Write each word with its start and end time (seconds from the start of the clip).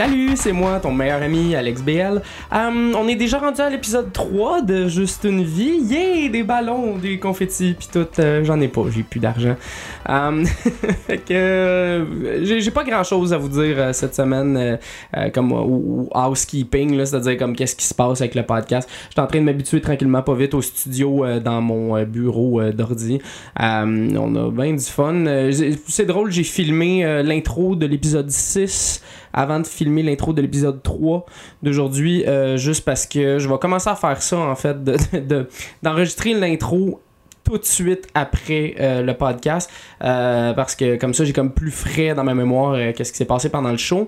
Salut, 0.00 0.30
c'est 0.34 0.52
moi, 0.52 0.80
ton 0.80 0.94
meilleur 0.94 1.20
ami 1.20 1.54
Alex 1.54 1.82
BL. 1.82 2.22
Euh, 2.54 2.92
on 2.96 3.06
est 3.06 3.16
déjà 3.16 3.36
rendu 3.36 3.60
à 3.60 3.68
l'épisode 3.68 4.10
3 4.10 4.62
de 4.62 4.88
Juste 4.88 5.24
une 5.24 5.42
vie. 5.42 5.76
Yay, 5.82 6.30
des 6.30 6.42
ballons, 6.42 6.96
des 6.96 7.18
confettis, 7.18 7.76
pis 7.78 7.86
tout. 7.86 8.06
euh, 8.18 8.42
J'en 8.42 8.58
ai 8.62 8.68
pas, 8.68 8.80
j'ai 8.90 9.02
plus 9.02 9.20
d'argent. 9.20 9.56
Euh, 10.08 10.44
fait 11.06 11.18
que 11.18 12.06
j'ai 12.42 12.70
pas 12.70 12.82
grand 12.84 13.04
chose 13.04 13.34
à 13.34 13.36
vous 13.36 13.50
dire 13.50 13.94
cette 13.94 14.14
semaine, 14.14 14.78
comme 15.34 15.52
ou, 15.52 16.08
ou 16.08 16.18
housekeeping, 16.18 17.04
c'est-à-dire 17.04 17.36
comme 17.36 17.54
qu'est-ce 17.54 17.76
qui 17.76 17.84
se 17.84 17.92
passe 17.92 18.22
avec 18.22 18.34
le 18.34 18.44
podcast. 18.44 18.88
Je 19.08 19.12
suis 19.12 19.20
en 19.20 19.26
train 19.26 19.40
de 19.40 19.44
m'habituer 19.44 19.82
tranquillement, 19.82 20.22
pas 20.22 20.34
vite, 20.34 20.54
au 20.54 20.62
studio 20.62 21.26
dans 21.40 21.60
mon 21.60 22.02
bureau 22.04 22.62
d'ordi. 22.72 23.20
On 23.58 24.34
a 24.34 24.50
bien 24.50 24.72
du 24.72 24.82
fun. 24.82 25.50
C'est 25.86 26.06
drôle, 26.06 26.32
j'ai 26.32 26.44
filmé 26.44 27.22
l'intro 27.22 27.76
de 27.76 27.84
l'épisode 27.84 28.30
6 28.30 29.02
avant 29.32 29.60
de 29.60 29.66
filmer 29.66 30.02
l'intro 30.02 30.32
de 30.32 30.42
l'épisode 30.42 30.82
3 30.82 31.26
d'aujourd'hui, 31.62 32.24
euh, 32.26 32.56
juste 32.56 32.84
parce 32.84 33.06
que 33.06 33.38
je 33.38 33.48
vais 33.48 33.58
commencer 33.58 33.90
à 33.90 33.94
faire 33.96 34.20
ça, 34.22 34.38
en 34.38 34.56
fait, 34.56 34.82
de- 34.84 34.96
de- 35.18 35.48
d'enregistrer 35.82 36.34
l'intro 36.34 37.00
tout 37.42 37.56
de 37.56 37.64
suite 37.64 38.06
après 38.14 38.74
euh, 38.78 39.02
le 39.02 39.14
podcast 39.14 39.68
euh, 40.04 40.52
parce 40.52 40.76
que 40.76 40.96
comme 40.96 41.14
ça 41.14 41.24
j'ai 41.24 41.32
comme 41.32 41.50
plus 41.50 41.70
frais 41.70 42.14
dans 42.14 42.22
ma 42.22 42.34
mémoire 42.34 42.74
euh, 42.74 42.92
qu'est-ce 42.92 43.10
qui 43.12 43.18
s'est 43.18 43.24
passé 43.24 43.48
pendant 43.48 43.70
le 43.72 43.78
show. 43.78 44.06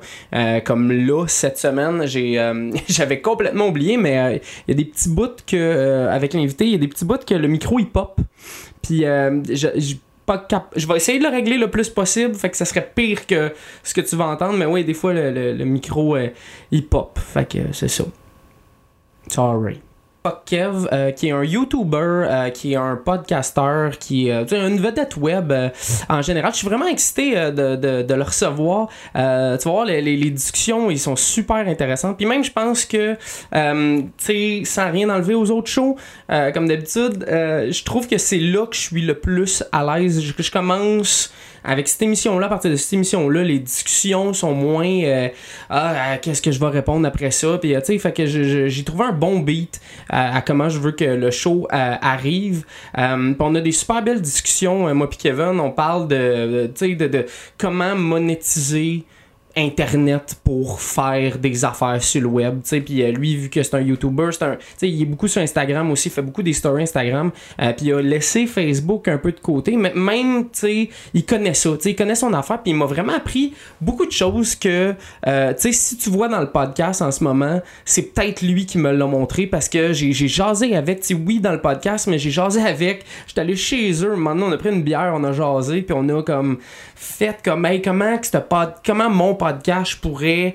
Comme 0.65 0.93
là 0.93 1.25
cette 1.27 1.57
semaine 1.59 2.07
j'ai 2.07 2.35
j'avais 2.89 3.21
complètement 3.21 3.69
oublié 3.69 3.97
mais 3.97 4.41
il 4.69 4.71
y 4.71 4.73
a 4.73 4.75
des 4.77 4.85
petits 4.85 5.09
bouts 5.09 5.29
que 5.47 6.07
avec 6.11 6.35
l'invité 6.35 6.67
il 6.67 6.73
y 6.73 6.75
a 6.75 6.79
des 6.79 6.89
petits 6.89 7.07
bouts 7.07 7.25
que 7.27 7.35
le 7.35 7.49
micro 7.49 7.79
il 7.81 7.89
pop. 7.89 8.21
Puis 8.83 9.01
je- 9.01 9.97
pas 10.27 10.39
cap- 10.39 10.73
je 10.77 10.87
vais 10.87 10.97
essayer 10.97 11.19
de 11.19 11.25
le 11.25 11.31
régler 11.31 11.59
le 11.59 11.69
plus 11.71 11.89
possible 11.89 12.35
fait 12.35 12.51
que 12.51 12.57
ça 12.57 12.65
serait 12.65 12.89
pire 12.95 13.27
que 13.27 13.53
ce 13.83 13.93
que 13.95 14.01
tu 14.01 14.15
vas 14.17 14.27
entendre 14.27 14.57
mais 14.57 14.67
oui 14.67 14.85
des 14.85 14.95
fois 14.95 15.13
le, 15.13 15.31
le- 15.53 15.65
micro 15.65 16.17
euh, 16.17 16.29
il 16.71 16.87
pop 16.87 17.19
fait 17.19 17.45
que 17.51 17.59
c'est 17.73 17.89
ça 17.89 18.05
sorry 19.29 19.81
Fuck 20.25 20.45
Kev, 20.47 20.87
euh, 20.93 21.11
qui 21.11 21.27
est 21.27 21.31
un 21.33 21.43
YouTuber, 21.43 21.97
euh, 21.99 22.51
qui 22.51 22.75
est 22.75 22.77
un 22.77 22.95
podcaster, 22.95 23.89
qui 23.99 24.29
est 24.29 24.53
une 24.53 24.79
vedette 24.79 25.17
web 25.17 25.53
en 26.09 26.23
général. 26.23 26.53
Je 26.53 26.59
suis 26.59 26.69
vraiment 26.69 26.87
excité 26.87 27.35
de, 27.51 27.75
de- 27.75 28.03
de 28.03 28.15
le 28.15 28.23
recevoir. 28.23 28.87
Tu 29.17 29.19
vas 29.19 29.59
voir, 29.65 29.85
les, 29.85 30.01
les- 30.01 30.31
discussions, 30.31 30.93
ils 30.93 31.01
sont 31.01 31.17
super 31.17 31.67
intéressantes. 31.67 32.19
Puis 32.19 32.27
même, 32.27 32.45
je 32.45 32.53
pense 32.53 32.85
que, 32.85 33.17
sans 34.65 34.91
rien 34.93 35.11
enlever 35.11 35.35
aux 35.35 35.51
autres 35.51 35.67
shows, 35.71 35.97
euh, 36.33 36.51
comme 36.51 36.67
d'habitude, 36.67 37.27
euh, 37.29 37.71
je 37.71 37.85
trouve 37.85 38.09
que 38.09 38.17
c'est 38.17 38.39
là 38.39 38.67
que 38.67 38.75
je 38.75 38.81
suis 38.81 39.03
le 39.03 39.15
plus 39.15 39.63
à 39.71 39.85
l'aise. 39.85 40.23
Je, 40.23 40.51
commence 40.51 41.31
avec 41.63 41.89
cette 41.89 42.01
émission-là, 42.01 42.47
à 42.47 42.49
partir 42.49 42.71
de 42.71 42.77
cette 42.77 42.95
émission-là, 42.95 43.43
les 43.43 43.59
discussions 43.59 44.33
sont 44.33 44.53
moins 44.53 45.03
euh, 45.05 45.29
ah, 45.69 46.17
qu'est-ce 46.23 46.41
que 46.41 46.51
je 46.51 46.59
vais 46.59 46.69
répondre 46.69 47.07
après 47.07 47.31
ça, 47.31 47.59
puis 47.59 47.75
tu 47.75 47.81
sais, 47.85 47.99
fait 47.99 48.13
que 48.13 48.27
j'ai 48.27 48.85
trouvé 48.85 49.05
un 49.05 49.13
bon 49.13 49.41
beat 49.41 49.81
à, 50.09 50.41
comment 50.41 50.69
je 50.69 50.79
veux 50.79 50.93
que 50.93 51.05
le 51.05 51.31
show 51.31 51.69
arrive. 51.71 52.65
On 52.97 53.55
a 53.55 53.61
des 53.61 53.73
super 53.73 54.03
belles 54.03 54.21
discussions, 54.21 54.93
moi 54.95 55.09
puis 55.09 55.19
Kevin, 55.19 55.61
on 55.61 55.71
parle 55.71 56.09
de, 56.09 56.67
de, 56.67 56.95
de, 56.95 57.07
de 57.07 57.27
comment 57.59 57.95
monétiser 57.95 59.05
internet 59.57 60.37
pour 60.45 60.81
faire 60.81 61.39
des 61.39 61.65
affaires 61.65 62.03
sur 62.03 62.21
le 62.23 62.27
web 62.29 62.63
tu 62.63 62.69
sais. 62.69 62.81
Puis 62.81 63.03
euh, 63.03 63.13
lui 63.13 63.37
vu 63.37 63.51
que 63.51 63.63
c'est 63.63 63.75
un 63.75 63.81
youtuber 63.81 64.29
c'est 64.33 64.45
un 64.45 64.57
tu 64.57 64.63
sais 64.77 64.89
il 64.89 65.03
est 65.03 65.07
beaucoup 65.07 65.29
sur 65.29 65.43
Instagram 65.43 65.91
aussi 65.91 66.11
fait 66.11 66.23
beaucoup 66.23 66.43
des 66.43 66.53
stories 66.53 66.83
Instagram. 66.83 67.31
Euh, 67.61 67.73
puis 67.73 67.87
il 67.87 67.95
a 67.95 68.01
laissé 68.03 68.47
Facebook 68.47 69.09
un 69.09 69.19
peu 69.19 69.33
de 69.33 69.41
côté 69.41 69.77
mais 69.77 69.93
même 69.95 70.45
tu 70.45 70.61
sais 70.61 70.89
il 71.15 71.25
connaît 71.25 71.55
ça 71.55 71.71
tu 71.77 71.83
sais 71.83 71.91
il 71.91 71.97
connaît 71.97 72.15
son 72.15 72.33
affaire 72.33 72.63
puis 72.63 72.73
il 72.73 72.77
m'a 72.77 72.87
vraiment 72.87 73.15
appris 73.15 73.53
beaucoup 73.81 74.07
de 74.07 74.13
choses 74.13 74.55
que 74.55 74.95
euh, 75.27 75.53
tu 75.55 75.61
sais 75.61 75.73
si 75.73 75.97
tu 75.97 76.11
vois 76.11 76.29
dans 76.29 76.41
le 76.41 76.51
podcast 76.51 77.03
en 77.03 77.11
ce 77.11 77.23
moment 77.23 77.61
c'est 77.85 78.13
peut-être 78.15 78.43
lui 78.43 78.67
qui 78.67 78.79
me 78.79 78.91
l'a 78.93 79.07
montré 79.07 79.47
parce 79.47 79.69
que 79.69 79.93
j'ai 79.93 80.13
j'ai 80.13 80.29
jasé 80.29 80.75
avec 80.77 81.01
tu 81.01 81.09
sais 81.09 81.15
oui 81.15 81.41
dans 81.41 81.53
le 81.53 81.61
podcast 81.61 82.07
mais 82.07 82.19
j'ai 82.19 82.31
jasé 82.31 82.61
avec. 82.63 83.05
J'étais 83.27 83.41
allé 83.41 83.57
chez 83.57 83.93
eux 84.05 84.17
maintenant 84.17 84.47
on 84.49 84.53
a 84.53 84.57
pris 84.57 84.71
une 84.71 84.83
bière 84.83 85.13
on 85.17 85.25
a 85.25 85.33
jasé 85.33 85.83
puis 85.83 85.95
on 85.99 86.09
a 86.09 86.23
comme 86.23 86.59
fait 86.95 87.39
comme 87.45 87.67
hey, 87.67 87.83
comment 87.83 88.17
que 88.19 88.27
ce 88.27 88.37
pod- 88.39 88.75
comment 88.85 89.11
mon 89.11 89.35
podcast 89.43 89.93
je 89.93 89.97
pourrais 89.99 90.55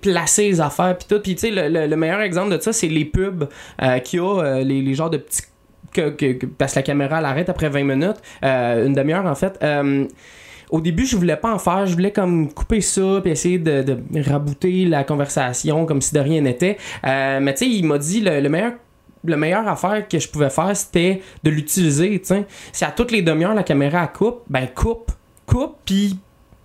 placer 0.00 0.48
les 0.48 0.60
affaires 0.60 0.96
puis 0.96 1.06
tout 1.08 1.20
puis 1.20 1.36
le, 1.50 1.68
le- 1.68 1.86
le 1.86 1.96
meilleur 1.96 2.20
exemple 2.20 2.56
de 2.56 2.60
ça 2.60 2.72
c'est 2.72 2.88
les 2.88 3.04
pubs 3.04 3.48
euh, 3.82 3.98
qu'il 3.98 4.18
y 4.20 4.22
a 4.22 4.40
euh, 4.42 4.62
les, 4.64 4.94
genres 4.94 5.10
de 5.10 5.18
petits 5.18 5.42
que, 5.92 6.46
parce 6.58 6.72
que 6.72 6.78
la 6.78 6.82
caméra 6.82 7.18
elle 7.18 7.24
arrête 7.26 7.48
après 7.48 7.68
20 7.68 7.84
minutes 7.84 8.16
euh, 8.44 8.86
une 8.86 8.94
demi-heure 8.94 9.26
en 9.26 9.34
fait 9.34 9.58
euh, 9.62 10.06
au 10.70 10.80
début, 10.80 11.04
je 11.04 11.18
voulais 11.18 11.36
pas 11.36 11.52
en 11.52 11.58
faire. 11.58 11.84
Je 11.84 11.92
voulais 11.92 12.12
comme 12.12 12.50
couper 12.50 12.80
ça 12.80 13.20
puis 13.22 13.30
essayer 13.30 13.58
de, 13.58 13.98
rabouter 14.26 14.86
la 14.86 15.04
conversation 15.04 15.84
comme 15.84 16.00
si 16.00 16.14
de 16.14 16.20
rien 16.20 16.40
n'était. 16.40 16.78
Mais 17.02 17.52
tu 17.52 17.66
sais, 17.66 17.70
il 17.70 17.84
m'a 17.84 17.98
dit 17.98 18.22
le, 18.22 18.40
le 18.40 18.48
meilleur 18.48 18.72
le 19.24 19.36
meilleur 19.36 19.68
affaire 19.68 20.08
que 20.08 20.18
je 20.18 20.28
pouvais 20.28 20.48
faire, 20.48 20.74
c'était 20.76 21.20
de 21.44 21.50
l'utiliser. 21.50 22.22
Si 22.72 22.84
à 22.84 22.90
toutes 22.90 23.10
les 23.10 23.20
demi-heures, 23.20 23.54
la 23.54 23.62
caméra 23.62 24.06
coupe, 24.06 24.40
ben 24.48 24.66
coupe, 24.66 25.12
coupe, 25.46 25.76
puis 25.84 26.18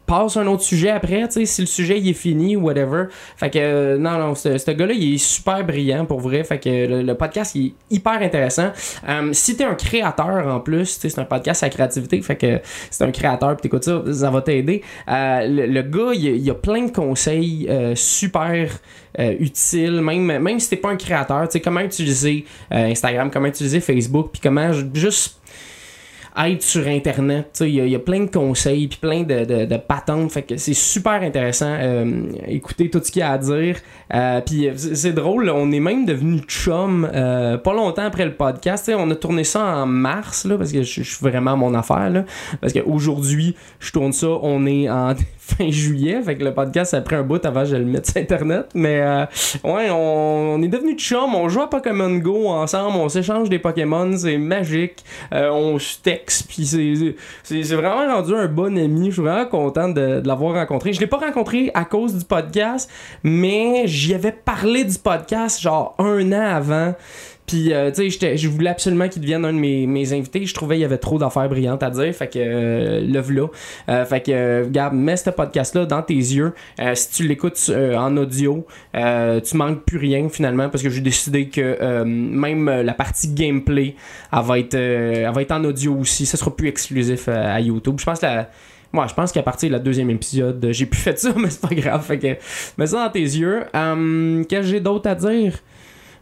passe 0.08 0.38
un 0.38 0.48
autre 0.48 0.64
sujet 0.64 0.90
après, 0.90 1.28
tu 1.28 1.34
sais, 1.34 1.46
si 1.46 1.62
le 1.62 1.68
sujet 1.68 2.00
il 2.00 2.10
est 2.10 2.14
fini 2.14 2.56
ou 2.56 2.62
whatever. 2.62 3.06
Fait 3.36 3.50
que, 3.50 3.60
euh, 3.60 3.98
non, 3.98 4.18
non, 4.18 4.36
ce, 4.36 4.72
gars-là, 4.72 4.94
il 4.94 5.16
est 5.16 5.18
super 5.18 5.64
brillant 5.66 6.06
pour 6.06 6.22
vrai. 6.22 6.44
Fait 6.46 6.60
que 6.60 7.04
le, 7.04 7.14
podcast, 7.16 7.54
il 7.56 7.68
est 7.68 7.96
hyper 7.96 8.22
intéressant. 8.22 8.72
Euh, 9.08 9.30
si 9.34 9.58
t'es 9.58 9.66
un 9.66 9.76
créateur 9.76 10.48
en 10.48 10.62
plus, 10.62 10.98
c'est 11.00 11.20
un 11.20 11.26
podcast 11.26 11.62
à 11.64 11.70
créativité, 11.70 12.22
fait 12.22 12.38
que 12.38 12.58
t'es 12.98 13.04
un 13.04 13.12
créateur 13.12 13.56
pis 13.58 13.64
t'écoutes 13.64 13.84
ça, 13.84 14.02
ça 14.12 14.32
va 14.32 14.42
t'aider. 14.42 14.82
Euh, 15.10 15.46
le, 15.46 15.82
gars, 15.82 16.14
il, 16.14 16.50
a 16.50 16.56
plein 16.56 16.86
de 16.86 16.92
conseils 16.92 17.70
super 17.96 18.70
euh, 19.20 19.36
utiles, 19.40 20.02
même, 20.02 20.40
même 20.40 20.60
si 20.60 20.70
t'es 20.70 20.78
pas 20.78 20.90
un 20.90 20.96
créateur, 20.96 21.48
tu 21.50 21.54
sais, 21.54 21.60
comment 21.60 21.82
utiliser 21.82 22.46
Instagram, 22.72 23.30
comment 23.30 23.48
utiliser 23.48 23.82
Facebook, 23.82 24.30
puis 24.32 24.42
comment 24.42 24.72
ju- 24.72 24.90
juste 24.94 25.38
être 26.40 26.62
sur 26.62 26.86
internet 26.88 27.58
il 27.62 27.70
y, 27.88 27.96
a- 27.96 28.00
plein 28.00 28.22
de 28.22 28.30
conseils 28.30 28.88
puis 28.88 29.00
plein 29.00 29.24
de, 29.24 29.44
de, 29.46 29.66
de 29.66 29.78
patentes 29.78 30.32
fait 30.32 30.44
que 30.44 30.58
c'est 30.58 30.74
super 30.74 31.22
intéressant 31.24 31.74
euh, 31.80 32.24
écouter 32.48 32.90
tout 32.90 33.02
ce 33.04 33.12
qu'il 33.12 33.22
y 33.22 33.24
a 33.24 33.32
à 33.32 33.38
dire. 33.38 33.78
Euh, 34.14 34.40
puis 34.42 34.70
c'est 34.76 35.14
drôle 35.14 35.50
on 35.50 35.72
est 35.72 35.80
même 35.80 36.06
devenu 36.06 36.40
chum 36.42 37.10
euh, 37.14 37.58
pas 37.58 37.74
longtemps 37.74 38.06
après 38.06 38.26
le 38.26 38.34
podcast 38.36 38.92
on 38.96 39.10
a 39.10 39.16
tourné 39.16 39.44
ça 39.44 39.64
en 39.64 39.86
mars 39.86 40.46
là, 40.46 40.58
parce 40.58 40.72
que 40.72 40.84
je 40.84 41.02
je 41.04 41.16
suis 41.16 41.24
vraiment 41.26 41.52
à 41.54 41.56
mon 41.56 41.74
affaire 41.74 42.10
là, 42.10 42.24
parce 42.62 42.74
qu'aujourd'hui 42.74 43.56
je 43.80 43.92
tourne 43.92 44.14
ça 44.14 44.28
on 44.42 44.66
est 44.66 44.90
en 44.90 45.14
fin 45.48 45.70
juillet 45.70 46.22
fait 46.22 46.36
que 46.36 46.44
le 46.44 46.54
podcast 46.54 46.94
a 46.94 47.02
pris 47.02 47.16
un 47.16 47.24
bout 47.24 47.44
avant 47.46 47.62
que 47.62 47.70
je 47.70 47.76
le 47.76 47.86
mette 47.86 48.08
sur 48.08 48.18
internet. 48.22 48.70
Mais 48.74 49.02
euh, 49.02 49.26
ouais 49.64 49.90
on, 49.90 50.56
on 50.56 50.62
est 50.62 50.68
devenu 50.68 50.96
chum 50.98 51.36
on 51.36 51.48
joue 51.50 51.62
à 51.62 51.70
Pokémon 51.70 52.10
Go 52.18 52.48
ensemble 52.48 52.98
on 52.98 53.10
s'échange 53.10 53.50
des 53.50 53.60
Pokémon 53.60 54.16
c'est 54.18 54.38
magique 54.38 55.04
euh, 55.34 55.50
on 55.50 55.80
se 55.80 56.00
texte 56.00 56.48
puis 56.48 56.66
c'est 57.44 57.76
vraiment 57.76 58.14
rendu 58.14 58.36
un 58.36 58.48
bon 58.48 58.78
ami. 58.78 59.08
Je 59.08 59.14
suis 59.14 59.22
vraiment 59.22 59.46
content 59.46 59.90
de, 59.90 60.20
de 60.22 60.28
l'avoir 60.28 60.54
rencontré. 60.56 60.94
Je 60.94 61.00
l'ai 61.00 61.08
pas 61.08 61.18
rencontré 61.18 61.72
à 61.74 61.86
cause 61.86 62.16
du 62.16 62.26
podcast 62.26 62.90
mais 63.24 63.84
j'y 63.88 64.14
avais 64.14 64.32
parlé 64.32 64.84
du 64.84 64.98
podcast 64.98 65.62
genre 65.62 65.96
un 66.00 66.32
an 66.32 66.56
avant 66.56 66.94
puis, 67.48 67.72
euh, 67.72 67.92
tu 67.92 68.12
sais, 68.12 68.36
je 68.36 68.50
voulais 68.50 68.70
absolument 68.70 69.08
qu'il 69.08 69.22
devienne 69.22 69.46
un 69.46 69.54
de 69.54 69.58
mes, 69.58 70.14
invités. 70.14 70.46
Je 70.46 70.54
trouvais 70.54 70.76
qu'il 70.76 70.82
y 70.82 70.86
avait 70.86 70.98
trop 70.98 71.18
d'affaires 71.18 71.48
brillantes 71.48 71.82
à 71.82 71.90
dire. 71.90 72.14
Fait 72.14 72.28
que, 72.28 72.38
euh, 72.40 73.00
le 73.00 73.20
v'là. 73.22 73.48
Euh, 73.88 74.04
fait 74.04 74.20
que, 74.20 74.32
euh, 74.34 74.64
regarde, 74.66 74.94
mets 74.94 75.16
ce 75.16 75.30
podcast-là 75.30 75.86
dans 75.86 76.02
tes 76.02 76.14
yeux. 76.14 76.54
Euh, 76.82 76.94
si 76.94 77.10
tu 77.10 77.26
l'écoutes 77.26 77.68
euh, 77.70 77.96
en 77.96 78.18
audio, 78.18 78.68
euh, 78.98 79.40
tu 79.40 79.56
manques 79.56 79.86
plus 79.86 79.98
rien 79.98 80.28
finalement 80.28 80.68
parce 80.68 80.84
que 80.84 80.90
j'ai 80.90 81.00
décidé 81.00 81.48
que 81.48 81.78
euh, 81.82 82.04
même 82.04 82.68
euh, 82.68 82.84
la 82.84 82.94
partie 82.94 83.30
gameplay, 83.30 83.96
elle 84.34 84.44
va 84.44 84.60
être, 84.60 84.76
euh, 84.76 85.28
elle 85.28 85.34
va 85.34 85.42
être 85.42 85.54
en 85.54 85.64
audio 85.64 85.96
aussi. 85.96 86.26
Ça 86.26 86.36
sera 86.36 86.54
plus 86.54 86.68
exclusif 86.68 87.30
euh, 87.30 87.56
à 87.56 87.62
YouTube. 87.62 87.96
Je 87.98 88.04
pense 88.04 88.20
que 88.20 88.26
la. 88.26 88.50
Moi, 88.92 89.06
je 89.08 89.14
pense 89.14 89.32
qu'à 89.32 89.44
partir 89.44 89.70
de 89.70 89.74
la 89.74 89.80
deuxième 89.80 90.10
épisode, 90.10 90.64
euh, 90.66 90.74
j'ai 90.74 90.86
plus 90.86 91.00
fait 91.02 91.18
ça, 91.18 91.32
mais 91.38 91.50
c'est 91.50 91.62
pas 91.62 91.74
grave. 91.74 92.04
Fait 92.06 92.20
que, 92.20 92.36
mets 92.78 92.88
ça 92.88 93.06
dans 93.06 93.12
tes 93.12 93.22
yeux. 93.22 93.64
Qu'est-ce 93.72 94.62
que 94.62 94.64
j'ai 94.64 94.80
d'autre 94.82 95.10
à 95.10 95.16
dire? 95.16 95.54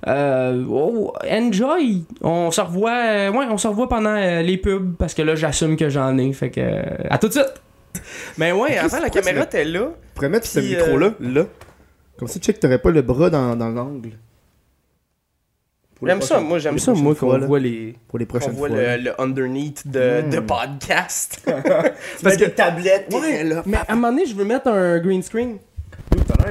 Euh, 0.07 0.63
oh, 0.69 1.13
enjoy! 1.29 2.03
On 2.21 2.51
se 2.51 2.61
revoit, 2.61 2.91
euh, 2.91 3.31
ouais, 3.31 3.45
on 3.49 3.57
se 3.57 3.67
revoit 3.67 3.89
pendant 3.89 4.15
euh, 4.15 4.41
les 4.41 4.57
pubs 4.57 4.95
parce 4.97 5.13
que 5.15 5.21
là, 5.23 5.35
j'assume 5.35 5.77
que 5.77 5.89
j'en 5.89 6.17
ai. 6.17 6.31
Fait 6.33 6.51
que, 6.51 6.61
euh, 6.61 6.83
à 7.09 7.17
tout 7.17 7.27
de 7.27 7.33
suite! 7.33 7.53
Mais 8.37 8.51
ouais, 8.51 8.77
avant, 8.77 8.99
la 8.99 9.09
caméra 9.09 9.43
était 9.45 9.65
là. 9.65 9.87
Tu 9.89 10.13
pourrais 10.15 10.29
mettre 10.29 10.45
ce 10.47 10.59
micro-là, 10.59 11.13
là. 11.19 11.45
Comme 12.17 12.27
ça, 12.27 12.39
tu 12.39 12.45
sais 12.45 12.53
que 12.53 12.59
t'aurais 12.59 12.77
pas 12.79 12.91
le 12.91 13.01
bras 13.01 13.29
dans, 13.29 13.55
dans 13.55 13.69
l'angle. 13.69 14.11
J'aime 16.03 16.21
ça, 16.21 16.39
moi, 16.39 16.59
j'aime 16.59 16.73
les 16.75 16.79
ça, 16.79 16.91
moi, 16.93 17.15
prochaines 17.15 17.31
qu'on 17.31 17.37
là. 17.41 17.47
voit 17.47 17.59
les. 17.59 17.95
Pour 18.07 18.19
les 18.19 18.25
prochaines 18.25 18.51
voit 18.51 18.67
fois. 18.67 18.77
le, 18.77 18.83
là. 18.83 18.97
le 18.97 19.21
underneath 19.21 19.87
de, 19.87 20.21
Mm. 20.21 20.29
de 20.29 20.39
podcast. 20.41 21.49
Parce 22.23 22.37
que 22.37 22.45
tablette, 22.45 23.11
Ouais, 23.11 23.43
mais 23.65 23.77
à 23.77 23.85
un 23.93 23.95
moment 23.95 24.09
donné, 24.11 24.25
je 24.27 24.35
veux 24.35 24.43
mettre 24.45 24.67
un 24.67 24.99
green 24.99 25.23
screen. 25.23 25.57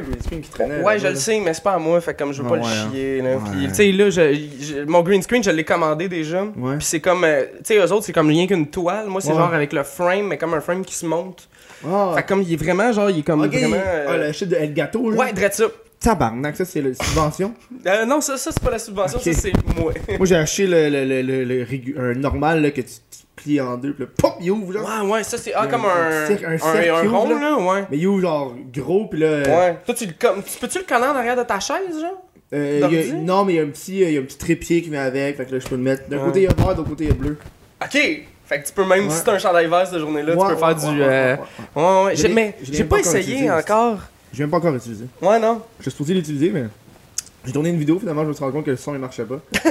Qui. 0.03 0.83
Ouais, 0.83 0.99
je 0.99 1.09
le 1.09 1.15
sais, 1.15 1.41
mais 1.41 1.55
c'est 1.55 1.63
pas 1.63 1.75
à 1.75 1.79
moi, 1.79 2.01
fait 2.01 2.15
comme 2.15 2.33
je 2.33 2.43
veux 2.43 2.49
pas 2.49 2.55
ouais, 2.55 2.61
le 2.61 2.67
hein. 2.67 2.91
chier. 2.93 3.23
Là. 3.23 3.37
Ouais. 3.37 3.43
Puis, 3.53 3.69
tu 3.69 3.75
sais, 3.75 3.93
là, 3.93 4.11
je, 4.11 4.35
je- 4.61 4.85
mon 4.85 5.03
green 5.03 5.23
screen, 5.23 5.43
je 5.43 5.51
l'ai 5.51 5.65
commandé 5.65 6.09
déjà. 6.09 6.45
Ouais. 6.57 6.77
Puis 6.77 6.87
c'est 6.87 7.01
comme, 7.01 7.25
euh, 7.25 7.45
tu 7.59 7.75
sais, 7.75 7.77
eux 7.79 7.93
autres, 7.93 8.05
c'est 8.05 8.13
comme 8.13 8.29
rien 8.29 8.47
qu'une 8.47 8.67
toile. 8.69 9.07
Moi, 9.09 9.21
c'est 9.21 9.35
genre 9.35 9.53
avec 9.55 9.73
le 9.73 9.83
frame, 9.83 10.27
mais 10.29 10.39
comme 10.39 10.55
un 10.55 10.61
frame 10.61 10.85
qui 10.85 10.95
se 10.95 11.07
monte. 11.07 11.49
Ah, 11.87 12.13
Fait 12.17 12.23
comme 12.25 12.43
il 12.43 12.53
est 12.53 12.57
vraiment, 12.57 12.93
genre, 12.93 13.11
il 13.11 13.19
est 13.21 13.23
comme 13.23 13.47
vraiment. 13.47 13.77
euh, 13.77 14.07
Ah, 14.09 14.17
le 14.17 14.33
shit 14.33 14.49
de 14.49 14.57
El 14.57 14.73
Gato, 14.75 15.11
là. 15.11 15.17
Ouais, 15.17 15.33
drette 15.33 15.55
ça. 15.55 15.65
Tabarnak, 16.01 16.55
ça, 16.57 16.65
c'est 16.67 16.83
la 16.83 16.93
subvention? 16.93 17.55
Euh, 17.87 18.05
non, 18.05 18.21
ça, 18.21 18.37
ça 18.37 18.51
c'est 18.53 18.63
pas 18.63 18.71
la 18.73 18.79
subvention, 18.79 19.19
ça, 19.19 19.33
c'est 19.33 19.53
moi. 19.79 19.93
Moi, 20.19 20.27
j'ai 20.27 20.37
acheté 20.37 20.67
le, 20.67 20.91
le, 20.91 21.05
le, 21.05 21.23
le, 21.23 21.45
le 21.65 22.01
un 22.01 22.15
normal, 22.15 22.61
là, 22.61 22.71
que 22.73 22.83
tu, 22.83 22.89
tu 22.89 23.19
plies 23.35 23.61
en 23.61 23.77
deux, 23.79 23.95
puis 23.95 24.05
là, 24.05 24.11
pop, 24.19 24.35
il 24.41 24.51
ouvre, 24.51 24.71
genre. 24.73 24.83
Ouais, 25.07 25.11
ouais, 25.13 25.23
ça, 25.25 25.39
c'est. 25.39 25.55
Ah, 25.55 25.67
comme 25.67 25.87
un 25.87 25.89
un. 25.89 26.53
un 26.53 26.59
cercle 26.59 27.09
rond, 27.09 27.29
là, 27.41 27.57
ouais. 27.59 27.85
Mais 27.91 27.97
il 27.97 28.07
ouvre, 28.07 28.21
genre, 28.21 28.55
gros, 28.75 29.07
puis 29.07 29.21
là. 29.21 29.27
euh, 29.27 29.45
Ouais. 29.45 29.79
Toi, 29.87 29.95
tu 29.95 30.05
le 30.07 30.13
com- 30.21 30.43
tu 30.45 30.59
peux-tu 30.59 30.79
le 30.79 30.85
coller 30.85 31.07
en 31.07 31.17
arrière 31.17 31.37
de 31.37 31.43
ta 31.43 31.59
chaise, 31.59 31.79
genre? 31.99 32.23
euh, 32.53 32.81
y 32.91 33.11
a- 33.11 33.15
non, 33.15 33.45
mais 33.47 33.55
il 33.55 33.57
y 33.57 33.61
a 33.61 33.63
un 33.63 33.69
petit, 33.69 34.05
euh, 34.05 34.11
y 34.11 34.19
a 34.19 34.21
un 34.21 34.25
petit 34.25 34.37
trépied 34.39 34.83
qui 34.83 34.91
vient 34.91 35.03
avec, 35.05 35.39
fait 35.39 35.47
que 35.47 35.53
là, 35.55 35.59
je 35.59 35.67
peux 35.67 35.77
le 35.77 35.83
mettre. 35.83 36.07
D'un 36.11 36.19
Ouais. 36.19 36.25
côté, 36.27 36.41
il 36.41 36.43
y 36.45 36.47
a 36.49 36.53
vert, 36.53 36.73
de 36.75 36.79
l'autre 36.79 36.91
côté, 36.91 37.05
il 37.05 37.11
y 37.11 37.13
a 37.13 37.15
bleu. 37.15 37.39
Ok! 37.83 37.99
Fait 38.47 38.61
que 38.61 38.67
tu 38.67 38.73
peux 38.75 38.85
même, 38.85 39.09
Ouais. 39.09 39.15
si 39.15 39.25
t'as 39.25 39.33
un 39.35 39.39
chandail 39.39 39.67
vert 39.69 39.87
cette 39.87 39.99
journée-là, 39.99 40.35
Ouais, 40.37 40.49
tu 40.49 40.55
peux 40.55 40.59
faire 40.59 40.69
ouais, 40.69 40.75
du. 40.75 40.81
ouais, 40.87 40.93
ouais, 40.93 41.03
euh, 41.03 41.37
ouais, 41.37 41.83
ouais. 41.83 41.83
Ouais, 41.83 42.05
ouais. 42.23 42.29
Mais 42.31 42.57
j'ai 42.63 42.85
pas 42.85 42.97
pas 42.97 43.01
encore 43.03 43.17
essayé 43.17 43.51
encore. 43.51 43.99
J'ai 44.33 44.43
même 44.43 44.51
pas 44.51 44.57
encore 44.59 44.75
utilisé. 44.75 45.05
Ouais, 45.23 45.39
non. 45.39 45.63
Je 45.79 45.83
suis 45.85 45.91
supposé 45.93 46.15
l'utiliser, 46.15 46.51
mais. 46.51 46.65
J'ai 47.47 47.53
tourné 47.53 47.69
une 47.71 47.79
vidéo, 47.79 47.99
finalement, 47.99 48.23
je 48.23 48.29
me 48.29 48.33
suis 48.33 48.43
rendu 48.43 48.55
compte 48.57 48.65
que 48.65 48.71
le 48.71 48.77
son, 48.77 48.95
il 48.95 49.01
marchait 49.01 49.25
pas. 49.25 49.39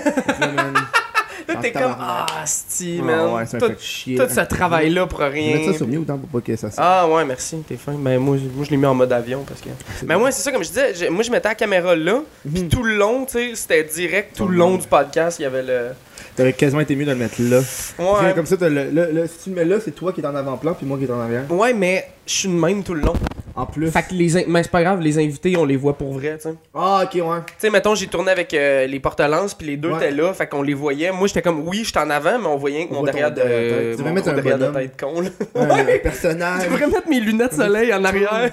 Là, 1.48 1.56
t'es 1.62 1.72
comme. 1.72 1.96
Ah, 2.00 2.26
sti, 2.46 3.00
Ah, 3.02 3.06
man. 3.06 3.34
ouais, 3.34 3.46
c'est 3.46 3.58
un 3.62 3.68
tout, 3.68 3.74
chier. 3.80 4.16
tout 4.18 4.24
ce 4.30 4.40
travail-là 4.42 5.08
pour 5.08 5.20
rien. 5.20 5.56
mettre 5.58 5.72
ça 5.72 5.78
sur 5.78 5.88
mute, 5.88 6.10
hein, 6.10 6.18
pour 6.18 6.42
pas 6.42 6.46
que 6.46 6.56
ça. 6.56 6.70
Ah 6.78 7.08
ouais, 7.08 7.26
merci, 7.26 7.58
t'es 7.68 7.76
fin. 7.76 7.94
Mais 7.94 8.18
moi, 8.18 8.38
je- 8.38 8.48
moi 8.48 8.64
je 8.64 8.70
l'ai 8.72 8.78
mis 8.78 8.86
en 8.86 8.94
mode 8.96 9.12
avion 9.12 9.44
parce 9.46 9.60
que. 9.60 9.70
Mais 10.06 10.16
moi, 10.18 10.32
c'est 10.32 10.42
ça, 10.42 10.52
comme 10.52 10.64
je 10.64 10.70
disais, 10.70 11.10
moi 11.10 11.22
je 11.24 11.32
mettais 11.32 11.50
la 11.50 11.56
caméra 11.56 11.96
là, 11.96 12.22
puis 12.50 12.64
Mhm. 12.64 12.70
tout 12.70 12.84
le 12.84 12.96
long, 12.96 13.26
tu 13.26 13.34
sais, 13.34 13.56
c'était 13.56 13.84
direct, 13.84 14.38
tout 14.38 14.48
le 14.48 14.56
long 14.58 14.78
du 14.78 14.88
podcast, 14.88 15.40
il 15.40 15.44
y 15.44 15.46
avait 15.46 15.64
le. 15.64 15.90
T'aurais 16.36 16.54
quasiment 16.54 16.82
été 16.82 16.96
mieux 16.96 17.06
de 17.06 17.12
le 17.12 17.18
mettre 17.18 17.36
là. 17.42 17.60
Que 17.98 18.02
Ouais. 18.28 18.34
Comme 18.34 18.46
ça, 18.48 18.58
t'as 18.58 18.70
le, 18.70 18.90
le- 18.90 19.12
le- 19.12 19.28
si 19.28 19.44
tu 19.44 19.50
le 19.52 19.56
mets 19.56 19.66
là, 19.66 19.78
c'est 19.84 19.92
toi 19.92 20.12
qui 20.14 20.22
es 20.22 20.26
en 20.26 20.34
avant-plan, 20.36 20.74
puis 20.74 20.86
moi 20.88 20.98
qui 20.98 21.04
est 21.04 21.12
en 21.12 21.20
arrière. 21.20 21.44
Ouais, 21.52 21.74
mais 21.74 22.08
je 22.26 22.34
suis 22.34 22.48
de 22.50 22.54
même 22.54 22.84
tout 22.84 22.96
le 22.96 23.02
long. 23.02 23.14
En 23.56 23.68
plus. 23.68 23.92
Fait 23.92 24.02
que 24.02 24.16
les. 24.16 24.36
in- 24.36 24.44
Mais 24.48 24.64
c'est 24.64 24.72
pas 24.72 24.82
grave, 24.82 25.00
les 25.00 25.20
invités, 25.20 25.56
on 25.58 25.66
les 25.66 25.76
voit 25.76 25.96
pour 25.96 26.12
vrai, 26.14 26.38
tu 26.38 26.50
sais. 26.50 26.56
Ah, 26.74 27.04
ok, 27.04 27.14
ouais. 27.24 27.38
Tu 27.46 27.54
sais, 27.60 27.70
mettons, 27.70 27.94
j'ai 27.94 28.08
tourné 28.08 28.32
avec 28.32 28.52
euh, 28.56 28.88
les 28.88 29.00
porte-lances, 29.00 29.54
puis 29.54 29.68
les 29.68 29.78
deux 29.78 29.90
Ouais. 29.92 29.98
étaient 29.98 30.10
là, 30.12 30.34
fait 30.34 30.48
qu'on 30.48 30.64
les 30.64 30.74
voyait. 30.74 31.12
Moi, 31.12 31.28
j'étais 31.28 31.44
comme, 31.44 31.68
oui, 31.68 31.84
j'étais 31.86 32.00
en 32.00 32.10
avant, 32.10 32.40
mais 32.40 32.48
on 32.48 32.58
voyait 32.58 32.88
On 32.90 32.96
mon 32.96 33.04
derrière 33.04 33.32
de. 33.32 33.92
Tu 33.92 33.98
devrais 33.98 34.12
mettre 34.14 34.30
un 34.30 34.34
derrière 34.34 34.58
de 34.58 34.66
tête 34.68 35.00
con, 35.00 35.22
là. 35.22 35.30
Un 35.54 35.70
Ouais. 35.86 36.00
personnage. 36.00 36.64
Tu 36.64 36.70
devrais 36.70 36.88
mettre 36.88 37.08
mes 37.08 37.20
lunettes 37.20 37.54
soleil 37.54 37.94
en 37.94 38.04
arrière. 38.04 38.50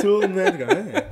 tourne, 0.00 0.34
quand 0.36 0.66
même. 0.74 1.02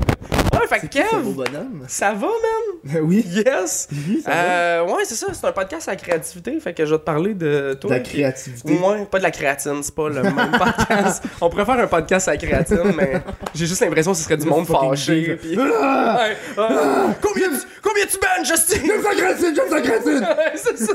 Ouais, 0.60 0.66
fait 0.68 0.80
que 0.80 0.86
Kev, 0.86 1.22
bonhomme? 1.22 1.84
ça 1.88 2.12
va, 2.12 2.26
man? 2.26 2.98
oui. 3.02 3.24
Yes! 3.26 3.88
Oui, 3.92 4.22
ça 4.24 4.30
va. 4.30 4.36
Euh, 4.36 4.84
ouais, 4.86 5.04
c'est 5.04 5.14
ça, 5.14 5.26
c'est 5.32 5.46
un 5.46 5.52
podcast 5.52 5.88
à 5.88 5.92
la 5.92 5.96
créativité, 5.96 6.58
fait 6.60 6.72
que 6.74 6.84
je 6.86 6.92
vais 6.92 6.98
te 6.98 7.04
parler 7.04 7.34
de 7.34 7.70
De 7.70 7.74
toi. 7.74 7.90
la 7.90 8.00
puis- 8.00 8.12
créativité. 8.14 8.74
Ouais, 8.78 9.04
pas 9.06 9.18
de 9.18 9.22
la 9.24 9.30
créatine, 9.30 9.82
c'est 9.82 9.94
pas 9.94 10.08
le 10.08 10.22
même 10.22 10.34
podcast. 10.58 11.22
On 11.40 11.48
pourrait 11.50 11.64
faire 11.64 11.78
un 11.80 11.86
podcast 11.86 12.28
à 12.28 12.32
la 12.32 12.36
créatine, 12.38 12.92
mais 12.96 13.20
j'ai 13.54 13.66
juste 13.66 13.80
l'impression 13.80 14.12
que 14.12 14.18
ce 14.18 14.24
serait 14.24 14.36
du 14.36 14.46
monde 14.46 14.66
fâché. 14.66 15.36
Puis... 15.40 15.58
Ah! 15.80 16.16
Ouais, 16.26 16.36
ah, 16.58 17.06
combien, 17.20 17.48
tu, 17.48 17.56
combien 17.82 18.04
tu 18.06 18.18
bannes, 18.18 18.44
Justin? 18.44 18.78
J'aime 18.86 19.02
sa 19.02 19.10
créatine, 19.14 19.54
j'aime 19.54 19.68
sa 19.68 19.80
créatine! 19.80 20.26
C'est 20.54 20.78
ça. 20.78 20.92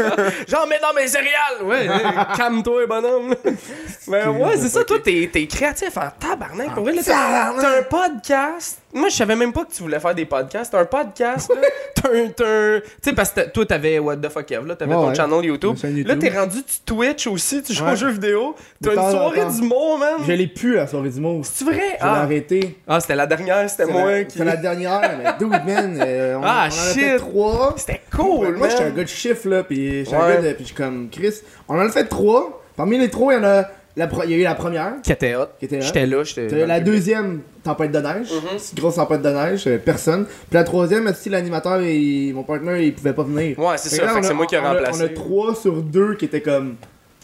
J'en 0.47 0.67
mets 0.67 0.79
dans 0.81 0.93
mes 0.93 1.07
céréales. 1.07 1.63
Ouais, 1.63 1.87
calme-toi, 2.35 2.87
bonhomme. 2.87 3.35
Mais 4.07 4.25
ouais, 4.25 4.57
c'est 4.57 4.69
ça. 4.69 4.83
Toi, 4.83 4.97
t'es, 5.03 5.29
créatif 5.47 5.95
en 5.97 6.09
tabarnak. 6.19 6.73
Pour 6.73 6.83
vrai, 6.83 6.93
t'as 7.05 7.49
un 7.51 7.83
podcast. 7.83 8.79
Moi, 8.93 9.09
je 9.09 9.15
savais 9.15 9.35
même 9.35 9.53
pas 9.53 9.63
que 9.65 9.71
tu 9.73 9.81
voulais 9.83 9.99
faire 9.99 10.13
des 10.15 10.25
podcasts. 10.25 10.71
T'as 10.71 10.79
un 10.81 10.85
podcast, 10.85 11.49
là. 11.49 11.67
T'as 11.95 12.09
un. 12.09 12.27
Tu 12.79 12.83
sais, 13.01 13.13
parce 13.13 13.31
que 13.31 13.49
toi, 13.49 13.65
t'avais 13.65 13.99
What 13.99 14.17
the 14.17 14.29
fuck 14.29 14.45
Kev, 14.45 14.65
là. 14.67 14.75
T'avais 14.75 14.93
ton 14.93 15.09
ouais. 15.09 15.15
channel 15.15 15.45
YouTube. 15.45 15.75
Là, 16.05 16.15
t'es 16.15 16.29
rendu, 16.29 16.57
tu 16.63 16.79
Twitch 16.85 17.27
aussi. 17.27 17.61
Tu 17.63 17.73
joues 17.73 17.85
aux 17.85 17.95
jeux 17.95 18.09
vidéo. 18.11 18.55
T'as 18.83 18.91
une 18.91 19.11
soirée 19.11 19.41
temps. 19.41 19.49
d'humour, 19.49 19.97
man. 19.97 20.13
Je 20.27 20.31
l'ai 20.33 20.47
plus, 20.47 20.75
la 20.75 20.87
soirée 20.87 21.09
du 21.09 21.19
mot. 21.21 21.41
C'est 21.43 21.63
vrai? 21.65 21.75
Je 21.75 21.79
l'ai 21.81 21.97
Ah. 22.01 22.21
arrêté. 22.21 22.77
ah, 22.87 22.99
c'était 22.99 23.15
la 23.15 23.27
dernière. 23.27 23.69
C'était 23.69 23.85
moi 23.85 24.11
la- 24.11 24.23
qui. 24.23 24.37
C'est 24.37 24.45
la 24.45 24.57
dernière, 24.57 25.01
mais 25.17 25.31
dude, 25.39 25.49
man. 25.65 25.97
euh, 26.05 26.35
on, 26.37 26.41
Ah, 26.43 26.67
on 26.69 26.73
en 26.73 26.77
a 26.89 26.93
fait 26.93 27.17
trois. 27.17 27.73
C'était 27.77 28.01
cool, 28.15 28.55
Moi, 28.57 28.69
j'étais 28.69 28.83
un 28.83 28.89
gars 28.89 29.03
de 29.03 29.07
chiffres, 29.07 29.47
là, 29.47 29.63
pis 29.63 30.03
j'étais 30.05 30.15
un 30.15 30.29
gars 30.29 30.41
de. 30.41 30.55
Comme 30.75 31.09
Chris. 31.09 31.35
On 31.67 31.75
en 31.75 31.79
a 31.79 31.89
fait 31.89 32.05
trois. 32.05 32.61
Parmi 32.75 32.97
les 32.97 33.09
trois, 33.09 33.33
il 33.33 33.37
y 33.37 33.39
en 33.39 33.47
a. 33.47 33.65
La 33.97 34.09
Il 34.25 34.31
y 34.31 34.33
a 34.35 34.37
eu 34.37 34.43
la 34.43 34.55
première, 34.55 34.93
Qui 35.03 35.11
était 35.11 35.35
hot. 35.35 35.47
J'étais 35.61 36.05
là. 36.05 36.23
J'étais. 36.23 36.65
La 36.65 36.79
deuxième 36.79 37.41
tempête 37.63 37.91
de 37.91 37.99
neige, 37.99 38.31
Mhm. 38.31 38.57
une 38.73 38.79
grosse 38.79 38.95
tempête 38.95 39.21
de 39.21 39.29
neige, 39.29 39.63
euh, 39.67 39.77
personne. 39.77 40.25
Puis 40.25 40.53
la 40.53 40.63
troisième, 40.63 41.13
si 41.13 41.29
l'animateur 41.29 41.79
et 41.81 42.31
mon 42.33 42.43
partenaire 42.43 42.77
ils 42.77 42.93
pouvaient 42.93 43.13
pas 43.13 43.23
venir? 43.23 43.59
Ouais, 43.59 43.77
c'est 43.77 43.89
ça. 43.89 44.21
c'est 44.21 44.33
moi 44.33 44.45
qui 44.45 44.55
ai 44.55 44.59
remplacé. 44.59 45.01
On 45.01 45.05
a 45.05 45.09
trois 45.09 45.55
sur 45.55 45.73
deux 45.81 46.15
qui 46.15 46.25
étaient 46.25 46.41
comme 46.41 46.75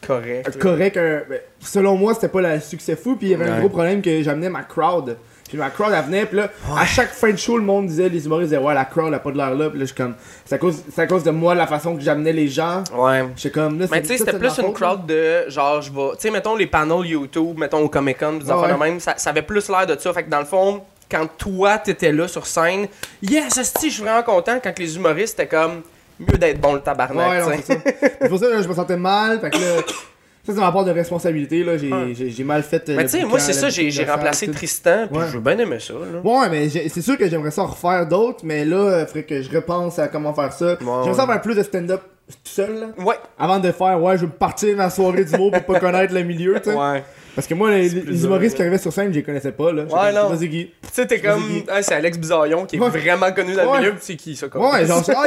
Correct. 0.05 0.47
euh, 0.47 0.59
corrects. 0.59 0.97
un- 0.97 1.21
ben, 1.29 1.39
selon 1.61 1.95
moi, 1.95 2.13
c'était 2.13 2.27
pas 2.27 2.41
le 2.41 2.59
succès 2.59 2.95
fou. 2.95 3.15
Puis 3.15 3.27
il 3.27 3.31
y 3.31 3.33
avait 3.33 3.49
un 3.49 3.59
gros 3.59 3.69
problème 3.69 4.01
que 4.01 4.21
j'amenais 4.21 4.49
ma 4.49 4.63
crowd. 4.63 5.17
Puis 5.47 5.57
ma 5.57 5.69
crowd 5.69 5.93
elle 5.95 6.03
venait, 6.05 6.25
puis 6.25 6.37
là, 6.37 6.49
à 6.75 6.85
chaque 6.85 7.11
fin 7.13 7.31
de 7.31 7.37
show, 7.37 7.57
le 7.57 7.63
monde 7.63 7.87
disait, 7.87 8.09
les 8.09 8.25
humoristes 8.25 8.49
disaient, 8.49 8.61
ouais, 8.61 8.73
la 8.73 8.85
crowd 8.85 9.13
a 9.13 9.19
pas 9.19 9.31
de 9.31 9.37
l'air 9.37 9.55
là. 9.55 9.69
Puis 9.69 9.79
là, 9.79 9.85
je 9.85 9.93
suis 9.93 9.95
comme, 9.95 10.15
c'est 10.45 10.55
à, 10.55 10.57
cause- 10.57 10.83
c'est 10.93 11.01
à 11.01 11.07
cause 11.07 11.23
de 11.23 11.31
moi, 11.31 11.55
la 11.55 11.67
façon 11.67 11.95
que 11.95 12.01
j'amenais 12.01 12.33
les 12.33 12.47
gens. 12.47 12.83
Ouais. 12.93 13.25
J'étais 13.35 13.51
comme, 13.51 13.79
là, 13.79 13.85
Mais 13.91 14.01
tu 14.01 14.07
sais, 14.09 14.17
c'était 14.17 14.33
plus 14.37 14.49
une 14.49 14.65
faute, 14.65 14.79
là. 14.81 14.87
crowd 14.87 15.05
de 15.05 15.49
genre, 15.49 15.81
je 15.81 15.91
vais. 15.91 16.09
Tu 16.11 16.21
sais, 16.21 16.31
mettons 16.31 16.55
les 16.55 16.67
panels 16.67 17.05
YouTube, 17.05 17.57
mettons 17.57 17.79
au 17.79 17.89
Comic 17.89 18.17
Con, 18.19 18.33
des 18.33 18.49
affaires 18.51 18.75
de 18.75 18.79
ouais. 18.81 18.89
même, 18.89 18.99
ça, 18.99 19.13
ça 19.17 19.29
avait 19.29 19.41
plus 19.41 19.69
l'air 19.69 19.85
de 19.87 19.97
ça. 19.99 20.11
Fait 20.13 20.23
que 20.23 20.29
dans 20.29 20.39
le 20.39 20.45
fond, 20.45 20.81
quand 21.09 21.25
toi 21.37 21.77
t'étais 21.77 22.11
là 22.11 22.27
sur 22.27 22.45
scène, 22.45 22.87
yes, 23.21 23.57
esti, 23.57 23.89
je 23.89 23.93
suis 23.95 24.03
vraiment 24.03 24.23
content 24.23 24.59
quand 24.61 24.73
que 24.73 24.81
les 24.81 24.95
humoristes 24.97 25.39
étaient 25.39 25.47
comme 25.55 25.81
mieux 26.19 26.37
d'être 26.37 26.59
bon 26.59 26.73
le 26.73 26.79
Ouais, 26.79 26.83
tabarnak, 26.83 27.39
non, 27.45 27.51
sais. 27.51 27.63
c'est 27.65 27.73
ça. 27.73 27.79
C'est 28.21 28.29
pour 28.29 28.39
ça 28.39 28.47
que 28.47 28.61
je 28.61 28.67
me 28.67 28.73
sentais 28.73 28.97
mal. 28.97 29.39
Fait 29.39 29.49
que 29.51 29.57
là, 29.57 29.81
ça, 30.47 30.53
c'est 30.53 30.59
ma 30.65 30.71
part 30.71 30.83
de 30.85 30.91
responsabilité. 30.91 31.63
là. 31.63 31.77
J'ai 31.77 31.91
Ouais. 31.93 32.13
j'ai- 32.15 32.29
j'ai 32.31 32.43
mal 32.43 32.63
fait. 32.63 32.89
euh, 32.89 32.95
Mais 32.97 33.03
tu 33.03 33.11
sais, 33.11 33.23
moi, 33.25 33.37
c'est 33.39 33.53
ça, 33.53 33.69
j'ai 33.69 33.89
remplacé. 34.05 34.47
Tristan, 34.49 35.07
puis 35.07 35.19
Ouais. 35.19 35.25
j'ai 35.31 35.39
bien 35.39 35.57
aimé 35.59 35.77
ça, 35.79 35.93
là. 35.93 36.19
Ouais, 36.23 36.49
mais 36.49 36.69
j'ai- 36.69 36.89
c'est 36.89 37.01
sûr 37.01 37.17
que 37.17 37.27
j'aimerais 37.29 37.51
ça 37.51 37.63
en 37.63 37.67
refaire 37.67 38.07
d'autres, 38.07 38.39
mais 38.43 38.65
là, 38.65 39.01
il 39.01 39.05
faudrait 39.07 39.23
que 39.23 39.41
je 39.41 39.49
repense 39.53 39.99
à 39.99 40.07
comment 40.07 40.33
faire 40.33 40.51
ça. 40.53 40.77
j'aimerais 40.79 41.13
ça 41.13 41.25
faire 41.27 41.41
plus 41.41 41.55
de 41.55 41.63
stand-up 41.63 42.01
tout 42.29 42.35
seul, 42.43 42.73
là. 42.79 43.03
Ouais, 43.05 43.15
Avant 43.39 43.59
de 43.59 43.71
faire, 43.71 44.01
ouais, 44.01 44.17
je 44.17 44.25
veux 44.25 44.31
partir 44.31 44.75
ma 44.75 44.89
soirée 44.89 45.23
du 45.25 45.37
mot 45.37 45.51
pour 45.51 45.63
pas 45.63 45.79
connaître 45.79 46.13
le 46.13 46.23
milieu, 46.23 46.55
tu 46.61 46.71
sais. 46.71 46.75
ouais. 46.75 47.03
Parce 47.37 47.45
que 47.45 47.53
moi, 47.53 47.69
les, 47.69 48.23
humoristes 48.25 48.55
qui 48.55 48.63
arrivaient 48.63 48.79
sur 48.79 48.91
scène, 48.91 49.11
je 49.13 49.19
les 49.19 49.23
connaissais 49.23 49.51
pas, 49.51 49.71
là. 49.71 49.83
Ouais, 49.83 49.89
comme, 49.89 50.15
non. 50.15 50.29
Vas-y, 50.29 50.49
Guy. 50.49 50.71
Tu 50.81 50.89
sais, 50.91 51.05
t'es 51.05 51.19
comme. 51.21 51.43
Ah, 51.67 51.83
c'est 51.83 51.93
Alex 51.93 52.17
Bizarillon 52.17 52.65
qui 52.65 52.77
est 52.77 52.79
Ouais. 52.79 52.89
vraiment 52.89 53.31
connu 53.31 53.53
dans 53.53 53.73
le 53.75 53.79
milieu, 53.79 53.93
c'est 53.99 54.15
qui 54.15 54.35
ça, 54.35 54.47
quoi? 54.49 54.71
Ouais, 54.73 54.87
genre, 54.87 55.05
c'est 55.05 55.13
ah, 55.15 55.25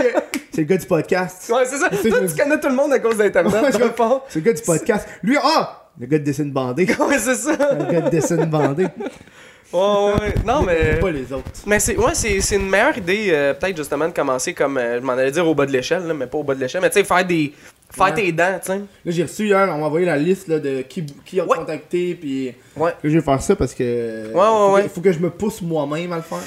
c'est 0.51 0.63
le 0.63 0.67
gars 0.67 0.77
du 0.77 0.87
podcast. 0.87 1.49
Ouais, 1.55 1.65
c'est 1.67 1.77
ça. 1.79 1.89
Toi, 1.89 1.99
tu 2.01 2.35
connais 2.43 2.59
tout 2.59 2.69
le 2.69 2.75
monde 2.75 2.93
à 2.93 2.99
cause 2.99 3.17
d'Internet, 3.17 3.53
Ouais, 3.55 3.71
dans 3.71 3.79
je- 3.79 3.85
le 3.85 3.91
fond. 3.91 4.23
C'est 4.29 4.41
le 4.41 4.45
gars 4.45 4.53
du 4.55 4.63
podcast. 4.63 5.07
Lui, 5.23 5.37
ah! 5.41 5.87
Le 6.01 6.07
gars 6.07 6.19
de 6.19 6.25
dessin 6.25 6.47
bandé. 6.47 6.85
Ouais, 6.99 7.19
c'est 7.19 7.37
ça. 7.37 7.53
le 7.79 7.93
gars 7.93 8.01
de 8.01 8.11
dessin 8.11 8.45
bandé. 8.45 8.87
Ouais, 9.73 9.81
ouais. 9.81 10.35
Non, 10.45 10.63
mais. 10.63 10.97
Pas 10.99 11.13
les 11.13 11.33
autres. 11.33 11.45
Mais 11.65 11.79
c'est 11.79 11.97
ouais, 11.97 12.15
c'est 12.15 12.41
c'est 12.41 12.57
une 12.57 12.69
meilleure 12.69 12.99
idée 12.99 13.29
euh, 13.31 13.55
peut-être 13.55 13.77
justement 13.77 14.09
de 14.09 14.13
commencer 14.13 14.53
comme 14.53 14.77
euh, 14.79 14.99
je 15.01 15.07
m'en 15.07 15.13
allais 15.13 15.31
dire 15.31 15.47
au 15.47 15.55
bas 15.55 15.65
de 15.65 15.71
l'échelle 15.71 16.09
là, 16.09 16.13
mais 16.15 16.27
pas 16.27 16.39
au 16.39 16.43
bas 16.43 16.57
de 16.57 16.61
l'échelle, 16.61 16.81
mais 16.81 16.91
tu 16.91 16.99
sais 16.99 17.05
faire 17.05 17.25
des 17.25 17.53
faire 17.93 18.07
Ouais. 18.07 18.15
tes 18.15 18.33
dents, 18.33 18.59
tu 18.65 18.73
sais. 18.73 18.79
Là, 18.79 18.85
j'ai 19.07 19.23
reçu 19.23 19.47
hier, 19.47 19.69
on 19.73 19.79
m'a 19.79 19.87
envoyé 19.87 20.07
la 20.07 20.17
liste 20.17 20.49
là, 20.49 20.59
de 20.59 20.83
qui, 20.83 21.05
qui 21.25 21.41
a 21.41 21.45
Ouais. 21.45 21.57
contacté, 21.59 22.15
puis 22.15 22.55
Ouais. 22.77 22.93
je 23.05 23.09
vais 23.11 23.21
faire 23.25 23.41
ça 23.43 23.57
parce 23.57 23.75
que. 23.75 24.27
ouais, 24.29 24.33
faut 24.35 24.73
ouais. 24.75 24.83
Que, 24.85 24.89
faut 24.89 25.01
que 25.01 25.13
je 25.13 25.19
me 25.19 25.31
pousse 25.31 25.61
moi-même 25.63 26.13
à 26.13 26.17
le 26.17 26.23
faire. 26.23 26.39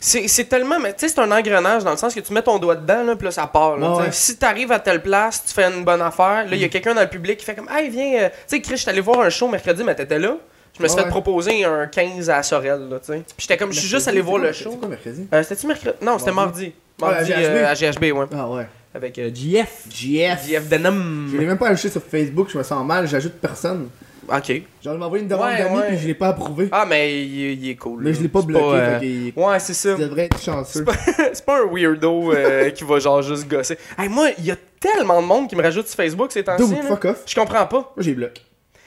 C'est 0.00 0.44
tellement 0.50 0.76
tu 0.76 0.82
sais 0.98 1.08
c'est 1.08 1.18
un 1.18 1.30
engrenage 1.32 1.82
dans 1.82 1.92
le 1.92 1.96
sens 1.96 2.14
que 2.14 2.20
tu 2.20 2.30
mets 2.34 2.42
ton 2.42 2.58
doigt 2.58 2.76
dedans 2.76 3.04
là 3.04 3.16
puis 3.16 3.24
là 3.24 3.30
ça 3.30 3.46
part 3.46 3.78
là, 3.78 3.94
ouais. 3.96 4.12
Si 4.12 4.36
t'arrives 4.36 4.70
à 4.70 4.78
telle 4.78 5.00
place, 5.00 5.42
tu 5.46 5.54
fais 5.54 5.64
une 5.64 5.82
bonne 5.82 6.02
affaire, 6.02 6.44
là 6.44 6.50
il 6.52 6.58
y 6.58 6.64
a 6.64 6.68
quelqu'un 6.68 6.94
dans 6.94 7.00
le 7.00 7.08
public 7.08 7.38
qui 7.38 7.44
fait 7.46 7.54
comme 7.54 7.70
"Hey, 7.74 7.88
viens 7.88 8.24
euh, 8.24 8.28
tu 8.28 8.34
sais 8.48 8.60
Chris, 8.60 8.72
je 8.76 8.82
suis 8.82 8.90
allé 8.90 9.00
voir 9.00 9.20
un 9.20 9.30
show 9.30 9.48
mercredi 9.48 9.82
mais 9.82 9.94
t'étais 9.94 10.18
là." 10.18 10.36
Je 10.76 10.82
me 10.82 10.88
suis 10.88 10.98
fait 10.98 11.04
ouais. 11.04 11.08
proposer 11.10 11.64
un 11.64 11.86
15 11.86 12.28
à 12.28 12.42
Sorel 12.42 12.86
là, 12.90 12.98
tu 12.98 13.06
sais. 13.12 13.22
Puis 13.24 13.34
j'étais 13.38 13.56
comme 13.56 13.72
je 13.72 13.78
suis 13.78 13.88
juste 13.88 14.06
allé 14.08 14.20
voir 14.20 14.38
le 14.38 14.52
show. 14.52 14.72
C'est 14.72 14.78
quoi 14.78 14.88
mercredi? 14.88 15.26
Euh, 15.32 15.42
c'était-tu 15.42 15.66
mercredi? 15.68 15.96
Non, 16.02 16.18
c'était 16.18 16.32
mardi. 16.32 16.72
Ah, 17.00 17.06
à 17.06 17.10
Mardi 17.12 17.30
GHB. 17.30 17.36
euh, 17.38 17.66
à 17.70 17.74
GHB, 17.74 18.02
ouais. 18.12 18.26
Ah 18.36 18.48
ouais. 18.50 18.66
Avec 18.94 19.18
euh, 19.18 19.30
JF. 19.34 19.86
GF. 19.90 20.46
JF 20.46 20.68
Denim. 20.68 21.28
Je 21.32 21.36
l'ai 21.38 21.46
même 21.46 21.58
pas 21.58 21.68
ajouté 21.68 21.88
sur 21.90 22.02
Facebook, 22.02 22.48
je 22.52 22.58
me 22.58 22.62
sens 22.62 22.86
mal, 22.86 23.06
j'ajoute 23.08 23.32
personne. 23.34 23.88
OK. 24.26 24.48
Genre, 24.82 24.94
il 24.94 24.98
m'a 24.98 25.04
envoyé 25.06 25.22
une 25.22 25.28
demande 25.28 25.48
Ouais, 25.48 25.58
d'amis, 25.58 25.76
ouais. 25.76 25.88
puis 25.88 25.98
je 25.98 26.06
l'ai 26.06 26.14
pas 26.14 26.28
approuvé. 26.28 26.68
Ah, 26.72 26.86
mais 26.88 27.22
il, 27.22 27.62
il 27.62 27.68
est 27.70 27.76
cool. 27.76 28.02
mais 28.04 28.10
là. 28.10 28.16
je 28.16 28.22
l'ai 28.22 28.28
pas 28.28 28.40
bloqué, 28.40 28.64
euh, 28.64 28.98
fait 29.00 29.06
qu'il 29.06 29.32
Ouais, 29.36 29.58
c'est 29.58 29.74
ça. 29.74 29.90
il 29.90 29.98
devrait 29.98 30.24
être 30.26 30.40
chanceux. 30.40 30.84
C'est 31.34 31.44
pas 31.44 31.60
un 31.62 31.66
weirdo 31.70 32.32
euh, 32.32 32.70
qui 32.70 32.84
va 32.84 32.98
genre 33.00 33.20
juste 33.20 33.46
gosser. 33.48 33.76
Hey, 33.98 34.08
moi, 34.08 34.28
il 34.38 34.46
y 34.46 34.50
a 34.50 34.56
tellement 34.80 35.20
de 35.20 35.26
monde 35.26 35.48
qui 35.48 35.56
me 35.56 35.62
rajoute 35.62 35.86
sur 35.88 35.96
Facebook 35.96 36.32
ces 36.32 36.42
temps-ci. 36.44 36.74
Fuck 36.88 37.04
off. 37.04 37.22
Je 37.26 37.34
comprends 37.34 37.66
pas. 37.66 37.76
Moi, 37.80 37.92
j'ai 37.98 38.14
bloqué. 38.14 38.40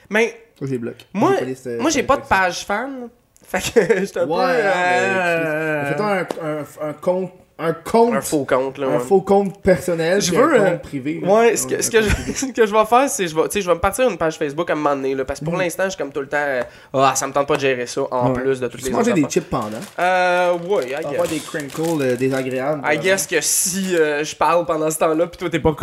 Mais 0.10 0.40
Moi, 0.60 0.70
j'ai 0.72 0.78
bloqué. 0.80 1.06
moi, 1.14 1.34
pas 1.34 1.70
euh, 1.70 1.82
moi 1.82 1.90
j'ai 1.92 2.04
pas 2.04 2.18
de 2.18 2.26
page 2.26 2.66
fan. 2.66 3.10
Fait 3.48 3.60
que 3.60 4.00
j'étais 4.06 4.20
un 4.22 4.26
Ouais, 4.28 4.44
euh, 4.44 5.82
mais 5.84 5.90
Fais-toi 5.92 6.06
un, 6.42 6.48
un, 6.86 6.90
un 6.90 6.94
compte 6.94 7.32
un 7.60 7.74
compte. 7.74 8.14
Un 8.14 8.22
faux 8.22 8.46
compte, 8.46 8.78
là. 8.78 8.88
un 8.88 8.92
ouais. 8.94 9.00
faux 9.00 9.22
compte 9.22 9.60
personnel. 9.62 10.22
Je 10.22 10.32
puis 10.32 10.40
un 10.40 10.46
veux, 10.46 10.54
euh, 10.62 10.70
compte 10.72 10.82
privé. 10.84 11.20
là. 11.24 11.34
Ouais, 11.34 11.56
ce 11.56 11.66
que, 11.66 11.82
ce, 11.82 11.90
que 11.90 12.02
je, 12.02 12.10
ce 12.36 12.46
que 12.52 12.66
je 12.66 12.72
vais 12.74 12.86
faire, 12.86 13.10
c'est 13.10 13.28
je 13.28 13.36
vais, 13.36 13.44
tu 13.44 13.50
sais, 13.54 13.62
je 13.62 13.68
vais 13.68 13.74
me 13.76 13.80
partir 13.80 14.08
une 14.10 14.18
page 14.18 14.38
Facebook 14.38 14.70
à 14.70 14.74
un 14.74 14.76
moment 14.76 14.96
donné, 14.96 15.16
là, 15.16 15.26
parce 15.26 15.40
que 15.40 15.46
pour 15.46 15.54
Mhm. 15.56 15.62
l'instant, 15.62 15.84
je 15.86 15.90
suis 15.90 15.98
comme 15.98 16.12
tout 16.12 16.20
le 16.22 16.28
temps, 16.28 16.38
euh, 16.38 16.62
ah, 16.94 17.14
ça 17.16 17.26
me 17.28 17.34
tente 17.34 17.48
pas 17.48 17.56
de 17.56 17.62
gérer 17.62 17.86
ça, 17.88 18.02
en 18.12 18.28
Ouais. 18.28 18.34
plus 18.42 18.60
de 18.60 18.68
toutes 18.68 18.80
Tu 18.82 18.86
les 18.88 18.92
manger 18.92 19.12
autres 19.12 19.16
des 19.16 19.22
affaires. 19.22 19.32
chips 19.32 19.50
pendant. 19.50 19.80
Euh, 20.00 20.54
ouais, 20.68 20.86
I 20.86 21.04
guess. 21.10 21.18
pas 21.20 21.28
des 21.28 21.40
crinkles 21.40 22.02
euh, 22.02 22.16
désagréables. 22.16 22.82
I 22.86 22.98
guess 23.00 23.26
que 23.26 23.42
si 23.42 23.96
euh, 23.96 24.24
je 24.24 24.36
parle 24.36 24.66
pendant 24.66 24.92
ce 24.92 25.00
temps-là, 25.00 25.26
pis 25.28 25.38
toi 25.38 25.50
t'es 25.50 25.60
pas... 25.60 25.74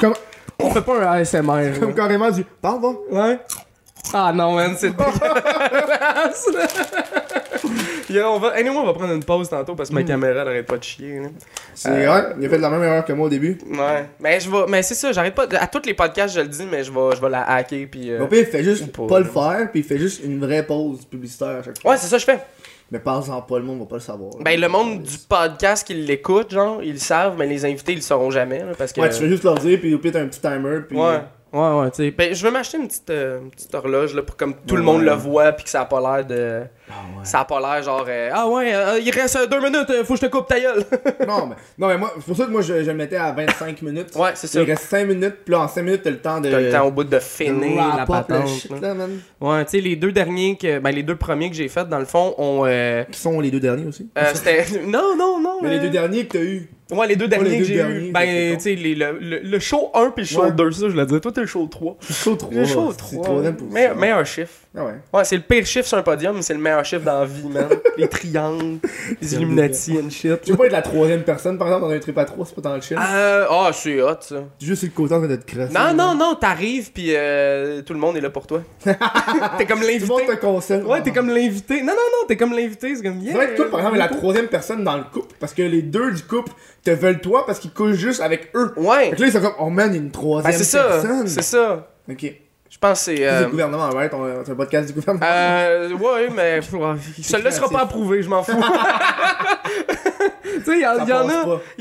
Comme, 0.00 0.14
On 0.60 0.70
fait 0.70 0.82
pas 0.82 0.98
un 1.00 1.12
ASMR. 1.20 1.78
comme 1.80 1.94
carrément 1.94 2.30
du. 2.30 2.44
Parle, 2.44 2.80
va. 2.82 2.88
Ouais. 3.10 3.38
Ah 4.12 4.30
non, 4.34 4.52
man, 4.52 4.74
c'est 4.78 4.90
dégueulasse. 4.96 6.48
Yo, 8.10 8.22
on 8.26 8.38
va... 8.38 8.48
Anyway, 8.50 8.76
on 8.76 8.84
va 8.86 8.92
prendre 8.92 9.12
une 9.14 9.24
pause 9.24 9.48
tantôt 9.48 9.74
parce 9.74 9.88
que 9.88 9.94
ma 9.94 10.02
Mm. 10.02 10.06
caméra 10.06 10.42
elle 10.42 10.48
arrête 10.48 10.66
pas 10.66 10.76
de 10.76 10.84
chier. 10.84 11.22
C'est 11.74 11.88
Euh, 11.90 12.22
il 12.38 12.46
a 12.46 12.48
fait 12.48 12.58
la 12.58 12.70
même 12.70 12.82
erreur 12.82 13.04
que 13.04 13.12
moi 13.12 13.26
au 13.26 13.30
début. 13.30 13.58
Ouais. 13.70 14.04
Mais 14.20 14.38
je 14.40 14.50
vais... 14.50 14.64
Mais 14.68 14.82
c'est 14.82 14.94
ça, 14.94 15.10
j'arrête 15.12 15.34
pas... 15.34 15.46
À 15.58 15.66
tous 15.66 15.82
les 15.86 15.94
podcasts, 15.94 16.34
je 16.34 16.40
le 16.40 16.48
dis, 16.48 16.66
mais 16.70 16.84
je 16.84 16.92
vais, 16.92 17.16
je 17.16 17.20
vais 17.20 17.30
la 17.30 17.42
hacker 17.50 17.88
pis... 17.90 18.10
euh, 18.10 18.26
il 18.30 18.44
fait 18.44 18.62
juste 18.62 18.92
pas, 18.94 19.06
pas, 19.06 19.18
le 19.20 19.24
faire, 19.24 19.68
puis 19.70 19.80
il 19.80 19.84
fait 19.84 19.98
juste 19.98 20.22
une 20.24 20.38
vraie 20.38 20.64
pause 20.66 21.04
publicitaire 21.06 21.58
à 21.58 21.62
chaque 21.62 21.80
fois. 21.80 21.92
Ouais, 21.92 21.96
c'est 21.96 22.06
ça 22.08 22.16
que 22.16 22.20
je 22.20 22.26
fais. 22.26 22.38
Mais 22.90 22.98
parle-en 22.98 23.40
pas, 23.40 23.58
le 23.58 23.64
monde 23.64 23.80
va 23.80 23.86
pas 23.86 23.96
le 23.96 24.00
savoir. 24.02 24.32
Ben, 24.40 24.60
le 24.60 24.68
monde 24.68 25.02
du 25.02 25.16
podcast 25.28 25.86
qui 25.86 25.94
l'écoute, 25.94 26.52
genre, 26.52 26.82
ils 26.82 26.92
le 26.92 26.98
savent, 26.98 27.34
mais 27.38 27.46
les 27.46 27.64
invités, 27.64 27.92
ils 27.92 27.96
le 27.96 28.02
sauront 28.02 28.30
jamais, 28.30 28.58
là, 28.58 28.72
parce 28.76 28.92
que... 28.92 29.00
Ouais, 29.00 29.08
tu 29.08 29.20
fais 29.20 29.28
juste 29.28 29.42
leur 29.42 29.54
dire, 29.54 29.80
puis 29.80 29.94
au 29.94 29.98
pire, 29.98 30.12
t'as 30.12 30.20
un 30.20 30.26
petit 30.26 30.40
timer, 30.40 30.80
puis. 30.86 30.98
Ouais. 30.98 31.20
Ouais, 31.54 31.80
ouais, 31.80 31.90
tu 31.92 31.96
sais. 31.98 32.10
Ben, 32.10 32.34
je 32.34 32.44
veux 32.44 32.50
m'acheter 32.50 32.78
une 32.78 32.88
petite, 32.88 33.08
euh, 33.10 33.40
une 33.40 33.50
petite 33.50 33.72
horloge, 33.74 34.12
là, 34.12 34.22
pour 34.22 34.36
comme 34.36 34.54
tout 34.66 34.74
le 34.74 34.82
monde 34.82 34.98
ouais. 35.02 35.04
le 35.10 35.12
voit, 35.12 35.52
puis 35.52 35.62
que 35.64 35.70
ça 35.70 35.82
a 35.82 35.84
pas 35.84 36.00
l'air 36.00 36.26
de... 36.26 36.62
Ah 36.90 36.92
ouais. 37.16 37.24
Ça 37.24 37.40
a 37.40 37.44
pas 37.44 37.60
l'air 37.60 37.82
genre... 37.82 38.04
euh, 38.08 38.30
ah 38.32 38.48
ouais, 38.48 38.74
euh, 38.74 38.98
il 39.00 39.10
reste 39.10 39.38
deux 39.48 39.60
minutes, 39.60 39.86
faut 40.04 40.14
que 40.14 40.20
je 40.20 40.26
te 40.26 40.30
coupe 40.30 40.48
ta 40.48 40.58
gueule. 40.60 40.84
non, 41.28 41.46
mais, 41.46 41.54
non, 41.78 41.86
mais 41.88 41.96
moi, 41.96 42.12
c'est 42.16 42.24
pour 42.26 42.36
ça 42.36 42.44
que 42.46 42.50
moi, 42.50 42.60
je, 42.60 42.82
je 42.82 42.90
le 42.90 42.94
mettais 42.96 43.16
à 43.16 43.30
25 43.32 43.82
minutes. 43.82 44.16
ouais, 44.16 44.30
c'est 44.34 44.48
ça. 44.48 44.60
Il 44.60 44.68
reste 44.68 44.84
5 44.84 45.06
minutes, 45.06 45.36
puis 45.44 45.52
là, 45.52 45.60
en 45.60 45.68
5 45.68 45.82
minutes, 45.82 46.02
t'as 46.02 46.10
le 46.10 46.18
temps 46.20 46.40
de. 46.40 46.50
T'as 46.50 46.60
le 46.60 46.70
temps 46.72 46.86
au 46.86 46.90
bout 46.90 47.04
de 47.04 47.18
finir 47.20 47.96
la 47.96 48.04
patente. 48.04 48.48
shit, 48.48 48.70
là. 48.72 48.78
là, 48.88 48.94
man. 48.94 49.20
Ouais, 49.40 49.64
tu 49.64 49.70
sais, 49.70 49.80
les 49.80 49.94
deux 49.96 50.12
derniers, 50.12 50.56
que, 50.56 50.80
ben 50.80 50.90
les 50.90 51.04
deux 51.04 51.16
premiers 51.16 51.50
que 51.50 51.56
j'ai 51.56 51.68
fait, 51.68 51.88
dans 51.88 52.00
le 52.00 52.04
fond, 52.04 52.34
on... 52.36 52.64
Euh, 52.66 53.04
Qui 53.10 53.18
sont 53.20 53.40
les 53.40 53.50
deux 53.52 53.60
derniers 53.60 53.86
aussi? 53.86 54.10
euh, 54.18 54.30
c'était... 54.34 54.64
Non, 54.86 55.14
non, 55.16 55.40
non. 55.40 55.58
Mais 55.62 55.70
les 55.70 55.78
deux 55.78 55.90
derniers 55.90 56.26
que 56.26 56.36
t'as 56.36 56.44
eu. 56.44 56.68
Ouais, 56.90 57.06
les 57.06 57.16
deux 57.16 57.28
derniers 57.28 57.48
les 57.50 57.56
que 57.56 57.60
deux 57.62 57.64
j'ai 57.68 57.74
derniers, 57.76 58.08
eu. 58.08 58.12
Ben, 58.12 58.56
tu 58.56 58.60
sais, 58.62 58.74
le, 58.76 59.18
le, 59.18 59.38
le 59.40 59.58
show 59.58 59.90
1 59.94 60.10
puis 60.10 60.24
le 60.24 60.28
show 60.28 60.42
Ouais. 60.44 60.52
2, 60.52 60.70
ça, 60.72 60.88
je 60.90 60.94
le 60.96 61.06
dis. 61.06 61.20
Toi, 61.20 61.32
t'es 61.32 61.40
le 61.40 61.46
show 61.46 61.66
3. 61.66 61.96
Show 62.10 62.36
3. 62.36 62.52
Le 62.54 62.64
show 62.66 62.90
C'est 62.92 62.98
3. 62.98 63.24
troisième 63.24 63.54
position. 63.56 63.74
Meilleur, 63.74 63.96
meilleur 63.96 64.26
chiffre. 64.26 64.52
Ah 64.76 64.84
ouais. 64.86 64.94
Ouais, 65.12 65.24
c'est 65.24 65.36
le 65.36 65.42
pire 65.42 65.64
chiffre 65.64 65.86
sur 65.86 65.96
un 65.98 66.02
podium, 66.02 66.34
mais 66.34 66.42
c'est 66.42 66.54
le 66.54 66.58
meilleur 66.58 66.84
chiffre 66.84 67.04
dans 67.04 67.20
la 67.20 67.26
vie, 67.26 67.46
man. 67.48 67.68
les 67.96 68.08
triangles, 68.08 68.80
les 69.20 69.34
Illuminati 69.34 69.96
and 69.98 70.10
shit. 70.10 70.40
Tu 70.42 70.50
veux 70.50 70.56
pas 70.56 70.66
être 70.66 70.72
la 70.72 70.82
troisième 70.82 71.22
personne, 71.22 71.56
par 71.58 71.68
exemple, 71.68 71.84
dans 71.86 71.90
un 71.90 71.98
trip 72.00 72.18
à 72.18 72.24
3, 72.24 72.46
c'est 72.46 72.54
pas 72.56 72.60
dans 72.60 72.74
le 72.74 72.80
chill. 72.80 72.98
Euh, 72.98 73.46
ah, 73.48 73.70
c'est 73.72 74.02
hot, 74.02 74.16
ça. 74.20 74.36
Juste 74.60 74.80
sur 74.80 74.88
le 74.90 74.94
côté 74.96 75.14
en 75.14 75.20
train 75.20 75.36
te 75.36 75.44
crasser. 75.44 75.72
Non, 75.72 75.94
non, 75.94 76.16
non, 76.16 76.34
t'arrives, 76.34 76.90
puis 76.90 77.10
euh, 77.10 77.82
tout 77.82 77.92
le 77.92 78.00
monde 78.00 78.16
est 78.16 78.20
là 78.20 78.30
pour 78.30 78.48
toi. 78.48 78.62
t'es 78.84 78.94
comme 79.66 79.78
Tout 79.80 79.86
le 79.86 80.06
monde 80.06 80.20
l'invité. 80.20 80.26
te 80.26 80.40
conseille. 80.40 80.82
Ouais, 80.82 81.02
t'es 81.02 81.12
comme 81.12 81.28
l'invité. 81.28 81.80
Non, 81.80 81.92
non, 81.92 81.92
non, 81.92 82.26
t'es 82.26 82.36
comme 82.36 82.52
l'invité, 82.52 82.96
c'est 82.96 83.02
comme 83.02 83.20
C'est 83.20 83.26
yeah. 83.26 83.34
vrai 83.36 83.50
que 83.50 83.56
toi, 83.56 83.70
par 83.70 83.78
exemple, 83.78 83.98
la 83.98 84.08
troisième 84.08 84.48
personne 84.48 84.82
dans 84.82 84.96
le 84.96 85.04
couple. 85.04 85.36
Parce 85.38 85.54
que 85.54 85.62
les 85.62 85.82
deux 85.82 86.10
du 86.10 86.22
couple 86.24 86.50
te 86.82 86.90
veulent 86.90 87.20
toi 87.20 87.46
parce 87.46 87.60
qu'ils 87.60 87.72
couchent 87.72 87.94
juste 87.94 88.20
avec 88.20 88.50
eux. 88.56 88.72
Ouais. 88.76 89.10
Fait 89.10 89.16
que 89.16 89.20
là, 89.20 89.26
ils 89.28 89.32
sont 89.32 89.40
comme, 89.40 89.54
oh 89.60 89.70
man, 89.70 89.90
il 89.92 89.96
y 89.96 89.98
a 90.00 90.02
une 90.02 90.10
troisième 90.10 90.52
Ben, 90.52 90.58
c'est 90.58 90.64
ça. 90.64 90.82
personne. 90.82 91.28
C'est 91.28 91.42
ça. 91.42 91.88
Ok. 92.10 92.34
Je 92.74 92.78
pense 92.80 92.98
que 92.98 93.04
c'est. 93.04 93.16
C'est 93.18 93.28
euh, 93.28 93.40
le 93.44 93.50
gouvernement, 93.50 93.88
right? 93.90 94.12
On- 94.12 94.44
C'est 94.44 94.50
un 94.50 94.54
podcast 94.56 94.88
du 94.88 94.94
gouvernement. 94.94 95.24
Euh, 95.30 95.92
ouais, 95.92 96.28
mais 96.34 96.60
celui-là 97.22 97.50
sera 97.52 97.68
pas 97.68 97.82
approuvé, 97.82 98.20
je 98.20 98.28
m'en 98.28 98.42
fous. 98.42 98.52
tu 100.42 100.64
sais, 100.64 100.72
il 100.78 100.80
y, 100.80 100.86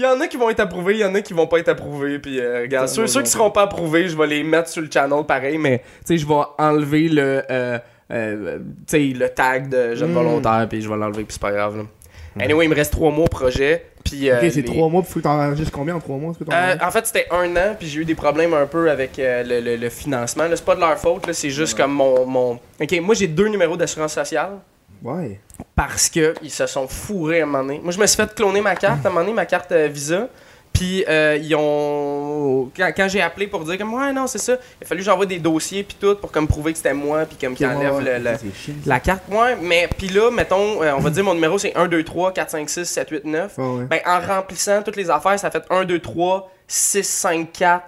en- 0.05 0.19
a, 0.21 0.27
qui 0.27 0.38
vont 0.38 0.50
être 0.51 0.59
approuvés, 0.59 0.93
il 0.93 1.00
y 1.00 1.05
en 1.05 1.15
a 1.15 1.21
qui 1.21 1.33
vont 1.33 1.47
pas 1.47 1.57
être 1.57 1.69
approuvés, 1.69 2.19
puis 2.19 2.39
euh, 2.39 2.62
regarde, 2.62 2.88
ceux, 2.88 3.07
ceux 3.07 3.21
qui 3.23 3.31
seront 3.31 3.50
pas 3.51 3.63
approuvés, 3.63 4.07
je 4.07 4.15
vais 4.17 4.27
les 4.27 4.43
mettre 4.43 4.69
sur 4.69 4.81
le 4.83 4.89
channel 4.93 5.23
pareil, 5.25 5.57
mais 5.57 5.79
tu 5.79 5.85
sais, 6.05 6.17
je 6.17 6.27
vais 6.27 6.41
enlever 6.59 7.09
le, 7.09 7.41
euh, 7.50 7.79
euh, 8.12 8.59
tu 8.59 8.63
sais, 8.88 9.00
le 9.17 9.29
tag 9.29 9.69
de 9.69 9.95
jeune 9.95 10.12
Mm. 10.12 10.15
volontaire, 10.15 10.67
puis 10.69 10.81
je 10.81 10.89
vais 10.89 10.95
l'enlever, 10.95 11.23
puis 11.23 11.33
c'est 11.33 11.41
pas 11.41 11.51
grave. 11.51 11.77
Là. 11.77 11.83
Anyway, 12.39 12.65
il 12.65 12.69
me 12.69 12.75
reste 12.75 12.91
trois 12.91 13.11
mois 13.11 13.25
au 13.25 13.29
projet, 13.29 13.85
puis. 14.03 14.29
euh, 14.29 14.37
ok, 14.41 14.49
c'est 14.51 14.61
les- 14.61 14.63
trois 14.63 14.89
mois, 14.89 15.01
puis 15.03 15.11
faut 15.11 15.19
que 15.19 15.23
t'en 15.23 15.39
enregistres 15.39 15.71
combien 15.71 15.95
en 15.95 15.99
trois 15.99 16.17
mois? 16.17 16.31
est-ce 16.31 16.39
que 16.39 16.43
t'en 16.45 16.51
euh, 16.53 16.55
enregistres? 16.63 16.85
en 16.87 16.91
fait, 16.91 17.05
c'était 17.07 17.27
un 17.31 17.55
an, 17.55 17.75
puis 17.77 17.87
j'ai 17.87 18.01
eu 18.01 18.05
des 18.05 18.15
problèmes 18.15 18.53
un 18.53 18.65
peu 18.65 18.89
avec 18.89 19.19
euh, 19.19 19.43
le, 19.43 19.59
le- 19.61 19.75
le 19.77 19.89
financement. 19.89 20.45
Là, 20.47 20.55
c'est 20.55 20.65
pas 20.65 20.75
de 20.75 20.79
leur 20.81 20.97
faute, 20.97 21.27
là, 21.27 21.33
c'est 21.33 21.49
juste 21.51 21.77
comme 21.77 21.93
mon, 21.93 22.25
mon. 22.25 22.59
Ok, 22.81 22.99
moi 23.01 23.13
j'ai 23.15 23.27
deux 23.27 23.47
numéros 23.47 23.77
d'assurance 23.77 24.13
sociale 24.13 24.51
Ouais. 25.03 25.39
parce 25.75 26.09
que 26.09 26.33
ils 26.41 26.49
se 26.51 26.65
sont 26.65 26.87
fourrés 26.87 27.41
à 27.41 27.43
un 27.43 27.45
moment 27.45 27.63
donné. 27.63 27.79
Moi, 27.83 27.91
je 27.91 27.99
me 27.99 28.05
suis 28.07 28.15
fait 28.17 28.33
cloner 28.33 28.61
ma 28.61 28.75
carte 28.75 29.05
à 29.05 29.09
un 29.09 29.11
moment 29.11 29.21
donné, 29.21 29.33
ma 29.33 29.45
carte 29.45 29.71
euh, 29.73 29.87
Visa. 29.87 30.27
Puis 30.73 31.05
euh, 31.07 31.37
ils 31.41 31.55
ont 31.55 32.71
quand, 32.75 32.91
quand 32.95 33.07
j'ai 33.07 33.21
appelé 33.21 33.47
pour 33.47 33.63
dire 33.63 33.77
comme 33.77 33.93
ouais 33.93 34.11
non 34.11 34.25
c'est 34.27 34.39
ça, 34.39 34.53
il 34.81 34.83
a 34.83 34.87
fallu 34.87 35.01
que 35.01 35.05
j'envoie 35.05 35.25
des 35.27 35.37
dossiers 35.39 35.83
puis 35.83 35.95
tout 35.99 36.15
pour 36.15 36.31
comme 36.31 36.47
prouver 36.47 36.71
que 36.71 36.77
c'était 36.77 36.93
moi 36.93 37.25
puis 37.25 37.37
comme 37.39 37.53
qu'ils 37.55 37.67
Ok, 37.67 37.73
enlèvent 37.75 37.99
le, 37.99 38.17
le- 38.31 38.37
la 38.85 38.99
carte. 38.99 39.23
Ouais, 39.29 39.55
mais 39.61 39.87
puis 39.97 40.07
là 40.09 40.31
mettons 40.31 40.81
euh, 40.81 40.93
on 40.95 40.99
va 40.99 41.09
dire 41.11 41.23
mon 41.23 41.35
numéro 41.35 41.57
c'est 41.59 41.75
1 41.77 41.87
2 41.87 42.03
3 42.03 42.33
4 42.33 42.49
5 42.49 42.69
6 42.69 42.85
7 42.85 43.09
8 43.09 43.25
9. 43.25 43.57
Ouais, 43.57 43.63
ouais. 43.65 43.85
Ben 43.85 43.99
en 44.05 44.19
remplissant 44.19 44.81
toutes 44.81 44.95
les 44.95 45.09
affaires, 45.09 45.37
ça 45.39 45.51
fait 45.51 45.63
1 45.69 45.85
2 45.85 45.99
3 45.99 46.49
6 46.67 47.03
5 47.03 47.51
4 47.51 47.83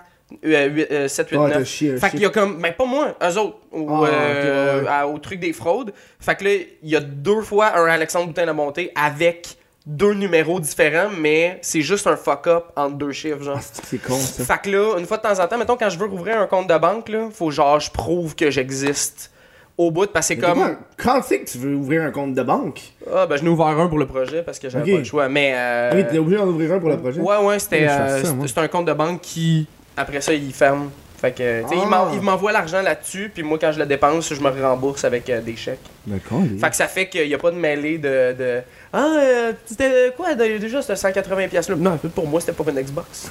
euh, 0.45 0.69
8, 0.69 0.87
euh, 0.91 1.07
7 1.07 1.29
8 1.31 1.37
Ouais, 1.37 1.49
t'as 1.51 1.59
9. 1.59 1.67
chié, 1.67 1.97
Fait 1.97 2.09
qu'il 2.11 2.21
y 2.21 2.25
a 2.25 2.29
comme, 2.29 2.59
ben 2.61 2.73
pas 2.73 2.85
moi, 2.85 3.15
eux 3.21 3.37
autres, 3.39 3.57
au, 3.71 3.87
Ah, 3.89 4.01
ok, 4.01 4.07
euh, 4.11 4.77
ouais, 4.79 4.83
ouais. 4.83 4.89
à- 4.91 5.07
au 5.07 5.17
truc 5.19 5.39
des 5.39 5.53
fraudes. 5.53 5.93
Fait 6.19 6.35
que 6.35 6.43
là, 6.43 6.49
il 6.81 6.89
y 6.89 6.95
a 6.95 6.99
deux 6.99 7.41
fois 7.41 7.77
un 7.77 7.85
Alexandre 7.85 8.27
Boutin 8.27 8.45
de 8.47 8.51
Bonté 8.51 8.91
avec 8.95 9.55
deux 9.85 10.13
numéros 10.13 10.59
différents, 10.59 11.09
mais 11.15 11.59
c'est 11.61 11.81
juste 11.81 12.07
un 12.07 12.15
fuck-up 12.15 12.65
entre 12.75 12.95
deux 12.95 13.11
chiffres, 13.11 13.43
genre. 13.43 13.59
Ah, 13.59 13.81
c'est 13.83 13.97
con, 14.01 14.15
ça. 14.17 14.43
Fait 14.43 14.61
que 14.63 14.69
là, 14.75 14.97
une 14.97 15.05
fois 15.05 15.17
de 15.17 15.21
temps 15.21 15.39
en 15.39 15.47
temps, 15.47 15.57
mettons, 15.57 15.77
quand 15.77 15.89
je 15.89 15.99
veux 15.99 16.07
rouvrir 16.07 16.39
un 16.39 16.47
compte 16.47 16.67
de 16.67 16.77
banque, 16.77 17.09
là, 17.09 17.29
faut 17.31 17.51
genre, 17.51 17.79
je 17.79 17.91
prouve 17.91 18.35
que 18.35 18.49
j'existe 18.49 19.31
au 19.77 19.91
bout, 19.91 20.11
parce 20.11 20.27
que 20.29 20.33
c'est 20.35 20.39
comme. 20.39 20.77
Quand 20.97 21.21
c'est 21.21 21.41
que 21.41 21.49
tu 21.49 21.57
veux 21.59 21.75
ouvrir 21.75 22.01
un 22.03 22.11
compte 22.11 22.33
de 22.33 22.41
banque? 22.41 22.81
Ah, 23.13 23.27
ben, 23.27 23.35
je 23.37 23.43
n'ai 23.43 23.49
ouvert 23.49 23.67
un 23.67 23.87
pour 23.87 23.99
le 23.99 24.07
projet 24.07 24.41
parce 24.41 24.57
que 24.57 24.69
j'avais 24.69 24.89
pas 24.91 24.97
le 24.97 25.03
choix, 25.03 25.29
mais. 25.29 25.53
euh, 25.55 25.89
Ah 25.91 25.95
oui, 25.95 26.05
t'es 26.09 26.17
obligé 26.17 26.37
d'en 26.37 26.47
ouvrir 26.47 26.73
un 26.73 26.79
pour 26.79 26.89
le 26.89 26.97
projet? 26.97 27.21
Ouais, 27.21 27.37
ouais, 27.45 27.59
c'était 27.59 27.85
euh, 27.87 28.23
un 28.57 28.67
compte 28.67 28.85
de 28.85 28.93
banque 28.93 29.21
qui, 29.21 29.67
après 29.97 30.21
ça, 30.21 30.33
il 30.33 30.53
ferme. 30.53 30.89
Fait 31.19 31.31
que, 31.31 31.62
tu 31.63 31.69
sais, 31.69 31.75
il 31.75 31.88
Ah. 31.93 32.10
il 32.13 32.22
m'envoie 32.22 32.51
l'argent 32.51 32.81
là-dessus, 32.81 33.31
puis 33.34 33.41
moi, 33.41 33.57
quand 33.60 33.72
je 33.72 33.79
le 33.79 33.86
dépense, 33.86 34.34
je 34.34 34.41
me 34.41 34.50
rembourse 34.50 35.03
avec 35.05 35.29
euh, 35.29 35.41
des 35.41 35.55
chèques. 35.55 35.79
D'accord. 36.05 36.41
Fait 36.60 36.69
que 36.69 36.75
ça 36.75 36.88
fait 36.88 37.07
qu'il 37.07 37.27
n'y 37.27 37.34
a 37.34 37.38
pas 37.38 37.51
de 37.51 37.55
mêlée 37.57 37.98
de. 37.98 38.34
de 38.38 38.62
ah, 38.93 39.07
euh, 39.19 39.53
c'était 39.65 40.13
quoi 40.15 40.36
de- 40.36 40.57
déjà, 40.57 40.81
c'était 40.81 40.95
180$ 40.95 41.48
piastres 41.50 41.72
là? 41.72 41.77
Non, 41.79 41.98
pour 42.13 42.27
moi, 42.27 42.39
c'était 42.41 42.51
pas 42.53 42.69
une 42.69 42.81
Xbox. 42.81 43.29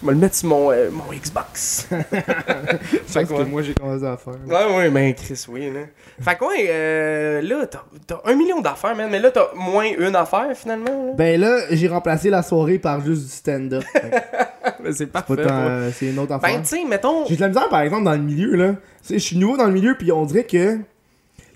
Je 0.00 0.06
vais 0.06 0.12
le 0.12 0.18
mettre 0.18 0.36
sur 0.36 0.48
mon, 0.48 0.70
euh, 0.70 0.90
mon 0.92 1.12
Xbox. 1.12 1.88
C'est 1.88 3.22
que 3.22 3.28
ce 3.28 3.32
ouais. 3.34 3.44
que 3.44 3.48
moi 3.48 3.62
j'ai 3.62 3.74
commencé 3.74 4.04
à 4.04 4.16
faire. 4.16 4.34
Ouais, 4.46 4.76
ouais, 4.76 4.90
ben 4.90 5.12
Chris, 5.14 5.44
oui, 5.48 5.70
là. 5.72 5.80
Fait 6.20 6.36
que 6.38 6.44
ouais, 6.44 6.66
euh, 6.68 7.40
là, 7.42 7.66
t'as 7.66 7.82
t'as 8.06 8.20
un 8.30 8.34
million 8.36 8.60
d'affaires, 8.60 8.94
man, 8.94 9.08
mais 9.10 9.18
là, 9.18 9.30
t'as 9.32 9.48
moins 9.56 9.86
une 9.98 10.14
affaire, 10.14 10.46
finalement. 10.54 10.84
là. 11.08 11.12
Ben 11.16 11.40
là, 11.40 11.58
j'ai 11.70 11.88
remplacé 11.88 12.30
la 12.30 12.42
soirée 12.42 12.78
par 12.78 13.04
juste 13.04 13.22
du 13.24 13.28
stand-up. 13.32 13.82
Ben, 14.84 14.92
c'est 14.92 15.06
parfait. 15.06 15.32
ouais. 15.34 15.40
euh, 15.48 15.90
c'est 15.92 16.06
une 16.10 16.18
autre 16.18 16.28
Ben, 16.28 16.36
affaire. 16.36 16.62
tu 16.62 16.68
sais, 16.68 16.84
mettons. 16.84 17.26
J'ai 17.26 17.36
de 17.36 17.40
la 17.40 17.48
misère, 17.48 17.68
par 17.68 17.80
exemple, 17.80 18.04
dans 18.04 18.12
le 18.12 18.18
milieu, 18.18 18.54
là. 18.56 18.74
Tu 19.06 19.14
Je 19.14 19.18
suis 19.18 19.36
nouveau 19.36 19.56
dans 19.56 19.66
le 19.66 19.72
milieu, 19.72 19.94
puis 19.98 20.10
on 20.12 20.24
dirait 20.24 20.44
que. 20.44 20.78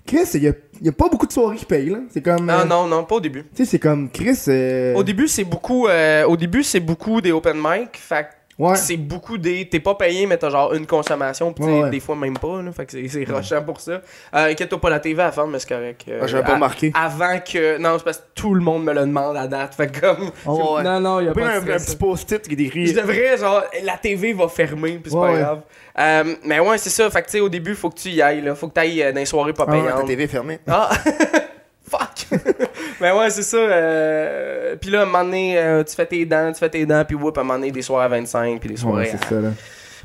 Chris, 0.05 0.27
il 0.33 0.43
y 0.43 0.47
a, 0.49 0.53
y 0.81 0.89
a 0.89 0.91
pas 0.91 1.07
beaucoup 1.07 1.25
de 1.25 1.31
soirées 1.31 1.55
qui 1.55 1.63
payent, 1.65 1.89
là. 1.89 1.99
C'est 2.09 2.21
comme. 2.21 2.49
Ah 2.49 2.61
euh, 2.61 2.65
non, 2.65 2.87
non, 2.87 3.05
pas 3.05 3.15
au 3.15 3.19
début. 3.21 3.43
Tu 3.55 3.63
sais, 3.63 3.65
c'est 3.65 3.79
comme 3.79 4.09
Chris. 4.09 4.37
euh, 4.49 4.93
Au 4.95 5.03
début, 5.03 5.29
c'est 5.29 5.45
beaucoup, 5.45 5.87
euh, 5.87 6.25
au 6.25 6.35
début, 6.35 6.61
c'est 6.63 6.81
beaucoup 6.81 7.21
des 7.21 7.31
open 7.31 7.55
mic. 7.57 7.91
Fait 7.97 8.27
Ouais. 8.59 8.75
c'est 8.75 8.97
beaucoup 8.97 9.37
des. 9.37 9.67
T'es 9.67 9.79
pas 9.79 9.95
payé, 9.95 10.25
mais 10.27 10.37
t'as 10.37 10.49
genre 10.49 10.73
une 10.73 10.85
consommation. 10.85 11.53
Pis 11.53 11.63
Ouais, 11.63 11.89
des 11.89 11.99
fois 11.99 12.15
même 12.15 12.37
pas. 12.37 12.61
Là, 12.61 12.71
fait 12.71 12.85
que 12.85 13.07
c'est, 13.07 13.23
rushant 13.23 13.63
pour 13.63 13.79
ça. 13.79 13.93
Euh, 13.93 14.51
inquiète-toi 14.51 14.79
pas, 14.79 14.89
la 14.89 14.99
TV 14.99 15.21
à 15.23 15.31
faire, 15.31 15.47
mais 15.47 15.59
c'est 15.59 15.69
correct. 15.69 16.05
Euh, 16.07 16.19
Ah, 16.21 16.27
j'avais 16.27 16.43
pas 16.43 16.53
remarqué. 16.55 16.91
Avant 16.93 17.39
que. 17.39 17.77
Non, 17.77 17.97
c'est 17.97 18.03
parce 18.03 18.17
que 18.17 18.23
tout 18.35 18.53
le 18.53 18.61
monde 18.61 18.83
me 18.83 18.93
le 18.93 19.01
demande 19.01 19.35
à 19.37 19.47
date. 19.47 19.73
Fait 19.73 19.87
que 19.87 19.99
comme. 20.01 20.31
Oh. 20.45 20.79
Non, 20.83 20.99
non, 20.99 21.19
il 21.19 21.25
y 21.25 21.29
a 21.29 21.33
Pas 21.33 21.57
un, 21.57 21.61
petit 21.61 21.95
post-it 21.95 22.47
qui 22.47 22.55
décrit. 22.55 22.87
Je 22.87 22.93
devrais, 22.93 23.37
genre, 23.37 23.63
la 23.83 23.97
TV 23.97 24.33
va 24.33 24.47
fermer, 24.47 24.99
puis 25.01 25.11
c'est 25.11 25.17
pas 25.17 25.33
grave. 25.33 25.61
Euh, 25.99 26.35
mais 26.43 26.59
ouais, 26.59 26.77
c'est 26.77 26.89
ça. 26.89 27.09
Fait 27.09 27.21
que 27.21 27.27
tu 27.27 27.31
sais, 27.33 27.39
au 27.39 27.49
début, 27.49 27.75
faut 27.75 27.89
que 27.89 27.99
tu 27.99 28.09
y 28.09 28.21
ailles. 28.21 28.41
Là. 28.41 28.55
Faut 28.55 28.67
que 28.67 28.73
tu 28.73 28.79
ailles 28.79 29.13
dans 29.13 29.19
les 29.19 29.25
soirées 29.25 29.53
pas 29.53 29.65
Ah 29.67 29.71
payantes. 29.71 30.01
ta 30.01 30.03
TV 30.07 30.23
est 30.23 30.27
fermée. 30.27 30.59
Ah! 30.67 30.89
Fuck! 31.97 32.39
Mais 33.01 33.11
ouais, 33.17 33.29
c'est 33.29 33.43
ça. 33.43 33.57
euh, 33.57 34.75
Puis 34.79 34.89
là, 34.89 35.01
à 35.01 35.03
un 35.03 35.05
moment 35.05 35.23
donné, 35.23 35.57
euh, 35.57 35.83
tu 35.83 35.95
fais 35.95 36.05
tes 36.05 36.25
dents, 36.25 36.51
tu 36.51 36.59
fais 36.59 36.69
tes 36.69 36.85
dents, 36.85 37.03
puis 37.05 37.15
whoop, 37.15 37.37
à 37.37 37.41
un 37.41 37.43
moment 37.43 37.59
donné, 37.59 37.71
des 37.71 37.81
soirées 37.81 38.05
à 38.05 38.07
25, 38.09 38.59
puis 38.59 38.69
des 38.69 38.75
Ouais, 38.75 38.79
soirées 38.81 39.11
c'est 39.11 39.25
à- 39.25 39.29
ça, 39.29 39.35
là. 39.41 39.49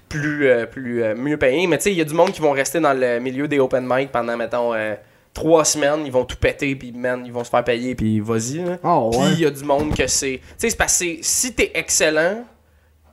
plus, 0.09 0.47
euh, 0.49 0.67
plus 0.67 1.03
euh, 1.03 1.15
mieux 1.15 1.37
payées. 1.37 1.67
Mais 1.67 1.79
tu 1.79 1.85
sais, 1.85 1.93
il 1.93 1.99
y 1.99 2.01
a 2.01 2.05
du 2.05 2.15
monde 2.15 2.33
qui 2.33 2.41
vont 2.41 2.53
rester 2.53 2.81
dans 2.81 2.93
le 2.93 3.19
milieu 3.21 3.49
des 3.49 3.59
open 3.59 3.87
mic 3.89 4.11
pendant, 4.13 4.37
mettons, 4.37 4.75
euh, 4.75 4.95
trois 5.35 5.65
semaines. 5.65 6.01
Ils 6.05 6.13
vont 6.13 6.25
tout 6.25 6.37
péter, 6.37 6.75
puis 6.77 6.93
man, 6.93 7.23
ils 7.25 7.33
vont 7.33 7.45
se 7.45 7.51
faire 7.51 7.65
payer, 7.65 7.95
puis 7.95 8.21
vas-y. 8.21 8.59
là. 8.65 8.77
Puis 8.79 9.19
ouais. 9.21 9.27
il 9.35 9.41
y 9.41 9.47
a 9.47 9.51
du 9.51 9.65
monde 9.65 9.95
que 9.97 10.07
c'est. 10.07 10.41
Tu 10.43 10.43
sais, 10.59 10.71
c'est 10.71 10.77
parce 10.77 10.99
que 10.99 11.05
si 11.23 11.55
t'es 11.55 11.71
excellent, 11.75 12.45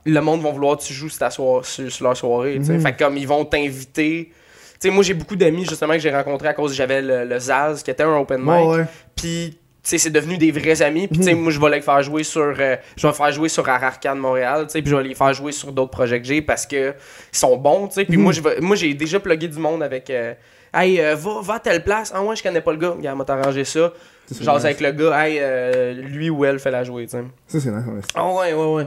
le 0.04 0.20
monde 0.20 0.40
va 0.42 0.50
vouloir 0.50 0.76
que 0.76 0.82
tu 0.84 0.92
joues 0.92 1.08
sur, 1.08 1.18
ta 1.18 1.30
soir- 1.30 1.64
sur, 1.64 1.90
sur 1.90 2.04
leur 2.04 2.16
soirée. 2.16 2.58
sais. 2.62 2.74
Mhm. 2.74 2.80
Fait 2.80 2.92
que 2.92 2.98
comme 3.04 3.16
ils 3.16 3.26
vont 3.28 3.44
t'inviter. 3.44 4.30
Sais, 4.78 4.90
moi 4.90 5.02
j'ai 5.02 5.14
beaucoup 5.14 5.36
d'amis 5.36 5.64
justement 5.64 5.94
que 5.94 5.98
j'ai 6.00 6.10
rencontrés 6.14 6.48
à 6.48 6.54
cause 6.54 6.74
j'avais 6.74 7.00
le, 7.02 7.24
le 7.24 7.38
Zaz 7.38 7.82
qui 7.82 7.90
était 7.90 8.02
un 8.02 8.16
open 8.18 8.40
mic. 8.40 8.48
Ouais, 8.48 8.66
ouais. 8.78 8.84
Puis 9.14 9.58
c'est 9.82 10.10
devenu 10.10 10.36
des 10.36 10.50
vrais 10.50 10.82
amis. 10.82 11.06
Puis, 11.06 11.18
tu 11.18 11.24
sais, 11.24 11.34
Mhm. 11.34 11.42
moi, 11.42 11.52
je 11.52 11.60
vais 11.60 11.70
les 11.70 11.80
faire 11.80 12.02
jouer 12.02 12.24
sur. 12.24 12.42
euh, 12.58 12.74
je 12.96 13.06
vais 13.06 13.12
faire 13.12 13.30
jouer 13.30 13.48
sur 13.48 13.68
Ararcan 13.68 14.16
Montréal, 14.16 14.64
tu 14.66 14.72
sais, 14.72 14.82
puis 14.82 14.90
je 14.90 14.96
vais 14.96 15.04
les 15.04 15.14
faire 15.14 15.32
jouer 15.32 15.52
sur 15.52 15.70
d'autres 15.70 15.92
projets 15.92 16.20
que 16.20 16.26
j'ai 16.26 16.42
parce 16.42 16.66
que 16.66 16.90
ils 17.32 17.38
sont 17.38 17.56
bons, 17.56 17.86
tu 17.86 17.94
sais. 17.94 18.04
Puis 18.04 18.16
Mhm. 18.16 18.22
moi, 18.24 18.32
je 18.32 18.40
vais- 18.40 18.60
moi, 18.60 18.74
j'ai 18.74 18.92
déjà 18.94 19.20
plugué 19.20 19.46
du 19.46 19.58
monde 19.60 19.84
avec. 19.84 20.10
euh, 20.10 20.34
hey, 20.74 21.00
euh, 21.00 21.14
va, 21.14 21.40
va 21.40 21.54
à 21.54 21.60
telle 21.60 21.84
place. 21.84 22.10
Ah, 22.12 22.20
ouais, 22.22 22.34
je 22.34 22.42
connais 22.42 22.60
pas 22.60 22.72
le 22.72 22.78
gars. 22.78 22.90
Regarde, 22.90 23.16
m'a 23.16 23.24
t'arrangé 23.24 23.62
ça. 23.64 23.92
Genre, 24.40 24.56
avec 24.56 24.80
le 24.80 24.90
gars, 24.90 25.24
hey, 25.24 25.38
euh, 25.40 25.92
lui 25.94 26.30
ou 26.30 26.44
elle 26.44 26.58
fait 26.58 26.72
la 26.72 26.82
jouer, 26.82 27.04
tu 27.04 27.12
sais. 27.12 27.22
Ça, 27.46 27.60
c'est 27.60 27.70
nice. 27.70 28.06
Ah, 28.16 28.26
ouais, 28.28 28.52
ouais, 28.54 28.74
ouais. 28.74 28.86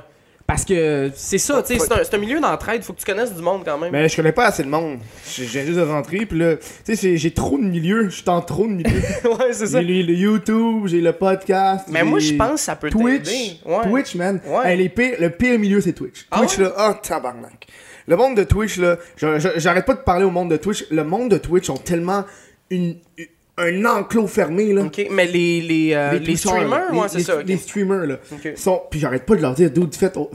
Parce 0.49 0.65
que 0.65 1.11
c'est 1.13 1.37
ça, 1.37 1.61
tu 1.61 1.75
sais, 1.75 1.79
c'est 1.79 1.93
un, 1.93 2.03
c'est 2.03 2.15
un 2.15 2.17
milieu 2.17 2.39
d'entraide. 2.39 2.81
Faut 2.81 2.93
que 2.93 2.97
tu 2.97 3.05
connaisses 3.05 3.35
du 3.35 3.41
monde 3.43 3.61
quand 3.63 3.77
même. 3.77 3.91
Mais 3.91 4.09
je 4.09 4.15
connais 4.15 4.31
pas 4.31 4.47
assez 4.47 4.63
de 4.63 4.67
monde. 4.67 4.97
Viens 5.37 5.63
juste 5.63 5.77
de 5.77 5.83
rentrer, 5.83 6.25
puis 6.25 6.39
là, 6.39 6.55
tu 6.83 6.95
sais, 6.95 7.17
j'ai 7.17 7.31
trop 7.31 7.59
de 7.59 7.65
milieux. 7.65 8.05
Je 8.05 8.15
suis 8.15 8.23
dans 8.23 8.41
trop 8.41 8.65
de 8.65 8.71
milieux. 8.71 8.89
ouais, 9.25 9.53
c'est 9.53 9.67
ça. 9.67 9.79
j'ai 9.79 10.01
le, 10.01 10.07
le 10.07 10.13
YouTube, 10.15 10.87
j'ai 10.87 11.01
le 11.01 11.13
podcast. 11.13 11.85
Mais 11.91 12.03
moi, 12.03 12.17
j'ai 12.17 12.29
je 12.29 12.35
pense 12.35 12.53
que 12.53 12.59
ça 12.61 12.75
peut 12.75 12.89
Twitch. 12.89 13.25
t'aider. 13.25 13.59
Ouais. 13.63 13.83
Twitch, 13.83 14.15
man. 14.15 14.41
Ouais. 14.47 14.75
Le 14.75 15.27
pire 15.27 15.59
milieu, 15.59 15.81
c'est 15.81 15.93
Twitch. 15.93 16.25
Ah 16.31 16.39
Twitch, 16.39 16.57
ouais? 16.57 16.63
là, 16.63 16.73
oh, 16.89 16.93
tabarnak. 16.99 17.67
Le 18.07 18.15
monde 18.17 18.35
de 18.35 18.43
Twitch, 18.43 18.77
là, 18.77 18.97
j'arrête 19.57 19.85
pas 19.85 19.93
de 19.93 20.01
parler 20.01 20.25
au 20.25 20.31
monde 20.31 20.49
de 20.49 20.57
Twitch. 20.57 20.87
Le 20.89 21.03
monde 21.03 21.29
de 21.29 21.37
Twitch 21.37 21.69
ont 21.69 21.77
tellement 21.77 22.25
une, 22.71 22.95
un 23.59 23.85
enclos 23.85 24.27
fermé, 24.27 24.73
là. 24.73 24.83
Ok, 24.83 25.05
mais 25.11 25.25
les, 25.27 25.61
les, 25.61 25.93
euh, 25.93 26.17
les, 26.19 26.35
streamers, 26.35 26.91
ouais, 26.93 27.07
c'est 27.09 27.19
ça. 27.19 27.41
Les 27.43 27.57
streamers, 27.57 28.05
là. 28.07 28.15
Ok. 28.31 28.53
Sont, 28.55 28.81
puis 28.89 28.99
j'arrête 28.99 29.25
pas 29.25 29.35
de 29.35 29.41
leur 29.41 29.53
dire, 29.53 29.69
dude, 29.69 29.93
faites, 29.95 30.15
oh, 30.17 30.29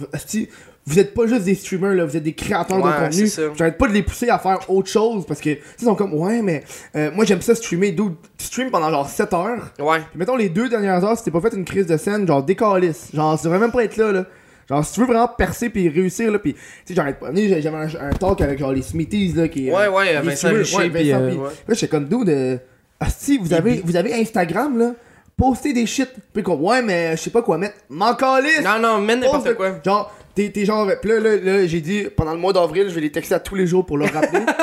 vous 0.87 0.99
êtes 0.99 1.15
pas 1.15 1.27
juste 1.27 1.45
des 1.45 1.55
streamers, 1.55 1.95
là, 1.95 2.05
vous 2.05 2.15
êtes 2.15 2.23
des 2.23 2.35
créateurs 2.35 2.77
Ouais, 2.77 2.93
de 2.93 2.97
contenu. 2.99 3.27
c'est 3.27 3.41
ça. 3.41 3.43
J'arrête 3.57 3.79
pas 3.79 3.89
de 3.89 3.95
les 3.95 4.03
pousser 4.03 4.29
à 4.29 4.39
faire 4.39 4.59
autre 4.69 4.91
chose 4.91 5.25
parce 5.27 5.41
que, 5.41 5.49
ils 5.51 5.85
sont 5.85 5.95
comme, 5.95 6.13
ouais, 6.13 6.43
mais 6.43 6.63
euh, 6.95 7.11
moi 7.15 7.25
j'aime 7.25 7.41
ça 7.41 7.55
streamer, 7.55 7.95
tu 7.97 8.05
stream 8.37 8.71
pendant 8.71 8.91
genre 8.91 9.09
7 9.09 9.33
heures. 9.33 9.73
Ouais. 9.79 10.01
Puis 10.11 10.19
mettons 10.19 10.37
les 10.37 10.51
deux 10.51 10.69
dernières 10.69 11.03
heures, 11.03 11.17
si 11.17 11.25
t'es 11.25 11.31
pas 11.31 11.41
fait 11.41 11.55
une 11.57 11.65
crise 11.65 11.87
de 11.87 11.97
scène, 11.97 12.27
genre 12.27 12.43
décalisse. 12.43 13.09
Genre, 13.15 13.39
tu 13.39 13.45
devrais 13.45 13.61
même 13.61 13.73
pas 13.73 13.83
être 13.85 13.97
là, 13.97 14.13
là. 14.13 14.27
Genre, 14.69 14.85
si 14.85 14.93
tu 14.95 15.01
veux 15.01 15.07
vraiment 15.07 15.29
percer 15.29 15.71
puis 15.71 15.89
réussir, 15.89 16.31
là, 16.31 16.39
puis 16.39 16.53
tu 16.53 16.61
sais, 16.85 16.95
j'arrête 16.95 17.19
pas. 17.19 17.31
J'avais 17.35 17.69
un, 17.69 17.89
un 18.01 18.13
talk 18.13 18.43
avec 18.43 18.59
genre 18.59 18.73
les 18.73 18.83
Smithies, 18.83 19.33
là, 19.35 19.49
qui. 19.49 19.71
Ouais, 19.71 19.85
euh, 19.87 19.91
ouais, 19.91 20.13
les 20.13 20.21
Vincent 20.21 20.53
Richer, 20.53 20.77
ouais, 20.77 20.89
Vincent, 20.91 21.21
euh, 21.23 21.29
puis- 21.31 21.39
ouais. 21.39 21.49
Là, 21.69 21.75
j'étais 21.75 21.89
comme, 21.89 22.05
dude, 22.09 22.61
euh, 23.03 23.07
asti, 23.07 23.39
vous 23.39 23.53
avez, 23.53 23.83
vous 23.85 23.97
avez 23.97 24.15
Instagram, 24.15 24.79
là, 24.79 24.93
postez 25.37 25.73
des 25.73 25.87
shit. 25.87 26.09
Puis 26.33 26.43
ouais, 26.47 26.83
mais 26.83 27.17
je 27.17 27.23
sais 27.23 27.31
pas 27.31 27.43
quoi 27.43 27.59
mettre. 27.59 27.77
M'en 27.91 28.15
calisse! 28.15 28.63
Non, 28.63 28.79
non, 28.81 29.01
mets 29.01 29.17
n'importe 29.17 29.45
Poste- 29.45 29.57
quoi. 29.57 29.81
Genre, 29.85 30.13
t'es 30.35 30.51
t'es 30.51 30.65
genre. 30.65 30.89
Puis 31.01 31.11
là, 31.11 31.21
là, 31.21 31.37
là, 31.37 31.67
j'ai 31.67 31.81
dit, 31.81 32.05
pendant 32.17 32.33
le 32.33 32.39
mois 32.39 32.53
d'avril, 32.53 32.87
je 32.89 32.95
vais 32.95 33.01
les 33.01 33.13
texter 33.13 33.35
à 33.35 33.41
tous 33.41 33.55
les 33.55 33.67
jours 33.67 33.85
pour 33.85 33.99
leur 33.99 34.13
rappeler. 34.13 34.41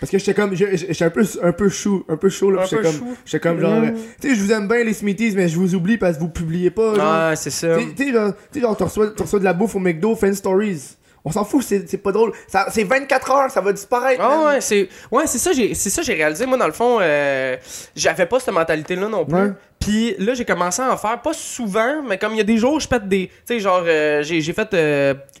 Parce 0.00 0.12
que 0.12 0.18
j'étais 0.18 0.34
comme, 0.34 0.54
je- 0.54 0.76
je- 0.76 0.86
j'étais 0.86 1.04
un 1.04 1.10
peu, 1.10 1.24
un 1.42 1.50
peu 1.52 1.68
chaud, 1.68 2.04
un 2.08 2.16
peu 2.16 2.28
chaud 2.28 2.52
là. 2.52 2.62
Un 2.62 2.64
J'étais 2.66 2.76
peu 2.76 2.82
comme, 2.84 2.92
chou. 2.98 3.16
j'étais 3.24 3.40
comme 3.40 3.60
genre, 3.60 3.72
euh, 3.82 3.90
tu 4.20 4.28
sais, 4.28 4.34
je 4.36 4.40
vous 4.42 4.52
aime 4.52 4.68
bien 4.68 4.84
les 4.84 4.92
Smithies, 4.92 5.32
mais 5.34 5.48
je 5.48 5.56
vous 5.58 5.74
oublie 5.74 5.98
parce 5.98 6.14
que 6.16 6.20
vous 6.20 6.28
publiez 6.28 6.70
pas. 6.70 6.94
Genre. 6.94 7.04
Ah, 7.04 7.32
c'est 7.34 7.50
ça. 7.50 7.76
Tu 7.96 8.04
sais- 8.04 8.12
genre, 8.12 8.32
tu 8.32 8.40
sais, 8.52 8.60
genre, 8.60 8.76
tu 8.76 8.84
reçois, 8.84 9.08
tu 9.08 9.22
reçois 9.22 9.40
de 9.40 9.44
la 9.44 9.54
bouffe 9.54 9.74
au 9.74 9.80
McDo, 9.80 10.14
fan 10.14 10.32
stories. 10.34 10.96
On 11.28 11.30
s'en 11.30 11.44
fout, 11.44 11.62
c'est 11.62 12.02
pas 12.02 12.10
drôle. 12.10 12.32
Ça- 12.46 12.68
C'est 12.70 12.84
24 12.84 13.30
heures, 13.30 13.50
ça 13.50 13.60
va 13.60 13.70
disparaître. 13.74 14.22
Ah 14.24 14.46
ouais, 14.46 14.60
c'est 14.62 14.88
ouais, 15.12 15.26
c'est 15.26 15.36
ça 15.36 15.52
j'ai 15.52 15.74
c'est 15.74 15.90
ça 15.90 16.00
j'ai 16.00 16.14
réalisé 16.14 16.46
moi 16.46 16.56
dans 16.56 16.66
le 16.66 16.72
fond 16.72 16.98
euh, 17.02 17.54
j'avais 17.94 18.24
pas 18.24 18.40
cette 18.40 18.54
mentalité 18.54 18.96
là 18.96 19.08
non 19.08 19.26
plus. 19.26 19.34
Ouais. 19.34 19.52
Puis 19.88 20.14
là 20.18 20.34
j'ai 20.34 20.44
commencé 20.44 20.82
à 20.82 20.92
en 20.92 20.96
faire 20.96 21.20
pas 21.22 21.32
souvent 21.32 22.02
mais 22.06 22.18
comme 22.18 22.32
il 22.32 22.38
y 22.38 22.40
a 22.40 22.44
des 22.44 22.58
jours 22.58 22.74
où 22.74 22.80
je 22.80 22.88
pète 22.88 23.08
des 23.08 23.28
tu 23.28 23.54
sais 23.54 23.60
genre 23.60 23.82
euh, 23.86 24.22
j'ai 24.22 24.40
j'ai 24.40 24.52
fait 24.52 24.68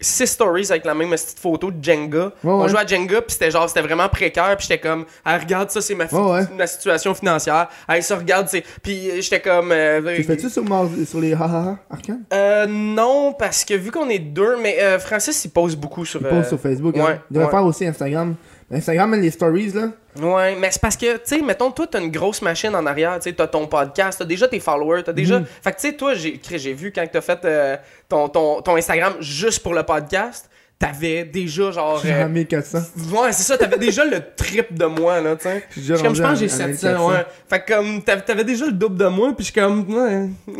6 0.00 0.26
stories 0.26 0.66
avec 0.70 0.84
la 0.84 0.94
même 0.94 1.10
petite 1.10 1.38
photo 1.38 1.70
de 1.70 1.82
Jenga. 1.84 2.32
On 2.44 2.62
ouais. 2.62 2.68
jouait 2.68 2.80
à 2.80 2.86
Jenga 2.86 3.20
puis 3.20 3.32
c'était 3.32 3.50
genre 3.50 3.68
c'était 3.68 3.82
vraiment 3.82 4.08
précaire 4.08 4.56
puis 4.56 4.66
j'étais 4.68 4.80
comme 4.80 5.04
ah, 5.24 5.36
regarde 5.38 5.70
ça 5.70 5.80
c'est 5.80 5.94
ma, 5.94 6.06
fi- 6.08 6.14
Ouais, 6.14 6.30
ouais. 6.32 6.42
ma 6.56 6.66
situation 6.66 7.14
financière. 7.14 7.68
Hey, 7.88 8.02
ça 8.02 8.16
regarde 8.16 8.48
c'est 8.48 8.64
puis 8.82 9.10
euh, 9.10 9.20
j'étais 9.20 9.40
comme 9.40 9.70
euh, 9.72 10.16
Tu 10.16 10.24
fais-tu 10.24 10.48
sur, 10.48 10.64
Mar- 10.64 10.88
sur 11.06 11.20
les 11.20 11.32
hahaha 11.34 11.76
Arcane? 11.90 12.22
Euh, 12.32 12.66
non 12.66 13.34
parce 13.38 13.64
que 13.64 13.74
vu 13.74 13.90
qu'on 13.90 14.08
est 14.08 14.18
deux 14.18 14.56
mais 14.56 14.78
euh, 14.80 14.98
Francis 14.98 15.44
il 15.44 15.50
pose 15.50 15.76
beaucoup 15.76 16.04
sur 16.04 16.20
Il 16.20 16.26
euh, 16.26 16.30
poste 16.30 16.48
sur 16.48 16.60
Facebook. 16.60 16.96
hein. 16.96 17.18
Il 17.30 17.34
devrait 17.34 17.50
faire 17.50 17.64
aussi 17.64 17.86
Instagram. 17.86 18.34
Instagram, 18.70 19.14
les 19.14 19.30
stories, 19.30 19.72
là. 19.72 19.90
Ouais, 20.20 20.54
mais 20.60 20.70
c'est 20.70 20.80
parce 20.82 20.96
que, 20.96 21.14
tu 21.16 21.20
sais, 21.24 21.40
mettons, 21.42 21.70
toi, 21.70 21.86
t'as 21.90 22.00
une 22.00 22.10
grosse 22.10 22.42
machine 22.42 22.74
en 22.74 22.84
arrière, 22.86 23.14
tu 23.18 23.22
sais, 23.30 23.32
t'as 23.32 23.46
ton 23.46 23.66
podcast, 23.66 24.18
t'as 24.18 24.24
déjà 24.26 24.46
tes 24.48 24.60
followers, 24.60 25.02
t'as 25.04 25.12
déjà. 25.14 25.38
Mhm. 25.40 25.46
Fait 25.62 25.70
que, 25.72 25.76
tu 25.80 25.88
sais, 25.88 25.92
toi, 25.94 26.12
j'ai 26.14 26.38
j'ai 26.50 26.74
vu 26.74 26.92
quand 26.92 27.06
t'as 27.10 27.20
fait 27.22 27.38
euh, 27.44 27.76
ton, 28.08 28.28
ton, 28.28 28.60
ton 28.60 28.76
Instagram 28.76 29.14
juste 29.20 29.62
pour 29.62 29.72
le 29.74 29.84
podcast, 29.84 30.50
t'avais 30.78 31.24
déjà 31.24 31.70
genre. 31.70 32.00
J'ai 32.04 32.12
euh, 32.12 32.28
1400. 32.28 32.78
Ouais, 33.12 33.32
c'est 33.32 33.42
ça, 33.44 33.56
t'avais 33.56 33.78
déjà 33.78 34.04
le 34.04 34.18
trip 34.36 34.74
de 34.76 34.84
moi, 34.84 35.20
là, 35.22 35.34
tu 35.36 35.44
sais. 35.44 35.64
Je 35.76 35.94
comme, 35.94 36.14
je 36.14 36.22
pense 36.22 36.38
que 36.40 36.46
j'ai 36.46 36.50
à- 36.52 36.54
à 36.66 36.68
700, 36.68 36.88
1400. 36.88 37.08
ouais. 37.10 37.26
Fait 37.48 37.60
que, 37.60 37.72
comme, 37.74 38.02
t'avais 38.02 38.44
déjà 38.44 38.66
le 38.66 38.72
double 38.72 38.96
de 38.98 39.06
moi, 39.06 39.28
puis 39.34 39.46
je 39.46 39.50
suis 39.52 39.60
comme, 39.60 39.86
ouais. 39.88 40.28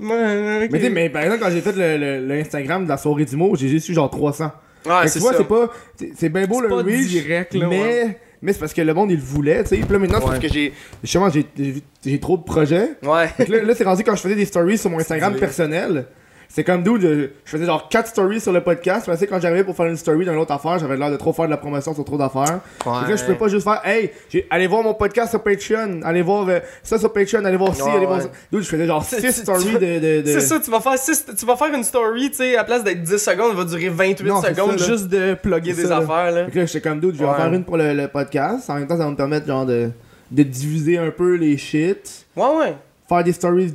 Mais 0.00 0.68
tu 0.68 0.80
sais, 0.80 0.90
mais 0.90 1.08
par 1.08 1.22
exemple, 1.22 1.42
quand 1.42 1.50
j'ai 1.50 1.60
fait 1.60 1.72
le, 1.76 1.96
le- 1.96 2.26
le 2.26 2.34
Instagram 2.40 2.84
de 2.84 2.88
la 2.88 2.96
soirée 2.98 3.24
du 3.24 3.36
mot, 3.36 3.54
j'ai 3.56 3.68
juste 3.68 3.88
eu 3.88 3.94
genre 3.94 4.10
300. 4.10 4.50
Ouais, 4.86 5.06
c'est 5.08 5.14
tu 5.14 5.18
vois, 5.20 5.32
ça. 5.32 5.38
c'est 5.38 5.44
pas. 5.48 5.70
c'est- 5.96 6.12
C'est 6.16 6.28
bien 6.28 6.46
beau 6.46 6.56
C'est 6.56 6.62
le 6.62 6.68
pas 6.68 6.76
reach. 6.82 7.06
direct, 7.08 7.54
là, 7.54 7.66
mais. 7.68 7.80
ouais. 7.82 8.18
Mais 8.44 8.52
c'est 8.52 8.58
parce 8.58 8.72
que 8.74 8.82
le 8.82 8.92
monde, 8.92 9.10
il 9.12 9.18
le 9.18 9.22
voulait, 9.22 9.62
tu 9.62 9.68
sais. 9.68 9.76
Puis 9.76 9.86
là, 9.92 9.98
maintenant, 10.00 10.18
c'est 10.18 10.24
Ouais. 10.24 10.30
parce 10.30 10.40
que 10.46 10.52
j'ai. 10.52 10.72
Justement, 11.02 11.30
j'ai- 11.30 11.46
j'ai 11.56 11.74
j'ai 12.04 12.18
trop 12.18 12.36
de 12.36 12.42
projets. 12.42 12.90
Ouais. 13.04 13.28
Là, 13.48 13.62
là, 13.62 13.74
c'est 13.76 13.84
rendu 13.84 14.02
quand 14.02 14.16
je 14.16 14.20
faisais 14.22 14.34
des 14.34 14.44
stories 14.46 14.78
sur 14.78 14.90
mon 14.90 14.98
Instagram 15.00 15.32
C'est- 15.34 15.40
personnel. 15.40 16.06
C'est 16.54 16.64
comme 16.64 16.82
d'où 16.82 17.00
je 17.00 17.28
faisais 17.46 17.64
genre 17.64 17.88
4 17.88 18.08
stories 18.08 18.38
sur 18.40 18.52
le 18.52 18.60
podcast. 18.60 19.06
Mais 19.08 19.14
tu 19.14 19.20
sais, 19.20 19.26
quand 19.26 19.40
j'arrivais 19.40 19.64
pour 19.64 19.74
faire 19.74 19.86
une 19.86 19.96
story 19.96 20.26
d'une 20.26 20.36
autre 20.36 20.52
affaire, 20.52 20.78
j'avais 20.78 20.98
l'air 20.98 21.10
de 21.10 21.16
trop 21.16 21.32
faire 21.32 21.46
de 21.46 21.50
la 21.50 21.56
promotion 21.56 21.94
sur 21.94 22.04
trop 22.04 22.18
d'affaires. 22.18 22.60
Ouais. 22.84 23.08
Là, 23.08 23.16
je 23.16 23.24
peux 23.24 23.36
pas 23.36 23.48
juste 23.48 23.64
faire, 23.64 23.80
hey, 23.86 24.10
allez 24.50 24.66
voir 24.66 24.82
mon 24.82 24.92
podcast 24.92 25.30
sur 25.30 25.42
Patreon, 25.42 26.02
allez 26.04 26.20
voir 26.20 26.46
euh, 26.50 26.60
ça 26.82 26.98
sur 26.98 27.10
Patreon, 27.10 27.42
allez 27.46 27.56
voir 27.56 27.74
ci, 27.74 27.80
Ouais, 27.80 27.92
allez 27.92 28.04
voir 28.04 28.20
ça. 28.20 28.28
D'où 28.52 28.60
je 28.60 28.66
faisais 28.68 28.86
genre 28.86 29.02
C'est- 29.02 29.20
6 29.22 29.34
tu- 29.36 29.40
stories 29.40 29.72
de. 29.78 29.78
de, 29.78 30.20
de- 30.20 30.26
C'est 30.26 30.40
ça, 30.40 30.60
tu 30.60 30.70
vas 30.70 30.80
faire 30.80 30.98
six- 30.98 31.24
tu 31.38 31.46
vas 31.46 31.56
faire 31.56 31.72
une 31.72 31.84
story, 31.84 32.28
tu 32.28 32.36
sais, 32.36 32.54
à 32.58 32.64
place 32.64 32.84
d'être 32.84 33.02
10 33.02 33.16
secondes, 33.16 33.52
elle 33.52 33.56
va 33.56 33.64
durer 33.64 33.88
28 33.88 34.28
Non, 34.28 34.42
secondes 34.42 34.78
ça, 34.78 34.86
juste 34.86 35.08
de 35.08 35.32
plugger 35.32 35.72
des 35.72 35.86
ça, 35.86 35.96
affaires, 35.96 36.32
là. 36.32 36.44
Que 36.52 36.58
là, 36.58 36.66
j'étais 36.66 36.82
comme 36.86 37.00
d'autres, 37.00 37.16
je 37.16 37.22
vais 37.22 37.30
en 37.30 37.34
faire 37.34 37.50
une 37.50 37.64
pour 37.64 37.78
le, 37.78 37.94
le 37.94 38.08
podcast. 38.08 38.68
En 38.68 38.74
même 38.74 38.86
temps, 38.86 38.98
ça 38.98 39.04
va 39.04 39.10
me 39.10 39.16
permettre 39.16 39.46
genre 39.46 39.64
de, 39.64 39.88
de 40.30 40.42
diviser 40.42 40.98
un 40.98 41.10
peu 41.10 41.36
les 41.36 41.56
shit. 41.56 42.26
Ouais, 42.36 42.44
ouais. 42.58 42.74
Faire 43.08 43.24
des 43.24 43.32
stories 43.32 43.72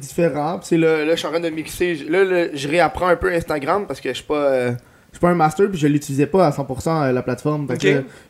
c'est 0.63 0.77
là, 0.77 1.03
là, 1.05 1.11
je 1.11 1.17
suis 1.17 1.27
en 1.27 1.31
train 1.31 1.39
de 1.39 1.49
mixer. 1.49 1.95
Là, 2.09 2.23
là, 2.23 2.45
je 2.53 2.67
réapprends 2.67 3.07
un 3.07 3.15
peu 3.15 3.31
Instagram 3.31 3.85
parce 3.87 3.99
que 4.01 4.09
je 4.09 4.15
suis 4.15 4.23
pas. 4.23 4.35
euh, 4.35 4.71
je 5.11 5.17
suis 5.17 5.21
pas 5.21 5.29
un 5.29 5.35
master 5.35 5.69
puis 5.69 5.77
je 5.79 5.87
l'utilisais 5.87 6.27
pas 6.27 6.47
à 6.47 6.51
100% 6.51 6.87
euh, 7.09 7.11
la 7.11 7.21
plateforme. 7.21 7.67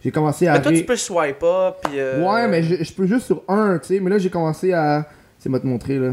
J'ai 0.03 0.11
commencé 0.11 0.47
à. 0.47 0.53
Mais 0.53 0.61
toi, 0.61 0.71
ré- 0.71 0.77
tu 0.79 0.85
peux 0.85 0.95
swipe 0.95 1.43
up, 1.43 1.75
puis. 1.83 1.93
euh, 1.99 2.23
Ouais, 2.23 2.47
mais 2.47 2.63
je, 2.63 2.83
je 2.83 2.93
peux 2.93 3.05
juste 3.05 3.25
sur 3.27 3.43
un, 3.47 3.77
tu 3.79 3.87
sais. 3.95 3.99
Mais 3.99 4.09
là, 4.09 4.17
j'ai 4.17 4.29
commencé 4.29 4.73
à. 4.73 5.07
C'est 5.39 5.49
moi 5.49 5.59
te 5.59 5.67
montrer 5.67 5.97
là. 5.99 6.11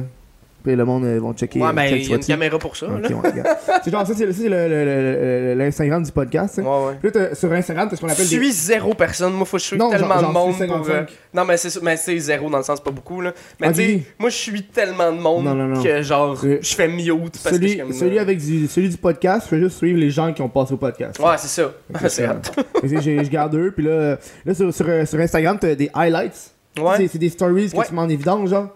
Puis 0.65 0.75
le 0.75 0.85
monde 0.87 1.05
euh, 1.05 1.21
vont 1.21 1.35
checker. 1.35 1.61
Ouais, 1.61 1.69
euh, 1.69 1.73
mais 1.75 1.91
check 1.91 2.03
il 2.05 2.09
y 2.09 2.13
a 2.15 2.17
une 2.17 2.25
caméra 2.25 2.59
pour 2.59 2.75
ça, 2.75 2.87
ouais, 2.89 3.03
c'est 3.85 3.91
genre 3.91 4.07
ça, 4.07 4.15
c'est 4.17 5.55
l'Instagram 5.55 6.03
du 6.03 6.11
podcast. 6.11 6.55
sais. 6.55 6.63
Ouais, 6.63 6.69
ouais. 6.87 6.93
Puis 7.03 7.11
là, 7.13 7.29
t'as- 7.29 7.35
sur 7.35 7.53
Instagram, 7.53 7.89
t'as 7.91 7.97
ce 7.97 8.01
qu'on 8.01 8.09
Je 8.09 8.13
appelle 8.15 8.29
des. 8.29 8.35
suis 8.37 8.53
zéro 8.53 8.95
personne, 8.95 9.33
moi 9.35 9.45
faut 9.47 9.57
que 9.57 9.63
je 9.63 9.67
suis 9.69 9.77
Non, 9.77 9.91
tellement 9.91 10.17
de 10.23 10.27
monde 10.27 10.55
pour. 10.67 10.77
euh, 10.89 11.07
55. 11.07 11.09
Non, 11.35 11.45
mais 11.45 11.57
c'est 11.57 11.83
mais 11.83 11.97
c'est 11.97 12.19
zéro 12.19 12.49
dans 12.51 12.59
le 12.59 12.65
sens 12.65 12.81
pas 12.81 12.91
beaucoup 12.91 13.21
là. 13.21 13.33
Mais 13.61 13.69
Ok. 13.69 13.75
tu 13.75 13.81
sais, 13.83 14.03
moi 14.19 14.31
je 14.31 14.37
suis 14.37 14.63
tellement 14.65 15.13
de 15.13 15.19
monde 15.19 15.45
Non, 15.45 15.55
non, 15.55 15.67
non. 15.67 15.83
que 15.83 16.03
genre 16.03 16.37
je 16.43 16.75
fais 16.75 16.89
mute 16.89 17.09
parce 17.43 17.43
que 17.45 17.51
je 17.51 17.55
Celui, 17.69 17.79
comme. 17.79 17.93
celui 17.93 18.19
avec 18.19 18.39
du, 18.39 18.67
celui 18.67 18.89
du 18.89 18.97
podcast, 18.97 19.43
je 19.45 19.57
fais 19.57 19.61
juste 19.63 19.77
suivre 19.77 19.99
les 19.99 20.11
gens 20.11 20.33
qui 20.33 20.43
ont 20.43 20.49
passé 20.49 20.73
au 20.75 20.79
podcast. 20.79 21.19
Ouais, 21.21 21.37
c'est 21.39 21.49
ça. 21.49 21.71
que 22.01 22.09
c'est 22.09 22.27
que 22.81 22.87
Je 23.25 23.29
garde 23.29 23.55
eux, 23.55 23.73
puis 23.75 23.85
là, 23.85 23.91
euh, 23.91 24.17
là 24.47 24.55
sur, 24.55 24.73
sur, 24.73 24.87
euh, 24.89 25.05
sur 25.05 25.19
Instagram, 25.21 25.59
t'as 25.61 25.75
des 25.75 25.91
highlights. 25.95 26.53
Ouais. 26.81 27.07
C'est- 27.09 27.19
des 27.19 27.29
stories 27.29 27.71
que 27.71 27.87
tu 27.87 27.95
mets 27.95 28.01
en 28.01 28.09
évidence, 28.09 28.51
genre. 28.51 28.69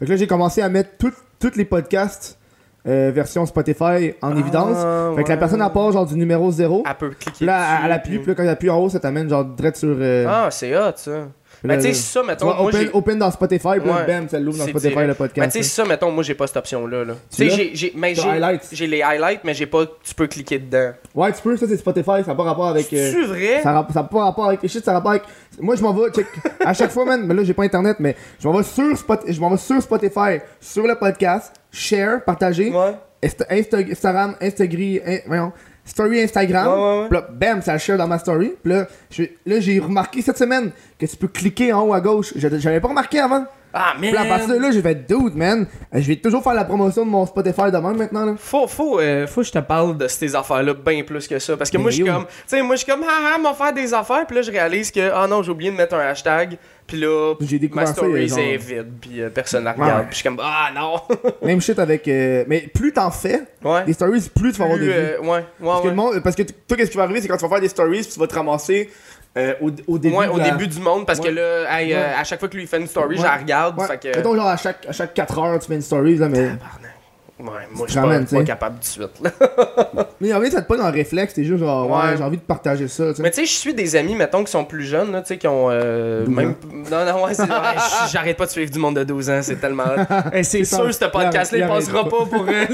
Que 0.00 0.04
là, 0.10 0.16
j'ai 0.16 0.26
commencé 0.26 0.60
à 0.62 0.68
mettre 0.68 0.90
tous 0.98 1.56
les 1.56 1.64
podcasts 1.64 2.38
euh, 2.86 3.10
version 3.14 3.46
Spotify 3.46 4.12
en 4.20 4.36
évidence. 4.36 4.76
Ah, 4.78 5.12
Fait 5.16 5.24
que 5.24 5.28
la 5.30 5.36
personne, 5.38 5.62
elle 5.62 5.72
part 5.72 5.90
genre 5.92 6.04
du 6.06 6.16
numéro 6.16 6.50
0. 6.50 6.82
Elle 6.86 6.94
peut 6.96 7.10
cliquer. 7.18 7.44
Là, 7.46 7.60
dessus, 7.76 7.82
elle 7.86 7.92
appuie, 7.92 8.18
puis 8.18 8.26
là, 8.28 8.34
quand 8.34 8.42
elle 8.42 8.48
appuie 8.50 8.68
en 8.70 8.76
haut, 8.78 8.88
ça 8.90 9.00
t'amène 9.00 9.28
genre 9.30 9.44
direct 9.44 9.76
sur. 9.78 9.88
euh, 9.98 10.26
Ah, 10.28 10.48
c'est 10.50 10.76
hot 10.76 10.92
ça. 10.96 11.28
Mais 11.64 11.76
là, 11.76 11.82
tu 11.82 11.88
sais, 11.88 11.94
ça, 11.94 12.22
mettons, 12.22 12.46
moi 12.54 12.70
open, 12.92 13.18
dans 13.18 13.30
Spotify, 13.30 13.68
puis 13.80 13.90
Ouais. 13.90 14.06
bam, 14.06 14.28
ça 14.28 14.38
l'ouvre 14.38 14.58
dans 14.58 14.64
Spotify 14.66 14.88
direct. 14.90 15.00
le 15.00 15.06
Mais 15.08 15.14
podcast. 15.14 15.56
tu 15.56 15.62
sais, 15.62 15.68
ça, 15.68 15.84
mettons, 15.84 16.10
moi 16.10 16.22
j'ai 16.22 16.34
pas 16.34 16.46
cette 16.46 16.58
option-là. 16.58 17.04
Là. 17.04 17.14
Tu 17.30 17.36
sais, 17.48 17.50
j'ai- 17.50 17.70
j'ai. 17.74 18.86
Les 18.86 19.02
highlights, 19.02 19.40
mais 19.44 19.54
j'ai 19.54 19.66
pas. 19.66 19.84
Tu 20.02 20.14
peux 20.14 20.26
cliquer 20.26 20.58
dedans. 20.58 20.92
Ouais, 21.14 21.32
tu 21.32 21.40
peux, 21.42 21.56
ça 21.56 21.66
c'est 21.66 21.76
Spotify, 21.76 22.22
ça 22.22 22.28
n'a 22.28 22.34
pas 22.34 22.42
rapport 22.42 22.66
avec. 22.68 22.92
euh, 22.92 23.10
C'est 23.12 23.24
vrai? 23.26 23.60
Ça 23.62 23.72
n'a 23.72 23.82
pas 23.82 24.24
rapport 24.24 24.46
avec 24.46 24.62
les 24.62 24.68
shit, 24.68 24.84
ça 24.84 24.90
a 24.90 24.94
rapport 24.94 25.12
avec. 25.12 25.22
Moi, 25.60 25.74
je 25.76 25.82
m'en 25.82 25.92
vais, 25.94 26.10
check. 26.10 26.26
À 26.64 26.74
chaque 26.74 26.90
fois, 26.90 27.04
man, 27.04 27.24
mais 27.26 27.34
là, 27.34 27.44
j'ai 27.44 27.54
pas 27.54 27.62
internet, 27.64 27.96
mais 27.98 28.14
je 28.40 28.46
m'en 28.46 28.54
vais 28.56 28.62
sur, 28.64 28.96
Spot... 28.96 29.20
je 29.26 29.40
vais 29.40 29.56
sur 29.56 29.80
Spotify, 29.82 30.40
sur 30.60 30.86
le 30.86 30.94
podcast, 30.96 31.52
share, 31.72 32.22
partager, 32.24 32.70
Ouais. 32.70 32.94
Insta- 33.22 33.48
Insta- 33.50 33.90
Instagram, 33.90 34.34
Instagram, 34.40 34.98
in- 35.06 35.18
voyons, 35.26 35.52
story 35.84 36.22
Instagram. 36.22 36.66
Ouais, 36.68 36.74
ouais, 36.74 37.00
ouais. 37.02 37.08
Puis 37.08 37.18
là, 37.18 37.26
bam, 37.30 37.62
ça 37.62 37.72
le 37.74 37.78
share 37.78 37.96
dans 37.98 38.06
ma 38.08 38.18
story. 38.18 38.52
Puis 38.62 38.72
là, 38.72 38.86
je- 39.10 39.22
là, 39.46 39.60
j'ai 39.60 39.78
remarqué 39.78 40.22
cette 40.22 40.38
semaine 40.38 40.70
que 40.98 41.06
tu 41.06 41.16
peux 41.16 41.28
cliquer 41.28 41.72
en 41.72 41.82
haut 41.86 41.94
à 41.94 42.00
gauche. 42.00 42.32
Je- 42.36 42.48
J'avais 42.58 42.80
pas 42.80 42.88
remarqué 42.88 43.18
avant. 43.20 43.44
Ah, 43.76 43.94
mais. 44.00 44.06
Puis 44.08 44.16
là, 44.16 44.22
à 44.22 44.26
partir 44.26 44.48
de 44.54 44.60
là, 44.60 44.70
j'ai 44.70 44.80
fait 44.80 44.94
dude, 44.94 45.34
man. 45.34 45.66
Je 45.92 46.06
vais 46.06 46.14
toujours 46.14 46.44
faire 46.44 46.54
la 46.54 46.64
promotion 46.64 47.04
de 47.04 47.10
mon 47.10 47.26
Spotify 47.26 47.72
de 47.72 47.76
même 47.78 47.96
maintenant, 47.96 48.24
là. 48.24 48.34
Faut, 48.38 48.68
faut, 48.68 49.00
euh, 49.00 49.26
faut 49.26 49.40
que 49.40 49.48
je 49.48 49.52
te 49.52 49.58
parle 49.58 49.96
de 49.98 50.06
ces 50.06 50.36
affaires-là 50.36 50.74
bien 50.74 51.02
plus 51.02 51.26
que 51.26 51.40
ça. 51.40 51.56
Parce 51.56 51.70
que 51.70 51.78
moi, 51.78 51.90
je 51.90 51.96
suis 51.96 52.04
comme, 52.04 52.24
tu 52.26 52.32
sais, 52.46 52.62
moi, 52.62 52.76
je 52.76 52.84
suis 52.84 52.92
comme, 52.92 53.04
ah, 53.04 53.32
ah, 53.34 53.38
m'a 53.38 53.52
faire 53.52 53.72
des 53.72 53.92
affaires. 53.92 54.26
Puis 54.28 54.36
là, 54.36 54.42
je 54.42 54.52
réalise 54.52 54.92
que, 54.92 55.10
ah 55.12 55.26
non, 55.26 55.42
j'ai 55.42 55.50
oublié 55.50 55.72
de 55.72 55.76
mettre 55.76 55.96
un 55.96 56.06
hashtag. 56.06 56.56
Puis 56.86 56.98
là, 57.00 57.34
J'ai 57.40 57.58
découvert 57.58 57.84
ma 57.84 57.94
ça, 57.94 57.94
story 57.94 58.28
c'est 58.28 58.56
vide, 58.58 58.92
puis 59.00 59.22
euh, 59.22 59.30
personne 59.30 59.64
la 59.64 59.72
regarde. 59.72 60.00
Ouais. 60.00 60.06
Puis 60.06 60.10
je 60.10 60.14
suis 60.16 60.24
comme, 60.28 60.38
ah 60.42 60.68
non! 60.74 61.00
Même 61.42 61.60
shit 61.60 61.78
avec. 61.78 62.06
euh, 62.08 62.44
Mais 62.46 62.60
plus 62.72 62.92
t'en 62.92 63.10
fais, 63.10 63.42
ouais. 63.64 63.84
des 63.84 63.94
stories, 63.94 64.30
plus 64.34 64.52
tu 64.52 64.58
vas 64.58 64.64
avoir 64.64 64.78
de 64.78 64.84
Plus, 64.84 64.92
vues. 64.92 64.98
euh, 64.98 65.18
ouais, 65.20 65.28
ouais, 65.28 65.44
Parce 65.62 65.82
que, 65.82 65.88
le 65.88 65.94
monde, 65.94 66.20
parce 66.22 66.36
que 66.36 66.42
toi, 66.42 66.76
qu'est-ce 66.76 66.90
qui 66.90 66.96
va 66.98 67.04
arriver, 67.04 67.20
c'est 67.22 67.28
quand 67.28 67.36
tu 67.38 67.42
vas 67.44 67.48
faire 67.48 67.60
des 67.60 67.68
stories, 67.68 68.02
puis 68.02 68.10
tu 68.12 68.20
vas 68.20 68.26
te 68.26 68.34
ramasser 68.34 68.90
euh, 69.36 69.54
au, 69.62 69.70
au 69.86 69.98
début. 69.98 70.14
Ouais, 70.14 70.28
au 70.28 70.36
la- 70.36 70.50
début 70.50 70.68
du 70.68 70.78
monde, 70.78 71.06
parce 71.06 71.20
que 71.20 71.28
là, 71.28 71.80
hey, 71.80 71.92
euh, 71.94 72.16
à 72.18 72.22
chaque 72.24 72.38
fois 72.38 72.48
que 72.50 72.56
lui 72.56 72.66
fait 72.66 72.78
une 72.78 72.86
story, 72.86 73.16
je 73.16 73.22
la 73.22 73.36
regarde. 73.38 73.80
Fait 73.82 73.98
que. 73.98 74.16
Mettons, 74.16 74.36
genre, 74.36 74.46
à 74.46 74.56
chaque, 74.58 74.86
à 74.86 74.92
chaque 74.92 75.14
4 75.14 75.38
heures, 75.38 75.58
tu 75.58 75.66
fais 75.68 75.74
une 75.74 75.82
story, 75.82 76.16
là, 76.16 76.28
mais. 76.28 76.48
Tabarnak. 76.50 76.93
Ouais, 77.36 77.46
moi, 77.72 77.86
je 77.88 77.92
suis 77.92 78.36
pas, 78.36 78.44
capable 78.44 78.78
de 78.78 78.84
suite. 78.84 79.20
Là. 79.20 79.30
Mais 80.20 80.32
en 80.32 80.38
vrai, 80.38 80.50
ça 80.52 80.62
te 80.62 80.68
pas 80.68 80.76
dans 80.76 80.86
le 80.86 80.92
réflexe, 80.94 81.34
t'es 81.34 81.42
juste 81.42 81.58
genre, 81.64 81.90
ouais, 81.90 81.96
Ouais. 82.10 82.16
j'ai 82.16 82.22
envie 82.22 82.36
de 82.36 82.42
partager 82.42 82.86
ça. 82.86 83.06
Mais 83.18 83.30
tu 83.30 83.40
sais, 83.40 83.44
je 83.46 83.50
suis 83.52 83.74
des 83.74 83.96
amis, 83.96 84.14
mettons, 84.14 84.44
qui 84.44 84.52
sont 84.52 84.64
plus 84.64 84.84
jeunes, 84.84 85.10
là, 85.10 85.20
tu 85.20 85.28
sais, 85.28 85.38
qui 85.38 85.48
ont. 85.48 85.66
euh, 85.68 86.24
12 86.26 86.34
même... 86.34 86.54
Non, 86.92 87.04
non, 87.04 87.24
ouais, 87.24 87.34
c'est- 87.34 87.42
ouais, 87.42 88.08
j'arrête 88.12 88.36
pas 88.36 88.46
de 88.46 88.50
suivre 88.52 88.70
du 88.70 88.78
monde 88.78 88.94
de 88.96 89.02
12 89.02 89.30
ans, 89.30 89.40
c'est 89.42 89.56
tellement. 89.60 89.82
Hey, 90.32 90.44
c'est 90.44 90.64
sûr, 90.64 90.94
ce 90.94 91.04
podcast-là, 91.06 91.58
il 91.58 91.66
passera 91.66 92.04
pas. 92.04 92.10
pas 92.10 92.24
pour 92.26 92.46
euh, 92.48 92.64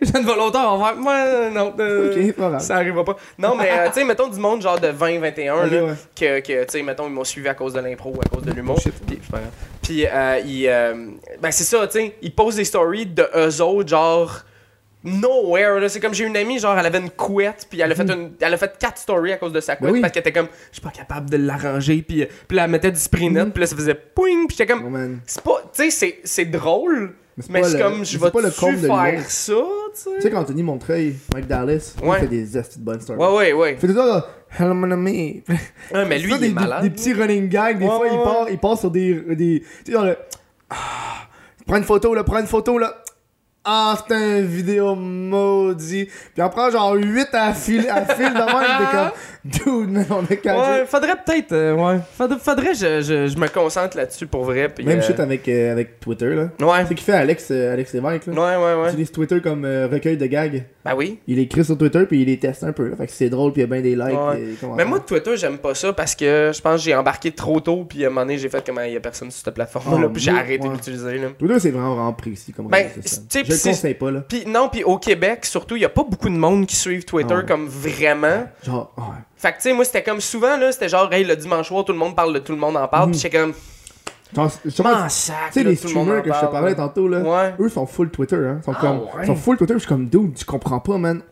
les 0.00 0.06
jeunes 0.12 0.24
volontaires. 0.26 0.66
On 0.68 0.78
va 0.78 0.92
faire. 0.92 1.02
Ouais, 1.02 1.50
non, 1.50 1.72
euh, 1.80 2.12
Ok, 2.28 2.32
pas 2.36 2.48
grave. 2.50 2.60
ça 2.60 2.76
arrivera 2.76 3.04
pas. 3.04 3.16
Non, 3.38 3.54
mais 3.56 3.70
euh, 3.72 3.86
tu 3.88 3.94
sais, 4.00 4.04
mettons 4.04 4.28
du 4.28 4.38
monde 4.38 4.60
genre 4.60 4.78
de 4.78 4.88
20, 4.88 5.20
21, 5.20 5.54
Ok, 5.64 5.70
là, 5.70 5.80
que, 6.14 6.40
que 6.40 6.64
tu 6.64 6.66
sais, 6.68 6.82
mettons, 6.82 7.06
ils 7.06 7.12
m'ont 7.14 7.24
suivi 7.24 7.48
à 7.48 7.54
cause 7.54 7.72
de 7.72 7.80
l'impro 7.80 8.10
ou 8.14 8.20
à 8.20 8.28
cause 8.28 8.44
de 8.44 8.52
l'humour. 8.52 8.78
Oh. 9.82 9.86
Puis, 9.86 10.06
euh, 10.06 10.40
ils, 10.46 10.68
euh, 10.68 10.94
ben, 11.40 11.50
c'est 11.50 11.64
ça, 11.64 11.86
tu 11.86 11.98
sais, 11.98 12.16
ils 12.22 12.34
posent 12.34 12.56
des 12.56 12.64
stories 12.64 13.06
de 13.06 13.26
eux 13.34 13.60
autres, 13.62 13.88
genre. 13.88 14.44
Nowhere, 15.04 15.80
là. 15.80 15.88
C'est 15.88 15.98
comme 15.98 16.14
j'ai 16.14 16.24
une 16.24 16.36
amie, 16.36 16.60
genre, 16.60 16.78
elle 16.78 16.86
avait 16.86 16.98
une 17.00 17.10
couette, 17.10 17.66
puis 17.68 17.80
elle 17.80 17.90
a 17.90 17.94
fait 17.96 18.08
une, 18.08 18.34
elle 18.40 18.54
a 18.54 18.56
fait 18.56 18.78
quatre 18.78 18.98
stories 18.98 19.32
à 19.32 19.36
cause 19.36 19.52
de 19.52 19.58
sa 19.58 19.74
couette, 19.74 19.88
Ben 19.88 19.94
oui. 19.94 20.00
parce 20.00 20.12
qu'elle 20.12 20.20
était 20.20 20.30
comme, 20.32 20.46
je 20.70 20.74
suis 20.76 20.80
pas 20.80 20.90
capable 20.92 21.28
de 21.28 21.38
l'arranger, 21.38 22.02
puis, 22.06 22.22
euh, 22.22 22.26
puis 22.46 22.56
là, 22.56 22.66
elle 22.66 22.70
mettait 22.70 22.92
du 22.92 23.00
spray 23.00 23.28
net, 23.28 23.52
puis 23.52 23.62
là, 23.62 23.66
ça 23.66 23.74
faisait 23.74 23.96
pouing, 23.96 24.46
puis 24.46 24.56
j'étais 24.56 24.72
Oh, 24.72 24.78
comme, 24.80 24.90
man. 24.90 25.20
c'est 25.26 25.42
pas, 25.42 25.60
tu 25.74 25.82
sais, 25.82 25.90
c'est, 25.90 26.20
c'est 26.22 26.44
drôle, 26.44 27.14
Mais 27.48 27.62
c'est 27.64 27.78
comme, 27.78 28.04
je 28.04 28.18
vais 28.18 28.30
pas 28.30 28.40
le 28.40 28.46
de 28.48 28.50
faire 28.52 29.30
ça, 29.30 29.52
tu 29.52 29.60
Tu 29.94 30.10
sais. 30.16 30.20
sais, 30.20 30.30
qu'Anthony 30.30 30.62
Montreuil, 30.62 31.14
Mike 31.34 31.46
Dallas, 31.46 31.94
il 32.02 32.12
fait 32.14 32.26
des 32.26 32.56
astuces 32.56 32.78
de 32.78 32.84
bonnes 32.84 33.00
stories. 33.00 33.18
Ouais, 33.18 33.34
ouais, 33.36 33.52
ouais. 33.54 33.72
Il 33.72 33.78
fait 33.78 33.86
tout 33.88 33.94
ça, 33.94 34.28
Hello, 34.58 34.74
mon 34.74 34.90
ami. 34.90 35.42
Ouais, 35.94 36.04
mais 36.06 36.18
lui, 36.18 36.30
il 36.32 36.38
des, 36.38 36.44
est 36.44 36.48
des- 36.48 36.54
malade. 36.54 36.82
Des, 36.82 36.90
petits 36.90 37.14
running 37.14 37.48
gags, 37.48 37.78
des 37.78 37.86
fois, 37.86 38.06
il 38.06 38.18
part, 38.22 38.46
il 38.50 38.58
part 38.58 38.78
sur 38.78 38.90
des. 38.90 39.14
des 39.34 39.60
tu 39.60 39.66
sais, 39.86 39.92
genre, 39.92 40.04
le- 40.04 40.16
Ah, 40.68 40.76
prends 41.66 41.76
une 41.78 41.84
photo, 41.84 42.14
là, 42.14 42.22
prends 42.22 42.38
une 42.38 42.46
photo, 42.46 42.76
là. 42.76 43.02
Ah, 43.64 43.96
c'est 43.96 44.14
un 44.14 44.40
vidéo 44.40 44.96
maudit. 44.96 46.06
Puis 46.34 46.42
prend 46.50 46.68
genre 46.70 46.94
8 46.94 47.28
à 47.32 47.54
fil, 47.54 47.88
à 47.88 48.04
fil 48.06 48.30
de 48.30 48.38
même, 48.38 48.78
t'es 48.78 48.96
comme, 48.96 49.84
dude, 49.84 49.92
man, 49.92 50.06
on 50.10 50.24
a 50.24 50.36
qu'à 50.36 50.58
Ouais, 50.58 50.84
faudrait 50.86 51.14
peut-être, 51.24 51.52
euh, 51.52 51.74
ouais. 51.74 52.00
Faudrait, 52.16 52.38
faudrait 52.40 52.74
je, 52.74 53.00
je, 53.02 53.28
je 53.28 53.38
me 53.38 53.46
concentre 53.46 53.96
là-dessus 53.96 54.26
pour 54.26 54.42
vrai. 54.42 54.68
Puis, 54.68 54.84
Même 54.84 54.98
euh, 54.98 55.02
shit 55.02 55.20
avec, 55.20 55.48
euh, 55.48 55.70
avec 55.70 56.00
Twitter, 56.00 56.34
là. 56.34 56.48
Ouais. 56.60 56.84
C'est 56.88 56.94
qu'il 56.96 57.04
fait 57.04 57.12
Alex, 57.12 57.48
euh, 57.52 57.72
Alex 57.72 57.92
Lévesque, 57.92 58.26
là. 58.26 58.32
Ouais, 58.32 58.64
ouais, 58.64 58.72
Il 58.72 58.80
ouais. 58.82 58.88
utilise 58.88 59.12
Twitter 59.12 59.40
comme 59.40 59.64
euh, 59.64 59.86
recueil 59.86 60.16
de 60.16 60.26
gags. 60.26 60.64
Ben 60.84 60.96
oui. 60.96 61.20
Il 61.28 61.38
écrit 61.38 61.64
sur 61.64 61.78
Twitter, 61.78 62.04
puis 62.06 62.22
il 62.22 62.26
les 62.26 62.38
teste 62.38 62.64
un 62.64 62.72
peu, 62.72 62.88
là. 62.88 62.96
Fait 62.96 63.06
que 63.06 63.12
c'est 63.12 63.30
drôle, 63.30 63.52
puis 63.52 63.62
il 63.62 63.64
y 63.64 63.68
a 63.68 63.72
bien 63.72 63.80
des 63.80 63.94
likes. 63.94 64.18
Ouais. 64.18 64.40
et. 64.40 64.66
Mais 64.76 64.84
moi, 64.84 64.98
Twitter, 64.98 65.36
j'aime 65.36 65.58
pas 65.58 65.74
ça 65.76 65.92
parce 65.92 66.16
que 66.16 66.50
je 66.52 66.60
pense 66.60 66.80
que 66.80 66.82
j'ai 66.82 66.96
embarqué 66.96 67.30
trop 67.30 67.60
tôt. 67.60 67.84
Puis 67.88 68.02
à 68.04 68.08
un 68.08 68.10
moment 68.10 68.22
donné, 68.22 68.38
j'ai 68.38 68.48
fait 68.48 68.64
comme 68.66 68.80
il 68.84 68.92
y 68.92 68.96
a 68.96 69.00
personne 69.00 69.30
sur 69.30 69.44
cette 69.44 69.54
plateforme-là. 69.54 70.08
Ah, 70.08 70.10
puis 70.12 70.20
j'ai 70.20 70.32
arrêté 70.32 70.66
ouais. 70.66 70.74
d'utiliser. 70.74 71.18
Là. 71.18 71.28
Twitter, 71.38 71.60
c'est 71.60 71.70
vraiment, 71.70 71.94
vraiment 71.94 72.12
précis 72.12 72.52
comme 72.52 72.66
Ben, 72.66 72.88
Je 73.52 73.68
le 73.68 73.74
conseille 73.74 73.94
pas, 73.94 74.10
là. 74.10 74.20
Puis 74.28 74.44
non, 74.46 74.68
puis 74.68 74.84
au 74.84 74.98
Québec, 74.98 75.44
surtout, 75.44 75.76
il 75.76 75.82
y 75.82 75.84
a 75.84 75.88
pas 75.88 76.04
beaucoup 76.04 76.28
de 76.28 76.34
monde 76.36 76.66
qui 76.66 76.76
suivent 76.76 77.04
Twitter 77.04 77.34
Ah 77.34 77.38
ouais. 77.38 77.46
comme 77.46 77.66
vraiment. 77.66 78.46
Genre, 78.62 78.92
ouais. 78.96 79.04
Fait 79.36 79.50
que 79.52 79.56
tu 79.56 79.62
sais, 79.62 79.72
moi, 79.72 79.84
c'était 79.84 80.02
comme 80.02 80.20
souvent, 80.20 80.56
là, 80.56 80.70
c'était 80.72 80.88
genre, 80.88 81.12
hey, 81.12 81.24
le 81.24 81.36
dimanche 81.36 81.68
soir, 81.68 81.84
tout 81.84 81.92
le 81.92 81.98
monde 81.98 82.14
parle 82.16 82.32
de 82.34 82.38
tout 82.38 82.52
le 82.52 82.58
monde 82.58 82.76
en 82.76 82.86
parle. 82.88 83.06
Mhm. 83.06 83.12
Puis 83.12 83.20
j'étais 83.20 83.38
comme, 83.38 83.52
sac, 85.08 85.34
Tu 85.52 85.52
sais, 85.52 85.64
les 85.64 85.76
streamers 85.76 86.22
que 86.22 86.32
je 86.32 86.40
te 86.40 86.46
parlais 86.46 86.74
tantôt, 86.74 87.08
là, 87.08 87.52
eux 87.60 87.68
sont 87.68 87.86
full 87.86 88.10
Twitter, 88.10 88.36
hein. 88.36 88.60
Sont, 88.64 88.72
Ah, 88.76 88.80
comme, 88.80 89.26
sont 89.26 89.36
full 89.36 89.56
Twitter, 89.56 89.74
je 89.74 89.78
suis 89.80 89.88
comme, 89.88 90.08
dude, 90.08 90.34
tu 90.34 90.44
comprends 90.44 90.80
pas, 90.80 90.98
man. 90.98 91.22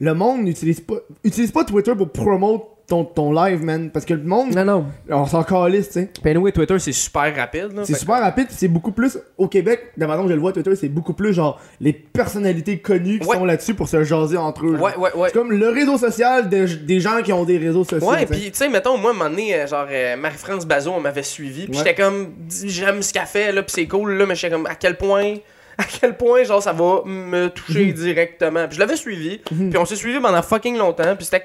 Le 0.00 0.12
monde 0.12 0.42
n'utilise 0.42 0.80
pas, 0.80 0.96
utilise 1.22 1.52
pas 1.52 1.64
Twitter 1.64 1.94
pour 1.94 2.10
promote 2.10 2.62
ton, 2.86 3.04
ton 3.04 3.32
live, 3.32 3.62
man. 3.64 3.90
Parce 3.90 4.04
que 4.04 4.14
le 4.14 4.22
monde, 4.22 4.54
Non, 4.54 4.64
non. 4.64 4.86
on 5.10 5.26
s'en 5.26 5.42
calisse, 5.42 5.86
tu 5.88 5.92
sais. 5.94 6.10
Ben 6.22 6.36
oui, 6.38 6.52
Twitter, 6.52 6.78
c'est 6.78 6.92
super 6.92 7.34
rapide. 7.34 7.72
là. 7.74 7.82
C'est 7.84 7.94
super 7.96 8.20
rapide, 8.20 8.48
c'est 8.50 8.68
beaucoup 8.68 8.92
plus, 8.92 9.18
au 9.38 9.48
Québec, 9.48 9.92
de 9.96 10.02
la 10.02 10.08
façon 10.08 10.22
que 10.24 10.28
je 10.28 10.34
le 10.34 10.40
vois, 10.40 10.52
Twitter, 10.52 10.76
c'est 10.76 10.88
beaucoup 10.88 11.14
plus 11.14 11.32
genre, 11.32 11.60
les 11.80 11.92
personnalités 11.92 12.78
connues 12.78 13.18
qui 13.20 13.26
Ouais. 13.26 13.36
sont 13.36 13.44
là-dessus 13.44 13.74
pour 13.74 13.88
se 13.88 14.04
jaser 14.04 14.36
entre 14.36 14.66
eux. 14.66 14.76
genre. 14.76 14.82
Ouais, 14.84 14.96
ouais, 14.96 15.10
ouais. 15.14 15.28
C'est 15.28 15.34
comme 15.38 15.52
le 15.52 15.68
réseau 15.68 15.96
social 15.98 16.48
de- 16.48 16.66
des 16.66 17.00
gens 17.00 17.22
qui 17.22 17.32
ont 17.32 17.44
des 17.44 17.58
réseaux 17.58 17.84
sociaux. 17.84 18.08
Ouais, 18.10 18.26
pis 18.26 18.50
tu 18.50 18.58
sais, 18.58 18.68
mettons, 18.68 18.98
moi, 18.98 19.10
à 19.10 19.14
un 19.14 19.16
moment 19.16 19.30
donné, 19.30 19.54
euh, 19.54 19.66
genre, 19.66 19.86
euh, 19.90 20.16
Marie-France 20.16 20.66
Bazot, 20.66 20.92
on 20.92 21.00
m'avait 21.00 21.22
suivi, 21.22 21.66
pis 21.66 21.72
Ouais. 21.72 21.78
j'étais 21.78 21.94
comme, 21.94 22.34
j'aime 22.66 23.00
ce 23.02 23.12
qu'elle 23.12 23.26
fait, 23.26 23.52
là, 23.52 23.62
pis 23.62 23.72
c'est 23.72 23.86
cool, 23.86 24.12
là, 24.12 24.26
mais 24.26 24.34
j'étais 24.34 24.52
comme, 24.54 24.66
à 24.66 24.74
quel 24.74 24.96
point, 24.96 25.36
à 25.78 25.84
quel 25.84 26.16
point, 26.16 26.44
genre, 26.44 26.62
ça 26.62 26.72
va 26.72 27.00
me 27.06 27.48
toucher 27.48 27.86
Mhm. 27.86 27.92
directement. 27.94 28.68
Pis 28.68 28.74
je 28.76 28.80
l'avais 28.80 28.96
suivi, 28.96 29.38
puis 29.38 29.76
on 29.78 29.84
s'est 29.84 29.96
suivi 29.96 30.20
pendant 30.20 30.42
fucking 30.42 30.76
longtemps, 30.76 31.16
puis 31.16 31.24
c'était. 31.24 31.44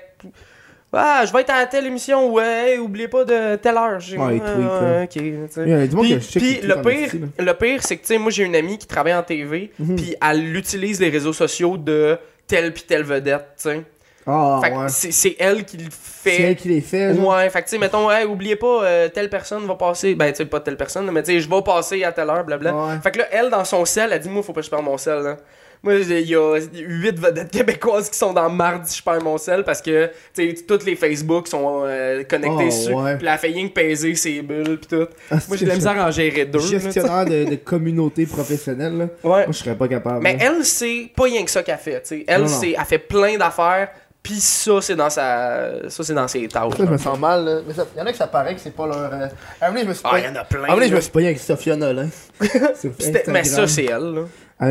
Ah, 0.92 1.24
je 1.26 1.32
vais 1.32 1.42
être 1.42 1.52
à 1.52 1.66
telle 1.68 1.86
émission, 1.86 2.32
ouais, 2.34 2.78
oubliez 2.80 3.08
pas 3.08 3.24
de 3.24 3.56
telle 3.58 3.78
heure. 3.78 4.00
J'ai- 4.00 4.18
Ouais, 4.18 4.40
tweet, 4.40 5.94
monde 5.94 6.20
Puis, 6.32 6.60
que 6.62 6.66
le 6.68 6.82
pire, 6.82 7.10
le 7.38 7.54
pire, 7.54 7.84
c'est 7.84 7.98
que 7.98 8.02
tu 8.02 8.08
sais, 8.08 8.18
moi 8.18 8.32
j'ai 8.32 8.44
une 8.44 8.56
amie 8.56 8.78
qui 8.78 8.88
travaille 8.88 9.14
en 9.14 9.22
TV, 9.24 9.72
Mhm. 9.80 9.96
puis 9.96 10.16
elle 10.20 10.56
utilise 10.56 11.00
les 11.00 11.10
réseaux 11.10 11.34
sociaux 11.34 11.78
de 11.78 12.18
telle 12.48 12.74
puis 12.74 12.84
telle 12.88 13.04
vedette, 13.04 13.46
tu 13.56 13.70
sais. 13.70 13.84
Ah, 14.26 14.60
fait 14.64 14.72
que 14.72 14.76
ouais. 14.78 14.90
c'est 14.90 15.12
c'est 15.12 15.36
elle 15.40 15.64
qui 15.66 15.78
le 15.78 15.86
C'est 15.92 16.30
fait. 16.32 16.42
elle 16.42 16.56
qui 16.56 16.68
les 16.70 16.82
fait, 16.82 17.16
genre. 17.16 17.36
Ouais, 17.36 17.50
fait 17.50 17.60
que 17.62 17.66
tu 17.66 17.72
sais, 17.72 17.78
mettons, 17.80 18.10
hey, 18.12 18.26
oubliez 18.26 18.56
pas, 18.56 18.84
euh, 18.84 19.10
telle 19.10 19.30
personne 19.30 19.66
va 19.66 19.76
passer. 19.76 20.14
Ben, 20.16 20.30
tu 20.32 20.38
sais, 20.38 20.46
pas 20.46 20.60
telle 20.60 20.78
personne, 20.78 21.10
mais 21.12 21.24
tu 21.24 21.32
sais, 21.34 21.40
je 21.40 21.50
vais 21.50 21.62
passer 21.64 22.04
à 22.04 22.12
telle 22.12 22.30
heure, 22.30 22.44
blabla. 22.44 22.74
Ouais. 22.76 22.94
Fait 23.02 23.12
que 23.12 23.20
là, 23.20 23.26
elle, 23.32 23.50
dans 23.50 23.64
son 23.66 23.86
sel, 23.86 24.10
elle 24.12 24.20
dit, 24.20 24.30
moi, 24.30 24.44
faut 24.44 24.54
pas 24.54 24.62
que 24.62 24.66
je 24.66 24.72
perde 24.72 24.84
mon 24.86 24.98
sel, 24.98 25.20
là. 25.20 25.38
Moi, 25.82 25.94
il 25.96 26.28
y 26.30 26.36
a 26.36 26.58
8 26.60 27.20
vedettes 27.20 27.52
québécoises 27.52 28.10
qui 28.10 28.18
sont 28.18 28.34
dans 28.34 28.50
mardi, 28.50 28.94
je 28.98 29.02
perds 29.02 29.24
mon 29.24 29.38
sel 29.38 29.64
parce 29.64 29.82
que, 29.82 30.08
tu 30.34 30.50
sais, 30.56 30.64
toutes 30.68 30.84
les 30.86 30.98
Facebook 30.98 31.48
sont 31.48 31.84
euh, 31.86 32.24
connectés 32.26 32.56
Oh, 32.60 32.66
dessus. 32.66 32.94
ouais. 32.94 33.16
Puis 33.16 33.26
la 33.26 33.38
que 33.38 33.70
peser 33.74 34.14
ses 34.16 34.42
bulles, 34.42 34.78
pis 34.80 34.88
tout. 34.88 35.08
Ah, 35.32 35.38
Moi, 35.48 35.56
j'ai 35.56 35.64
de 35.66 35.70
la 35.70 35.76
misère 35.76 35.98
à 35.98 36.08
en 36.08 36.12
gérer 36.12 36.44
deux. 36.46 36.60
là, 36.60 36.66
gestionnaire 36.66 37.24
de, 37.26 37.46
de 37.46 37.56
communauté 37.56 38.26
professionnelle, 38.26 38.98
là. 38.98 39.06
Ouais. 39.24 39.46
Moi, 39.46 39.46
je 39.52 39.58
serais 39.58 39.76
pas 39.76 39.88
capable. 39.88 40.22
Mais 40.22 40.36
là. 40.36 40.52
elle, 40.58 40.66
c'est 40.66 41.12
pas 41.16 41.24
rien 41.24 41.46
que 41.46 41.52
ça 41.52 41.64
qu'elle 41.64 41.78
fait, 41.78 42.02
tu 42.02 42.08
sais. 42.10 42.26
Elle, 42.28 42.50
c'est, 42.50 42.72
elle 42.78 42.86
fait 42.86 42.98
plein 43.00 43.38
d'affaires, 43.38 43.88
pis 44.22 44.42
ça, 44.42 44.82
c'est 44.82 44.98
dans 44.98 45.10
sa, 45.10 45.90
ça, 45.90 46.04
c'est 46.04 46.14
dans 46.14 46.28
ses 46.28 46.46
tâches. 46.50 46.74
Ça, 46.76 46.86
je 46.86 46.92
me 46.92 46.98
sens 46.98 47.18
mal, 47.18 47.46
là. 47.46 47.60
Mais 47.66 47.74
il 47.96 48.00
y 48.00 48.02
en 48.02 48.06
a 48.06 48.12
que 48.12 48.18
ça 48.18 48.28
paraît 48.28 48.54
que 48.54 48.60
c'est 48.60 48.76
pas 48.76 48.86
leur. 48.86 48.98
euh... 48.98 49.28
À 49.62 49.68
un 49.68 49.72
moment 49.72 49.80
donné, 49.80 49.84
je 49.84 49.88
me 49.88 49.94
suis 49.94 50.04
Ah, 50.06 50.20
il 50.20 50.26
y 50.26 50.28
en 50.28 50.36
a 50.36 50.44
plein. 50.44 50.60
À 50.60 50.64
un 50.64 50.68
moment 50.68 50.76
donné, 50.76 50.90
je 50.90 50.96
me 50.96 51.00
suis 51.02 51.12
pogné 51.12 51.28
avec 51.28 51.40
Sophia 51.40 51.78
Nolin. 51.78 52.10
Sur 52.80 52.92
C'était- 53.00 53.24
mais 53.28 53.46
ça, 53.46 53.66
c'est 53.66 53.86
elle, 53.86 54.14
là. 54.14 54.22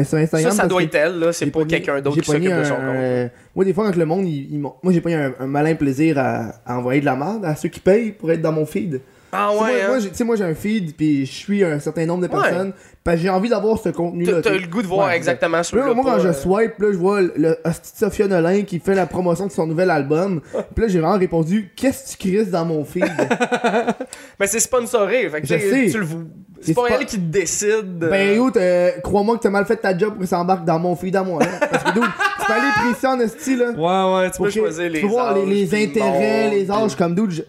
Sur 0.04 0.18
Instagram. 0.18 0.50
Ça, 0.52 0.56
ça 0.62 0.66
doit 0.68 0.80
que 0.82 0.86
être 0.86 0.94
elle, 0.94 1.18
là. 1.18 1.32
C'est 1.32 1.46
pas 1.46 1.64
quelqu'un 1.64 2.00
d'autre 2.00 2.16
j'ai 2.16 2.20
qui 2.22 2.30
s'occupe 2.30 2.50
de 2.50 2.64
son 2.64 2.74
compte. 2.74 2.84
euh, 2.94 3.28
Moi, 3.56 3.64
des 3.64 3.72
fois, 3.72 3.84
quand 3.90 3.96
le 3.96 4.04
monde, 4.04 4.26
m'ont- 4.52 4.74
moi, 4.82 4.92
j'ai 4.92 5.00
pas 5.00 5.10
un, 5.10 5.32
un 5.40 5.46
malin 5.46 5.74
plaisir 5.74 6.18
à, 6.18 6.52
à 6.66 6.78
envoyer 6.78 7.00
de 7.00 7.06
la 7.06 7.16
merde 7.16 7.44
à 7.44 7.54
ceux 7.56 7.68
qui 7.70 7.80
payent 7.80 8.12
pour 8.12 8.30
être 8.30 8.42
dans 8.42 8.52
mon 8.52 8.66
feed. 8.66 9.00
Ah 9.30 9.50
ouais, 9.50 9.56
moi, 9.58 9.68
hein. 9.68 9.88
moi, 9.88 9.98
tu 10.00 10.08
sais, 10.12 10.24
moi, 10.24 10.36
j'ai 10.36 10.44
un 10.44 10.54
feed, 10.54 10.94
puis 10.96 11.26
je 11.26 11.32
suis 11.32 11.62
un 11.62 11.78
certain 11.80 12.06
nombre 12.06 12.26
de 12.26 12.34
Ouais. 12.34 12.40
personnes, 12.42 12.72
que 13.04 13.16
j'ai 13.16 13.28
envie 13.28 13.48
d'avoir 13.50 13.78
ce 13.78 13.90
contenu-là. 13.90 14.40
T'as 14.42 14.54
eu 14.54 14.60
le 14.60 14.66
goût 14.68 14.80
de 14.82 14.86
voir 14.86 15.08
Ouais, 15.08 15.16
exactement 15.16 15.58
Là, 15.58 15.62
celui-là. 15.62 15.92
moi, 15.94 16.04
quand 16.04 16.18
je 16.18 16.28
euh, 16.28 16.32
swipe, 16.32 16.78
là, 16.78 16.88
je 16.92 16.96
vois 16.96 17.20
le 17.22 17.30
de 17.36 17.56
Sophia 17.82 18.26
Nolin 18.26 18.62
qui 18.62 18.78
fait 18.78 18.94
la 18.94 19.06
promotion 19.06 19.46
de 19.46 19.52
son 19.52 19.66
nouvel 19.66 19.90
album. 19.90 20.40
Puis 20.74 20.82
là, 20.84 20.88
j'ai 20.88 20.98
vraiment 21.00 21.18
répondu 21.18 21.70
Qu'est-ce 21.76 22.16
que 22.16 22.22
tu 22.22 22.28
crises 22.28 22.50
dans 22.50 22.64
mon 22.64 22.84
feed 22.84 23.04
Mais 24.40 24.46
c'est 24.46 24.60
sponsoré, 24.60 25.28
fait 25.28 25.40
que 25.42 25.46
Je 25.46 25.54
tu 25.54 25.60
sais, 25.60 25.86
tu 25.90 25.98
le 25.98 26.04
vois. 26.04 26.20
C'est 26.60 26.74
pas 26.74 26.86
elle 26.90 27.06
qui 27.06 27.18
décide. 27.18 28.02
euh, 28.02 28.10
Ben, 28.10 28.36
yo, 28.36 28.50
t'as- 28.50 29.00
crois-moi 29.00 29.36
que 29.36 29.42
t'as 29.42 29.50
mal 29.50 29.64
fait 29.66 29.76
ta 29.76 29.96
job 29.96 30.10
pour 30.14 30.20
que 30.22 30.26
ça 30.26 30.38
embarque 30.40 30.64
dans 30.64 30.78
mon 30.78 30.94
feed 30.96 31.14
à 31.16 31.22
moi. 31.22 31.40
Là. 31.42 31.66
Parce 31.70 31.84
que, 31.84 31.92
dude, 31.92 32.02
tu 32.40 32.46
peux 32.46 32.52
aller 32.52 32.70
précis 32.90 33.06
en 33.06 33.20
esti, 33.20 33.56
là. 33.56 33.70
Ouais, 33.70 34.22
ouais, 34.24 34.30
tu 34.30 34.42
peux 34.42 34.50
choisir 34.50 34.90
les 34.90 35.00
tu 35.00 35.06
peux 35.06 35.12
voir 35.12 35.34
les, 35.36 35.46
les 35.46 35.74
intérêts, 35.84 36.44
monde, 36.44 36.52
les 36.54 36.64
puis- 36.64 36.72
âges, 36.72 36.96
comme 36.96 37.30
je- 37.30 37.42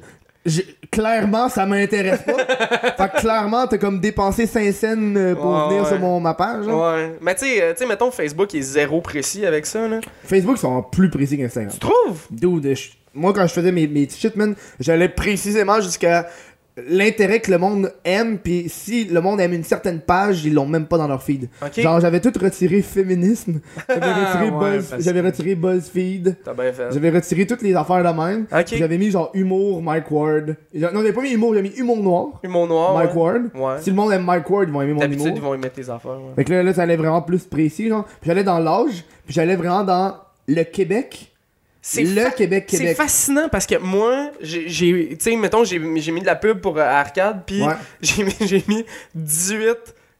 je- 0.45 0.61
clairement, 0.91 1.49
ça 1.49 1.65
m'intéresse 1.65 2.21
pas. 2.21 2.33
fait 2.97 3.11
que 3.15 3.19
clairement, 3.21 3.67
t'as 3.67 3.77
comme 3.77 3.99
dépensé 3.99 4.45
5 4.45 4.71
cents 4.73 4.87
euh, 5.15 5.35
pour 5.35 5.51
Ouais, 5.51 5.67
venir 5.69 5.83
ouais. 5.83 5.89
sur 5.89 5.99
mon, 5.99 6.19
ma 6.19 6.33
page. 6.33 6.65
là. 6.65 6.75
Ouais. 6.75 7.15
Mais 7.21 7.35
tu 7.35 7.45
sais, 7.45 7.61
euh, 7.61 7.87
mettons, 7.87 8.11
Facebook 8.11 8.53
est 8.55 8.61
zéro 8.61 9.01
précis 9.01 9.45
avec 9.45 9.65
ça, 9.65 9.87
là. 9.87 9.99
Facebook 10.23 10.57
sont 10.57 10.81
plus 10.83 11.09
précis 11.09 11.37
qu'Instagram. 11.37 11.71
Tu 11.73 11.79
trouves? 11.79 12.27
Dude, 12.31 12.75
moi 13.13 13.33
quand 13.33 13.45
je 13.47 13.53
faisais 13.53 13.71
mes, 13.71 13.87
mes 13.87 14.07
shit, 14.07 14.35
man, 14.35 14.55
j'allais 14.79 15.09
précisément 15.09 15.81
jusqu'à 15.81 16.27
l'intérêt 16.87 17.39
que 17.39 17.51
le 17.51 17.57
monde 17.57 17.91
aime, 18.05 18.37
puis 18.37 18.65
si 18.69 19.05
le 19.05 19.21
monde 19.21 19.41
aime 19.41 19.53
une 19.53 19.63
certaine 19.63 19.99
page, 19.99 20.45
ils 20.45 20.53
l'ont 20.53 20.65
même 20.67 20.85
pas 20.85 20.97
dans 20.97 21.07
leur 21.07 21.21
feed. 21.23 21.49
Genre, 21.75 21.99
j'avais 21.99 22.19
tout 22.19 22.31
retiré 22.41 22.81
féminisme, 22.81 23.59
j'avais 23.89 24.13
retiré, 24.13 24.49
Ouais, 24.49 24.77
Buzz, 24.77 24.87
parce 24.89 25.03
j'avais 25.03 25.21
que- 25.21 25.25
retiré 25.25 25.55
BuzzFeed, 25.55 26.37
j'avais 26.91 27.09
retiré 27.09 27.45
toutes 27.47 27.61
les 27.61 27.75
affaires 27.75 28.03
de 28.03 28.19
même, 28.21 28.45
j'avais 28.67 28.97
mis 28.97 29.11
genre 29.11 29.31
humour, 29.33 29.81
Mike 29.81 30.09
Ward. 30.11 30.55
Non, 30.73 30.89
j'avais 30.93 31.13
pas 31.13 31.21
mis 31.21 31.31
humour, 31.31 31.53
j'ai 31.53 31.61
mis 31.61 31.73
humour 31.77 31.97
noir, 32.03 32.27
Humour 32.43 32.67
noir. 32.67 32.93
Mike 32.95 33.15
ouais. 33.15 33.21
Ward. 33.21 33.41
Ouais. 33.55 33.81
Si 33.81 33.89
le 33.89 33.95
monde 33.95 34.11
aime 34.13 34.23
Mike 34.23 34.49
Ward, 34.49 34.67
ils 34.67 34.73
vont 34.73 34.81
aimer 34.81 34.93
mon 34.93 35.01
humour. 35.01 35.27
ils 35.35 35.41
vont 35.41 35.57
mettre 35.57 35.75
tes 35.75 35.89
affaires. 35.89 36.17
Fait 36.35 36.43
que 36.43 36.51
là, 36.53 36.63
là, 36.63 36.73
ça 36.73 36.83
allait 36.83 36.95
vraiment 36.97 37.21
plus 37.21 37.43
précis, 37.45 37.87
genre. 37.89 38.05
Puis 38.05 38.27
j'allais 38.27 38.43
dans 38.43 38.59
l'âge, 38.59 39.03
puis 39.25 39.33
j'allais 39.33 39.55
vraiment 39.55 39.83
dans 39.83 40.15
le 40.47 40.63
Québec. 40.63 41.31
C'est 41.81 42.03
Le 42.03 42.21
fa- 42.23 42.31
Québec, 42.31 42.65
C'est 42.69 42.77
Québec. 42.77 42.97
fascinant 42.97 43.47
parce 43.49 43.65
que 43.65 43.77
moi, 43.77 44.31
j'ai, 44.41 44.65
tu 45.11 45.17
sais, 45.19 45.35
mettons, 45.37 45.63
j'ai, 45.63 45.79
mis 45.79 46.21
de 46.21 46.25
la 46.25 46.35
pub 46.35 46.59
pour 46.59 46.77
euh, 46.77 46.81
Arcade, 46.81 47.43
puis 47.45 47.61
Ouais. 47.63 47.73
j'ai, 48.01 48.23
mis, 48.23 48.35
j'ai 48.41 48.63
mis 48.67 48.83
18, 49.15 49.77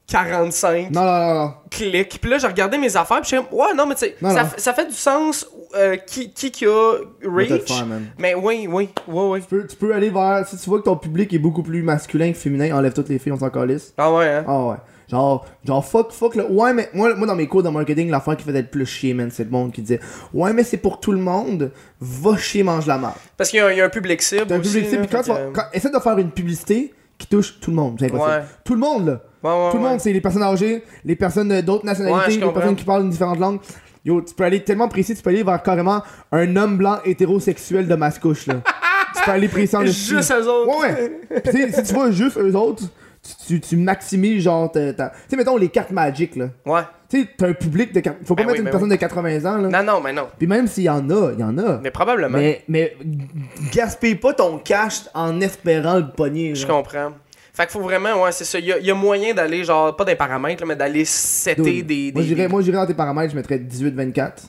45 0.07 0.89
Non, 0.91 1.01
non, 1.03 1.11
non, 1.27 1.33
non. 1.45 1.53
clics. 1.69 2.19
Puis 2.21 2.31
là, 2.31 2.37
j'ai 2.37 2.47
regardé 2.47 2.77
mes 2.77 2.95
affaires, 2.95 3.21
puis 3.21 3.29
je 3.31 3.35
suis 3.35 3.45
comme, 3.45 3.59
ouais, 3.59 3.73
non, 3.75 3.85
mais 3.85 3.95
tu 3.95 4.05
sais, 4.05 4.15
ça, 4.21 4.49
ça 4.57 4.73
fait 4.73 4.85
du 4.87 4.93
sens 4.95 5.45
euh, 5.75 5.97
qui, 5.97 6.31
qui 6.33 6.49
qui 6.49 6.65
a 6.65 6.93
reach. 7.23 7.67
faire. 7.67 7.85
Mais 8.17 8.33
oui, 8.35 8.67
oui, 8.69 8.89
oui, 9.07 9.23
oui. 9.27 9.41
Tu 9.41 9.47
peux, 9.47 9.67
tu 9.67 9.75
peux 9.75 9.93
aller 9.93 10.09
vers. 10.09 10.47
Si 10.47 10.57
tu 10.57 10.67
vois 10.69 10.79
que 10.79 10.85
ton 10.85 10.95
public 10.97 11.31
est 11.33 11.37
beaucoup 11.39 11.61
plus 11.61 11.83
masculin 11.83 12.31
que 12.31 12.37
féminin, 12.37 12.75
enlève 12.75 12.93
toutes 12.93 13.09
les 13.09 13.19
filles, 13.19 13.33
on 13.33 13.39
s'en 13.39 13.49
calisse. 13.51 13.93
Ah 13.97 14.11
ouais, 14.13 14.27
hein? 14.27 14.45
Ah 14.47 14.63
ouais. 14.65 14.75
Genre, 15.09 15.45
genre 15.65 15.83
fuck, 15.83 16.11
fuck 16.11 16.35
le. 16.35 16.45
Ouais, 16.51 16.71
mais 16.73 16.89
moi, 16.93 17.15
moi 17.15 17.25
dans 17.25 17.35
mes 17.35 17.47
cours 17.47 17.63
de 17.63 17.69
marketing, 17.69 18.09
l'affaire 18.11 18.37
qui 18.37 18.43
faisait 18.43 18.61
le 18.61 18.67
plus 18.67 18.85
chier, 18.85 19.13
man, 19.13 19.29
c'est 19.31 19.43
le 19.43 19.49
monde 19.49 19.71
qui 19.71 19.81
disait 19.81 19.99
Ouais, 20.33 20.53
mais 20.53 20.63
c'est 20.63 20.77
pour 20.77 20.99
tout 20.99 21.11
le 21.11 21.17
monde, 21.17 21.71
va 21.99 22.37
chier, 22.37 22.61
mange 22.63 22.85
la 22.85 22.97
marde. 22.99 23.15
Parce 23.35 23.49
qu'il 23.49 23.57
y, 23.57 23.61
a 23.61 23.67
un- 23.67 23.71
il 23.71 23.77
y 23.77 23.81
a 23.81 23.85
un 23.85 23.89
public 23.89 24.21
cible. 24.21 24.45
T'as 24.47 24.55
un 24.55 24.59
public 24.59 24.85
cible, 24.87 25.01
puis 25.01 25.09
quand 25.11 25.23
tu 25.23 25.31
fait 25.31 25.33
vas. 25.33 25.45
que- 25.49 25.55
quand- 25.55 25.65
essaie 25.73 25.89
de 25.89 25.97
faire 25.99 26.17
une 26.19 26.29
publicité 26.31 26.93
qui 27.17 27.25
touche 27.27 27.59
tout 27.59 27.71
le 27.71 27.75
monde, 27.77 27.95
c'est 27.99 28.05
impossible. 28.05 28.29
Ouais. 28.29 28.43
Tout 28.63 28.73
le 28.75 28.79
monde, 28.79 29.05
là. 29.07 29.21
Ouais, 29.43 29.49
ouais, 29.65 29.71
Tout 29.71 29.77
le 29.77 29.83
monde, 29.83 29.99
c'est 29.99 30.13
les 30.13 30.21
personnes 30.21 30.43
âgées, 30.43 30.83
les 31.03 31.15
personnes 31.15 31.51
euh, 31.51 31.61
d'autres 31.61 31.85
nationalités, 31.85 32.37
les 32.39 32.51
personnes 32.53 32.75
qui 32.75 32.85
parlent 32.85 33.03
une 33.03 33.09
différente 33.09 33.39
langue. 33.39 33.59
Yo, 34.05 34.21
tu 34.21 34.33
peux 34.33 34.43
aller 34.43 34.63
tellement 34.63 34.87
précis, 34.87 35.15
tu 35.15 35.21
peux 35.21 35.29
aller 35.31 35.43
vers 35.43 35.61
carrément 35.63 36.01
un 36.31 36.55
homme 36.55 36.77
blanc 36.77 36.99
hétérosexuel 37.03 37.87
de 37.87 37.95
mascouche, 37.95 38.47
là. 38.47 38.55
tu 39.15 39.23
peux 39.25 39.31
aller 39.31 39.47
précis 39.47 39.75
en 39.75 39.81
dessus. 39.83 40.15
Juste 40.17 40.31
eux 40.31 40.47
autres. 40.47 40.79
Ouais, 40.81 41.11
ouais. 41.31 41.71
Si 41.73 41.83
tu 41.83 41.93
vois 41.93 42.11
juste 42.11 42.37
eux 42.37 42.55
autres, 42.55 42.83
tu, 43.47 43.59
tu, 43.59 43.77
maximises 43.77 44.43
genre 44.43 44.71
ta. 44.71 44.93
ta- 44.93 45.09
Tu 45.09 45.15
sais, 45.29 45.35
mettons 45.37 45.57
les 45.57 45.69
cartes 45.69 45.91
Magic, 45.91 46.35
là. 46.35 46.49
Ouais. 46.65 46.81
Tu 47.09 47.21
sais, 47.23 47.29
t'as 47.37 47.47
un 47.47 47.53
public 47.53 47.91
de. 47.93 48.01
Faut 48.23 48.35
pas 48.35 48.43
Ben 48.43 48.47
mettre 48.47 48.51
oui, 48.53 48.57
une 48.59 48.63
ben 48.65 48.71
personne 48.71 48.89
de 48.89 48.95
80 48.95 49.45
ans, 49.45 49.57
là. 49.57 49.81
Non, 49.81 49.93
non, 49.93 50.01
mais 50.01 50.13
non. 50.13 50.27
Puis 50.37 50.47
même 50.47 50.67
s'il 50.67 50.83
y 50.83 50.89
en 50.89 51.09
a, 51.09 51.31
il 51.33 51.39
y 51.39 51.43
en 51.43 51.57
a. 51.57 51.79
Mais 51.81 51.91
probablement. 51.91 52.37
Mais, 52.37 52.63
mais 52.67 52.95
gaspille 53.73 54.15
pas 54.15 54.33
ton 54.33 54.59
cash 54.59 55.01
en 55.13 55.41
espérant 55.41 55.95
le 55.97 56.09
pogner. 56.11 56.53
Je 56.55 56.65
comprends. 56.67 57.11
Fait 57.53 57.63
qu'il 57.63 57.71
faut 57.73 57.81
vraiment, 57.81 58.23
ouais, 58.23 58.31
c'est 58.31 58.45
ça. 58.45 58.59
Il 58.59 58.65
y, 58.65 58.71
a- 58.71 58.77
il 58.79 58.85
y 58.85 58.91
a 58.91 58.95
moyen 58.95 59.33
d'aller, 59.33 59.63
genre, 59.65 59.93
pas 59.95 60.05
des 60.05 60.15
paramètres, 60.15 60.61
là, 60.61 60.67
mais 60.67 60.75
d'aller 60.75 61.03
setter 61.03 61.81
des. 61.83 62.11
Moi, 62.13 62.23
des- 62.23 62.47
moi, 62.47 62.61
j'irais 62.61 62.77
dans 62.77 62.85
tes 62.87 62.93
paramètres, 62.93 63.31
je 63.31 63.35
mettrais 63.35 63.57
18-24. 63.57 64.43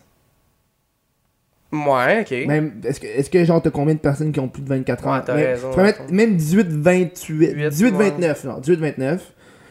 Ouais, 1.72 2.22
ok. 2.22 2.46
Même, 2.48 2.80
est-ce 2.84 2.98
que, 3.00 3.06
est-ce 3.06 3.30
que 3.30 3.44
genre, 3.44 3.62
t'as 3.62 3.70
combien 3.70 3.94
de 3.94 4.00
personnes 4.00 4.32
qui 4.32 4.40
ont 4.40 4.48
plus 4.48 4.62
de 4.62 4.68
24 4.68 5.06
ans? 5.06 5.14
Ouais, 5.14 5.22
t'as 5.24 5.34
Même- 5.36 5.46
raison, 5.46 5.70
Tu 5.70 5.76
peux 5.76 5.82
mettre 5.82 6.00
ouais. 6.00 6.12
même 6.12 6.36
18-28. 6.36 7.70
18-29, 7.70 8.42
genre, 8.44 8.60
18-29. 8.60 9.20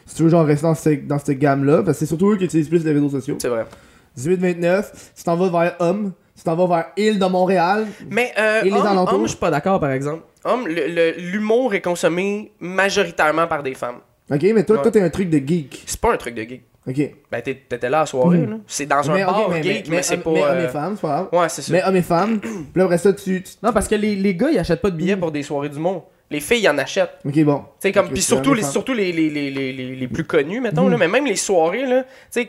Si 0.05 0.15
tu 0.15 0.23
veux, 0.23 0.29
genre, 0.29 0.45
rester 0.45 0.63
dans, 0.65 0.75
ce- 0.75 0.89
dans 0.89 1.19
cette 1.19 1.37
gamme-là, 1.39 1.77
parce 1.83 1.97
que 1.97 1.99
c'est 1.99 2.05
surtout 2.05 2.31
eux 2.31 2.37
qui 2.37 2.45
utilisent 2.45 2.69
plus 2.69 2.83
les 2.85 2.93
réseaux 2.93 3.09
sociaux. 3.09 3.37
C'est 3.41 3.49
vrai. 3.49 3.65
18-29, 4.17 4.91
si 5.13 5.23
t'en 5.23 5.35
vas 5.35 5.49
vers 5.61 5.75
Homme, 5.79 6.13
si 6.35 6.43
t'en 6.43 6.55
vas 6.55 6.67
vers 6.67 6.85
Île 6.97 7.19
de 7.19 7.25
Montréal, 7.25 7.85
Mais, 8.09 8.31
euh, 8.39 8.61
Et 8.61 8.65
les 8.65 8.71
homme, 8.73 8.85
alentours? 8.87 9.15
homme, 9.15 9.23
je 9.23 9.29
suis 9.29 9.37
pas 9.37 9.51
d'accord, 9.51 9.79
par 9.79 9.91
exemple. 9.91 10.23
Homme, 10.45 10.67
le- 10.67 10.87
le- 10.87 11.13
l'humour 11.31 11.73
est 11.73 11.81
consommé 11.81 12.53
majoritairement 12.59 13.45
par 13.47 13.61
des 13.61 13.73
femmes. 13.75 13.97
ok, 14.31 14.41
mais 14.55 14.63
toi, 14.63 14.77
Ouais. 14.77 14.81
toi, 14.83 14.91
t'es 14.91 15.01
un 15.01 15.09
truc 15.09 15.29
de 15.29 15.37
geek. 15.45 15.83
C'est 15.85 15.99
pas 15.99 16.13
un 16.13 16.17
truc 16.17 16.33
de 16.35 16.43
geek. 16.43 16.63
Ok. 16.87 16.95
Ben, 17.31 17.41
t'es- 17.41 17.55
t'étais 17.67 17.89
là 17.89 17.97
à 17.97 18.01
la 18.01 18.05
soirée, 18.05 18.37
Mhm. 18.39 18.49
là. 18.51 18.55
C'est 18.67 18.85
dans 18.85 19.09
un 19.11 19.13
mais, 19.13 19.25
bar 19.25 19.49
mais, 19.49 19.61
geek, 19.63 19.89
mais, 19.89 19.97
mais, 19.97 20.03
c'est 20.03 20.17
pas. 20.17 20.31
mais 20.31 20.41
hommes 20.43 20.49
euh, 20.57 20.65
et 20.65 20.69
femmes, 20.69 20.93
c'est 20.95 21.01
pas 21.01 21.07
grave. 21.07 21.27
Ouais, 21.33 21.49
c'est 21.49 21.61
ça. 21.61 21.73
Mais 21.73 21.83
hommes 21.83 21.95
et 21.95 22.01
femmes, 22.01 22.39
puis 22.39 22.51
là, 22.75 22.83
après 22.85 22.97
ça, 22.97 23.13
tu. 23.13 23.43
tu- 23.43 23.51
Non, 23.61 23.71
parce 23.73 23.87
que 23.87 23.95
les, 23.95 24.15
les 24.15 24.35
gars, 24.35 24.49
ils 24.51 24.57
achètent 24.59 24.81
pas 24.81 24.89
de 24.89 24.95
Billets 24.95 25.17
pour 25.17 25.31
des 25.31 25.43
soirées 25.43 25.69
d'humour. 25.69 26.09
Les 26.31 26.39
filles, 26.39 26.61
ils 26.61 26.69
en 26.69 26.77
achètent. 26.77 27.17
Ok, 27.25 27.43
bon. 27.43 27.57
Tu 27.57 27.63
sais, 27.79 27.91
comme, 27.91 28.09
puis 28.09 28.21
surtout, 28.21 28.51
hommes 28.51 28.57
et 28.57 28.61
les, 28.61 28.67
surtout 28.67 28.93
les, 28.93 29.11
les, 29.11 29.29
les, 29.31 29.49
les, 29.49 29.73
les, 29.73 29.95
les 29.95 30.07
plus 30.07 30.23
connus, 30.25 30.61
mettons, 30.61 30.83
Mhm. 30.83 30.91
là, 30.91 30.97
mais 30.97 31.07
même 31.07 31.25
les 31.25 31.35
soirées, 31.35 31.85
là, 31.87 32.03
tu 32.31 32.41
sais, 32.41 32.47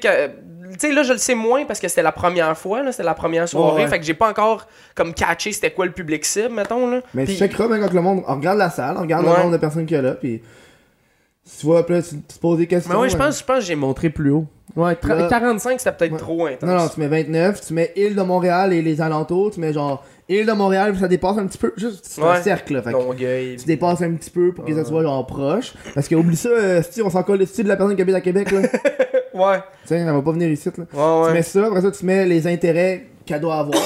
tu 0.78 0.94
là, 0.94 1.02
je 1.02 1.12
le 1.12 1.18
sais 1.18 1.34
moins 1.34 1.64
parce 1.64 1.80
que 1.80 1.88
c'était 1.88 2.02
la 2.02 2.12
première 2.12 2.56
fois, 2.56 2.82
là, 2.82 2.92
c'était 2.92 3.02
la 3.04 3.14
première 3.14 3.48
soirée, 3.48 3.84
ouais. 3.84 3.88
fait 3.88 3.98
que 3.98 4.04
j'ai 4.04 4.14
pas 4.14 4.28
encore, 4.28 4.66
comme, 4.94 5.14
catché 5.14 5.52
c'était 5.52 5.70
quoi 5.70 5.86
le 5.86 5.92
public 5.92 6.24
cible, 6.26 6.50
mettons, 6.54 6.88
là. 6.90 7.00
Mais 7.14 7.24
Puis- 7.24 7.34
tu 7.34 7.38
checkeras, 7.40 7.68
même 7.68 7.80
quand 7.82 7.92
le 7.92 8.02
monde. 8.02 8.22
On 8.28 8.36
regarde 8.36 8.58
la 8.58 8.70
salle, 8.70 8.96
on 8.98 9.02
regarde 9.02 9.24
le 9.24 9.32
nombre 9.32 9.50
de 9.52 9.56
personnes 9.56 9.86
qu'il 9.86 9.96
y 9.96 9.98
a 9.98 10.02
là, 10.02 10.12
puis. 10.12 10.40
Tu 11.58 11.66
vois, 11.66 11.84
là, 11.88 12.02
tu, 12.02 12.20
te 12.20 12.38
poses 12.38 12.58
des 12.58 12.66
questions. 12.66 12.92
Mais 12.94 13.00
ouais, 13.00 13.08
je 13.08 13.16
hein. 13.16 13.18
pense, 13.18 13.38
je 13.40 13.44
pense 13.44 13.58
que 13.58 13.64
j'ai 13.64 13.74
montré 13.74 14.10
plus 14.10 14.30
haut. 14.30 14.46
Ouais, 14.76 14.92
tra- 14.94 15.18
Là- 15.18 15.26
45, 15.28 15.80
c'était 15.80 15.96
peut-être 15.96 16.12
Ouais. 16.12 16.18
trop 16.18 16.46
intense. 16.46 16.68
Non, 16.68 16.76
non, 16.76 16.88
tu 16.88 17.00
mets 17.00 17.08
29, 17.08 17.60
tu 17.66 17.74
mets 17.74 17.92
Île 17.96 18.14
de 18.14 18.22
Montréal 18.22 18.72
et 18.72 18.82
les 18.82 19.00
alentours, 19.00 19.50
tu 19.50 19.58
mets 19.60 19.72
genre 19.72 20.04
Île 20.28 20.46
de 20.46 20.52
Montréal, 20.52 20.92
puis 20.92 21.00
ça 21.00 21.08
dépasse 21.08 21.38
un 21.38 21.46
petit 21.46 21.58
peu. 21.58 21.72
Juste, 21.76 22.04
c'est 22.04 22.22
un 22.22 22.40
cercle, 22.40 22.74
là. 22.74 22.82
Fait 22.82 22.92
Longueuil. 22.92 23.56
tu 23.56 23.66
dépasses 23.66 24.00
un 24.02 24.12
petit 24.14 24.30
peu 24.30 24.52
pour 24.52 24.64
que 24.64 24.74
ça 24.74 24.84
soit 24.84 25.02
genre 25.02 25.26
proche. 25.26 25.74
Parce 25.94 26.06
que 26.06 26.14
oublie 26.14 26.36
ça, 26.36 26.48
euh, 26.50 26.82
si 26.88 27.02
on 27.02 27.10
s'en 27.10 27.24
colle 27.24 27.38
de 27.38 27.68
la 27.68 27.76
personne 27.76 27.96
qui 27.96 28.02
habite 28.02 28.14
à 28.14 28.20
Québec, 28.20 28.50
là. 28.52 28.60
Ouais, 29.32 29.60
sais, 29.84 29.96
elle 29.96 30.06
va 30.12 30.20
pas 30.22 30.32
venir 30.32 30.48
ici, 30.50 30.68
là. 30.76 30.84
ouais, 31.22 31.28
Tu 31.28 31.32
mets 31.34 31.42
ça, 31.42 31.66
après 31.66 31.80
ça, 31.80 31.90
tu 31.92 32.04
mets 32.04 32.26
les 32.26 32.46
intérêts 32.48 33.06
qu'elle 33.24 33.40
doit 33.40 33.58
avoir. 33.58 33.80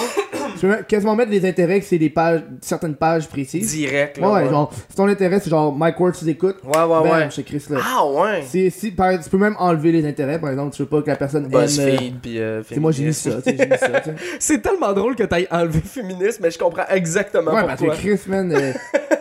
Tu 0.58 0.66
même- 0.66 0.84
quasiment 0.84 1.14
mettre 1.16 1.30
les 1.30 1.46
intérêts 1.46 1.80
que 1.80 1.86
c'est 1.86 1.98
des 1.98 2.10
pages, 2.10 2.42
certaines 2.60 2.94
pages 2.94 3.28
précises. 3.28 3.70
Direct, 3.72 4.18
Ouais, 4.18 4.22
là. 4.22 4.32
ouais, 4.32 4.48
genre, 4.48 4.72
si 4.88 4.96
ton 4.96 5.06
intérêt 5.08 5.40
c'est 5.40 5.50
genre 5.50 5.74
Mike 5.74 5.98
Ward, 6.00 6.14
tu 6.14 6.28
écoutes. 6.28 6.56
Ouais, 6.64 6.70
ouais, 6.80 6.86
bam, 6.88 7.02
ouais. 7.04 7.30
chez 7.30 7.42
Chris 7.42 7.62
là. 7.70 7.78
Ah, 7.82 8.04
ouais. 8.06 8.42
Si, 8.46 8.70
si, 8.70 8.90
par- 8.90 9.18
tu 9.22 9.28
peux 9.30 9.38
même 9.38 9.56
enlever 9.58 9.92
les 9.92 10.06
intérêts, 10.06 10.38
par 10.38 10.50
exemple, 10.50 10.74
tu 10.74 10.82
veux 10.82 10.88
pas 10.88 11.02
que 11.02 11.08
la 11.10 11.16
personne 11.16 11.44
aime. 11.46 11.54
euh, 11.54 11.60
BuzzFeed, 11.62 12.20
puis 12.20 12.38
euh, 12.38 12.62
moi 12.76 12.92
j'ai 12.92 13.04
mis 13.04 13.14
ça, 13.14 13.30
j'ai 13.44 13.52
mis 13.52 13.78
ça. 13.78 13.88
C'est 14.38 14.60
tellement 14.62 14.92
drôle 14.92 15.16
que 15.16 15.24
t'ailles 15.24 15.48
enlevé 15.50 15.80
féminisme, 15.80 16.42
mais 16.42 16.50
je 16.50 16.58
comprends 16.58 16.86
exactement 16.90 17.52
Ouais, 17.52 17.62
parce 17.64 17.80
que 17.80 17.86
pourquoi. 17.86 17.96
Chris, 17.96 18.20
man. 18.28 18.52
euh, 18.52 18.72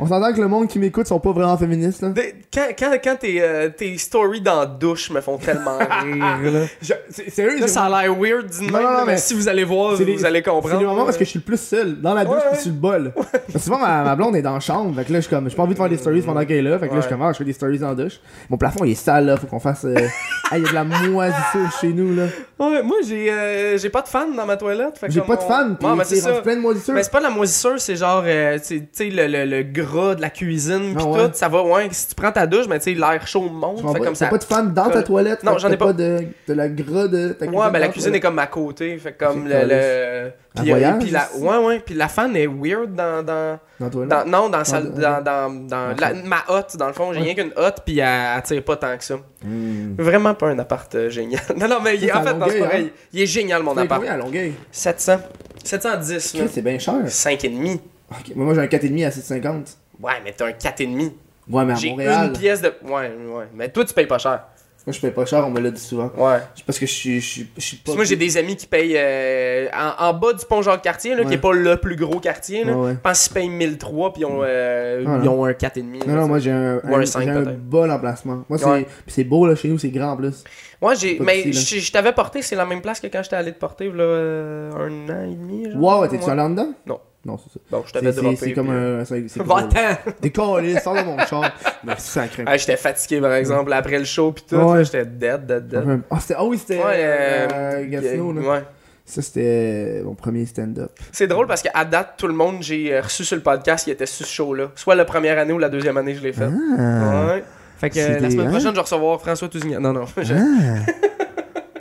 on 0.00 0.06
s'entend 0.06 0.32
que 0.32 0.40
le 0.40 0.48
monde 0.48 0.68
qui 0.68 0.78
m'écoute 0.78 1.06
sont 1.06 1.20
pas 1.20 1.32
vraiment 1.32 1.56
féministes, 1.56 2.02
là. 2.02 2.08
Quand, 2.52 2.66
quand, 2.78 2.92
quand 3.02 3.16
tes, 3.16 3.40
euh, 3.42 3.68
tes 3.70 3.96
stories 3.98 4.40
dans 4.40 4.60
la 4.60 4.66
douche 4.66 5.10
me 5.10 5.20
font 5.20 5.38
tellement 5.38 5.78
rire, 6.02 6.52
là. 6.52 6.60
Je- 6.82 6.92
c'est- 7.10 7.30
Sérieux, 7.30 7.54
Là, 7.60 7.66
j'ai- 7.66 7.68
ça 7.68 7.84
a 7.84 8.02
l'air 8.02 8.14
weird 8.18 8.46
même, 8.60 8.70
Non, 8.70 8.78
non, 8.78 8.84
là, 8.84 9.02
mais, 9.06 9.12
mais 9.12 9.18
si 9.18 9.34
vous 9.34 9.48
allez 9.48 9.64
voir, 9.64 9.96
c'est 9.96 10.04
vous 10.04 10.10
les- 10.10 10.24
allez 10.24 10.42
C'est 10.44 10.50
comprendre. 10.50 10.78
les 10.80 10.86
moments 10.86 11.04
parce 11.04 11.16
là. 11.16 11.18
que 11.20 11.24
je 11.24 11.30
suis 11.30 11.38
le 11.38 11.44
plus 11.44 11.60
seul, 11.60 12.00
dans 12.00 12.14
la 12.14 12.24
douche 12.24 12.34
Ouais, 12.50 12.56
sur 12.58 12.70
le 12.72 12.76
bol. 12.78 13.12
Parce 13.14 13.30
que 13.52 13.58
souvent 13.58 13.78
ma, 13.78 14.02
ma 14.02 14.16
blonde 14.16 14.36
est 14.36 14.42
dans 14.42 14.54
la 14.54 14.60
chambre, 14.60 14.94
fait 14.96 15.04
que 15.04 15.12
là 15.12 15.18
je 15.20 15.26
suis 15.26 15.34
comme, 15.34 15.48
j'ai 15.48 15.56
pas 15.56 15.62
envie 15.62 15.74
de 15.74 15.78
faire 15.78 15.88
des 15.88 15.96
stories 15.98 16.22
pendant 16.22 16.44
qu'elle 16.44 16.66
est 16.66 16.70
là, 16.70 16.78
fait 16.78 16.88
que 16.88 16.94
là 16.94 17.00
je 17.00 17.06
suis 17.06 17.12
comme, 17.12 17.22
ah, 17.22 17.32
je 17.32 17.38
fais 17.38 17.44
des 17.44 17.52
stories 17.52 17.82
en 17.84 17.94
douche. 17.94 18.20
Mon 18.50 18.56
plafond 18.56 18.84
il 18.84 18.92
est 18.92 18.94
sale 18.94 19.26
là, 19.26 19.36
faut 19.36 19.46
qu'on 19.46 19.60
fasse. 19.60 19.84
euh, 19.84 19.94
Ah, 20.50 20.56
il 20.56 20.64
y 20.64 20.66
a 20.66 20.70
de 20.70 20.74
la 20.74 20.84
moisissure 20.84 21.70
chez 21.80 21.88
nous 21.88 22.14
là. 22.16 22.24
Ouais, 22.58 22.82
moi, 22.82 22.96
j'ai 23.06 23.30
euh, 23.30 23.76
j'ai 23.76 23.90
pas 23.90 24.00
de 24.02 24.08
fan 24.08 24.34
dans 24.34 24.46
ma 24.46 24.56
toilette. 24.56 24.96
fait 24.98 25.06
que 25.08 25.12
J'ai 25.12 25.20
comme 25.20 25.28
pas 25.28 25.36
de 25.36 25.42
on- 25.42 25.48
fan, 25.48 25.76
pis 25.76 25.84
Ouais, 25.86 25.92
mais 25.96 26.04
c'est 26.04 26.16
c'est 26.16 26.20
ça. 26.22 26.40
plein 26.40 26.56
de 26.56 26.60
moisissure. 26.60 26.94
Mais 26.94 27.02
c'est 27.02 27.10
pas 27.12 27.18
de 27.18 27.24
la 27.24 27.30
moisissure, 27.30 27.78
c'est 27.78 27.96
genre, 27.96 28.22
euh, 28.26 28.58
tu 28.66 28.82
sais, 28.92 29.10
le, 29.10 29.26
le, 29.26 29.44
le 29.44 29.62
gras 29.62 29.87
de 30.14 30.20
la 30.20 30.30
cuisine, 30.30 30.94
pis 30.94 31.02
Ah 31.04 31.06
ouais. 31.08 31.26
tout, 31.28 31.30
ça 31.34 31.48
va, 31.48 31.62
ouais, 31.62 31.88
si 31.90 32.08
tu 32.08 32.14
prends 32.14 32.32
ta 32.32 32.46
douche, 32.46 32.66
mais 32.68 32.78
tu 32.78 32.92
sais, 32.92 32.94
l'air 32.98 33.26
chaud 33.26 33.48
monte, 33.48 33.78
Tu 33.78 33.82
fait 33.82 33.94
comme 33.94 34.04
pas, 34.04 34.10
t'as 34.10 34.14
ça. 34.14 34.26
pas 34.28 34.38
de 34.38 34.44
fan 34.44 34.72
dans 34.74 34.90
ta 34.90 35.02
toilette. 35.02 35.42
Non, 35.42 35.58
j'en 35.58 35.68
ai 35.68 35.76
t'as 35.78 35.86
pas. 35.86 35.92
de, 35.92 36.18
de 36.46 36.54
la 36.54 36.68
gras 36.68 37.08
de 37.08 37.28
ta 37.30 37.46
cuisine. 37.46 37.60
Ouais, 37.62 37.70
ben 37.70 37.78
la 37.78 37.88
cuisine 37.88 38.14
est 38.14 38.20
comme 38.20 38.38
à 38.38 38.46
côté, 38.46 38.96
fait 38.98 39.12
comme 39.12 39.46
le. 39.48 39.54
le... 39.62 40.30
Puis, 40.56 40.70
euh, 40.72 40.74
voyage, 40.74 40.98
puis 40.98 41.10
la... 41.10 41.28
Ouais, 41.38 41.64
ouais, 41.64 41.78
puis 41.78 41.94
la 41.94 42.08
fan 42.08 42.34
est 42.34 42.48
weird 42.48 42.92
dans. 42.94 43.22
dans... 43.22 43.58
Dans 43.78 43.90
toilette? 43.90 44.10
dans- 44.10 44.24
non, 44.26 44.48
dans, 44.48 44.64
sa- 44.64 44.80
Dans- 44.80 45.22
dans, 45.22 45.66
dans, 45.68 45.94
la- 46.00 46.14
ma 46.24 46.38
hotte, 46.48 46.76
dans 46.76 46.88
le 46.88 46.92
fond. 46.92 47.12
J'ai 47.12 47.20
Ouais. 47.20 47.26
rien 47.26 47.34
qu'une 47.36 47.52
hotte, 47.54 47.76
puis 47.86 48.00
elle, 48.00 48.08
elle 48.36 48.42
tire 48.42 48.64
pas 48.64 48.76
tant 48.76 48.96
que 48.96 49.04
ça. 49.04 49.14
Hmm. 49.44 49.94
Vraiment 49.96 50.34
pas 50.34 50.48
un 50.48 50.58
appart 50.58 50.92
euh, 50.96 51.10
génial. 51.10 51.40
Non, 51.56 51.68
non, 51.68 51.78
mais 51.84 51.96
il- 51.96 52.10
en 52.12 52.22
fait, 52.24 52.34
non, 52.34 52.46
c'est 52.48 52.58
pareil. 52.58 52.92
Il 53.12 53.20
est 53.22 53.26
génial, 53.26 53.62
mon 53.62 53.76
appart. 53.76 54.00
combien 54.00 54.14
à 54.14 54.16
Longueuil 54.16 54.54
700. 54.72 55.18
710, 55.62 56.34
là. 56.34 56.40
Chris, 56.40 56.50
C'est 56.54 56.62
bien 56.62 56.78
cher. 56.78 56.94
5,5. 57.06 57.78
Ok, 58.10 58.34
Moi 58.36 58.54
j'ai 58.54 58.60
un 58.60 58.66
4,5 58.66 59.06
à 59.06 59.10
7,50. 59.10 59.76
Ouais, 60.00 60.12
mais 60.24 60.32
t'as 60.36 60.46
un 60.46 60.50
4,5. 60.50 61.12
Ouais, 61.50 61.64
mais 61.64 61.72
à 61.72 61.76
J'ai 61.76 61.90
Montréal. 61.90 62.26
une 62.26 62.32
pièce 62.38 62.60
de. 62.62 62.72
Ouais, 62.84 63.10
ouais. 63.10 63.44
Mais 63.54 63.68
toi, 63.70 63.84
tu 63.84 63.94
payes 63.94 64.06
pas 64.06 64.18
cher. 64.18 64.44
Moi 64.86 64.94
je 64.94 65.00
paye 65.02 65.10
pas 65.10 65.26
cher, 65.26 65.46
on 65.46 65.50
me 65.50 65.60
l'a 65.60 65.70
dit 65.70 65.80
souvent. 65.80 66.10
Ouais. 66.16 66.38
Parce 66.64 66.78
que 66.78 66.86
je 66.86 66.92
suis. 66.92 67.20
Je 67.20 67.26
suis, 67.26 67.50
je 67.58 67.60
suis 67.62 67.76
pas. 67.76 67.92
Moi, 67.94 68.04
j'ai 68.04 68.16
des 68.16 68.38
amis 68.38 68.56
qui 68.56 68.66
payent 68.66 68.94
euh, 68.96 69.66
en, 69.74 70.06
en 70.06 70.14
bas 70.14 70.32
du 70.32 70.46
pont 70.46 70.62
Jacques-Cartier, 70.62 71.14
là, 71.14 71.24
qui 71.26 71.34
est 71.34 71.38
pas 71.38 71.52
le 71.52 71.76
plus 71.76 71.94
gros 71.96 72.20
quartier. 72.20 72.64
Là. 72.64 72.72
Ouais, 72.74 72.86
ouais. 72.86 72.92
Je 72.94 72.98
pense 72.98 73.24
qu'ils 73.24 73.34
payent 73.34 73.48
1003 73.50 74.12
puis 74.14 74.22
ils 74.22 74.24
ont, 74.24 74.40
euh, 74.42 75.04
Ah, 75.06 75.18
ils 75.22 75.28
ont 75.28 75.44
un 75.44 75.52
4,5. 75.52 76.06
Non, 76.06 76.14
là, 76.14 76.20
non, 76.22 76.28
moi 76.28 76.38
j'ai 76.38 76.52
un, 76.52 76.80
un 76.82 76.92
un, 76.92 77.04
j'ai 77.04 77.28
un 77.28 77.42
bon 77.58 77.90
emplacement. 77.90 78.44
Moi, 78.48 78.56
c'est 78.58 78.86
c'est 79.06 79.24
beau 79.24 79.46
là 79.46 79.54
chez 79.56 79.68
nous, 79.68 79.78
c'est 79.78 79.90
grand 79.90 80.12
en 80.12 80.16
plus. 80.16 80.42
Ouais, 80.80 80.94
j'ai. 80.96 81.18
Mais 81.20 81.42
petit, 81.42 81.80
je 81.80 81.92
t'avais 81.92 82.12
porté, 82.12 82.40
c'est 82.40 82.56
la 82.56 82.64
même 82.64 82.80
place 82.80 83.00
que 83.00 83.08
quand 83.08 83.22
j'étais 83.22 83.36
allé 83.36 83.52
te 83.52 83.58
porter, 83.58 83.90
là, 83.90 84.02
euh, 84.04 84.70
un 84.72 85.08
an 85.10 85.24
et 85.30 85.34
demi. 85.34 85.70
Genre. 85.70 85.82
Wow, 85.82 86.00
ouais, 86.02 86.08
t'es-tu 86.08 86.30
allé 86.30 86.40
en 86.40 86.50
dedans? 86.50 86.72
Non. 86.86 87.00
Non, 87.24 87.36
c'est 87.38 87.52
ça. 87.52 87.60
Bon, 87.70 87.82
je 87.86 87.92
t'avais 87.92 88.12
droppé. 88.12 88.36
C'est 88.36 88.52
comme 88.52 88.68
puis, 88.68 88.76
euh, 88.76 89.00
un. 89.00 89.04
C'est 89.04 89.36
Va-t'en! 89.42 90.12
Des 90.22 90.30
câlisses, 90.30 90.82
sors 90.82 90.94
de 90.94 91.02
mon 91.02 91.18
char. 91.26 91.50
Mais 91.84 91.94
sacré. 91.98 92.44
Ah, 92.46 92.56
j'étais 92.56 92.76
fatigué, 92.76 93.20
par 93.20 93.32
exemple, 93.34 93.72
après 93.72 93.98
le 93.98 94.04
show 94.04 94.32
pis 94.32 94.44
tout. 94.48 94.56
Ouais. 94.56 94.84
J'étais 94.84 95.04
dead, 95.04 95.44
dead, 95.44 95.66
dead. 95.68 96.00
Ah, 96.10 96.20
c'était- 96.20 96.34
ah 96.38 96.44
oui, 96.44 96.58
c'était. 96.58 96.78
Ouais, 96.78 96.84
euh, 96.96 97.48
euh, 97.52 97.86
Gatineau, 97.88 98.32
là. 98.32 98.40
ouais. 98.48 98.64
Ça, 99.04 99.22
c'était 99.22 100.02
mon 100.04 100.14
premier 100.14 100.44
stand-up. 100.46 100.90
C'est 101.12 101.26
drôle 101.26 101.46
parce 101.46 101.62
qu'à 101.62 101.84
date, 101.86 102.14
tout 102.18 102.26
le 102.28 102.34
monde 102.34 102.58
j'ai 102.60 102.92
euh, 102.94 103.00
reçu 103.00 103.24
sur 103.24 103.36
le 103.36 103.42
podcast 103.42 103.84
qui 103.84 103.90
était 103.90 104.04
sur 104.04 104.26
ce 104.26 104.30
show-là. 104.32 104.70
Soit 104.74 104.94
la 104.96 105.06
première 105.06 105.38
année 105.38 105.54
ou 105.54 105.58
la 105.58 105.70
deuxième 105.70 105.96
année, 105.96 106.14
je 106.14 106.22
l'ai 106.22 106.32
fait. 106.34 106.44
Ah. 106.78 107.26
Ouais. 107.34 107.44
Fait 107.78 107.88
que 107.90 107.98
euh, 107.98 108.18
la 108.20 108.30
semaine 108.30 108.46
hein? 108.48 108.50
prochaine, 108.50 108.70
je 108.70 108.74
vais 108.74 108.80
recevoir 108.82 109.18
François 109.20 109.48
Tousignan. 109.48 109.80
Non, 109.80 109.92
non. 109.94 110.04
je- 110.18 110.34
Ah. 110.34 110.92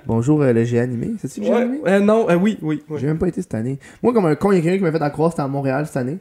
Bonjour, 0.07 0.41
euh, 0.41 0.53
le 0.53 0.63
G 0.63 0.79
animé. 0.79 1.11
C'est-tu 1.19 1.41
le 1.41 1.45
G 1.47 1.51
Ouais, 1.51 1.57
animé? 1.61 1.79
Euh, 1.85 1.99
non, 1.99 2.29
euh, 2.29 2.35
oui, 2.35 2.57
oui. 2.61 2.81
oui. 2.89 2.97
J'ai 2.99 3.07
même 3.07 3.17
pas 3.17 3.27
été 3.27 3.41
cette 3.41 3.53
année. 3.53 3.77
Moi, 4.01 4.13
comme 4.13 4.25
un 4.25 4.35
con, 4.35 4.51
il 4.51 4.55
y 4.55 4.59
a 4.59 4.61
quelqu'un 4.61 4.77
qui 4.77 4.83
m'a 4.83 4.91
fait 4.97 5.03
à 5.03 5.09
croire 5.09 5.29
que 5.29 5.33
c'était 5.33 5.43
à 5.43 5.47
Montréal 5.47 5.85
cette 5.85 5.97
année. 5.97 6.17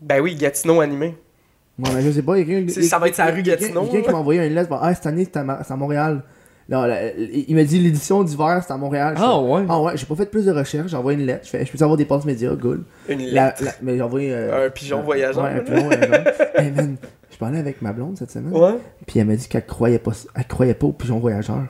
Ben 0.00 0.20
oui, 0.20 0.34
Gatineau 0.34 0.80
animé. 0.80 1.14
Moi, 1.78 1.90
mais 1.94 2.00
je 2.02 2.10
sais 2.10 2.22
pas, 2.22 2.38
il 2.38 2.48
y 2.48 2.50
a 2.56 2.60
quelqu'un. 2.64 2.82
Ça 2.82 2.98
va 2.98 3.08
être 3.08 3.14
sa 3.14 3.26
rue 3.26 3.40
il 3.40 3.46
y 3.46 3.50
a 3.50 3.56
quelqu'un- 3.56 3.66
Gatineau, 3.66 3.82
Il 3.82 3.86
y 3.86 3.88
a 3.88 3.92
quelqu'un 3.92 4.06
qui 4.08 4.12
m'a 4.14 4.18
envoyé 4.20 4.46
une 4.46 4.54
lettre. 4.54 4.70
Ah, 4.80 4.94
cette 4.94 5.06
année, 5.06 5.24
c'est 5.30 5.36
à, 5.38 5.76
Montréal. 5.76 6.22
Non, 6.68 6.82
la- 6.82 7.12
il 7.14 7.54
m'a 7.54 7.62
dit 7.64 7.78
l'édition 7.78 8.24
d'hiver, 8.24 8.62
c'est 8.66 8.72
à 8.72 8.76
Montréal. 8.78 9.14
Je 9.16 9.22
Ah 9.22 9.38
fais, 9.38 9.50
ouais. 9.52 9.62
Ah 9.68 9.82
ouais, 9.82 9.92
j'ai 9.96 10.06
pas 10.06 10.16
fait 10.16 10.26
plus 10.30 10.46
de 10.46 10.52
recherches, 10.52 10.90
j'ai 10.90 10.96
envoyé 10.96 11.18
une 11.20 11.26
lettre. 11.26 11.44
Je 11.44 11.50
fais, 11.50 11.64
je 11.64 11.70
peux 11.70 11.80
avoir 11.84 11.96
des 11.96 12.06
passes 12.06 12.24
médias, 12.24 12.56
cool. 12.56 12.82
Une 13.08 13.20
La, 13.26 13.48
lettre. 13.48 13.62
la- 13.64 13.72
mais 13.82 13.96
j'ai 13.96 14.02
envoyé. 14.02 14.32
euh, 14.32 14.66
Un 14.66 14.70
pigeon 14.70 15.02
voyageur, 15.02 15.44
Ouais, 15.44 15.50
un 15.50 15.60
pigeon 15.60 15.84
voyageur. 15.84 16.24
hey 16.56 16.72
man, 16.72 16.96
je 17.30 17.36
parlais 17.36 17.58
avec 17.60 17.82
ma 17.82 17.92
blonde 17.92 18.16
cette 18.18 18.32
semaine. 18.32 18.52
Ouais. 18.56 18.78
Puis 19.06 19.20
elle 19.20 19.26
m'a 19.26 19.36
dit 19.36 19.46
qu'elle 19.46 19.64
croyait 19.66 20.00
pas, 20.00 20.12
elle 20.34 20.46
croyait 20.46 20.74
pas 20.74 20.86
aux 20.88 20.92
pigeons 20.92 21.18
voyageurs. 21.20 21.66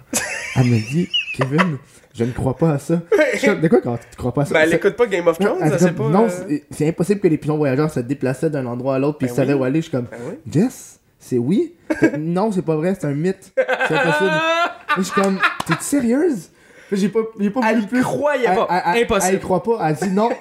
Elle 0.59 0.71
m'a 0.71 0.77
dit, 0.77 1.09
Kevin, 1.35 1.79
je 2.15 2.25
ne 2.25 2.33
crois 2.33 2.57
pas 2.57 2.71
à 2.73 2.79
ça. 2.79 3.01
Je 3.35 3.39
suis 3.39 3.49
comme, 3.49 3.61
de 3.61 3.69
quoi 3.69 3.81
quand 3.83 3.97
tu 3.97 4.17
crois 4.17 4.33
pas 4.33 4.43
à 4.43 4.45
ça? 4.47 4.55
Ben, 4.55 4.61
elle 4.63 4.71
Ça- 4.71 4.77
écoute 4.77 4.97
pas 4.97 5.07
Game 5.07 5.27
of 5.27 5.39
Thrones, 5.39 5.59
elle 5.61 5.71
ça 5.71 5.77
dit 5.77 5.85
c'est 5.85 5.95
comme, 5.97 6.13
pas. 6.13 6.19
non, 6.19 6.27
euh, 6.27 6.45
c'est- 6.49 6.65
c'est 6.71 6.89
impossible 6.89 7.21
que 7.21 7.29
les 7.29 7.37
pigeons 7.39 7.57
voyageurs 7.57 7.91
se 7.91 8.01
déplaçaient 8.01 8.51
d'un 8.51 8.67
endroit 8.67 8.95
à 8.95 8.99
l'autre 8.99 9.19
puis 9.19 9.27
Ben 9.27 9.33
ils 9.33 9.37
savaient 9.37 9.53
oui. 9.55 9.61
où 9.61 9.65
aller. 9.65 9.79
Je 9.81 9.89
suis 9.89 9.91
comme, 9.93 10.07
Ben 10.11 10.19
oui. 10.29 10.35
Jess, 10.51 11.01
c'est 11.19 11.39
oui? 11.39 11.75
Fait, 11.99 12.17
non, 12.19 12.51
c'est 12.53 12.63
pas 12.63 12.77
vrai, 12.77 12.97
c'est 12.99 13.07
un 13.07 13.13
mythe. 13.15 13.53
C'est 13.57 13.95
impossible. 13.95 14.31
je 14.99 15.03
suis 15.03 15.13
comme, 15.21 15.39
t'es 15.67 15.75
sérieuse? 15.81 16.49
Puis 16.89 17.01
J'ai 17.01 17.09
pas, 17.09 17.19
j'ai 17.41 17.51
pas 17.51 17.61
Elle 17.69 17.75
voulu 17.77 17.85
y 17.85 17.89
plus. 17.89 18.03
croyait 18.03 18.45
pas. 18.47 18.67
Elle- 18.71 18.77
elle- 18.87 18.97
elle- 18.99 19.03
Impossible. 19.03 19.29
Elle 19.33 19.37
y 19.37 19.41
croit 19.41 19.63
pas. 19.63 19.79
Elle 19.89 19.97
dit 19.97 20.15
non. 20.15 20.31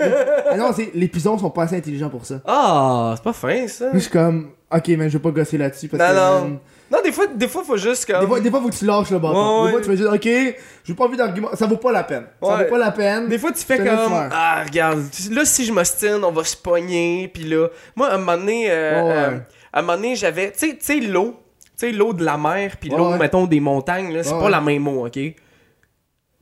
Ah 0.52 0.58
non, 0.58 0.72
c'est, 0.76 0.92
les 0.94 1.08
pigeons 1.08 1.38
sont 1.40 1.50
pas 1.50 1.64
assez 1.64 1.76
intelligents 1.76 2.10
pour 2.10 2.24
ça. 2.26 2.40
Ah, 2.46 3.14
c'est 3.18 3.24
pas 3.24 3.34
fin 3.34 3.68
ça. 3.68 3.88
Puis 3.90 4.00
je 4.00 4.04
suis 4.04 4.12
comme, 4.12 4.52
ok, 4.72 4.88
mais 4.90 5.10
je 5.10 5.18
vais 5.18 5.22
pas 5.22 5.32
gosser 5.32 5.58
là-dessus 5.58 5.88
parce 5.88 6.02
Non, 6.04 6.10
que. 6.10 6.16
non. 6.16 6.42
man, 6.50 6.58
Non, 6.92 7.00
des 7.04 7.12
fois, 7.12 7.26
des 7.28 7.48
fois, 7.48 7.64
faut 7.64 7.78
juste 7.78 8.06
comme. 8.06 8.22
Des 8.22 8.28
fois, 8.28 8.40
des 8.40 8.50
fois, 8.52 8.62
faut 8.62 8.70
que 8.70 8.76
tu 8.76 8.86
lâches 8.86 9.10
le 9.10 9.18
bâton. 9.20 9.62
Ouais, 9.64 9.66
Des 9.68 9.72
fois, 9.72 9.82
tu 9.82 9.90
fais 9.90 9.98
juste, 9.98 10.10
ok, 10.14 10.56
j'ai 10.84 10.94
pas 10.94 11.06
envie 11.06 11.18
d'argument. 11.18 11.50
Ça 11.54 11.66
vaut 11.66 11.78
pas 11.78 11.92
la 11.92 12.04
peine. 12.04 12.26
Ça 12.42 12.48
Ouais. 12.58 12.64
vaut 12.66 12.70
pas 12.72 12.78
la 12.78 12.92
peine. 12.92 13.28
Des 13.28 13.40
fois, 13.40 13.52
tu 13.52 13.64
fais 13.66 13.78
comme. 13.78 14.30
Ah, 14.32 14.64
regarde, 14.66 15.02
là, 15.32 15.46
si 15.46 15.66
je 15.66 15.74
m'ostine, 15.74 16.20
on 16.24 16.32
va 16.32 16.44
se 16.44 16.56
pogner. 16.56 17.28
Puis 17.34 17.44
là, 17.44 17.68
moi, 17.96 18.10
à 18.10 18.16
un 18.16 18.18
moment 18.20 18.38
donné, 18.38 18.70
euh, 18.70 19.02
ouais. 19.04 19.12
euh, 19.14 19.38
à 19.74 19.80
un 19.80 19.82
moment 19.82 19.96
donné, 19.96 20.16
j'avais. 20.16 20.52
Tu 20.52 20.60
sais- 20.60 20.78
tu 20.78 20.86
sais, 20.86 21.00
l'eau. 21.00 21.40
Tu 21.78 21.88
sais, 21.88 21.92
l'eau 21.92 22.14
de 22.14 22.24
la 22.24 22.38
mer, 22.38 22.78
puis 22.80 22.90
l'eau, 22.90 23.16
mettons, 23.18 23.46
des 23.48 23.60
montagnes, 23.60 24.14
là, 24.14 24.24
c'est 24.24 24.32
pas 24.38 24.50
la 24.50 24.62
même 24.62 24.88
eau, 24.88 25.06
ok? 25.08 25.12
Tu 25.14 25.34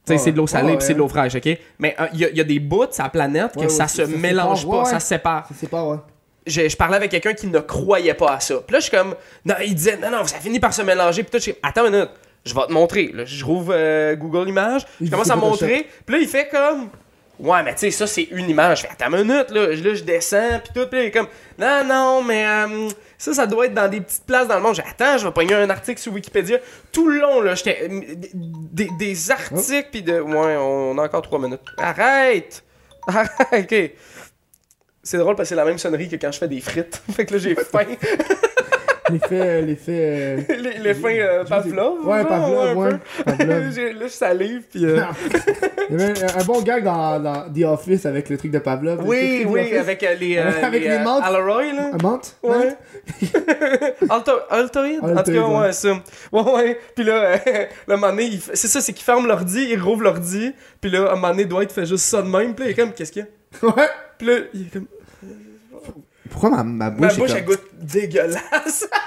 sais, 0.05 0.17
c'est 0.17 0.31
de 0.33 0.37
l'eau 0.37 0.47
salée, 0.47 0.75
puis 0.75 0.85
c'est 0.85 0.93
de 0.93 0.99
l'eau 0.99 1.07
fraîche, 1.07 1.33
ok? 1.35 1.57
Mais 1.79 1.95
il 2.13 2.19
y, 2.19 2.25
a- 2.25 2.29
y 2.31 2.41
a 2.41 2.43
des 2.43 2.59
bouts 2.59 2.85
sur 2.91 3.03
la 3.03 3.09
planète 3.09 3.55
que 3.55 3.69
ça 3.69 3.87
se 3.87 4.05
se 4.05 4.11
mélange 4.17 4.61
sépare, 4.63 4.83
pas, 4.83 4.85
ça 4.89 4.99
se 4.99 5.07
sépare. 5.07 5.47
Ça, 5.47 5.55
c'est 5.57 5.69
pas, 5.69 5.83
ouais. 5.85 5.97
Je, 6.45 6.67
je 6.67 6.77
parlais 6.77 6.97
avec 6.97 7.11
quelqu'un 7.11 7.33
qui 7.33 7.47
ne 7.47 7.59
croyait 7.59 8.13
pas 8.13 8.33
à 8.33 8.39
ça. 8.39 8.55
Puis 8.65 8.73
là, 8.73 8.79
je 8.79 8.83
suis 8.85 8.97
comme, 8.97 9.15
non, 9.45 9.55
il 9.63 9.75
disait, 9.75 9.97
non, 9.97 10.09
non, 10.09 10.25
ça 10.25 10.37
finit 10.37 10.59
par 10.59 10.73
se 10.73 10.81
mélanger. 10.81 11.23
Puis 11.23 11.31
toi, 11.31 11.39
je 11.39 11.43
suis, 11.43 11.55
attends 11.63 11.85
une 11.85 11.91
minute, 11.93 12.09
je 12.45 12.53
vais 12.53 12.65
te 12.67 12.71
montrer. 12.71 13.11
Là, 13.13 13.25
je 13.25 13.45
rouvre 13.45 13.73
euh, 13.75 14.15
Google 14.15 14.49
Images, 14.49 14.85
je 15.01 15.09
commence 15.09 15.29
à 15.29 15.35
montrer. 15.35 15.87
Puis 16.05 16.15
là, 16.15 16.21
il 16.21 16.27
fait 16.27 16.49
comme, 16.49 16.89
ouais, 17.39 17.63
mais 17.63 17.73
tu 17.73 17.79
sais, 17.79 17.91
ça, 17.91 18.07
c'est 18.07 18.27
une 18.31 18.49
image. 18.49 18.81
Je 18.81 18.87
fais, 18.87 18.91
attends 18.91 19.15
une 19.15 19.27
minute, 19.27 19.49
là, 19.51 19.73
je, 19.73 19.83
là, 19.83 19.93
je 19.93 20.03
descends, 20.03 20.59
puis 20.63 20.73
tout. 20.73 20.87
Puis 20.87 20.99
là, 20.99 21.03
il 21.03 21.07
est 21.07 21.11
comme, 21.11 21.27
non, 21.57 21.83
non, 21.85 22.23
mais 22.23 22.45
euh, 22.45 22.89
ça, 23.17 23.33
ça 23.33 23.47
doit 23.47 23.67
être 23.67 23.73
dans 23.73 23.89
des 23.89 24.01
petites 24.01 24.25
places 24.25 24.47
dans 24.47 24.55
le 24.55 24.61
monde. 24.61 24.75
Je 24.75 24.81
dis, 24.81 24.87
attends, 24.89 25.17
je 25.17 25.25
vais 25.25 25.33
pogner 25.33 25.53
un 25.53 25.69
article 25.69 26.01
sur 26.01 26.13
Wikipédia. 26.13 26.59
Tout 26.91 27.07
le 27.09 27.19
long, 27.19 27.41
là, 27.41 27.55
j'étais, 27.55 27.87
des, 27.89 28.89
des 28.99 29.31
articles, 29.31 29.89
puis 29.91 30.01
de, 30.01 30.19
ouais, 30.19 30.57
on 30.57 30.97
a 30.97 31.03
encore 31.03 31.21
trois 31.21 31.39
minutes. 31.39 31.61
Arrête! 31.77 32.63
Arrête, 33.07 33.31
ok. 33.51 33.91
C'est 35.03 35.17
drôle 35.17 35.35
parce 35.35 35.49
que 35.49 35.55
c'est 35.55 35.61
la 35.61 35.65
même 35.65 35.77
sonnerie 35.77 36.07
que 36.09 36.15
quand 36.15 36.31
je 36.31 36.39
fais 36.39 36.47
des 36.47 36.61
frites. 36.61 37.01
fait 37.13 37.25
que 37.25 37.33
là, 37.33 37.39
j'ai 37.39 37.55
faim. 37.55 37.85
L'effet, 39.11 39.61
l'effet. 39.61 40.45
euh, 40.49 40.55
les, 40.59 40.79
les 40.79 40.93
fins 40.93 41.09
euh, 41.13 41.43
Pavlov. 41.43 42.07
Ouais, 42.07 42.23
Pavlov, 42.23 42.77
ouais. 42.77 42.91
Pavlov. 43.25 43.49
Là, 43.99 44.03
je 44.03 44.07
salive, 44.07 44.61
puis... 44.71 44.85
euh, 44.85 45.01
Il 45.89 45.99
y 45.99 46.03
avait 46.03 46.23
un, 46.23 46.39
un 46.39 46.43
bon 46.45 46.61
gag 46.61 46.85
dans, 46.85 47.19
dans 47.19 47.43
The 47.53 47.63
Office 47.65 48.05
avec 48.05 48.29
le 48.29 48.37
truc 48.37 48.51
de 48.51 48.59
Pavlov. 48.59 49.01
oui, 49.05 49.43
oui, 49.45 49.75
avec 49.75 50.01
euh, 50.03 50.15
les... 50.15 50.37
euh, 50.37 50.49
Avec 50.63 50.81
les 50.83 50.89
euh, 50.89 51.03
menthes. 51.03 51.21
Alroy, 51.25 51.73
là. 51.73 51.91
Un 51.93 51.97
menthe? 52.01 52.37
Ouais. 52.43 52.75
Alto- 54.09 54.39
Altoïde? 54.49 54.99
En 55.03 55.21
tout 55.21 55.31
cas, 55.33 55.47
ouais. 55.47 55.59
ouais, 55.59 55.73
ça. 55.73 55.89
Ouais, 56.31 56.41
ouais. 56.53 56.79
Puis 56.95 57.03
là, 57.03 57.13
euh, 57.13 57.37
le 57.87 57.95
moment 57.95 58.09
donné, 58.11 58.23
il 58.25 58.39
c'est 58.41 58.67
ça, 58.69 58.79
c'est 58.79 58.93
qu'il 58.93 59.03
ferme 59.03 59.27
l'ordi, 59.27 59.67
il 59.69 59.79
rouvre 59.81 60.03
l'ordi, 60.03 60.53
puis 60.79 60.89
là, 60.89 61.09
à 61.09 61.11
un 61.11 61.15
moment 61.15 61.29
donné, 61.31 61.43
Dwight 61.45 61.71
fait 61.73 61.85
juste 61.85 62.05
ça 62.05 62.21
de 62.21 62.27
même, 62.29 62.55
puis 62.55 62.63
là, 62.65 62.69
il 62.69 62.73
est 62.73 62.81
comme, 62.81 62.93
qu'est-ce 62.93 63.11
qu'il 63.11 63.23
y 63.23 63.25
a? 63.25 63.27
Ouais. 63.61 63.87
Puis 64.17 64.27
là, 64.27 64.33
il 64.53 64.61
est 64.63 64.73
comme, 64.73 64.85
Pourquoi 66.29 66.49
ma, 66.49 66.63
ma 66.63 66.89
ma 66.89 66.89
bouche 66.91 67.17
bouche, 67.17 67.31
est 67.31 67.37
elle 67.39 67.45
comme... 67.45 67.55
goûte 67.55 67.63
dégueulasse. 67.81 68.87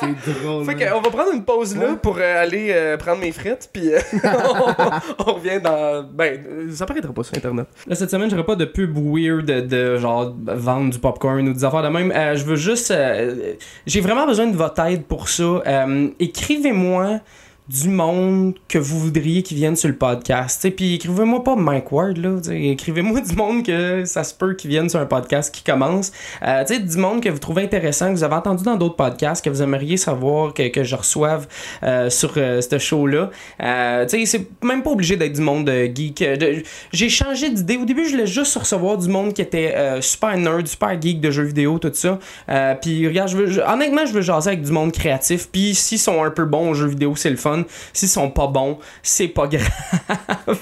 C'est 0.00 0.32
drôle. 0.44 0.64
Fait 0.64 0.76
qu'on 0.76 1.00
va 1.00 1.10
prendre 1.10 1.32
une 1.34 1.44
pause 1.44 1.76
là 1.76 1.86
Ouais. 1.90 1.96
pour 2.00 2.18
euh, 2.18 2.42
aller 2.42 2.68
euh, 2.70 2.96
prendre 2.96 3.18
mes 3.20 3.32
frites, 3.32 3.68
puis 3.72 3.92
euh, 3.92 3.98
on, 4.22 4.72
on 5.26 5.32
revient 5.34 5.60
dans. 5.60 6.04
Ben, 6.04 6.70
ça 6.72 6.86
paraîtra 6.86 7.12
pas 7.12 7.24
sur 7.24 7.36
internet. 7.36 7.66
Là, 7.84 7.96
cette 7.96 8.08
semaine, 8.08 8.30
j'aurais 8.30 8.44
pas 8.46 8.54
de 8.54 8.64
pub 8.64 8.96
weird 8.96 9.44
de, 9.44 9.60
de, 9.60 9.96
genre 9.96 10.32
vendre 10.46 10.90
du 10.92 11.00
popcorn 11.00 11.48
ou 11.48 11.52
des 11.52 11.64
affaires 11.64 11.82
de 11.82 11.88
même. 11.88 12.12
Euh, 12.12 12.36
je 12.36 12.44
veux 12.44 12.54
juste. 12.54 12.92
euh, 12.92 13.54
J'ai 13.86 14.00
vraiment 14.00 14.24
besoin 14.24 14.46
de 14.46 14.56
votre 14.56 14.80
aide 14.82 15.02
pour 15.02 15.28
ça. 15.28 15.42
Euh, 15.66 16.08
Écrivez-moi 16.20 17.18
du 17.68 17.90
monde 17.90 18.54
que 18.66 18.78
vous 18.78 18.98
voudriez 18.98 19.42
qui 19.42 19.54
vienne 19.54 19.76
sur 19.76 19.88
le 19.88 19.96
podcast. 19.96 20.60
t'sais. 20.60 20.70
Puis 20.70 20.94
écrivez-moi 20.94 21.44
pas 21.44 21.54
Mike 21.54 21.92
Ward, 21.92 22.16
là. 22.16 22.36
Écrivez-moi 22.50 23.20
du 23.28 23.36
monde 23.36 23.62
que 23.62 24.04
ça 24.06 24.24
se 24.24 24.34
peut 24.34 24.54
qui 24.54 24.68
vienne 24.68 24.88
sur 24.88 25.00
un 25.00 25.06
podcast 25.06 25.54
qui 25.54 25.62
commence. 25.62 26.12
Euh, 26.42 26.64
du 26.64 26.96
monde 26.96 27.22
que 27.22 27.28
vous 27.28 27.38
trouvez 27.38 27.62
intéressant, 27.62 28.08
que 28.08 28.12
vous 28.12 28.24
avez 28.24 28.34
entendu 28.34 28.64
dans 28.64 28.76
d'autres 28.76 28.96
podcasts, 28.96 29.44
que 29.44 29.50
vous 29.50 29.62
aimeriez 29.62 29.96
savoir 29.96 30.54
que, 30.54 30.68
que 30.68 30.82
je 30.82 30.96
reçoive 30.96 31.46
euh, 31.82 32.08
sur 32.08 32.32
euh, 32.36 32.60
ce 32.60 32.78
show-là. 32.78 33.30
Euh, 33.62 34.04
c'est 34.08 34.46
même 34.62 34.82
pas 34.82 34.90
obligé 34.90 35.16
d'être 35.16 35.34
du 35.34 35.40
monde 35.42 35.70
geek. 35.94 36.22
Euh, 36.22 36.60
J'ai 36.92 37.08
changé 37.08 37.50
d'idée. 37.50 37.76
Au 37.76 37.84
début, 37.84 38.06
je 38.06 38.12
voulais 38.12 38.26
juste 38.26 38.56
recevoir 38.56 38.96
du 38.96 39.08
monde 39.08 39.34
qui 39.34 39.42
était 39.42 39.74
super 40.00 40.36
nerd, 40.36 40.66
super 40.66 41.00
geek 41.00 41.20
de 41.20 41.30
jeux 41.30 41.44
vidéo, 41.44 41.78
tout 41.78 41.90
ça. 41.92 42.18
Puis 42.80 43.06
regarde, 43.06 43.28
je 43.28 43.36
veux, 43.36 43.62
honnêtement, 43.62 44.06
je 44.06 44.12
veux 44.12 44.20
jaser 44.22 44.50
avec 44.50 44.62
du 44.62 44.72
monde 44.72 44.92
créatif. 44.92 45.48
Puis 45.50 45.74
s'ils 45.74 45.98
sont 45.98 46.22
un 46.22 46.30
peu 46.30 46.44
bons 46.44 46.70
aux 46.70 46.74
jeux 46.74 46.86
vidéo, 46.86 47.14
c'est 47.16 47.30
le 47.30 47.36
fun. 47.36 47.57
S'ils 47.92 48.08
sont 48.08 48.30
pas 48.30 48.46
bons, 48.46 48.78
c'est 49.02 49.28
pas 49.28 49.46
grave. 49.46 49.68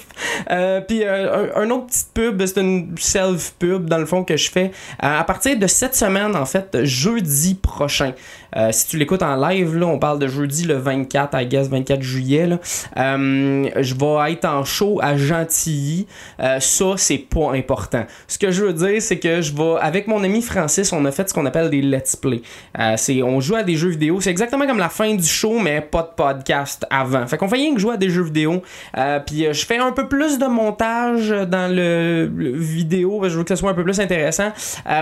Euh, 0.50 0.80
puis 0.82 1.02
euh, 1.02 1.50
un, 1.56 1.62
un 1.62 1.70
autre 1.70 1.86
petite 1.86 2.12
pub, 2.12 2.44
c'est 2.44 2.60
une 2.60 2.94
self-pub 2.98 3.88
dans 3.88 3.98
le 3.98 4.06
fond 4.06 4.22
que 4.22 4.36
je 4.36 4.50
fais 4.50 4.66
euh, 4.66 5.20
à 5.20 5.24
partir 5.24 5.58
de 5.58 5.66
cette 5.66 5.94
semaine, 5.94 6.36
en 6.36 6.44
fait, 6.44 6.84
jeudi 6.84 7.54
prochain. 7.54 8.12
Euh, 8.56 8.70
si 8.72 8.88
tu 8.88 8.96
l'écoutes 8.96 9.22
en 9.22 9.36
live, 9.36 9.76
là, 9.76 9.86
on 9.86 9.98
parle 9.98 10.18
de 10.18 10.26
jeudi 10.26 10.64
le 10.64 10.74
24, 10.74 11.40
I 11.40 11.46
guess, 11.46 11.68
24 11.68 12.02
juillet. 12.02 12.48
Euh, 12.96 13.68
je 13.76 13.94
vais 13.94 14.32
être 14.32 14.44
en 14.44 14.64
show 14.64 14.98
à 15.02 15.16
Gentilly. 15.16 16.06
Euh, 16.40 16.60
ça, 16.60 16.84
c'est 16.96 17.18
pas 17.18 17.52
important. 17.52 18.04
Ce 18.28 18.38
que 18.38 18.50
je 18.50 18.64
veux 18.64 18.72
dire, 18.72 19.00
c'est 19.00 19.18
que 19.18 19.40
je 19.40 19.54
vais, 19.54 19.76
avec 19.80 20.06
mon 20.06 20.22
ami 20.22 20.42
Francis, 20.42 20.92
on 20.92 21.04
a 21.04 21.10
fait 21.10 21.28
ce 21.28 21.34
qu'on 21.34 21.46
appelle 21.46 21.70
des 21.70 21.82
let's 21.82 22.16
play. 22.16 22.42
Euh, 22.78 22.94
c'est, 22.96 23.22
on 23.22 23.40
joue 23.40 23.56
à 23.56 23.62
des 23.62 23.76
jeux 23.76 23.90
vidéo. 23.90 24.20
C'est 24.20 24.30
exactement 24.30 24.66
comme 24.66 24.78
la 24.78 24.88
fin 24.88 25.14
du 25.14 25.26
show, 25.26 25.58
mais 25.58 25.80
pas 25.80 26.02
de 26.02 26.14
podcast 26.16 26.86
avant. 26.90 27.26
Fait 27.26 27.36
qu'on 27.36 27.48
fait 27.48 27.56
rien 27.56 27.74
que 27.74 27.80
jouer 27.80 27.94
à 27.94 27.96
des 27.96 28.10
jeux 28.10 28.24
vidéo. 28.24 28.62
Euh, 28.96 29.20
Puis 29.20 29.46
je 29.50 29.66
fais 29.66 29.78
un 29.78 29.92
peu 29.92 30.08
plus 30.08 30.38
de 30.38 30.46
montage 30.46 31.30
dans 31.30 31.74
le, 31.74 32.30
le 32.34 32.56
vidéo. 32.56 33.22
Je 33.24 33.36
veux 33.36 33.42
que 33.42 33.48
ça 33.48 33.56
soit 33.56 33.70
un 33.70 33.74
peu 33.74 33.84
plus 33.84 34.00
intéressant. 34.00 34.52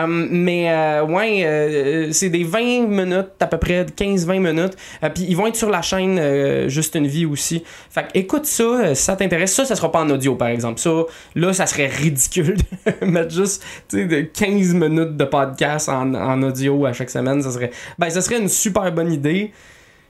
Mais 0.09 1.01
ouais, 1.09 2.09
c'est 2.13 2.31
des 2.31 2.45
20 2.45 2.87
minutes, 2.89 3.31
à 3.45 3.47
peu 3.47 3.59
près 3.59 3.85
15-20 3.85 4.41
minutes. 4.41 4.77
Euh, 5.03 5.11
Puis 5.15 5.25
ils 5.29 5.37
vont 5.37 5.47
être 5.47 5.57
sur 5.57 5.71
la 5.71 5.83
chaîne 5.83 6.19
euh, 6.19 6.69
Juste 6.69 6.95
une 6.95 7.07
vie 7.07 7.27
aussi. 7.27 7.63
Fait 7.91 8.03
que 8.03 8.19
écoute 8.19 8.47
ça, 8.47 8.63
euh, 8.63 8.95
si 8.95 9.03
ça 9.03 9.17
t'intéresse. 9.17 9.55
Ça, 9.55 9.65
ça 9.65 9.77
sera 9.77 9.93
pas 9.93 10.01
en 10.01 10.11
audio 10.11 10.35
par 10.35 10.49
exemple. 10.49 10.81
Ça, 10.81 11.05
là, 11.35 11.53
ça 11.53 11.67
serait 11.67 11.87
ridicule 11.87 12.57
de 13.01 13.07
mettre 13.07 13.33
juste 13.33 13.63
de 13.93 14.23
15 14.23 14.75
minutes 14.75 15.17
de 15.17 15.25
podcast 15.25 15.89
en, 15.89 16.15
en 16.15 16.43
audio 16.43 16.87
à 16.87 16.93
chaque 16.93 17.11
semaine. 17.11 17.43
Ça 17.43 17.51
serait, 17.51 17.71
ben, 17.99 18.11
ça 18.11 18.21
serait 18.21 18.39
une 18.39 18.49
super 18.49 18.91
bonne 18.93 19.13
idée 19.13 19.53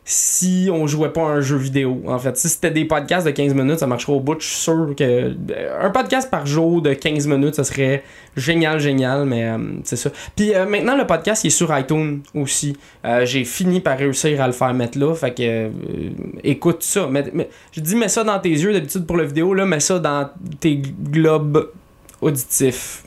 si 0.07 0.69
on 0.71 0.87
jouait 0.87 1.09
pas 1.09 1.23
à 1.23 1.31
un 1.33 1.41
jeu 1.41 1.57
vidéo. 1.57 2.03
En 2.07 2.19
fait, 2.19 2.37
si 2.37 2.51
c'était 2.51 2.71
des 2.71 2.85
podcasts 2.85 3.25
de 3.27 3.31
15 3.31 3.55
minutes, 3.55 3.79
ça 3.79 3.87
marcherait 3.87 4.13
au 4.13 4.21
bout. 4.21 4.39
Je 4.39 4.47
suis 4.47 4.57
sûr 4.59 4.95
que 4.95 5.03
euh, 5.05 5.79
un 5.81 5.89
podcast 5.89 6.31
par 6.31 6.45
jour 6.45 6.83
de 6.83 6.93
15 6.93 7.27
minutes, 7.27 7.55
ça 7.55 7.65
serait 7.65 8.03
génial, 8.37 8.81
génial, 8.81 9.25
mais 9.25 9.45
euh, 9.45 9.57
c'est 9.85 9.97
ça. 9.97 10.11
Puis 10.37 10.55
euh, 10.55 10.67
maintenant, 10.67 10.95
le 10.97 11.07
podcast 11.07 11.45
il 11.45 11.47
est 11.47 11.51
sur 11.51 11.77
iTunes 11.79 12.21
aussi. 12.35 12.77
J'ai 13.23 13.45
fini 13.45 13.81
par 13.81 13.97
réussir 13.97 14.43
à 14.43 14.47
le 14.47 14.53
faire 14.53 14.75
mettre 14.75 14.99
là. 14.99 15.15
Fait 15.15 15.33
que 15.33 15.71
écoute 16.43 16.83
ça. 16.83 17.09
Je 17.73 17.81
dis 17.81 17.97
mets 17.97 18.09
ça 18.09 18.25
dans 18.25 18.39
tes 18.39 18.51
yeux 18.51 18.75
d'habitude 18.75 19.07
pour 19.07 19.17
la 19.17 19.25
vidéo, 19.25 19.55
là, 19.55 19.65
mets 19.65 19.81
ça 19.81 19.99
dans 19.99 20.29
tes 20.61 20.77
globes 20.77 21.71
auditifs. 22.21 23.05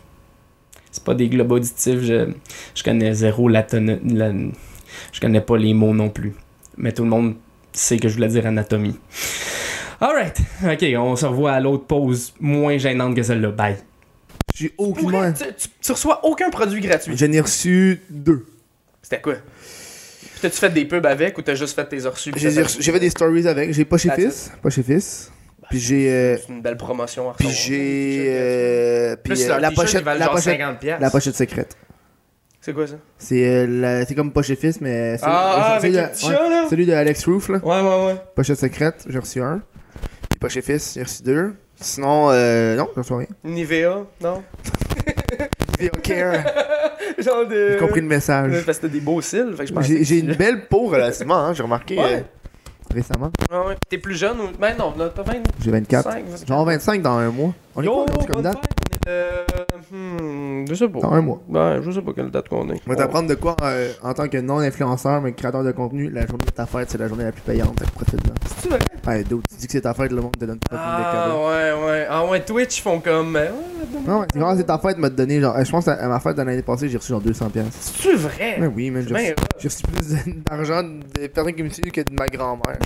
C'est 0.90 1.04
pas 1.04 1.14
des 1.14 1.30
globes 1.30 1.52
auditifs, 1.52 2.02
je, 2.02 2.28
je 2.74 2.84
connais 2.84 3.14
zéro 3.14 3.48
la, 3.50 3.64
la- 3.72 4.32
Je 5.12 5.20
connais 5.22 5.42
pas 5.42 5.58
les 5.58 5.76
mots 5.76 5.94
non 5.94 6.10
plus 6.10 6.34
mais 6.78 6.92
tout 6.92 7.04
le 7.04 7.10
monde 7.10 7.36
sait 7.74 7.98
que 7.98 8.08
je 8.08 8.16
voulais 8.16 8.28
dire 8.28 8.46
anatomie. 8.46 9.00
Alright, 10.00 10.38
ok, 10.64 10.86
on 10.98 11.16
se 11.16 11.26
revoit 11.26 11.54
à 11.54 11.60
l'autre 11.60 11.86
pause 11.86 12.34
moins 12.40 12.78
gênante 12.78 13.16
que 13.16 13.24
celle-là. 13.24 13.50
Bye. 13.52 13.78
J'ai 14.56 14.74
vrai, 14.78 15.34
tu, 15.34 15.44
tu- 15.56 15.68
tu 15.82 15.92
reçois 15.92 16.24
aucun 16.26 16.50
produit 16.50 16.82
gratuit. 16.82 17.16
J'en 17.18 17.32
ai 17.32 17.40
reçu 17.42 18.02
deux. 18.10 18.46
C'était 19.02 19.22
quoi? 19.22 19.36
T'as-tu 20.42 20.58
fait 20.58 20.70
des 20.70 20.86
pubs 20.86 21.06
avec 21.06 21.38
ou 21.38 21.42
t'as 21.42 21.56
juste 21.56 21.76
fait 21.76 21.86
tes 21.86 22.00
reçus? 22.08 22.32
J'ai 22.36 22.52
fait- 22.52 22.78
j'ai 22.80 22.92
fait 22.92 23.00
des 23.00 23.10
stories 23.10 23.48
avec. 23.48 23.74
J'ai 23.74 23.86
pas 23.86 23.98
chez 23.98 24.10
Fils. 24.12 24.52
Pas 24.62 24.70
chez 24.70 24.84
Fils. 24.84 25.32
Puis 25.70 25.80
j'ai. 25.80 26.10
euh, 26.12 26.38
C'est 26.38 26.54
une 26.54 26.62
belle 26.62 26.78
promotion. 26.78 27.30
à 27.30 27.34
Puis 27.34 27.50
j'ai. 27.50 28.26
euh, 28.30 29.16
Puis 29.24 29.44
euh, 29.44 29.60
la 29.60 29.72
pochette. 29.72 30.06
La 30.06 30.28
pochette. 30.30 30.60
50 30.60 30.80
piastres. 30.80 31.02
La 31.02 31.10
pochette 31.10 31.36
secrète. 31.36 31.76
C'est 32.68 32.74
quoi 32.74 32.86
ça? 32.86 32.96
C'est 33.18 33.46
euh, 33.48 34.04
comme 34.14 34.34
Poche 34.34 34.50
et 34.50 34.58
Fils, 34.58 34.82
mais. 34.82 35.18
celui- 35.18 35.32
Ah, 35.32 35.76
ah, 35.76 35.80
celui 35.80 35.96
avec 35.98 36.04
de- 36.04 36.08
le 36.12 36.14
petit 36.14 36.26
ouais, 36.28 36.36
chat, 36.36 36.50
là? 36.50 36.66
Celui 36.70 36.86
de 36.86 36.92
Alex 36.92 37.26
Roof, 37.26 37.48
là. 37.48 37.60
Ouais, 37.64 37.80
ouais, 37.82 38.06
ouais. 38.08 38.16
Pochette 38.36 38.60
secrète, 38.60 39.06
j'ai 39.08 39.20
reçu 39.20 39.42
un. 39.42 39.62
Puis 40.30 40.38
Poche 40.38 40.58
et 40.58 40.62
Fils, 40.62 40.96
j'ai 40.96 41.04
reçu 41.04 41.24
deux. 41.24 41.54
Sinon, 41.80 42.28
euh, 42.32 42.76
non, 42.76 42.90
j'ai 42.94 43.00
reçu 43.00 43.14
rien. 43.14 43.28
Nivea, 43.46 44.04
non? 44.20 44.44
Video 45.80 45.92
care. 46.04 46.44
Genre 47.18 47.48
de. 47.48 47.70
J'ai 47.72 47.78
compris 47.78 48.02
le 48.02 48.08
message. 48.08 48.66
Parce 48.66 48.80
que 48.80 48.88
t'as 48.88 48.92
des 48.92 49.00
beaux 49.00 49.22
cils, 49.22 49.54
fait 49.56 49.64
que 49.64 49.70
je 49.70 49.74
pense. 49.74 49.86
J'ai 49.86 50.20
une 50.20 50.34
belle 50.36 50.68
peau 50.68 50.88
relativement, 50.88 51.38
hein, 51.38 51.54
j'ai 51.54 51.64
remarqué 51.64 51.98
Ouais. 51.98 52.16
euh, 52.16 52.94
récemment. 52.94 53.32
Ouais, 53.50 53.66
ouais. 53.70 53.76
T'es 53.90 53.98
plus 53.98 54.16
jeune 54.16 54.42
ou. 54.42 54.50
Ben 54.60 54.76
non, 54.78 54.94
t'as 55.16 55.24
20. 55.24 55.36
J'ai 55.64 55.72
24. 55.72 56.12
5, 56.12 56.26
Genre 56.46 56.66
25 56.66 57.02
dans 57.02 57.16
un 57.18 57.30
mois. 57.32 57.54
On 57.80 57.82
est 57.84 57.86
Yo, 57.86 57.94
quoi 57.94 58.06
comme 58.26 58.28
bonne 58.34 58.44
date? 58.44 58.58
fête, 58.58 59.00
le- 59.06 59.68
Hmm, 59.90 60.66
je 60.68 60.74
sais 60.74 60.90
pas. 60.90 61.00
Dans 61.00 61.12
un 61.14 61.22
mois. 61.22 61.40
Ouais, 61.48 61.80
je 61.82 61.92
sais 61.92 62.02
pas 62.02 62.12
quelle 62.14 62.30
date 62.32 62.50
qu'on 62.50 62.68
est. 62.72 62.82
On 62.86 62.90
va 62.90 62.96
t'apprendre 62.98 63.30
de 63.30 63.36
quoi 63.36 63.56
euh, 63.62 63.92
en 64.04 64.14
tant 64.14 64.28
que 64.28 64.38
non-influenceur 64.38 65.22
mais 65.22 65.32
créateur 65.34 65.64
de 65.64 65.72
contenu. 65.72 66.10
La 66.10 66.26
journée 66.28 66.44
de 66.46 66.52
ta 66.52 66.66
fête, 66.66 66.90
c'est 66.90 66.98
la 66.98 67.08
journée 67.08 67.24
la 67.24 67.32
plus 67.32 67.42
payante. 67.42 67.76
Profite-en. 67.94 68.34
C'est 68.62 68.68
vrai? 68.70 68.80
Ouais, 69.06 69.24
d'autres, 69.24 69.44
tu 69.50 69.56
dis 69.58 69.68
que 69.68 69.72
c'est 69.72 69.82
ta 69.82 69.94
fête, 69.94 70.12
le 70.12 70.22
monde 70.22 70.36
te 70.38 70.44
donne 70.44 70.60
pas 70.60 70.76
de 70.76 70.82
Ah 70.84 71.12
cadeaux. 71.14 71.48
ouais, 71.48 71.86
ouais. 71.92 72.08
Ah 72.10 72.26
ouais, 72.26 72.42
Twitch 72.44 72.82
font 72.82 73.00
comme. 73.00 73.36
euh, 73.38 73.46
ouais, 73.46 73.86
donne-moi 73.94 74.14
Non, 74.14 74.20
ouais, 74.22 74.28
c'est 74.34 74.40
quand 74.40 74.58
c'est 74.58 74.64
ta 74.66 74.78
fête, 74.80 74.98
m'a 74.98 75.10
donné 75.10 75.40
genre. 75.40 75.56
euh, 75.56 75.64
Je 75.64 75.72
pense 75.72 75.88
à 75.88 76.08
ma 76.08 76.20
fête 76.20 76.36
de 76.36 76.42
l'année 76.42 76.62
passée, 76.64 76.90
j'ai 76.90 76.98
reçu 76.98 77.10
genre 77.14 77.22
200$. 77.22 77.50
piastres. 77.52 77.72
C'est-tu 77.80 78.16
vrai? 78.18 78.58
Mais 78.60 78.68
oui, 78.68 78.90
mais 78.92 79.04
j'ai 79.04 79.14
Ben, 79.14 79.20
reçu, 79.22 79.36
j'ai 79.60 79.68
reçu 79.70 79.84
plus 79.84 80.34
d'argent 80.50 80.84
des 81.14 81.30
personnes 81.30 81.54
qui 81.54 81.64
me 81.64 81.70
suivent 81.70 81.92
que 81.92 82.02
de 82.02 82.14
ma 82.18 82.26
grand-mère. 82.26 82.80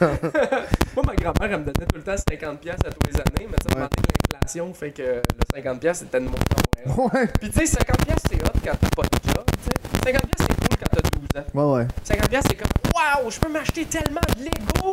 Moi, 0.96 1.04
ma 1.06 1.14
grand-mère, 1.14 1.52
elle 1.52 1.60
me 1.60 1.64
donnait 1.72 1.86
tout 1.86 1.96
le 1.96 2.02
temps 2.02 2.14
50$ 2.14 2.56
piastres 2.58 2.86
à 2.86 2.90
tous 2.90 3.10
les 3.10 3.16
années, 3.16 3.48
mais 3.50 3.56
tu 3.58 3.68
sais, 3.74 3.78
Ouais. 3.78 3.86
l'inflation 4.32 4.72
fait 4.74 4.92
que 4.92 5.02
le 5.02 5.22
50$ 5.54 5.78
piastres, 5.78 6.04
c'était 6.06 6.20
de 6.20 6.24
mon 6.24 6.32
temps. 6.32 7.02
Ouais. 7.14 7.26
Puis 7.40 7.50
tu 7.50 7.66
sais, 7.66 7.76
50$ 7.76 8.04
piastres, 8.06 8.28
c'est 8.30 8.42
hot 8.42 8.52
quand 8.64 8.76
t'as 8.80 8.88
pas 8.96 9.02
de 9.02 9.28
job, 9.28 9.44
tu 9.58 9.64
sais. 9.64 10.12
50$ 10.12 10.20
piastres, 10.26 10.46
c'est 10.48 10.68
cool 10.68 10.78
quand 10.78 10.96
t'as 10.96 11.10
12 11.10 11.42
ans. 11.42 11.72
Ouais, 11.74 11.78
ouais. 11.82 11.86
50$, 12.04 12.28
piastres, 12.28 12.50
c'est 12.50 12.56
comme 12.56 12.92
Waouh, 12.94 13.30
je 13.30 13.40
peux 13.40 13.52
m'acheter 13.52 13.84
tellement 13.84 14.20
de 14.36 14.44
Lego! 14.44 14.92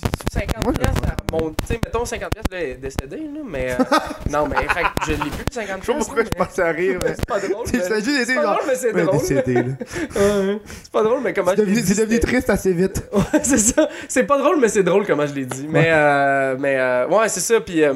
Puis 0.00 0.40
50$, 0.40 0.64
Moi, 0.64 0.72
je 0.74 0.80
piastres, 0.80 1.00
le 1.02 1.06
ça 1.08 1.16
remonte. 1.36 1.56
Tu 1.60 1.66
sais, 1.66 1.80
mettons 1.84 2.04
50$, 2.04 2.18
piastres, 2.30 2.50
là, 2.52 2.60
est 2.62 2.74
décédé, 2.74 3.16
là, 3.16 3.40
mais. 3.46 3.72
euh, 3.72 3.84
non, 4.30 4.48
mais 4.48 4.56
fait 4.56 4.82
que 4.82 4.88
je 5.06 5.10
l'ai 5.12 5.16
plus, 5.18 5.44
le 5.54 5.62
50$. 5.62 5.80
Je 5.80 5.86
sais 5.86 5.92
pas 5.92 5.98
pourquoi 5.98 6.24
je 6.24 6.28
pensais 6.30 6.62
à 6.62 6.70
rire, 6.70 6.98
mais. 7.02 7.14
C'est 7.16 7.26
pas 7.26 7.40
drôle. 7.40 7.66
Mais- 7.72 7.78
C'est 7.80 8.34
drôle, 8.34 8.56
mais 8.66 8.74
c'est 8.74 8.92
Ouais, 8.94 9.02
drôle. 9.02 9.16
Ouais, 9.16 10.60
C'est 10.82 10.92
pas 10.92 11.02
drôle, 11.02 11.20
mais 11.22 11.32
comment 11.32 11.50
je 11.52 11.56
l'ai 11.56 11.62
devenu, 11.62 11.80
dit, 11.82 11.94
c'est 11.94 12.02
devenu 12.02 12.20
triste 12.20 12.50
assez 12.50 12.72
vite. 12.72 13.02
Ouais, 13.12 13.40
c'est 13.42 13.58
ça. 13.58 13.88
C'est 14.08 14.24
pas 14.24 14.38
drôle, 14.38 14.58
mais 14.60 14.68
c'est 14.68 14.82
drôle 14.82 15.06
comment 15.06 15.26
je 15.26 15.34
l'ai 15.34 15.44
dit. 15.46 15.66
Mais, 15.68 15.88
euh, 15.90 16.56
mais 16.58 16.76
euh, 16.78 17.06
ouais, 17.08 17.28
c'est 17.28 17.40
ça. 17.40 17.60
Puis, 17.60 17.82
euh, 17.84 17.94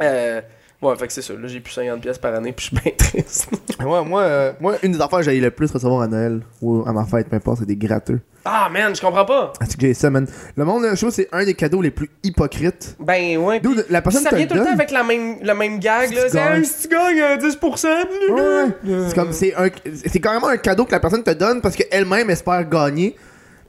euh, 0.00 0.40
ouais, 0.82 0.96
fait 0.96 1.06
que 1.06 1.12
c'est 1.12 1.22
ça. 1.22 1.32
Là, 1.34 1.46
j'ai 1.46 1.60
plus 1.60 1.76
50$ 1.76 2.00
pièces 2.00 2.18
par 2.18 2.34
année, 2.34 2.52
puis 2.52 2.66
je 2.70 2.76
suis 2.76 2.82
bien 2.82 2.92
triste. 2.96 3.48
Ouais, 3.80 4.04
moi, 4.04 4.22
euh, 4.22 4.52
moi, 4.60 4.76
une 4.82 4.92
des 4.92 5.00
affaires 5.00 5.18
que 5.18 5.24
j'ai 5.24 5.40
le 5.40 5.50
plus 5.50 5.70
recevoir 5.70 6.02
à 6.02 6.06
Noël 6.06 6.40
ou 6.60 6.84
à 6.86 6.92
ma 6.92 7.04
fête, 7.04 7.28
peu 7.28 7.36
importe, 7.36 7.60
c'est 7.60 7.66
des 7.66 7.76
gratteux. 7.76 8.20
Ah, 8.44 8.68
man, 8.72 8.94
je 8.94 9.00
comprends 9.00 9.24
pas. 9.24 9.52
Ah, 9.60 9.64
c'est 9.68 9.76
que 9.76 9.86
j'ai 9.86 9.94
ça, 9.94 10.08
man. 10.10 10.26
Le 10.56 10.64
monde, 10.64 10.84
je 10.92 10.96
trouve 10.96 11.10
c'est 11.10 11.28
un 11.32 11.44
des 11.44 11.54
cadeaux 11.54 11.82
les 11.82 11.90
plus 11.90 12.10
hypocrites. 12.22 12.96
Ben, 13.00 13.38
ouais. 13.38 13.60
D'où 13.60 13.74
la 13.90 14.02
personne 14.02 14.22
ça 14.22 14.30
te 14.30 14.34
vient 14.36 14.44
le 14.44 14.48
tout 14.48 14.54
le 14.54 14.60
temps 14.60 14.66
donne. 14.66 14.74
avec 14.74 14.90
la 14.90 15.02
même, 15.02 15.36
le 15.42 15.54
même 15.54 15.78
gag, 15.78 16.08
Si 16.08 16.14
là. 16.14 16.28
C'est, 16.28 16.64
si 16.64 16.88
tu 16.88 16.94
gagnes 16.94 17.20
euh, 17.20 17.36
10%, 17.36 17.86
Ouais, 18.30 18.40
ouais. 18.40 19.08
C'est 19.08 19.14
comme, 19.14 19.32
c'est 19.32 19.54
un, 19.54 19.68
c'est 20.06 20.20
carrément 20.20 20.48
un 20.48 20.56
cadeau 20.56 20.84
que 20.84 20.92
la 20.92 21.00
personne 21.00 21.22
te 21.22 21.30
donne 21.30 21.60
parce 21.60 21.76
qu'elle-même 21.76 22.30
espère 22.30 22.68
gagner. 22.68 23.16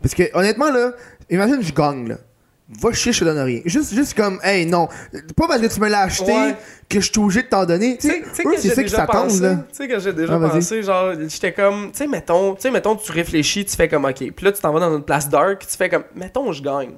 Parce 0.02 0.14
que, 0.14 0.24
honnêtement, 0.34 0.70
là, 0.72 0.92
imagine, 1.30 1.60
je 1.62 1.74
gagne, 1.74 2.10
là. 2.10 2.16
Va 2.70 2.92
chier, 2.94 3.12
je 3.12 3.20
te 3.20 3.26
donne 3.26 3.40
rien. 3.40 3.62
Juste, 3.66 3.94
juste 3.94 4.14
comme, 4.16 4.40
hey, 4.42 4.66
non. 4.66 4.88
Pas 5.36 5.48
parce 5.48 5.62
que 5.62 5.68
tu 5.68 5.80
me 5.82 5.90
l'as 5.90 6.02
acheté 6.04 6.32
Ouais. 6.32 6.56
que 6.90 7.00
je 7.02 7.12
suis 7.12 7.20
obligé 7.20 7.44
de 7.44 7.48
t'en 7.48 7.66
donner. 7.66 7.98
Tu 7.98 8.08
sais, 8.08 8.24
c'est 8.58 8.70
ça 8.70 8.84
qui 8.84 8.90
s'attendent, 8.90 9.40
là. 9.42 9.56
Tu 9.70 9.76
sais 9.76 9.88
que 9.88 10.00
j'ai 10.00 10.14
déjà 10.14 10.36
Ah, 10.42 10.50
pensé, 10.50 10.82
genre, 10.82 11.14
j'étais 11.28 11.52
comme, 11.54 11.92
tu 11.92 11.98
sais, 11.98 12.08
mettons, 12.08 12.56
tu 12.56 12.62
sais, 12.62 12.72
mettons, 12.72 12.96
tu 12.96 13.12
réfléchis, 13.12 13.66
tu 13.66 13.76
fais 13.76 13.88
comme, 13.90 14.06
ok, 14.06 14.16
puis 14.32 14.46
là, 14.46 14.52
tu 14.52 14.62
t'en 14.62 14.72
vas 14.72 14.80
dans 14.80 14.96
une 14.96 15.04
place 15.04 15.28
dark, 15.30 15.68
tu 15.68 15.76
fais 15.78 15.90
comme, 15.90 16.04
mettons, 16.16 16.52
je 16.54 16.64
gagne. 16.64 16.94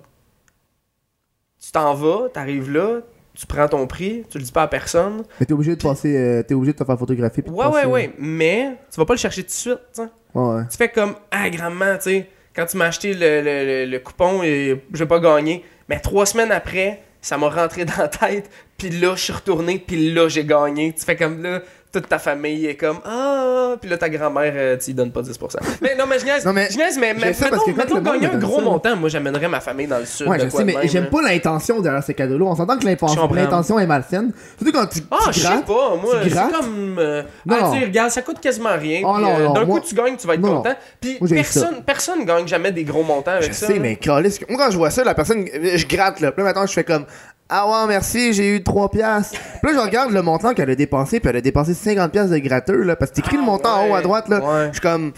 Tu 1.63 1.72
t'en 1.72 1.93
vas, 1.95 2.30
t'arrives 2.30 2.72
là, 2.72 2.99
tu 3.34 3.47
prends 3.47 3.68
ton 3.68 3.88
prix, 3.88 4.24
tu 4.30 4.38
le 4.38 4.43
dis 4.43 4.51
pas 4.51 4.63
à 4.63 4.68
personne. 4.68 5.24
Mais 5.39 5.45
t'es 5.45 5.53
obligé 5.53 5.76
de 5.76 5.82
passer, 5.82 6.16
euh, 6.16 6.43
t'es 6.43 6.53
obligé 6.53 6.74
de 6.74 6.78
te 6.78 6.84
faire 6.86 6.97
photographier. 6.97 7.41
puis 7.43 7.51
Ouais, 7.51 7.66
ouais, 7.66 7.72
passer- 7.72 7.88
ouais, 7.88 8.13
mais 8.20 8.78
tu 8.91 8.97
vas 8.99 9.05
pas 9.05 9.13
le 9.16 9.20
chercher 9.20 9.41
tout 9.41 9.47
de 9.47 9.51
suite, 9.53 9.80
tu 9.93 10.03
sais. 10.03 10.09
Ouais, 10.36 10.55
ouais. 10.57 10.61
Tu 10.70 10.78
fais 10.78 10.89
comme, 10.89 11.16
ah, 11.32 11.49
grandement, 11.49 11.95
tu 11.97 12.03
sais, 12.03 12.30
quand 12.55 12.65
tu 12.65 12.77
m'as 12.77 12.85
acheté 12.85 13.13
le, 13.13 13.41
le, 13.41 13.85
le, 13.85 13.99
coupon 13.99 14.41
et 14.43 14.81
j'ai 14.93 15.05
pas 15.05 15.19
gagné, 15.19 15.63
mais 15.89 15.99
trois 15.99 16.25
semaines 16.25 16.51
après, 16.51 17.03
ça 17.21 17.37
m'a 17.37 17.49
rentré 17.49 17.85
dans 17.85 17.97
la 17.97 18.07
tête, 18.07 18.49
puis 18.77 18.89
là, 18.89 19.15
je 19.15 19.23
suis 19.23 19.33
retourné, 19.33 19.79
puis 19.79 20.13
là, 20.13 20.27
j'ai 20.29 20.45
gagné. 20.45 20.93
Tu 20.93 21.03
fais 21.03 21.15
comme 21.15 21.41
là, 21.41 21.61
toute 21.99 22.09
ta 22.09 22.19
famille 22.19 22.65
est 22.67 22.75
comme, 22.75 22.99
ah, 23.05 23.75
puis 23.79 23.89
là, 23.89 23.97
ta 23.97 24.09
grand-mère, 24.09 24.53
euh, 24.55 24.77
tu 24.77 24.93
donnes 24.93 25.11
pas 25.11 25.21
10%. 25.21 25.57
Mais 25.81 25.95
non, 25.95 26.05
mais 26.07 26.19
je 26.19 26.25
niaise, 26.25 26.45
Non, 26.45 26.53
mais 26.53 26.67
je 26.69 26.77
niaise, 26.77 26.97
mais, 26.99 27.13
mettons, 27.13 27.45
que 27.49 27.71
quand 27.71 27.77
mettons 27.77 28.01
gagner 28.01 28.27
un 28.27 28.37
gros 28.37 28.57
là- 28.59 28.63
montant, 28.65 28.95
moi, 28.95 29.09
j'amènerais 29.09 29.47
ma 29.47 29.59
famille 29.59 29.87
dans 29.87 29.99
le 29.99 30.05
sud. 30.05 30.27
Ouais, 30.27 30.37
je 30.39 30.49
sais, 30.49 30.63
mais 30.63 30.75
j'aime 30.87 31.09
pas 31.09 31.21
l'intention 31.21 31.81
derrière 31.81 32.03
ces 32.03 32.13
cadeaux-là. 32.13 32.45
On 32.45 32.55
s'entend 32.55 32.75
que 32.77 32.83
Je 32.83 32.87
l'intention 33.35 33.79
est 33.79 33.87
malsaine. 33.87 34.31
Surtout 34.57 34.71
quand 34.77 34.87
tu, 34.87 34.99
Ah, 35.11 35.17
tu 35.31 35.39
je 35.39 35.45
sais 35.45 35.61
pas, 35.65 35.95
moi, 35.95 36.15
tu 36.23 36.29
c'est 36.29 36.35
comme. 36.51 36.97
euh, 36.99 37.23
Non, 37.45 37.55
ah, 37.57 37.61
non. 37.63 37.71
tu 37.73 37.79
sais, 37.79 37.85
regarde, 37.85 38.11
ça 38.11 38.21
coûte 38.21 38.39
quasiment 38.39 38.75
rien. 38.77 39.01
Oh, 39.05 39.15
euh, 39.17 39.53
D'un 39.53 39.65
coup, 39.65 39.79
tu 39.79 39.95
gagnes, 39.95 40.15
tu 40.17 40.27
vas 40.27 40.33
être 40.35 40.41
Non, 40.41 40.57
content. 40.57 40.75
Puis 40.99 41.17
personne, 41.29 41.83
personne 41.85 42.25
gagne 42.25 42.47
jamais 42.47 42.71
des 42.71 42.83
gros 42.83 43.03
montants 43.03 43.31
avec 43.31 43.49
Je 43.49 43.53
ça. 43.53 43.67
sais, 43.67 43.73
là. 43.75 43.79
mais 43.79 43.95
câlisse, 43.95 44.39
moi 44.49 44.57
quand 44.65 44.71
je 44.71 44.77
vois 44.77 44.89
ça, 44.89 45.03
la 45.03 45.13
personne, 45.15 45.45
je 45.53 45.85
gratte 45.87 46.19
là. 46.19 46.31
Puis 46.31 46.43
là 46.43 46.49
maintenant 46.49 46.65
je 46.67 46.73
fais 46.73 46.83
comme 46.83 47.05
Ah 47.49 47.67
ouais, 47.67 47.87
merci, 47.87 48.33
j'ai 48.33 48.55
eu 48.55 48.63
3 48.63 48.89
piastres. 48.89 49.39
Puis 49.61 49.71
là 49.71 49.79
je 49.79 49.85
regarde 49.85 50.11
le 50.11 50.21
montant 50.21 50.53
qu'elle 50.53 50.69
a 50.69 50.75
dépensé, 50.75 51.19
puis 51.19 51.29
elle 51.29 51.35
a 51.37 51.41
dépensé 51.41 51.73
50 51.73 52.11
piastres 52.11 52.31
de 52.33 52.39
gratteux 52.39 52.81
là. 52.83 52.95
Parce 52.95 53.11
que 53.11 53.15
t'écris 53.17 53.37
le 53.37 53.43
montant 53.43 53.81
en 53.81 53.89
haut 53.89 53.95
à 53.95 54.01
droite 54.01 54.27
là. 54.29 54.39
ouais. 54.39 54.67
Je 54.67 54.73
suis 54.73 54.81
comme 54.81 55.11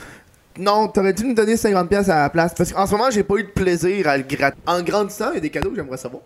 Non, 0.60 0.88
t'aurais 0.88 1.14
dû 1.14 1.24
me 1.26 1.34
donner 1.34 1.56
50 1.56 1.88
piastres 1.88 2.12
à 2.12 2.20
la 2.24 2.30
place. 2.30 2.54
Parce 2.58 2.74
qu'en 2.74 2.86
ce 2.86 2.92
moment, 2.92 3.10
j'ai 3.12 3.24
pas 3.24 3.36
eu 3.36 3.44
de 3.44 3.50
plaisir 3.50 4.08
à 4.10 4.18
le 4.18 4.24
gratter. 4.24 4.58
En 4.66 4.82
grandissant, 4.82 5.32
il 5.32 5.36
y 5.36 5.38
a 5.38 5.42
des 5.42 5.50
cadeaux 5.50 5.70
que 5.70 5.76
j'aimerais 5.76 5.98
savoir. 5.98 6.24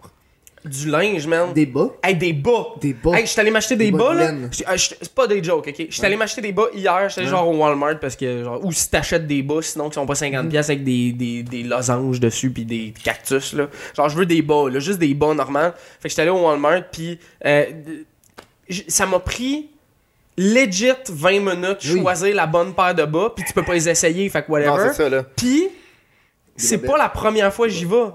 Du 0.64 0.90
linge, 0.90 1.26
man. 1.26 1.54
Des 1.54 1.66
bas? 1.66 1.90
Hey, 2.04 2.16
des 2.16 2.34
bas. 2.34 2.68
Des 2.80 2.94
bas. 2.94 3.14
Hey, 3.18 3.26
je 3.26 3.32
suis 3.32 3.40
allé 3.42 3.50
m'acheter 3.50 3.76
des, 3.76 3.86
Des 3.86 3.92
bas 3.98 4.14
bas, 4.14 4.14
de 4.14 4.20
là. 4.20 4.48
j'étais- 4.52 4.98
C'est 5.02 5.14
pas 5.14 5.26
des 5.26 5.44
jokes, 5.44 5.68
ok? 5.68 5.86
Je 5.90 5.94
suis 5.96 6.06
allé 6.06 6.16
m'acheter 6.16 6.42
des 6.42 6.52
bas 6.52 6.66
hier. 6.74 7.10
J'étais 7.10 7.26
genre 7.28 7.48
au 7.50 7.58
Walmart 7.58 8.00
parce 8.00 8.16
que, 8.16 8.44
genre, 8.44 8.64
ou 8.64 8.72
si 8.72 8.90
t'achètes 8.90 9.26
des 9.26 9.42
bas, 9.42 9.62
sinon 9.62 9.90
qui 9.90 9.96
sont 9.96 10.06
pas 10.06 10.14
50$ 10.16 10.68
Mhm. 10.70 10.72
avec 10.76 10.84
des, 10.84 11.12
des, 11.14 11.42
des 11.44 11.64
losanges 11.64 12.20
dessus 12.20 12.52
puis 12.52 12.66
des 12.66 12.94
cactus, 13.04 13.54
là. 13.54 13.68
Genre, 13.98 14.10
je 14.10 14.18
veux 14.18 14.26
des 14.28 14.42
bas, 14.44 14.70
là, 14.70 14.80
juste 14.80 15.00
des 15.00 15.14
bas 15.16 15.34
normaux. 15.34 15.60
Fait 16.00 16.04
que 16.04 16.10
j'étais 16.10 16.22
allé 16.22 16.32
au 16.32 16.46
Walmart 16.46 16.84
puis 16.92 17.18
euh, 17.46 17.66
ça 18.88 19.06
m'a 19.08 19.20
pris 19.20 19.70
legit 20.38 20.92
20 21.10 21.40
minutes 21.40 21.80
Oui. 21.86 22.02
choisir 22.02 22.36
la 22.36 22.46
bonne 22.48 22.74
paire 22.74 22.96
de 22.96 23.04
bas 23.06 23.32
puis 23.36 23.44
tu 23.46 23.54
peux 23.54 23.64
pas 23.64 23.74
les 23.74 23.90
essayer, 23.90 24.30
fait 24.30 24.44
que 24.44 24.52
whatever. 24.52 24.94
ça 24.94 25.10
là. 25.10 25.24
Puis, 25.36 25.68
c'est 26.56 26.78
pas 26.78 26.98
la 26.98 27.10
première 27.10 27.52
fois 27.54 27.68
que 27.68 27.74
j'y 27.74 27.86
vais. 27.86 28.06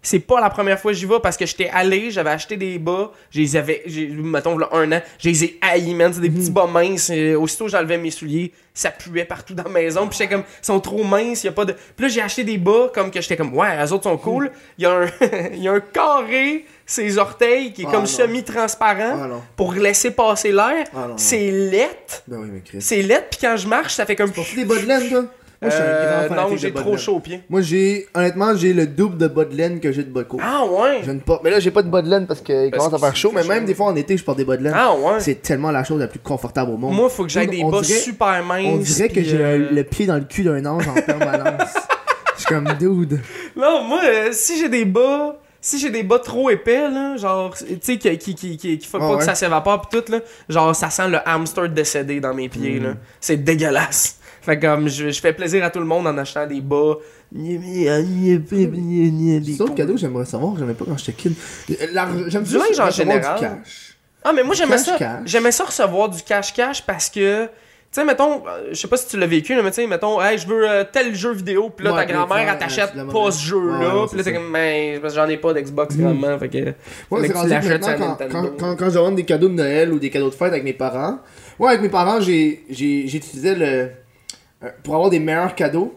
C'est 0.00 0.20
pas 0.20 0.40
la 0.40 0.48
première 0.48 0.78
fois 0.78 0.92
que 0.92 0.96
j'y 0.96 1.06
vais 1.06 1.18
parce 1.20 1.36
que 1.36 1.44
j'étais 1.44 1.68
allé, 1.70 2.12
j'avais 2.12 2.30
acheté 2.30 2.56
des 2.56 2.78
bas, 2.78 3.10
je 3.30 3.40
les 3.40 3.56
avais, 3.56 3.82
mettons, 4.16 4.56
là, 4.56 4.68
un 4.72 4.90
an, 4.92 5.00
je 5.18 5.28
les 5.28 5.44
ai 5.44 5.58
haïs, 5.60 5.92
man. 5.92 6.12
C'est 6.14 6.20
des 6.20 6.30
Mhm. 6.30 6.36
petits 6.38 6.50
bas 6.52 6.66
minces. 6.68 7.10
et 7.10 7.34
aussitôt, 7.34 7.66
j'enlevais 7.68 7.98
mes 7.98 8.12
souliers, 8.12 8.52
ça 8.72 8.90
puait 8.92 9.24
partout 9.24 9.54
dans 9.54 9.64
la 9.64 9.70
maison. 9.70 10.06
Puis 10.06 10.16
j'étais 10.18 10.32
comme, 10.32 10.44
ils 10.62 10.64
sont 10.64 10.78
trop 10.78 11.02
minces, 11.02 11.42
y 11.42 11.48
a 11.48 11.52
pas 11.52 11.64
de. 11.64 11.72
Puis 11.72 12.06
là, 12.06 12.08
j'ai 12.08 12.22
acheté 12.22 12.44
des 12.44 12.58
bas 12.58 12.90
comme 12.94 13.10
que 13.10 13.20
j'étais 13.20 13.36
comme, 13.36 13.52
ouais, 13.54 13.76
les 13.76 13.92
autres 13.92 14.04
sont 14.04 14.12
Mhm. 14.12 14.20
cool. 14.20 14.50
Il 14.78 14.84
y, 14.84 14.86
a 14.86 14.92
un... 14.92 15.06
il 15.52 15.62
y 15.64 15.68
a 15.68 15.72
un 15.72 15.80
carré, 15.80 16.64
ses 16.86 17.18
orteils, 17.18 17.72
qui 17.72 17.82
est 17.82 17.86
Ah, 17.88 17.92
comme 17.92 18.06
semi-transparent 18.06 19.18
Ah 19.20 19.28
pour 19.56 19.72
laisser 19.74 20.12
passer 20.12 20.52
l'air. 20.52 20.86
Ah 20.96 21.08
c'est 21.16 21.50
lettre. 21.50 22.22
Ben 22.28 22.38
oui, 22.38 22.48
mais. 22.72 22.80
C'est 22.80 23.02
lettre, 23.02 23.26
puis 23.30 23.40
quand 23.42 23.56
je 23.56 23.66
marche, 23.66 23.94
ça 23.94 24.06
fait 24.06 24.16
comme. 24.16 24.30
Portes 24.30 24.54
des 24.54 24.64
bas 24.64 24.76
de 24.76 24.86
laine, 24.86 25.08
toi? 25.10 25.24
Moi, 25.60 25.70
je 25.70 25.74
suis 25.74 25.82
un 25.82 25.86
Euh, 25.86 26.10
grand 26.28 26.34
non, 26.34 26.42
fanatique 26.42 26.58
j'ai 26.58 26.72
trop 26.72 26.96
chaud 26.96 27.16
aux 27.16 27.20
pieds. 27.20 27.42
Moi, 27.50 27.62
j'ai, 27.62 28.06
honnêtement, 28.14 28.54
j'ai 28.54 28.72
le 28.72 28.86
double 28.86 29.18
de 29.18 29.26
bas 29.26 29.44
de 29.44 29.56
laine 29.56 29.80
que 29.80 29.90
j'ai 29.90 30.04
de 30.04 30.10
bas 30.10 30.22
de. 30.22 30.28
Ah 30.40 30.64
ouais? 30.64 31.00
Je 31.04 31.10
ne 31.10 31.18
pas. 31.18 31.40
Mais 31.42 31.50
là, 31.50 31.58
j'ai 31.58 31.72
pas 31.72 31.82
de 31.82 31.88
bas 31.88 32.00
de 32.00 32.08
laine 32.08 32.26
parce 32.28 32.40
qu'il 32.40 32.70
commence 32.70 32.94
à 32.94 32.98
faire 32.98 33.16
chaud. 33.16 33.32
Mais 33.34 33.42
même 33.42 33.64
des 33.64 33.74
fois 33.74 33.86
en 33.86 33.96
été, 33.96 34.16
je 34.16 34.22
porte 34.24 34.38
des 34.38 34.44
bas 34.44 34.56
de 34.56 34.62
laine. 34.62 34.74
Ah 34.76 34.94
ouais? 34.94 35.18
C'est 35.18 35.42
tellement 35.42 35.72
la 35.72 35.82
chose 35.82 35.98
la 35.98 36.06
plus 36.06 36.20
confortable 36.20 36.70
au 36.70 36.76
monde. 36.76 36.94
Moi, 36.94 37.08
faut 37.08 37.24
que 37.24 37.30
j'aille 37.30 37.48
des 37.48 37.64
bas 37.64 37.82
super 37.82 38.44
minces. 38.44 38.66
On 38.66 38.76
dirait 38.76 39.08
que 39.08 39.22
j'ai 39.22 39.42
euh, 39.42 39.68
le 39.72 39.82
pied 39.84 40.06
dans 40.06 40.14
le 40.16 40.24
cul 40.24 40.44
d'un 40.44 40.64
ange 40.64 40.86
en 40.86 40.94
permanence. 40.94 41.74
Je 42.36 42.42
suis 42.42 42.54
comme 42.54 42.68
dude. 42.78 43.20
Non, 43.56 43.82
moi, 43.82 44.00
euh, 44.04 44.28
si 44.30 44.58
j'ai 44.60 44.68
des 44.68 44.84
bas. 44.84 45.36
Si 45.60 45.80
j'ai 45.80 45.90
des 45.90 46.04
bas 46.04 46.20
trop 46.20 46.50
épais, 46.50 46.88
là, 46.88 47.16
genre, 47.16 47.52
tu 47.58 47.76
sais, 47.82 47.98
qui, 48.16 48.36
qui, 48.36 48.80
Ouais, 48.94 48.98
pas 49.00 49.16
que 49.16 49.24
ça 49.24 49.34
s'évapore 49.34 49.80
pis 49.88 50.00
tout, 50.00 50.12
là, 50.12 50.20
genre, 50.48 50.74
ça 50.76 50.88
sent 50.88 51.08
le 51.08 51.18
hamster 51.28 51.68
décédé 51.68 52.20
dans 52.20 52.32
mes 52.32 52.48
pieds, 52.48 52.78
là. 52.78 52.90
C'est 53.20 53.38
dégueulasse. 53.42 54.20
Fait 54.48 54.58
comme, 54.58 54.88
je, 54.88 55.10
je 55.10 55.20
fais 55.20 55.34
plaisir 55.34 55.62
à 55.62 55.68
tout 55.68 55.78
le 55.78 55.84
monde 55.84 56.06
en 56.06 56.16
achetant 56.16 56.46
des 56.46 56.62
bas. 56.62 56.94
Sauf 59.58 59.74
cadeau, 59.74 59.98
j'aimerais 59.98 60.24
savoir, 60.24 60.56
j'aimais 60.58 60.72
pas 60.72 60.86
quand 60.86 60.96
j'étais 60.96 61.12
kid. 61.12 61.34
J'aime 61.68 62.44
en 62.46 62.60
recevoir 62.60 62.90
général. 62.90 63.34
Du 63.38 63.40
cash. 63.42 63.96
Ah, 64.24 64.32
mais 64.32 64.42
moi, 64.42 64.54
j'aimais 64.54 64.78
ça. 64.78 64.96
J'aimais 65.26 65.52
ça 65.52 65.64
recevoir 65.64 66.08
du 66.08 66.22
cash-cash 66.22 66.84
parce 66.86 67.10
que 67.10 67.48
sais, 67.90 68.04
mettons, 68.04 68.42
euh, 68.46 68.68
je 68.70 68.74
sais 68.74 68.88
pas 68.88 68.96
si 68.96 69.08
tu 69.08 69.18
l'as 69.18 69.26
vécu, 69.26 69.54
là, 69.54 69.62
mais 69.62 69.70
tu 69.70 69.76
sais, 69.82 69.86
mettons, 69.86 70.20
hey, 70.22 70.38
je 70.38 70.46
veux 70.46 70.68
euh, 70.68 70.84
tel 70.90 71.14
jeu 71.14 71.32
vidéo, 71.32 71.70
puis 71.70 71.84
là, 71.84 71.92
Ouais, 71.92 72.06
ta 72.06 72.12
grand-mère, 72.12 72.50
elle 72.52 72.58
t'achète 72.58 72.92
pas 72.94 73.30
ce 73.30 73.42
jeu-là, 73.46 73.78
Ouais, 73.78 74.00
ouais, 74.00 74.06
puis 74.08 74.16
là, 74.18 74.24
c'est 74.24 74.24
t'es 74.24 74.24
ça. 74.24 74.32
comme, 74.32 74.50
mais 74.50 74.98
parce 75.00 75.14
que 75.14 75.20
j'en 75.20 75.28
ai 75.28 75.36
pas 75.36 75.52
d'Xbox, 75.54 75.96
grandement, 75.96 76.38
fait 76.38 76.48
que. 76.48 76.74
Moi, 77.10 77.20
c'est 77.22 77.28
tu 77.28 77.34
quand, 77.34 78.16
quand, 78.30 78.56
quand, 78.58 78.76
quand 78.76 78.90
je 78.90 78.94
demande 78.94 79.16
des 79.16 79.24
cadeaux 79.24 79.48
de 79.48 79.54
Noël 79.54 79.92
ou 79.92 79.98
des 79.98 80.10
cadeaux 80.10 80.30
de 80.30 80.34
fête 80.34 80.48
avec 80.52 80.64
mes 80.64 80.74
parents, 80.74 81.18
ouais, 81.58 81.68
avec 81.68 81.82
mes 81.82 81.88
parents, 81.88 82.20
j'ai, 82.20 82.64
j'utilisais 82.70 83.54
le. 83.54 83.90
Euh, 84.64 84.68
pour 84.82 84.94
avoir 84.94 85.10
des 85.10 85.18
meilleurs 85.18 85.54
cadeaux, 85.54 85.94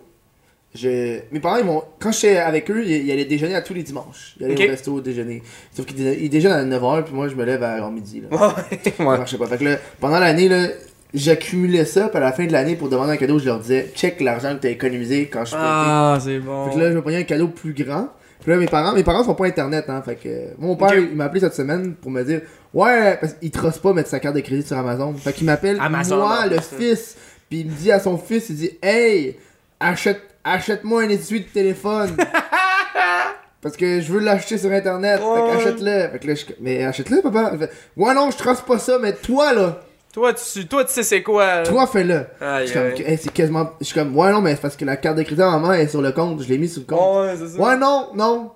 je, 0.73 1.19
mes 1.33 1.39
parents, 1.41 1.57
ils 1.57 1.65
vont, 1.65 1.83
quand 1.99 2.11
j'étais 2.13 2.37
avec 2.37 2.71
eux, 2.71 2.81
ils, 2.85 3.05
ils 3.05 3.11
allaient 3.11 3.25
déjeuner 3.25 3.55
à 3.55 3.61
tous 3.61 3.73
les 3.73 3.83
dimanches. 3.83 4.35
Ils 4.39 4.45
allaient 4.45 4.67
au 4.67 4.71
resto 4.71 4.93
au 4.93 5.01
déjeuner. 5.01 5.43
Sauf 5.73 5.85
qu'ils 5.85 5.97
dé- 5.97 6.19
ils 6.21 6.29
déjeunent 6.29 6.51
à 6.53 6.63
9h, 6.77 7.03
puis 7.03 7.13
moi, 7.13 7.27
je 7.27 7.35
me 7.35 7.43
lève 7.43 7.61
à 7.63 7.89
midi. 7.89 8.21
Là. 8.21 8.37
Ouais, 8.37 8.79
Ça 8.83 8.91
ouais. 9.03 9.17
marchait 9.17 9.37
pas. 9.37 9.47
Fait 9.47 9.57
que 9.57 9.65
là, 9.65 9.75
pendant 9.99 10.19
l'année, 10.19 10.47
là, 10.47 10.67
j'accumulais 11.13 11.83
ça, 11.83 12.07
puis 12.07 12.17
à 12.17 12.21
la 12.21 12.31
fin 12.31 12.45
de 12.45 12.53
l'année, 12.53 12.75
pour 12.77 12.87
demander 12.87 13.11
un 13.11 13.17
cadeau, 13.17 13.37
je 13.37 13.45
leur 13.45 13.59
disais, 13.59 13.91
check 13.95 14.21
l'argent 14.21 14.55
que 14.55 14.61
t'as 14.61 14.69
économisé 14.69 15.27
quand 15.27 15.41
je 15.41 15.49
suis 15.49 15.57
Ah, 15.59 16.17
c'est 16.23 16.39
bon. 16.39 16.67
fait 16.69 16.75
que 16.75 16.79
là, 16.79 16.91
je 16.91 16.95
me 16.95 17.01
prenais 17.01 17.17
un 17.17 17.23
cadeau 17.23 17.49
plus 17.49 17.73
grand. 17.73 18.07
Puis 18.41 18.49
là, 18.51 18.57
mes 18.57 18.65
parents, 18.65 18.93
mes 18.95 19.03
parents 19.03 19.23
sont 19.23 19.35
pas 19.35 19.45
internet, 19.45 19.85
hein. 19.89 20.01
Fait 20.03 20.15
que, 20.15 20.29
mon 20.57 20.75
père, 20.75 20.95
il 20.95 21.15
m'a 21.15 21.25
appelé 21.25 21.41
cette 21.41 21.53
semaine 21.53 21.93
pour 21.93 22.09
me 22.09 22.23
dire, 22.23 22.41
ouais, 22.73 23.17
parce 23.21 23.33
qu'il 23.33 23.51
trosse 23.51 23.77
pas 23.77 23.93
mettre 23.93 24.09
sa 24.09 24.19
carte 24.19 24.35
de 24.35 24.39
crédit 24.39 24.65
sur 24.65 24.77
Amazon. 24.77 25.13
Fait 25.13 25.33
qu'il 25.33 25.45
m'appelle, 25.45 25.77
moi, 26.17 26.47
le 26.47 26.55
ça. 26.55 26.61
fils. 26.79 27.17
Puis 27.51 27.59
il 27.59 27.65
me 27.67 27.71
dit 27.75 27.91
à 27.91 27.99
son 27.99 28.17
fils, 28.17 28.47
il 28.49 28.55
dit, 28.55 28.71
hey, 28.81 29.35
achète, 29.79 30.21
achète-moi 30.43 31.03
un 31.03 31.09
essuie 31.09 31.41
de 31.41 31.45
téléphone. 31.49 32.15
Parce 33.61 33.77
que 33.77 34.01
je 34.01 34.11
veux 34.11 34.19
l'acheter 34.21 34.57
sur 34.57 34.71
internet. 34.71 35.19
Fait 35.19 35.25
Ouais. 35.25 35.51
qu'achète-le. 35.51 36.09
Fait 36.09 36.19
que 36.19 36.27
là, 36.27 36.33
je, 36.35 36.45
mais 36.61 36.83
achète-le, 36.85 37.21
papa. 37.21 37.51
Fait, 37.59 37.69
ouais, 37.97 38.13
non, 38.13 38.31
je 38.31 38.37
trosse 38.37 38.61
pas 38.61 38.79
ça, 38.79 38.97
mais 38.99 39.13
toi, 39.13 39.53
là, 39.53 39.81
Toi, 40.13 40.33
tu, 40.33 40.65
toi, 40.65 40.83
tu 40.85 40.93
sais 40.93 41.03
c'est 41.03 41.21
quoi. 41.21 41.63
toi, 41.63 41.85
fais-le. 41.87 42.25
Je 42.41 42.65
suis 42.67 42.73
comme. 42.73 43.05
Hey, 43.05 43.19
c'est 43.21 43.31
quasiment, 43.31 43.69
je 43.79 43.85
suis 43.85 43.93
comme, 43.93 44.15
ouais, 44.17 44.31
non, 44.31 44.41
mais 44.41 44.55
c'est 44.55 44.61
parce 44.61 44.75
que 44.75 44.85
la 44.85 44.95
carte 44.97 45.17
de 45.17 45.23
crédit 45.23 45.41
à 45.41 45.51
maman 45.51 45.73
est 45.73 45.87
sur 45.89 46.01
le 46.01 46.11
compte. 46.11 46.41
Je 46.41 46.47
l'ai 46.49 46.57
mis 46.57 46.69
sur 46.69 46.81
le 46.81 46.87
compte. 46.87 47.25
Ouais, 47.25 47.35
c'est 47.37 47.49
ça. 47.57 47.61
Ouais, 47.61 47.77
non, 47.77 48.07
non, 48.15 48.51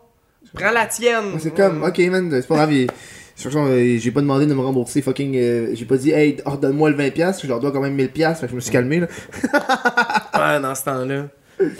Prends 0.54 0.72
la 0.72 0.86
tienne. 0.86 1.38
C'est 1.40 1.54
comme, 1.54 1.84
ok 1.84 1.98
man, 2.10 2.30
c'est 2.32 2.48
pas 2.48 2.56
grave, 2.56 2.72
j'ai 3.38 4.12
pas 4.12 4.22
demandé 4.22 4.46
de 4.46 4.54
me 4.54 4.62
rembourser 4.62 5.02
fucking. 5.02 5.36
euh, 5.36 5.70
j'ai 5.74 5.86
pas 5.86 5.98
dit, 5.98 6.12
hey, 6.12 6.38
redonne-moi 6.46 6.90
le 6.90 6.96
20$, 6.96 7.42
je 7.42 7.48
leur 7.48 7.60
dois 7.60 7.72
quand 7.72 7.82
même 7.82 7.98
1000$, 7.98 8.36
fait 8.36 8.46
que 8.46 8.52
je 8.52 8.56
me 8.56 8.60
suis 8.60 8.72
calmé 8.72 9.02
là. 9.02 9.08
Ouais, 10.34 10.60
dans 10.62 10.76
ce 10.76 10.84
temps-là. 10.86 11.24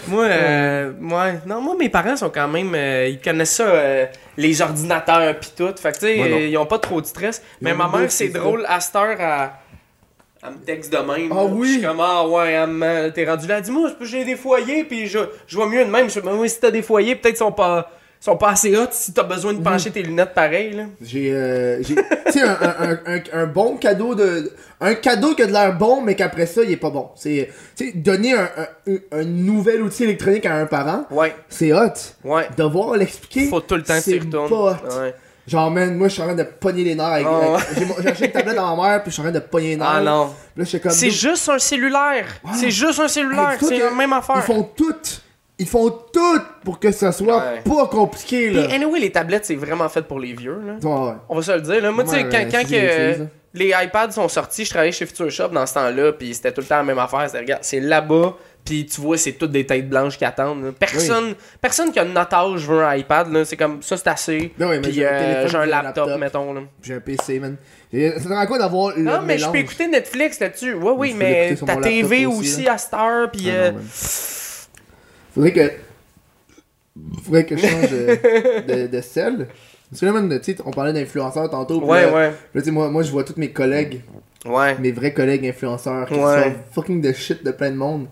Moi, 0.08 0.24
euh, 0.24 0.92
ouais. 0.92 1.40
Non, 1.46 1.60
moi, 1.60 1.76
mes 1.78 1.90
parents 1.90 2.16
sont 2.16 2.30
quand 2.30 2.48
même. 2.48 2.74
euh, 2.74 3.08
ils 3.08 3.20
connaissent 3.20 3.56
ça, 3.56 3.66
euh, 3.66 4.06
les 4.38 4.62
ordinateurs 4.62 5.38
pis 5.38 5.52
tout. 5.56 5.74
Fait 5.76 5.92
que, 5.92 5.98
tu 5.98 6.06
sais, 6.06 6.20
euh, 6.20 6.46
ils 6.46 6.56
ont 6.56 6.64
pas 6.66 6.78
trop 6.78 7.00
de 7.00 7.06
stress. 7.06 7.42
Mais 7.60 7.74
ma 7.74 7.88
mère, 7.88 8.10
c'est 8.10 8.28
drôle, 8.28 8.64
à 8.68 8.80
cette 8.80 8.96
heure, 8.96 9.20
elle, 9.20 9.50
elle 10.42 10.50
me 10.54 10.64
texte 10.64 10.90
de 10.92 10.98
même. 10.98 11.30
Ah 11.30 11.34
là. 11.34 11.44
oui? 11.44 11.68
Je 11.68 11.72
suis 11.74 11.82
comme, 11.82 12.00
ah 12.00 12.26
ouais, 12.26 13.12
t'es 13.12 13.28
rendu 13.28 13.46
là. 13.46 13.60
Dis-moi, 13.60 13.90
j'ai 14.00 14.24
des 14.24 14.36
foyers, 14.36 14.84
puis 14.84 15.06
je, 15.06 15.18
je 15.46 15.56
vois 15.56 15.68
mieux 15.68 15.84
de 15.84 15.90
même. 15.90 16.08
Je 16.08 16.20
oui, 16.20 16.48
si 16.48 16.58
t'as 16.58 16.70
des 16.70 16.82
foyers, 16.82 17.14
peut-être 17.16 17.34
qu'ils 17.34 17.44
sont 17.44 17.52
pas, 17.52 17.90
sont 18.26 18.36
pas 18.36 18.50
assez 18.50 18.76
hot 18.76 18.88
si 18.90 19.12
t'as 19.12 19.22
besoin 19.22 19.52
Mhm. 19.52 19.58
de 19.58 19.64
pencher 19.64 19.90
tes 19.90 20.02
lunettes 20.02 20.34
pareil, 20.34 20.72
là. 20.74 20.82
J'ai, 21.00 21.32
euh, 21.32 21.82
j'ai, 21.82 21.94
tu 21.94 22.02
sais, 22.32 22.42
un, 22.42 22.58
un, 22.60 22.90
un, 22.90 22.98
un, 23.16 23.20
un 23.42 23.46
bon 23.46 23.76
cadeau 23.76 24.14
de. 24.14 24.52
Un 24.80 24.94
cadeau 24.94 25.34
qui 25.34 25.42
a 25.42 25.46
de 25.46 25.52
l'air 25.52 25.74
bon, 25.78 26.02
mais 26.02 26.14
qu'après 26.14 26.44
ça, 26.46 26.62
il 26.62 26.70
est 26.70 26.76
pas 26.76 26.90
bon. 26.90 27.08
C'est, 27.14 27.50
tu 27.76 27.86
sais, 27.86 27.92
donner 27.96 28.34
un, 28.34 29.24
nouvel 29.24 29.82
outil 29.82 30.04
électronique 30.04 30.44
à 30.46 30.54
un 30.56 30.66
parent, 30.66 31.06
Ouais, 31.10 31.34
c'est 31.48 31.72
hot. 31.72 31.92
ouais. 32.24 32.48
Devoir 32.56 32.96
l'expliquer. 32.96 33.48
Faut 33.48 33.60
tout 33.60 33.76
le 33.76 33.82
temps 33.82 33.94
c'est 34.02 34.18
pas 34.18 34.38
hot. 34.38 35.00
Ouais. 35.00 35.14
Genre, 35.46 35.70
man, 35.70 35.94
moi, 35.96 36.08
je 36.08 36.14
suis 36.14 36.22
en 36.22 36.26
train 36.26 36.34
de 36.34 36.42
pogner 36.42 36.82
les 36.82 36.94
nerfs 36.96 37.06
avec. 37.06 37.26
Oh. 37.30 37.54
avec- 37.54 38.02
j'ai, 38.02 38.08
acheté 38.08 38.24
une 38.26 38.32
tablette 38.32 38.58
à 38.58 38.74
ma 38.74 38.82
mère, 38.88 39.02
puis 39.02 39.10
je 39.10 39.12
suis 39.12 39.20
en 39.20 39.26
train 39.26 39.32
de 39.32 39.38
pogner 39.38 39.68
les 39.70 39.76
nerfs. 39.76 39.88
Ah 39.88 40.00
non. 40.00 40.24
Là, 40.24 40.32
je 40.58 40.64
suis 40.64 40.80
comme. 40.80 40.90
C'est 40.90 41.10
juste 41.10 41.48
un 41.48 41.58
cellulaire. 41.60 42.26
C'est 42.54 42.70
juste 42.72 42.98
un 42.98 43.06
cellulaire. 43.06 43.50
Hey, 43.52 43.58
c'est 43.60 43.78
que 43.78 43.84
la 43.84 43.90
même 43.92 44.12
affaire. 44.12 44.36
Ils 44.38 44.42
font 44.42 44.64
tout. 44.76 44.92
Ils 45.58 45.66
font 45.66 45.88
tout 46.12 46.40
pour 46.64 46.78
que 46.78 46.92
ça 46.92 47.12
soit 47.12 47.38
Ouais. 47.38 47.60
pas 47.64 47.86
compliqué, 47.86 48.50
là. 48.50 48.64
Puis, 48.64 48.74
anyway, 48.74 49.00
les 49.00 49.10
tablettes, 49.12 49.46
c'est 49.46 49.54
vraiment 49.54 49.88
fait 49.88 50.02
pour 50.02 50.20
les 50.20 50.34
vieux. 50.34 50.60
Là. 50.66 50.74
Ouais. 50.82 51.14
On 51.30 51.36
va 51.36 51.42
se 51.42 51.52
le 51.52 51.62
dire. 51.62 51.80
Là. 51.82 51.90
Moi, 51.92 52.04
tu 52.04 52.10
sais, 52.10 52.24
quand, 52.24 52.28
que, 52.68 53.18
là. 53.22 53.26
les 53.54 53.72
iPads 53.84 54.10
sont 54.10 54.28
sortis, 54.28 54.66
je 54.66 54.70
travaillais 54.70 54.92
chez 54.92 55.06
Future 55.06 55.30
Shop 55.30 55.48
dans 55.48 55.64
ce 55.64 55.72
temps-là, 55.74 56.12
puis 56.12 56.34
c'était 56.34 56.52
tout 56.52 56.60
le 56.60 56.66
temps 56.66 56.76
la 56.76 56.82
même 56.82 56.98
affaire. 56.98 57.22
C'était, 57.26 57.38
regarde, 57.38 57.62
c'est 57.64 57.80
là-bas, 57.80 58.34
puis 58.66 58.84
tu 58.84 59.00
vois, 59.00 59.16
c'est 59.16 59.32
toutes 59.32 59.52
des 59.52 59.64
têtes 59.64 59.88
blanches 59.88 60.18
qui 60.18 60.26
attendent. 60.26 60.62
là. 60.62 60.70
Personne, 60.78 61.34
personne 61.58 61.90
qui 61.90 62.00
a 62.00 62.04
notre 62.04 62.34
âge 62.34 62.60
veut 62.68 62.84
un 62.84 62.94
iPad. 62.94 63.32
Là. 63.32 63.46
C'est 63.46 63.56
comme 63.56 63.80
ça, 63.80 63.96
c'est 63.96 64.08
assez. 64.08 64.52
Ben 64.58 64.68
oui, 64.68 64.74
mais 64.76 64.82
puis 64.82 64.92
j'ai 64.92 65.06
un 65.08 65.12
euh, 65.12 65.20
téléphone, 65.20 65.48
j'ai 65.48 65.56
un 65.56 65.64
j'ai 65.64 65.72
un 65.72 65.82
laptop, 65.82 65.96
laptop. 66.08 66.20
mettons. 66.20 66.52
Là. 66.52 66.60
J'ai 66.82 66.94
un 66.94 67.00
PC, 67.00 67.40
man. 67.40 67.56
Et 67.94 68.10
Ça 68.10 68.20
te 68.20 68.28
rend 68.28 68.46
quoi 68.46 68.58
d'avoir 68.58 68.94
le 68.94 69.02
Non, 69.02 69.22
mais 69.24 69.38
je 69.38 69.48
peux 69.48 69.56
écouter 69.56 69.86
Netflix 69.88 70.38
là-dessus. 70.38 70.74
Ouais, 70.74 70.92
oui, 70.94 71.12
peux 71.12 71.18
mais 71.20 71.48
l'écouter 71.50 71.56
sur 71.56 71.66
ta 71.66 71.74
mon 71.76 71.80
laptop 71.80 71.92
TV 72.10 72.26
aussi, 72.26 72.38
aussi, 72.40 72.62
là. 72.64 72.72
à 72.74 72.78
cette 72.78 72.92
heure, 72.92 73.30
puis. 73.30 73.48
Ah, 73.48 73.54
euh, 73.54 73.70
non, 73.72 73.78
man. 73.78 73.84
Faudrait 75.36 75.52
que. 75.52 75.70
Faudrait 77.24 77.44
que 77.44 77.56
je 77.58 77.66
change 77.66 77.90
de, 77.90 78.86
de 78.86 79.00
sel. 79.02 79.46
Parce 79.90 80.00
que 80.00 80.06
là, 80.06 80.38
tu 80.40 80.52
sais, 80.52 80.58
on 80.64 80.70
parlait 80.70 80.94
d'influenceurs 80.94 81.50
tantôt. 81.50 81.80
ouais, 81.84 82.02
là, 82.06 82.12
ouais. 82.12 82.30
là, 82.30 82.60
tu 82.60 82.64
sais, 82.64 82.70
moi, 82.70 82.88
moi, 82.88 83.02
je 83.02 83.10
vois 83.12 83.22
tous 83.22 83.36
mes 83.36 83.50
collègues, 83.52 84.02
Ouais. 84.46 84.76
mes 84.78 84.92
vrais 84.92 85.12
collègues 85.12 85.46
influenceurs, 85.46 86.08
qui 86.08 86.14
Ouais. 86.14 86.20
reçoivent 86.22 86.52
fucking 86.72 87.00
de 87.02 87.12
shit 87.12 87.44
de 87.44 87.50
plein 87.52 87.70
de 87.70 87.76
monde. 87.76 88.06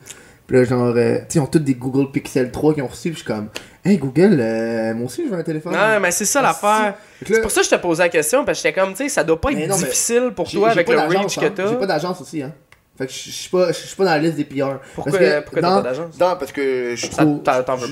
Puis 0.46 0.58
là, 0.58 0.64
genre, 0.64 0.92
euh, 0.94 1.14
tu 1.20 1.20
sais, 1.28 1.38
ils 1.38 1.40
ont 1.40 1.46
tous 1.46 1.58
des 1.58 1.74
Google 1.74 2.10
Pixel 2.12 2.50
3 2.52 2.74
qu'ils 2.74 2.82
ont 2.82 2.88
reçu. 2.88 3.08
Puis 3.10 3.20
je 3.20 3.24
suis 3.24 3.26
comme, 3.26 3.48
hey 3.82 3.96
Google, 3.96 4.36
euh, 4.38 4.92
moi 4.94 5.06
aussi, 5.06 5.24
je 5.24 5.30
veux 5.32 5.38
un 5.38 5.42
téléphone. 5.42 5.72
Non, 5.72 5.98
mais 6.00 6.10
c'est 6.10 6.26
ça 6.26 6.40
Ah, 6.40 6.42
l'affaire. 6.42 6.94
C'est 7.26 7.40
pour 7.40 7.50
ça 7.50 7.62
que 7.62 7.66
je 7.66 7.70
te 7.70 7.80
posais 7.80 8.02
la 8.02 8.08
question, 8.10 8.44
parce 8.44 8.58
que 8.60 8.68
j'étais 8.68 8.78
comme, 8.78 8.90
tu 8.90 9.04
sais, 9.04 9.08
ça 9.08 9.24
doit 9.24 9.40
pas 9.40 9.52
être 9.52 9.66
non, 9.66 9.76
difficile 9.76 10.32
pour 10.36 10.50
toi 10.50 10.68
avec 10.70 10.86
le 10.86 10.98
reach 11.00 11.38
hein. 11.38 11.40
que 11.40 11.46
t'as. 11.48 11.68
J'ai 11.70 11.76
pas 11.76 11.86
d'agence 11.86 12.20
aussi, 12.20 12.42
hein. 12.42 12.52
Fait 12.96 13.06
que 13.06 13.12
je 13.12 13.30
suis 13.30 13.50
pas, 13.50 13.68
je 13.72 13.72
suis 13.78 13.96
pas 13.96 14.04
dans 14.04 14.10
la 14.12 14.18
liste 14.18 14.36
des 14.36 14.44
PR. 14.44 14.78
Pourquoi- 14.94 15.12
Parce 15.12 15.24
que 15.24 15.40
pourquoi 15.40 15.62
t'as 15.62 15.68
dans- 15.68 15.76
pas 15.82 15.88
d'agence? 15.88 16.16
dans- 16.18 16.36
parce 16.36 16.52
que 16.52 16.90
je 16.94 17.00
suis 17.06 17.08
trop. 17.08 17.42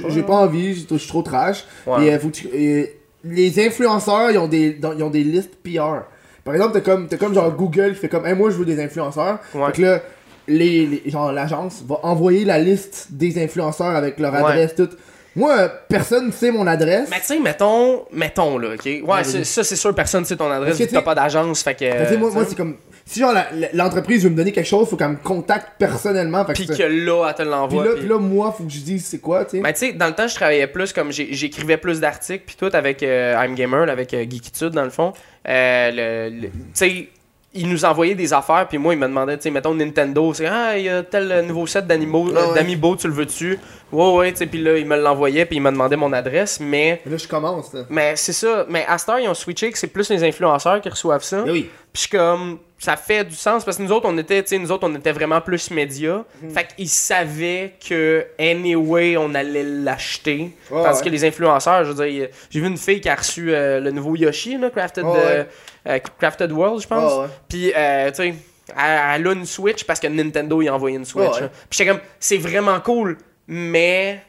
J'ai 0.08 0.22
pas 0.22 0.34
envie, 0.36 0.74
je 0.74 0.96
suis 0.96 1.08
trop 1.08 1.22
trash. 1.22 1.64
Ouais. 1.86 2.04
Et, 2.06 2.14
euh, 2.14 2.18
faut 2.20 2.30
tu- 2.30 2.46
et 2.52 2.98
les 3.24 3.66
influenceurs, 3.66 4.30
ils 4.30 4.38
ont 4.38 4.46
des, 4.48 4.74
dans- 4.74 4.92
ils 4.92 5.02
ont 5.02 5.10
des 5.10 5.24
listes 5.24 5.56
PR. 5.64 6.04
Par 6.44 6.54
exemple, 6.54 6.72
t'as 6.74 6.80
comme, 6.80 7.08
comme 7.08 7.34
genre 7.34 7.50
Google 7.52 7.90
qui 7.94 8.00
fait 8.00 8.08
comme, 8.08 8.26
hey, 8.26 8.34
moi 8.34 8.50
je 8.50 8.56
veux 8.56 8.64
des 8.64 8.80
influenceurs. 8.82 9.38
Ouais. 9.54 9.66
Fait 9.66 9.72
que 9.72 9.82
là, 9.82 10.00
les, 10.48 10.86
les- 10.86 11.02
genre 11.10 11.32
l'agence 11.32 11.82
va 11.86 11.98
envoyer 12.04 12.44
la 12.44 12.58
liste 12.58 13.08
des 13.10 13.42
influenceurs 13.42 13.94
avec 13.96 14.18
leur 14.20 14.32
Ouais. 14.32 14.38
adresse, 14.40 14.74
tout. 14.76 14.88
Moi, 15.34 15.68
personne 15.88 16.26
ne 16.26 16.30
sait 16.32 16.50
mon 16.50 16.66
adresse. 16.66 17.08
Mais 17.10 17.20
tu 17.20 17.26
sais, 17.26 17.38
mettons, 17.38 18.04
mettons 18.12 18.58
là, 18.58 18.74
ok? 18.74 18.84
Ouais, 19.06 19.24
ça 19.24 19.64
c'est 19.64 19.76
sûr, 19.76 19.94
personne 19.94 20.24
sait 20.24 20.36
ton 20.36 20.50
adresse, 20.50 20.76
t'as 20.78 20.86
tu 20.86 20.94
sais- 20.94 21.02
pas 21.02 21.14
d'agence, 21.14 21.62
fait 21.62 21.74
que. 21.74 22.16
Moi, 22.16 22.30
moi 22.30 22.44
c'est 22.48 22.54
comme. 22.56 22.76
Si 23.04 23.18
genre 23.18 23.34
l'entreprise 23.72 24.22
veut 24.22 24.30
me 24.30 24.36
donner 24.36 24.52
quelque 24.52 24.66
chose, 24.68 24.88
faut 24.88 24.96
qu'elle 24.96 25.08
me 25.08 25.16
contacte 25.16 25.70
personnellement. 25.76 26.44
Fait 26.44 26.52
Puis 26.52 26.66
que 26.66 26.82
là, 26.84 27.26
elle 27.28 27.34
te 27.34 27.42
Puis 27.42 27.50
l'envoie. 27.50 27.84
là, 27.84 27.90
puis- 27.98 28.06
là, 28.06 28.18
moi, 28.18 28.54
faut 28.56 28.62
que 28.62 28.70
je 28.70 28.78
dise 28.78 29.04
c'est 29.04 29.18
quoi, 29.18 29.44
tu 29.44 29.52
sais. 29.56 29.60
Mais 29.60 29.72
tu 29.72 29.80
sais, 29.80 29.92
dans 29.92 30.06
le 30.06 30.12
temps, 30.12 30.28
je 30.28 30.34
travaillais 30.36 30.68
plus 30.68 30.92
comme 30.92 31.10
j'écrivais 31.10 31.78
plus 31.78 31.98
d'articles, 31.98 32.44
puis 32.46 32.54
tout 32.56 32.70
avec 32.72 33.02
euh, 33.02 33.34
I'm 33.42 33.54
Gamer, 33.56 33.88
avec 33.90 34.14
euh, 34.14 34.22
Geekitude 34.22 34.70
dans 34.70 34.84
le 34.84 34.90
fond. 34.90 35.12
Euh, 35.48 35.90
le- 36.30 36.36
le- 36.42 36.48
tu 36.48 36.54
sais, 36.74 37.08
il 37.54 37.68
nous 37.68 37.84
envoyait 37.84 38.14
des 38.14 38.32
affaires, 38.32 38.66
puis 38.66 38.78
moi, 38.78 38.94
il 38.94 38.98
me 38.98 39.06
demandait, 39.06 39.36
tu 39.36 39.42
sais, 39.44 39.50
mettons 39.50 39.74
Nintendo, 39.74 40.32
c'est 40.32 40.46
ah, 40.46 40.78
il 40.78 40.84
y 40.84 40.88
a 40.88 41.02
tel 41.02 41.44
nouveau 41.46 41.66
set 41.66 41.86
d'animaux, 41.86 42.28
Ah 42.34 42.48
ouais. 42.48 42.54
d'amiibo, 42.54 42.96
tu 42.96 43.08
le 43.08 43.12
veux-tu 43.12 43.58
Ouais, 43.92 44.12
ouais, 44.14 44.32
tu 44.32 44.38
sais, 44.38 44.46
puis 44.46 44.62
là, 44.62 44.78
il 44.78 44.86
me 44.86 44.96
l'envoyait, 44.98 45.44
puis 45.44 45.56
il 45.56 45.60
me 45.60 45.70
demandait 45.70 45.96
mon 45.96 46.12
adresse, 46.14 46.60
mais. 46.60 47.02
Là, 47.04 47.18
je 47.18 47.28
commence, 47.28 47.74
là. 47.74 47.82
Mais 47.90 48.16
c'est 48.16 48.32
ça, 48.32 48.64
mais 48.70 48.86
à 48.88 48.96
cette 48.96 49.08
heure, 49.10 49.20
ils 49.20 49.28
ont 49.28 49.34
switché 49.34 49.70
que 49.70 49.78
c'est 49.78 49.88
plus 49.88 50.08
les 50.08 50.24
influenceurs 50.24 50.80
qui 50.80 50.88
reçoivent 50.88 51.22
ça. 51.24 51.42
Oui. 51.44 51.68
Puis 51.92 52.04
je 52.04 52.08
suis 52.08 52.16
comme 52.18 52.58
ça 52.78 52.96
fait 52.96 53.22
du 53.22 53.34
sens 53.36 53.64
parce 53.64 53.76
que 53.76 53.82
nous 53.82 53.92
autres 53.92 54.08
on 54.08 54.18
était 54.18 54.42
tu 54.42 54.48
sais 54.48 54.58
nous 54.58 54.72
autres 54.72 54.88
on 54.88 54.94
était 54.96 55.12
vraiment 55.12 55.40
plus 55.40 55.70
médias. 55.70 56.22
Mhm. 56.42 56.50
Fait 56.50 56.66
qu'ils 56.74 56.88
savaient 56.88 57.74
que 57.86 58.26
anyway 58.40 59.16
on 59.16 59.34
allait 59.34 59.62
l'acheter 59.62 60.50
ouais. 60.70 60.82
que 61.04 61.08
les 61.08 61.24
influenceurs, 61.24 61.84
je 61.84 61.92
veux 61.92 62.04
dire, 62.06 62.28
j'ai 62.50 62.60
vu 62.60 62.66
une 62.66 62.78
fille 62.78 63.00
qui 63.00 63.08
a 63.08 63.14
reçu 63.14 63.54
euh, 63.54 63.78
le 63.78 63.90
nouveau 63.92 64.16
Yoshi 64.16 64.56
là, 64.58 64.70
Crafted 64.70 65.04
ouais. 65.04 65.12
euh, 65.16 65.44
euh, 65.88 65.98
Crafted 66.18 66.52
World, 66.52 66.80
je 66.82 66.86
pense. 66.88 67.12
Ouais. 67.20 67.26
Puis 67.48 67.72
euh, 67.76 68.10
tu 68.10 68.16
sais 68.16 68.34
elle, 68.76 69.00
elle 69.20 69.26
a 69.26 69.32
une 69.32 69.44
Switch 69.44 69.84
parce 69.84 69.98
que 70.00 70.06
Nintendo 70.06 70.62
il 70.62 70.68
a 70.68 70.74
envoyé 70.74 70.96
une 70.96 71.04
Switch. 71.04 71.24
Ouais, 71.28 71.42
ouais. 71.42 71.48
Puis 71.68 71.78
j'étais 71.78 71.90
comme 71.90 72.00
c'est 72.20 72.38
vraiment 72.38 72.78
cool, 72.80 73.18
mais 73.48 74.22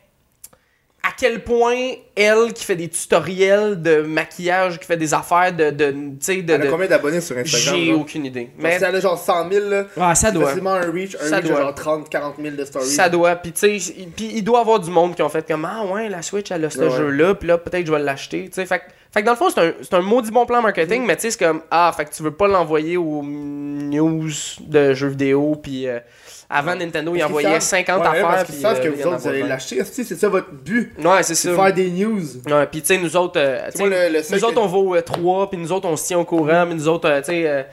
à 1.05 1.09
quel 1.17 1.43
point 1.43 1.75
elle 2.15 2.53
qui 2.53 2.63
fait 2.63 2.77
des 2.77 2.87
tutoriels 2.87 3.81
de 3.81 4.01
maquillage, 4.01 4.79
qui 4.79 4.85
fait 4.85 4.95
des 4.95 5.13
affaires 5.13 5.51
de, 5.51 5.69
de 5.69 5.91
tu 5.91 5.97
sais 6.21 6.41
de, 6.41 6.53
Elle 6.53 6.61
a 6.61 6.65
de- 6.65 6.71
combien 6.71 6.87
d'abonnés 6.87 7.19
sur 7.19 7.37
Instagram? 7.37 7.75
j'ai 7.81 7.93
aucune 7.93 8.25
idée. 8.25 8.49
Mais 8.57 8.77
si 8.77 8.85
elle 8.85 8.95
a 8.95 8.99
genre 9.01 9.17
100 9.17 9.51
000, 9.51 9.67
là, 9.69 9.83
ah, 9.99 10.15
ça 10.15 10.27
c'est 10.27 10.33
doit. 10.33 10.47
facilement 10.47 10.71
un 10.71 10.89
reach, 10.91 11.15
un 11.21 11.27
Ça 11.27 11.35
reach 11.37 11.43
de 11.45 11.49
doit. 11.49 11.59
genre 11.61 11.75
30, 11.75 12.09
40 12.09 12.35
000 12.41 12.55
de 12.55 12.63
stories. 12.65 12.85
Ça 12.87 13.09
doit. 13.09 13.35
Puis 13.35 13.51
tu 13.51 13.59
sais, 13.59 13.93
il- 13.97 14.37
il 14.37 14.43
doit 14.43 14.59
y 14.59 14.61
avoir 14.61 14.79
du 14.79 14.89
monde 14.89 15.13
qui 15.13 15.21
ont 15.21 15.29
fait 15.29 15.45
comme 15.45 15.65
Ah 15.65 15.83
ouais, 15.85 16.07
la 16.07 16.21
Switch, 16.21 16.49
elle 16.51 16.63
a 16.63 16.69
ce 16.69 16.79
Ouais, 16.79 16.89
jeu-là, 16.89 17.35
puis 17.35 17.49
là, 17.49 17.57
peut-être 17.57 17.85
je 17.85 17.91
vais 17.91 17.99
l'acheter. 17.99 18.45
Tu 18.45 18.53
sais, 18.53 18.65
fait, 18.65 18.79
que- 18.79 18.83
fait 19.13 19.21
que 19.21 19.25
dans 19.25 19.33
le 19.33 19.37
fond, 19.37 19.49
c'est 19.49 19.59
un, 19.61 19.73
c'est 19.81 19.93
un 19.93 20.01
maudit 20.01 20.31
bon 20.31 20.45
plan 20.45 20.61
marketing, 20.61 21.05
mais 21.05 21.15
tu 21.15 21.21
sais, 21.23 21.31
c'est 21.31 21.39
comme 21.45 21.61
Ah, 21.69 21.93
fait 21.95 22.05
que 22.05 22.13
tu 22.13 22.23
veux 22.23 22.31
pas 22.31 22.47
l'envoyer 22.47 22.97
aux 22.97 23.21
news 23.23 24.31
de 24.61 24.93
jeux 24.93 25.07
vidéo, 25.09 25.55
puis 25.61 25.87
euh, 25.87 25.99
avant 26.49 26.75
Nintendo, 26.75 27.13
il 27.15 27.19
Parce 27.19 27.27
qu'ils 27.31 27.37
envoyait 27.37 27.59
savent- 27.59 27.61
50 27.61 28.01
Ouais, 28.01 28.07
affaires. 28.07 28.21
Parce 28.27 28.43
qu'ils 28.45 28.55
savent 28.55 28.79
euh, 28.79 28.83
que 28.83 28.89
vous 28.89 29.07
autres, 29.07 29.17
vous 29.17 29.27
allez 29.27 29.43
l'acheter. 29.43 29.83
C'est 29.85 30.03
ça 30.03 30.29
votre 30.29 30.51
but. 30.51 30.93
Ouais, 31.03 31.23
c'est 31.23 31.35
ça. 31.35 31.53
Faire 31.55 31.73
des 31.73 31.89
news. 31.91 32.21
Ouais, 32.47 32.65
puis 32.67 32.81
tu 32.81 32.87
sais, 32.87 32.97
nous 32.97 33.15
autres, 33.15 33.39
euh, 33.39 33.65
tu 33.71 33.77
sais, 33.77 33.87
Moi, 33.87 33.89
le- 34.07 34.13
le 34.17 34.23
seul 34.23 34.37
nous 34.39 34.45
autres, 34.45 34.55
que- 34.55 34.59
on 34.59 34.67
vaut 34.67 35.01
3, 35.01 35.49
puis 35.49 35.59
nous 35.59 35.71
autres, 35.71 35.87
on 35.87 35.95
se 35.95 36.05
tient 36.07 36.19
au 36.19 36.25
courant, 36.25 36.65
mais 36.65 36.75
nous 36.75 36.87
autres, 36.87 37.09
euh, 37.09 37.19
tu 37.21 37.27
sais, 37.27 37.47
euh, 37.47 37.63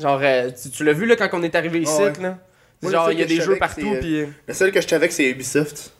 genre, 0.00 0.20
euh, 0.22 0.50
tu, 0.50 0.70
tu 0.70 0.84
l'as 0.84 0.92
vu 0.92 1.06
là 1.06 1.16
quand 1.16 1.28
on 1.32 1.42
est 1.42 1.54
arrivé 1.54 1.80
ici, 1.80 2.02
Ouais, 2.02 2.12
là? 2.22 2.38
Moi, 2.82 2.92
Genre, 2.92 3.10
il 3.10 3.18
y 3.20 3.22
a 3.22 3.26
des 3.26 3.36
je 3.36 3.42
jeux 3.42 3.56
partout, 3.56 3.94
puis. 4.00 4.26
Le 4.46 4.52
seul 4.54 4.70
que 4.70 4.80
je 4.82 4.86
savais 4.88 5.08
que 5.08 5.14
c'est 5.14 5.30
Ubisoft. 5.30 5.92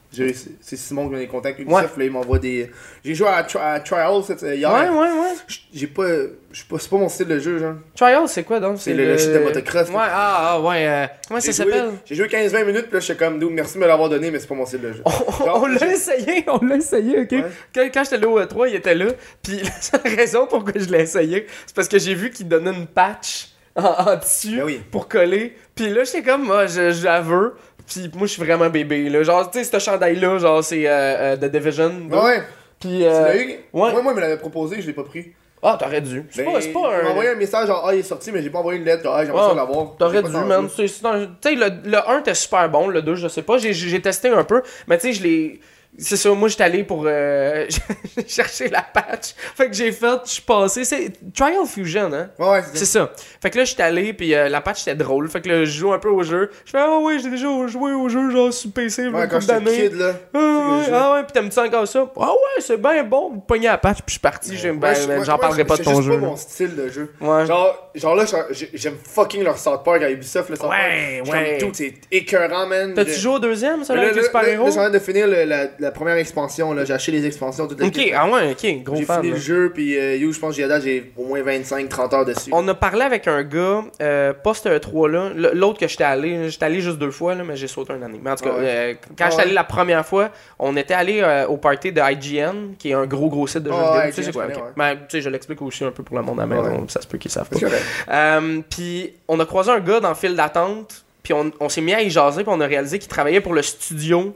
C'est 0.60 0.76
Simon 0.76 1.06
qui 1.08 1.12
m'a 1.14 1.18
des 1.18 1.26
contacts 1.26 1.58
Ubisoft, 1.58 1.96
là, 1.96 2.04
il 2.04 2.10
m'envoie 2.10 2.38
des. 2.38 2.70
J'ai 3.04 3.14
joué 3.14 3.28
à, 3.28 3.42
Tri- 3.42 3.58
à 3.62 3.80
Trials 3.80 4.22
cette- 4.26 4.42
hier. 4.42 4.72
Ouais, 4.72 4.88
ouais, 4.88 4.98
ouais. 5.12 5.34
J'ai 5.74 5.86
pas. 5.86 6.06
C'est 6.52 6.68
pas 6.90 6.96
mon 6.96 7.08
style 7.08 7.26
de 7.26 7.38
jeu, 7.38 7.58
genre. 7.58 7.74
Trial, 7.94 8.22
c'est 8.28 8.42
quoi 8.44 8.60
donc? 8.60 8.78
C'est 8.80 8.94
le- 8.94 9.04
le 9.04 9.18
shit 9.18 9.30
de 9.32 9.38
motocross, 9.40 9.88
Ouais, 9.88 9.94
là. 9.94 10.08
ah, 10.10 10.52
ah, 10.54 10.60
ouais. 10.60 10.86
euh, 10.88 11.06
comment 11.28 11.40
ça 11.40 11.52
s'appelle? 11.52 11.90
J'ai 12.06 12.14
joué 12.14 12.28
15-20 12.28 12.64
minutes, 12.64 12.84
puis 12.86 12.94
là, 12.94 13.00
j'étais 13.00 13.16
comme, 13.24 13.38
merci 13.52 13.74
de 13.74 13.78
me 13.80 13.86
l'avoir 13.86 14.08
donné, 14.08 14.30
mais 14.30 14.38
c'est 14.38 14.46
pas 14.48 14.54
mon 14.54 14.64
style 14.66 14.80
de 14.80 14.92
jeu. 14.92 15.02
Genre, 15.04 15.60
On 15.62 15.66
l'a 15.66 15.86
essayé, 15.92 16.44
on 16.48 16.64
l'a 16.64 16.76
essayé, 16.76 17.20
ok? 17.20 17.32
Ouais. 17.32 17.44
Quand, 17.74 17.88
quand 17.92 18.04
j'étais 18.04 18.18
là 18.18 18.28
au 18.28 18.40
E3, 18.40 18.68
il 18.70 18.74
était 18.76 18.94
là. 18.94 19.06
Puis 19.42 19.58
la 19.62 19.70
seule 19.80 20.00
raison 20.16 20.46
pourquoi 20.46 20.72
je 20.76 20.86
l'ai 20.88 21.02
essayé, 21.02 21.46
c'est 21.66 21.74
parce 21.76 21.88
que 21.88 21.98
j'ai 21.98 22.14
vu 22.14 22.30
qu'il 22.30 22.48
donnait 22.48 22.72
une 22.72 22.86
patch 22.86 23.48
en, 23.76 23.82
en 23.84 24.16
dessus 24.16 24.56
Ben 24.56 24.64
oui. 24.64 24.80
pour 24.90 25.08
coller. 25.08 25.54
Puis 25.74 25.90
là, 25.90 26.04
j'étais 26.04 26.22
comme, 26.22 26.44
moi, 26.44 26.66
je, 26.66 26.92
je 26.92 27.04
l'avoue. 27.04 27.50
Puis 27.86 28.10
moi, 28.14 28.26
je 28.26 28.32
suis 28.32 28.42
vraiment 28.42 28.68
bébé, 28.68 29.08
là. 29.08 29.22
Genre, 29.22 29.50
tu 29.50 29.58
sais, 29.58 29.64
ce 29.64 29.78
chandail-là, 29.78 30.38
genre, 30.38 30.62
c'est 30.64 30.86
euh, 30.86 30.90
euh, 31.34 31.36
The 31.36 31.44
Division. 31.46 31.92
Ouais, 32.10 32.18
ouais. 32.18 32.42
Puis, 32.80 32.98
Tu 32.98 33.04
euh, 33.04 33.22
l'as 33.22 33.36
eu? 33.36 33.46
ouais. 33.48 33.58
Moi, 33.72 34.02
moi, 34.02 34.12
il 34.12 34.16
me 34.16 34.20
l'avait 34.20 34.36
proposé, 34.38 34.80
je 34.82 34.86
l'ai 34.86 34.92
pas 34.92 35.04
pris. 35.04 35.32
Ah, 35.62 35.76
t'aurais 35.80 36.00
dû. 36.02 36.22
C'est 36.30 36.44
Ben, 36.44 36.52
pas, 36.52 36.58
pas 36.60 36.96
un. 37.02 37.10
envoyé 37.10 37.30
un 37.30 37.34
message, 37.34 37.66
genre, 37.68 37.84
ah, 37.88 37.94
il 37.94 38.00
est 38.00 38.02
sorti, 38.02 38.30
mais 38.30 38.42
j'ai 38.42 38.50
pas 38.50 38.58
envoyé 38.58 38.78
une 38.78 38.84
lettre, 38.84 39.02
genre, 39.04 39.14
ah, 39.16 39.24
j'aimerais 39.24 39.42
Ouais. 39.42 39.48
ça 39.48 39.54
l'avoir. 39.54 39.96
T'aurais 39.98 40.16
J'ai 40.22 40.28
dû, 40.28 40.36
man. 40.44 40.68
Tu 40.68 40.86
sais, 40.88 41.00
le, 41.04 41.90
le 41.90 42.10
1 42.10 42.18
était 42.20 42.34
super 42.34 42.68
bon, 42.68 42.88
le 42.88 43.00
2, 43.02 43.14
je 43.14 43.28
sais 43.28 43.42
pas. 43.42 43.56
J'ai- 43.58 43.72
J'ai 43.72 43.88
j'ai 43.88 44.02
testé 44.02 44.28
un 44.28 44.44
peu, 44.44 44.62
mais 44.86 44.98
tu 44.98 45.08
sais, 45.08 45.12
je 45.14 45.22
l'ai. 45.22 45.60
C'est 45.98 46.16
ça, 46.16 46.30
moi, 46.32 46.48
j'étais 46.48 46.64
allé 46.64 46.84
pour 46.84 47.04
euh, 47.06 47.66
chercher 48.26 48.68
la 48.68 48.82
patch. 48.82 49.34
Fait 49.56 49.68
que 49.68 49.72
j'ai 49.74 49.92
fait, 49.92 50.18
je 50.26 50.30
suis 50.30 50.42
passé. 50.42 50.84
C'est 50.84 51.10
Trial 51.34 51.64
Fusion, 51.66 52.12
hein? 52.12 52.28
Ouais, 52.38 52.48
ouais, 52.48 52.62
C'est 52.72 52.78
c'est 52.80 52.84
ça. 52.98 53.10
Fait 53.40 53.50
que 53.50 53.58
là, 53.58 53.64
j'étais 53.64 53.82
allé, 53.82 54.12
puis 54.12 54.34
euh, 54.34 54.48
la 54.48 54.60
patch 54.60 54.82
était 54.82 54.94
drôle. 54.94 55.28
Fait 55.28 55.40
que 55.40 55.48
là, 55.48 55.64
je 55.64 55.70
joue 55.70 55.92
un 55.92 55.98
peu 55.98 56.08
au 56.10 56.22
jeu. 56.22 56.50
Je 56.64 56.70
fais, 56.72 56.78
ah 56.80 56.98
ouais, 56.98 57.18
j'ai 57.18 57.30
déjà 57.30 57.46
joué 57.66 57.92
au 57.92 58.08
jeu, 58.08 58.30
genre 58.30 58.52
sur 58.52 58.70
PC, 58.72 59.08
Ouais, 59.08 59.26
quand 59.30 59.38
kid, 59.38 59.94
là. 59.94 60.12
Ah 60.34 60.38
ouais, 60.38 60.82
c'est 60.84 60.92
ah 60.92 61.12
ouais, 61.14 61.24
pis 61.24 61.32
t'aimes-tu 61.32 61.58
encore 61.58 61.88
ça? 61.88 62.12
Ah 62.20 62.30
ouais, 62.32 62.60
c'est 62.60 62.80
bien 62.80 63.02
bon. 63.04 63.38
Pognez 63.46 63.68
la 63.68 63.78
patch, 63.78 63.98
puis 63.98 64.04
je 64.08 64.12
suis 64.12 64.20
parti. 64.20 64.56
J'ai- 64.56 64.70
Ouais, 64.70 64.94
je- 64.94 65.06
ben, 65.06 65.16
moi- 65.16 65.24
J'en 65.24 65.38
parlerai 65.38 65.64
pas 65.64 65.76
de 65.76 65.82
c'est 65.84 65.90
ton 65.90 66.02
jeu. 66.02 66.10
pas 66.14 66.20
là. 66.20 66.26
mon 66.26 66.36
style 66.36 66.76
de 66.76 66.88
jeu. 66.88 67.12
Ouais. 67.20 67.46
Genre, 67.46 67.90
genre 67.94 68.14
là, 68.14 68.24
j'ai- 68.50 68.70
j'aime 68.74 68.96
fucking 69.02 69.42
leur 69.42 69.56
South 69.58 69.82
Park 69.84 70.02
à 70.02 70.10
Ubisoft, 70.10 70.50
le 70.50 70.56
South 70.56 70.68
Ouais, 70.68 71.22
Park. 71.24 71.34
ouais. 71.34 71.58
Tout, 71.58 71.70
c'est 71.72 71.94
écœurant, 72.12 72.66
man. 72.66 72.92
T'as-tu 72.94 73.12
joué 73.12 73.34
au 73.34 73.38
deuxième, 73.38 73.82
ça, 73.84 73.94
là, 73.94 74.02
avec 74.02 74.14
les 74.14 74.20
là, 74.20 74.26
super 74.26 74.42
là, 74.42 74.48
héros? 74.50 74.66
là, 74.66 74.70
j'ai 74.72 74.80
envie 74.80 74.92
de 74.92 74.98
finir 74.98 75.26
la, 75.26 75.85
la 75.86 75.92
première 75.92 76.16
expansion, 76.16 76.72
là. 76.72 76.84
J'ai 76.84 76.92
acheté 76.92 77.12
les 77.12 77.24
expansions, 77.26 77.66
toute 77.66 77.80
la 77.80 77.86
Ok, 77.86 77.98
ah 78.14 78.28
ouais, 78.28 78.52
ok, 78.52 78.82
gros 78.84 78.96
J'ai 78.96 79.04
fan. 79.04 79.20
fini 79.20 79.30
là. 79.30 79.34
le 79.36 79.40
jeu, 79.42 79.70
puis 79.74 79.96
euh, 79.98 80.16
you, 80.16 80.32
je 80.32 80.38
pense 80.38 80.56
que 80.56 80.62
j'ai 80.62 80.80
j'ai 80.82 81.12
au 81.16 81.24
moins 81.24 81.40
25-30 81.42 82.14
heures 82.14 82.24
dessus. 82.24 82.50
On 82.52 82.66
a 82.68 82.74
parlé 82.74 83.02
avec 83.02 83.26
un 83.28 83.42
gars, 83.42 83.84
euh, 84.02 84.32
pas 84.32 84.52
ce 84.54 84.68
3 84.78 85.08
là, 85.08 85.30
l'autre 85.54 85.78
que 85.80 85.88
j'étais 85.88 86.04
allé, 86.04 86.50
j'étais 86.50 86.64
allé 86.64 86.80
juste 86.80 86.98
deux 86.98 87.10
fois, 87.10 87.34
là, 87.34 87.44
mais 87.44 87.56
j'ai 87.56 87.66
sauté 87.68 87.92
un 87.92 88.02
année. 88.02 88.20
Mais 88.22 88.30
en 88.30 88.36
tout 88.36 88.44
cas, 88.44 88.50
Ah 88.54 88.58
ouais. 88.58 88.66
euh, 88.66 88.94
quand 89.16 89.24
Ah 89.26 89.30
j'étais 89.30 89.36
ouais. 89.36 89.42
allé 89.42 89.52
la 89.52 89.64
première 89.64 90.04
fois, 90.04 90.30
on 90.58 90.76
était 90.76 90.94
allé 90.94 91.20
euh, 91.22 91.46
au 91.46 91.56
party 91.56 91.92
de 91.92 92.00
IGN, 92.00 92.74
qui 92.78 92.90
est 92.90 92.94
un 92.94 93.06
gros 93.06 93.28
gros 93.28 93.46
site 93.46 93.62
de 93.62 93.70
jeux 93.70 93.76
Ah 93.78 94.06
vidéo. 94.06 94.10
tu 94.10 94.12
sais, 94.14 94.20
IGN, 94.22 94.26
c'est 94.26 94.32
quoi, 94.32 94.42
je 94.44 94.48
ok. 94.48 94.54
connais, 94.54 94.66
ouais. 94.66 94.72
Ben, 94.76 94.96
tu 94.96 95.02
sais, 95.10 95.20
je 95.22 95.28
l'explique 95.30 95.62
aussi 95.62 95.84
un 95.84 95.90
peu 95.92 96.02
pour 96.02 96.16
le 96.16 96.22
monde 96.22 96.40
à 96.40 96.46
la 96.46 96.54
Ah 96.56 96.62
maison, 96.62 96.80
ouais. 96.80 96.84
ça 96.88 97.00
se 97.00 97.06
peut 97.06 97.18
qu'ils 97.18 97.30
savent 97.30 97.48
pas. 97.48 97.56
C'est 97.58 97.64
correct. 97.66 97.82
Euh, 98.10 98.60
puis 98.68 99.12
on 99.28 99.38
a 99.40 99.46
croisé 99.46 99.70
un 99.70 99.80
gars 99.80 100.00
dans 100.00 100.08
le 100.10 100.14
file 100.14 100.34
d'attente, 100.34 101.04
puis 101.22 101.32
on, 101.32 101.50
on 101.60 101.68
s'est 101.68 101.80
mis 101.80 101.94
à 101.94 102.02
y 102.02 102.10
jaser, 102.10 102.42
puis 102.44 102.52
on 102.54 102.60
a 102.60 102.66
réalisé 102.66 102.98
qu'il 102.98 103.08
travaillait 103.08 103.40
pour 103.40 103.52
le 103.54 103.62
studio 103.62 104.34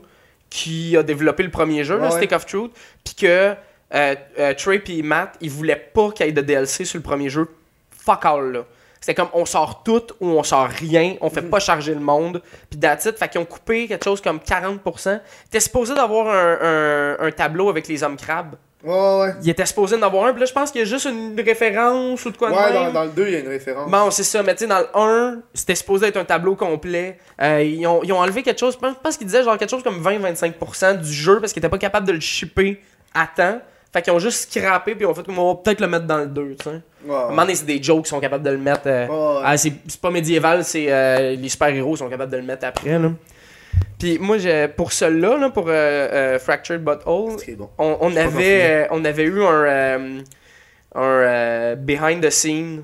qui 0.51 0.95
a 0.95 1.01
développé 1.01 1.41
le 1.41 1.49
premier 1.49 1.83
jeu, 1.83 1.95
Ouais, 1.95 2.01
le 2.01 2.07
ouais. 2.13 2.17
Stick 2.17 2.31
of 2.33 2.45
Truth, 2.45 2.71
puis 3.03 3.15
que 3.15 3.55
euh, 3.93 4.15
euh, 4.39 4.53
Trey 4.53 4.83
et 4.89 5.01
Matt, 5.01 5.35
ils 5.41 5.49
voulaient 5.49 5.75
pas 5.93 6.11
qu'il 6.11 6.25
y 6.27 6.29
ait 6.29 6.31
de 6.33 6.41
DLC 6.41 6.85
sur 6.85 6.97
le 6.99 7.03
premier 7.03 7.29
jeu. 7.29 7.47
Fuck 7.89 8.23
all, 8.25 8.51
là. 8.51 8.65
C'était 8.99 9.15
comme 9.15 9.29
on 9.33 9.45
sort 9.45 9.81
tout 9.83 10.03
ou 10.19 10.27
on 10.29 10.43
sort 10.43 10.67
rien, 10.67 11.15
on 11.21 11.25
Mhm. 11.27 11.31
fait 11.33 11.41
pas 11.41 11.59
charger 11.59 11.93
le 11.95 11.99
monde, 12.01 12.39
puis 12.69 12.79
it. 12.79 13.17
Fait 13.17 13.29
qu'ils 13.29 13.41
ont 13.41 13.45
coupé 13.45 13.87
quelque 13.87 14.03
chose 14.03 14.21
comme 14.21 14.39
40%. 14.39 15.19
T'es 15.49 15.59
supposé 15.59 15.95
d'avoir 15.95 16.27
un, 16.27 16.57
un- 16.61 17.25
un 17.27 17.31
tableau 17.31 17.69
avec 17.69 17.87
les 17.87 18.03
hommes 18.03 18.17
crabes. 18.17 18.55
Ouais, 18.83 18.91
ouais. 19.21 19.33
Il 19.43 19.49
était 19.49 19.65
supposé 19.65 19.97
d'en 19.97 20.07
avoir 20.07 20.25
un, 20.25 20.31
puis 20.31 20.39
là 20.39 20.45
je 20.45 20.53
pense 20.53 20.71
qu'il 20.71 20.79
y 20.79 20.83
a 20.83 20.87
juste 20.87 21.05
une 21.05 21.39
référence 21.39 22.25
ou 22.25 22.31
de 22.31 22.37
quoi 22.37 22.49
de 22.49 22.55
Ouais, 22.55 22.73
même. 22.73 22.85
dans, 22.85 22.91
dans 22.93 23.03
le 23.03 23.09
2, 23.11 23.27
il 23.27 23.33
y 23.33 23.35
a 23.35 23.39
une 23.39 23.47
référence. 23.47 23.91
Bon, 23.91 24.09
c'est 24.11 24.23
ça, 24.23 24.41
mais 24.43 24.53
tu 24.55 24.59
sais, 24.63 24.67
dans 24.67 24.79
le 24.79 24.87
1, 24.93 25.39
c'était 25.53 25.75
supposé 25.75 26.07
être 26.07 26.17
un 26.17 26.25
tableau 26.25 26.55
complet. 26.55 27.17
Euh, 27.41 27.61
ils, 27.61 27.85
ont, 27.85 28.01
ils 28.03 28.11
ont 28.11 28.19
enlevé 28.19 28.41
quelque 28.43 28.59
chose, 28.59 28.77
je 28.81 28.93
pense 29.03 29.17
qu'ils 29.17 29.27
disaient 29.27 29.43
genre 29.43 29.57
quelque 29.57 29.69
chose 29.69 29.83
comme 29.83 30.01
20-25% 30.01 30.99
du 30.99 31.11
jeu 31.13 31.39
parce 31.39 31.53
qu'ils 31.53 31.59
étaient 31.61 31.69
pas 31.69 31.77
capables 31.77 32.07
de 32.07 32.13
le 32.13 32.19
shipper 32.19 32.81
à 33.13 33.27
temps. 33.27 33.59
Fait 33.93 34.01
qu'ils 34.01 34.13
ont 34.13 34.19
juste 34.19 34.49
scrappé 34.51 34.95
puis 34.95 35.03
ils 35.03 35.05
ont 35.05 35.13
fait 35.13 35.23
on 35.27 35.53
va 35.53 35.59
peut-être 35.61 35.81
le 35.81 35.87
mettre 35.87 36.05
dans 36.05 36.19
le 36.19 36.27
2, 36.27 36.55
tu 36.57 36.63
sais. 36.63 36.81
Ouais, 37.05 37.13
À 37.15 37.19
un 37.25 37.29
moment 37.29 37.41
donné, 37.41 37.55
c'est 37.55 37.65
des 37.65 37.83
jokes 37.83 38.03
qui 38.05 38.09
sont 38.09 38.19
capables 38.21 38.43
de 38.43 38.51
le 38.51 38.57
mettre. 38.57 38.83
euh, 38.85 39.05
Ouais, 39.07 39.13
ouais. 39.37 39.41
ah, 39.45 39.57
c'est 39.57 39.73
c'est 39.87 39.99
pas 39.99 40.11
médiéval, 40.11 40.63
c'est 40.63 40.85
euh, 40.89 41.35
les 41.35 41.49
super-héros 41.49 41.97
sont 41.97 42.07
capables 42.09 42.31
de 42.31 42.37
le 42.37 42.43
mettre 42.43 42.65
après, 42.65 42.97
là. 42.97 43.09
Puis 44.01 44.17
moi, 44.19 44.39
j'ai- 44.39 44.67
pour 44.67 44.91
celui-là, 44.93 45.37
là, 45.37 45.49
pour 45.51 45.67
euh, 45.67 45.71
euh, 45.73 46.39
Fractured 46.39 46.83
Butthole, 46.83 47.37
bon. 47.55 47.69
on, 47.77 48.15
avait, 48.17 48.61
euh, 48.63 48.87
on 48.89 49.05
avait 49.05 49.25
eu 49.25 49.43
un, 49.43 50.23
un 50.95 51.75
behind 51.75 52.25
the 52.25 52.31
scene. 52.31 52.83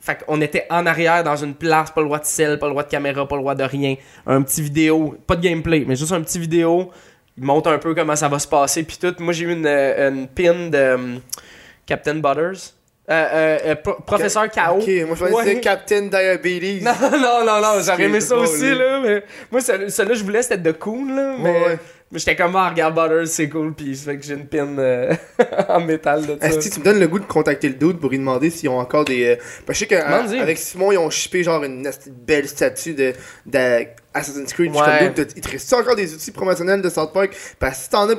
Fait 0.00 0.22
qu'on 0.24 0.40
était 0.40 0.66
en 0.70 0.86
arrière 0.86 1.22
dans 1.22 1.36
une 1.36 1.54
place, 1.54 1.90
pas 1.90 2.00
le 2.00 2.06
droit 2.06 2.18
de 2.18 2.24
sel, 2.24 2.58
pas 2.58 2.66
le 2.66 2.72
droit 2.72 2.82
de 2.82 2.88
caméra, 2.88 3.28
pas 3.28 3.36
le 3.36 3.42
droit 3.42 3.54
de 3.54 3.62
rien. 3.64 3.96
Un 4.26 4.40
petit 4.40 4.62
vidéo, 4.62 5.16
pas 5.26 5.36
de 5.36 5.42
gameplay, 5.42 5.84
mais 5.86 5.96
juste 5.96 6.12
un 6.12 6.22
petit 6.22 6.38
vidéo. 6.38 6.90
Il 7.36 7.44
montre 7.44 7.70
un 7.70 7.78
peu 7.78 7.94
comment 7.94 8.16
ça 8.16 8.28
va 8.28 8.38
se 8.38 8.48
passer, 8.48 8.84
puis 8.84 8.96
tout. 8.98 9.14
Moi, 9.18 9.34
j'ai 9.34 9.44
eu 9.44 9.52
une, 9.52 9.66
une 9.66 10.28
pin 10.28 10.68
de 10.70 11.20
Captain 11.84 12.14
Butters. 12.14 12.72
Euh, 13.10 13.12
euh, 13.12 13.58
euh, 13.66 13.74
pro- 13.74 14.00
professeur 14.06 14.48
K.O. 14.50 14.78
Ok, 14.78 14.86
moi 14.86 14.86
je 14.86 15.04
pensais 15.04 15.18
que 15.30 15.34
Ouais. 15.34 15.44
c'était 15.44 15.60
Captain 15.60 16.02
Diabetes. 16.06 16.82
Non, 16.82 16.92
non, 17.12 17.44
non, 17.44 17.60
non, 17.60 17.82
j'aurais 17.84 18.04
aimé 18.04 18.20
ça 18.22 18.34
aussi, 18.36 18.74
là, 18.74 19.00
mais 19.04 19.22
moi, 19.52 19.60
celui- 19.60 19.90
celui-là, 19.90 20.14
je 20.14 20.24
voulais, 20.24 20.42
c'était 20.42 20.56
de 20.56 20.72
cool, 20.72 21.12
là, 21.14 21.36
mais, 21.38 21.50
Ouais, 21.50 21.66
ouais. 21.66 21.78
mais 22.10 22.18
j'étais 22.18 22.34
comme, 22.34 22.56
ah, 22.56 22.70
regarde, 22.70 22.94
Butters, 22.94 23.28
c'est 23.28 23.50
cool, 23.50 23.74
pis 23.74 23.94
ça 23.94 24.12
fait 24.12 24.16
que 24.18 24.24
j'ai 24.24 24.32
une 24.32 24.46
pin 24.46 24.78
euh, 24.78 25.12
en 25.68 25.80
métal 25.80 26.22
de 26.24 26.38
ça. 26.40 26.46
Est-ce 26.48 26.66
que 26.66 26.74
tu 26.74 26.80
me 26.80 26.84
donnes 26.86 26.98
le 27.00 27.06
goût 27.08 27.18
de 27.18 27.26
contacter 27.26 27.68
le 27.68 27.74
dude 27.74 27.98
pour 28.00 28.08
lui 28.08 28.16
demander 28.18 28.48
s'ils 28.48 28.70
ont 28.70 28.78
encore 28.78 29.04
des. 29.04 29.36
parce 29.66 29.78
que 29.78 29.84
je 29.86 29.94
sais 29.94 30.36
qu'avec 30.38 30.56
Simon, 30.56 30.90
ils 30.92 30.96
ont 30.98 31.10
shippé 31.10 31.42
genre 31.42 31.62
une 31.62 31.86
belle 32.26 32.48
statue 32.48 32.94
de, 32.94 33.12
de 33.44 33.84
Assassin's 34.14 34.50
Creed. 34.54 34.72
Je 34.72 34.78
suis 34.78 34.82
Ouais. 34.90 34.98
comme, 35.00 35.12
dude, 35.12 35.32
il 35.36 35.42
te 35.42 35.50
reste 35.50 35.70
encore 35.74 35.96
des 35.96 36.14
outils 36.14 36.30
promotionnels 36.30 36.80
de 36.80 36.88
South 36.88 37.12
Park? 37.12 37.36
Parce 37.58 37.76
que 37.76 37.82
si 37.84 37.90
t'en 37.90 38.08
as, 38.08 38.14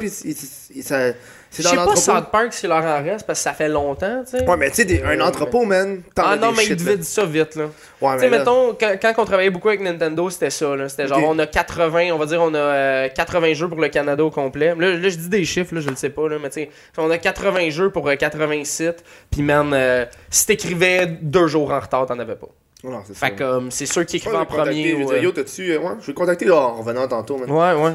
il- 0.75 0.83
ça- 0.83 1.13
Je 1.61 1.63
dans 1.63 1.69
sais 1.69 1.75
pas. 1.75 1.95
South 1.95 2.31
Park 2.31 2.53
si 2.53 2.67
leur 2.67 2.83
en 2.83 3.03
reste, 3.03 3.25
parce 3.25 3.39
que 3.39 3.43
ça 3.43 3.53
fait 3.53 3.67
longtemps, 3.69 4.23
tu 4.23 4.37
sais. 4.37 4.47
Ouais, 4.47 4.57
mais 4.57 4.69
tu 4.71 4.87
sais, 4.87 5.03
un 5.03 5.19
Euh, 5.19 5.23
entrepôt, 5.23 5.65
man. 5.65 6.01
Ah 6.17 6.35
non, 6.35 6.51
mais 6.51 6.65
ils 6.65 6.75
devaient 6.75 6.97
dire 6.97 7.05
ça 7.05 7.25
vite, 7.25 7.55
là. 7.55 7.65
Ouais, 8.01 8.15
Tu 8.15 8.21
sais, 8.21 8.29
mettons, 8.29 8.73
quand, 8.79 8.95
quand 9.01 9.13
on 9.17 9.25
travaillait 9.25 9.49
beaucoup 9.49 9.69
avec 9.69 9.81
Nintendo, 9.81 10.29
c'était 10.29 10.49
ça, 10.49 10.75
là. 10.75 10.89
C'était 10.89 11.07
genre, 11.07 11.21
on 11.23 11.37
a 11.39 11.47
80, 11.47 12.11
on 12.13 12.17
va 12.17 12.25
dire, 12.25 12.41
on 12.41 12.53
a 12.53 12.57
euh, 12.57 13.09
80 13.09 13.53
jeux 13.53 13.69
pour 13.69 13.79
le 13.79 13.89
Canada 13.89 14.23
au 14.23 14.31
complet. 14.31 14.75
Là, 14.77 14.95
là, 14.97 15.09
je 15.09 15.15
dis 15.15 15.29
des 15.29 15.45
chiffres, 15.45 15.73
là, 15.75 15.81
je 15.81 15.89
le 15.89 15.95
sais 15.95 16.09
pas, 16.09 16.27
là, 16.27 16.37
mais 16.41 16.49
tu 16.49 16.61
sais, 16.61 16.69
on 16.97 17.09
a 17.09 17.17
80 17.17 17.69
jeux 17.69 17.89
pour 17.89 18.07
euh, 18.07 18.15
80 18.15 18.63
sites, 18.65 19.03
pis 19.31 19.41
man, 19.41 19.71
euh, 19.73 20.05
si 20.29 20.45
t'écrivais 20.45 21.07
deux 21.21 21.47
jours 21.47 21.71
en 21.71 21.79
retard, 21.79 22.05
t'en 22.05 22.19
avais 22.19 22.35
pas. 22.35 22.47
Non, 22.91 23.01
c'est 23.05 23.15
ça. 23.15 23.27
Fait 23.27 23.35
comme, 23.35 23.71
c'est 23.71 23.85
ceux 23.85 24.03
qui 24.03 24.19
pense 24.19 24.33
en 24.33 24.45
premier. 24.45 24.95
je 25.07 25.13
euh, 25.13 25.19
Yo, 25.19 25.31
t'as-tu. 25.31 25.71
euh, 25.71 25.79
ouais, 25.79 25.91
je 26.01 26.07
vais 26.07 26.13
contacter 26.13 26.45
là, 26.45 26.55
en 26.55 26.75
revenant 26.75 27.07
tantôt. 27.07 27.37
Ouais, 27.37 27.73
ouais. 27.73 27.93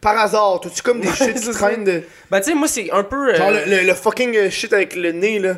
Par 0.00 0.16
hasard, 0.18 0.60
t'as-tu 0.62 0.82
comme 0.82 1.00
des 1.00 1.10
shit 1.10 1.34
qui 1.40 1.50
traînent 1.50 1.84
de. 1.84 2.02
Ben, 2.30 2.40
tu 2.40 2.50
sais, 2.50 2.54
moi, 2.54 2.68
c'est 2.68 2.90
un 2.92 3.02
peu. 3.02 3.30
euh, 3.30 3.34
Genre 3.36 3.50
le, 3.50 3.86
le- 3.86 3.94
fucking 3.94 4.36
euh, 4.36 4.50
shit 4.50 4.72
avec 4.72 4.94
le 4.96 5.12
nez, 5.12 5.38
là. 5.38 5.56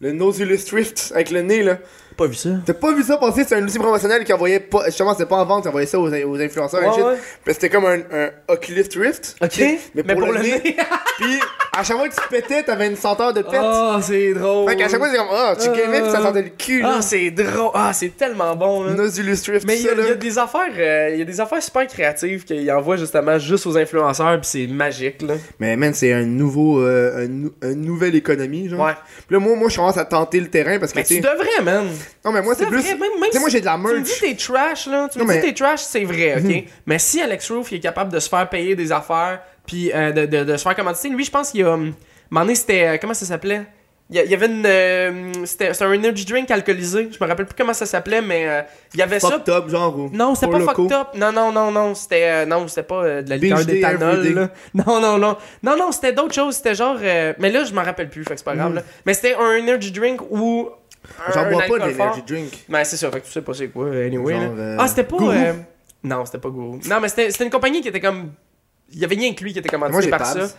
Le 0.00 0.12
Nautilus 0.12 0.58
Thrift 0.66 1.12
avec 1.14 1.30
le 1.30 1.40
nez, 1.42 1.62
là. 1.62 1.78
Pas 2.16 2.26
vu 2.26 2.34
ça? 2.34 2.48
T'as 2.64 2.74
pas 2.74 2.92
vu 2.94 3.02
ça 3.02 3.16
passer? 3.18 3.44
C'est 3.46 3.54
un 3.56 3.62
outil 3.64 3.78
promotionnel 3.78 4.24
qui 4.24 4.32
envoyait 4.32 4.60
pas. 4.60 4.86
Justement, 4.86 5.12
c'était 5.12 5.26
pas 5.26 5.36
en 5.36 5.44
vente, 5.44 5.64
il 5.64 5.68
envoyait 5.68 5.86
ça 5.86 5.98
aux, 5.98 6.08
aux 6.10 6.40
influenceurs 6.40 6.82
et 6.82 6.86
Ouais, 6.86 6.94
shit. 6.94 7.04
ouais. 7.04 7.14
Puis 7.44 7.54
c'était 7.54 7.68
comme 7.70 7.84
un, 7.86 7.98
un 8.12 8.30
Oculus 8.48 8.84
Rift. 8.96 9.36
Ok. 9.42 9.62
Mais, 9.94 10.02
pour, 10.02 10.32
le, 10.32 10.38
nez. 10.40 10.60
Puis 11.18 11.38
à 11.76 11.82
chaque 11.84 11.96
fois 11.96 12.08
que 12.08 12.14
tu 12.14 12.28
pétais, 12.30 12.62
t'avais 12.62 12.86
une 12.88 12.96
senteur 12.96 13.32
de 13.32 13.42
pète. 13.42 13.60
Oh, 13.62 13.96
c'est 14.00 14.32
drôle. 14.34 14.68
Fait 14.70 14.76
qu'à 14.76 14.88
chaque 14.88 14.98
fois, 14.98 15.10
c'est 15.10 15.16
comme, 15.18 15.26
ah, 15.30 15.54
tu 15.60 15.68
gamais 15.68 16.02
pis 16.02 16.10
ça 16.10 16.22
sentait 16.22 16.42
le 16.42 16.48
cul. 16.50 16.82
Ah, 16.84 16.98
c'est 17.02 17.30
drôle. 17.30 17.70
Ah, 17.74 17.92
c'est 17.92 18.16
tellement 18.16 18.56
bon, 18.56 18.84
là. 18.84 18.92
Nautilus 18.94 19.38
Rift, 19.48 19.66
Mais 19.66 19.78
il 19.78 19.84
y, 19.84 19.88
a- 19.88 20.12
y 20.12 20.16
des 20.16 20.38
affaires, 20.38 20.72
euh, 20.78 21.10
il 21.12 21.18
y 21.18 21.22
a 21.22 21.24
des 21.24 21.40
affaires 21.40 21.62
super 21.62 21.86
créatives 21.86 22.44
qu'ils 22.44 22.70
envoient 22.72 22.96
justement 22.96 23.38
juste 23.38 23.66
aux 23.66 23.76
influenceurs, 23.76 24.40
puis 24.40 24.48
c'est 24.50 24.66
magique 24.66 25.22
là. 25.22 25.34
Mais 25.60 25.76
man, 25.76 25.92
c'est 25.94 26.12
un 26.12 26.24
nouveau. 26.24 26.80
euh, 26.80 27.24
un, 27.24 27.28
nou- 27.28 27.52
une 27.62 27.82
nouvelle 27.82 28.14
économie, 28.14 28.68
genre. 28.68 28.80
Ouais. 28.86 28.94
Puis 29.26 29.34
là, 29.34 29.38
moi, 29.38 29.54
moi, 29.56 29.68
je 29.68 29.76
commence 29.76 29.96
à 29.98 30.04
tenter 30.04 30.40
le 30.40 30.48
terrain 30.48 30.78
parce 30.78 30.92
que, 30.92 30.98
Mais 30.98 31.04
tu 31.04 31.20
devrais, 31.20 31.62
man. 31.62 31.86
Non, 32.24 32.32
mais 32.32 32.42
moi, 32.42 32.54
c'est 32.56 32.66
plus. 32.66 32.82
même, 32.82 32.98
moi, 33.18 33.48
j'ai 33.48 33.60
de 33.60 33.64
la 33.66 33.74
Tu 33.76 33.80
me 33.94 34.00
dis 34.00 34.12
t'es 34.20 34.34
trash 34.34 34.86
là, 34.86 35.08
tu 35.10 35.18
me 35.18 35.24
Non, 35.24 35.30
dis 35.30 35.36
mais- 35.38 35.42
t'es 35.42 35.52
trash, 35.54 35.80
c'est 35.80 36.04
vrai, 36.04 36.36
ok? 36.42 36.64
mais 36.86 36.98
si 36.98 37.20
Alex 37.20 37.50
Roof 37.50 37.72
il 37.72 37.76
est 37.76 37.80
capable 37.80 38.12
de 38.12 38.18
se 38.18 38.28
faire 38.28 38.48
payer 38.48 38.74
des 38.74 38.92
affaires, 38.92 39.40
puis 39.66 39.90
euh, 39.94 40.12
de, 40.12 40.26
de, 40.26 40.44
de 40.44 40.56
se 40.56 40.62
faire 40.62 40.76
commanditer, 40.76 41.08
lui 41.08 41.24
je 41.24 41.30
pense 41.30 41.50
qu'il 41.50 41.64
a, 41.64 41.76
moment 41.76 41.90
donné 42.30 42.54
c'était, 42.54 42.86
euh, 42.86 42.96
comment 43.00 43.14
ça 43.14 43.26
s'appelait? 43.26 43.62
Il 44.08 44.14
y, 44.14 44.34
avait 44.34 44.46
une, 44.46 44.62
euh, 44.64 45.32
c'était 45.46 45.72
un 45.82 45.92
energy 45.92 46.24
drink 46.24 46.48
alcoolisé, 46.52 47.08
je 47.10 47.18
me 47.20 47.28
rappelle 47.28 47.44
plus 47.46 47.56
comment 47.58 47.72
ça 47.74 47.86
s'appelait, 47.86 48.22
mais 48.22 48.46
euh, 48.48 48.62
il 48.94 49.00
y 49.00 49.02
avait 49.02 49.18
ça. 49.18 49.30
Fucked 49.30 49.48
up, 49.52 49.68
genre. 49.68 49.98
ou- 49.98 50.10
Non, 50.12 50.36
c'était 50.36 50.46
pas 50.52 50.60
fucked 50.60 50.92
up. 50.92 51.08
Non, 51.16 51.32
non, 51.32 51.50
non, 51.50 51.72
non. 51.72 51.92
C'était 51.96 52.22
euh, 52.22 52.46
non, 52.46 52.68
c'était 52.68 52.84
pas 52.84 53.02
de 53.22 53.28
la 53.28 53.36
liqueur 53.36 53.64
d'éthanol. 53.64 54.48
Non, 54.74 55.00
non, 55.00 55.18
non. 55.18 55.36
Non, 55.64 55.76
non, 55.76 55.90
c'était 55.90 56.12
d'autres 56.12 56.34
choses. 56.36 56.54
C'était 56.54 56.76
genre. 56.76 56.94
mais 57.00 57.50
là, 57.50 57.64
je 57.64 57.74
m'en 57.74 57.82
rappelle 57.82 58.08
plus, 58.08 58.22
fait 58.22 58.34
que 58.34 58.36
c'est 58.38 58.44
pas 58.44 58.54
grave. 58.54 58.74
là. 58.74 58.82
Mais 59.06 59.12
c'était 59.12 59.34
un 59.34 59.58
energy 59.60 59.90
drink 59.90 60.20
ou. 60.30 60.68
J'en 61.34 61.48
bois 61.50 61.58
pas 61.58 61.62
alcool 61.64 61.78
de 61.82 61.84
fort. 61.90 62.06
l'energy 62.06 62.22
drink. 62.22 62.64
Mais 62.68 62.84
c'est 62.84 62.96
ça, 62.96 63.10
fait 63.10 63.20
que 63.20 63.26
tu 63.26 63.32
sais 63.32 63.42
pas 63.42 63.54
c'est 63.54 63.68
quoi, 63.68 63.86
anyway. 63.90 64.34
Genre, 64.34 64.54
euh, 64.56 64.76
Ah, 64.78 64.88
c'était 64.88 65.04
pas. 65.04 65.16
gourou. 65.16 65.30
euh, 65.30 65.52
Non, 66.04 66.24
c'était 66.24 66.38
pas 66.38 66.50
Guru. 66.50 66.78
Non, 66.88 67.00
mais 67.00 67.08
c'était 67.08 67.44
une 67.44 67.50
compagnie 67.50 67.80
qui 67.80 67.88
était 67.88 68.00
comme. 68.00 68.32
Il 68.92 69.00
y 69.00 69.04
avait 69.04 69.16
rien 69.16 69.34
que 69.34 69.42
lui 69.42 69.52
qui 69.52 69.58
était 69.58 69.68
commandité 69.68 70.08
par 70.08 70.20
Pabst. 70.20 70.38
ça. 70.46 70.56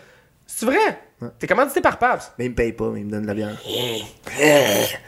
C'est 0.50 0.66
vrai? 0.66 0.78
Ouais. 1.22 1.28
T'es 1.40 1.46
commandité 1.48 1.82
par 1.82 1.98
Pabst. 2.00 2.32
Mais 2.40 2.46
il 2.46 2.52
me 2.52 2.56
paye 2.56 2.72
pas, 2.72 2.90
mais 2.94 3.02
il 3.02 3.06
me 3.06 3.12
donne 3.12 3.24
de 3.24 3.28
la 3.28 3.34
bière. 3.34 3.58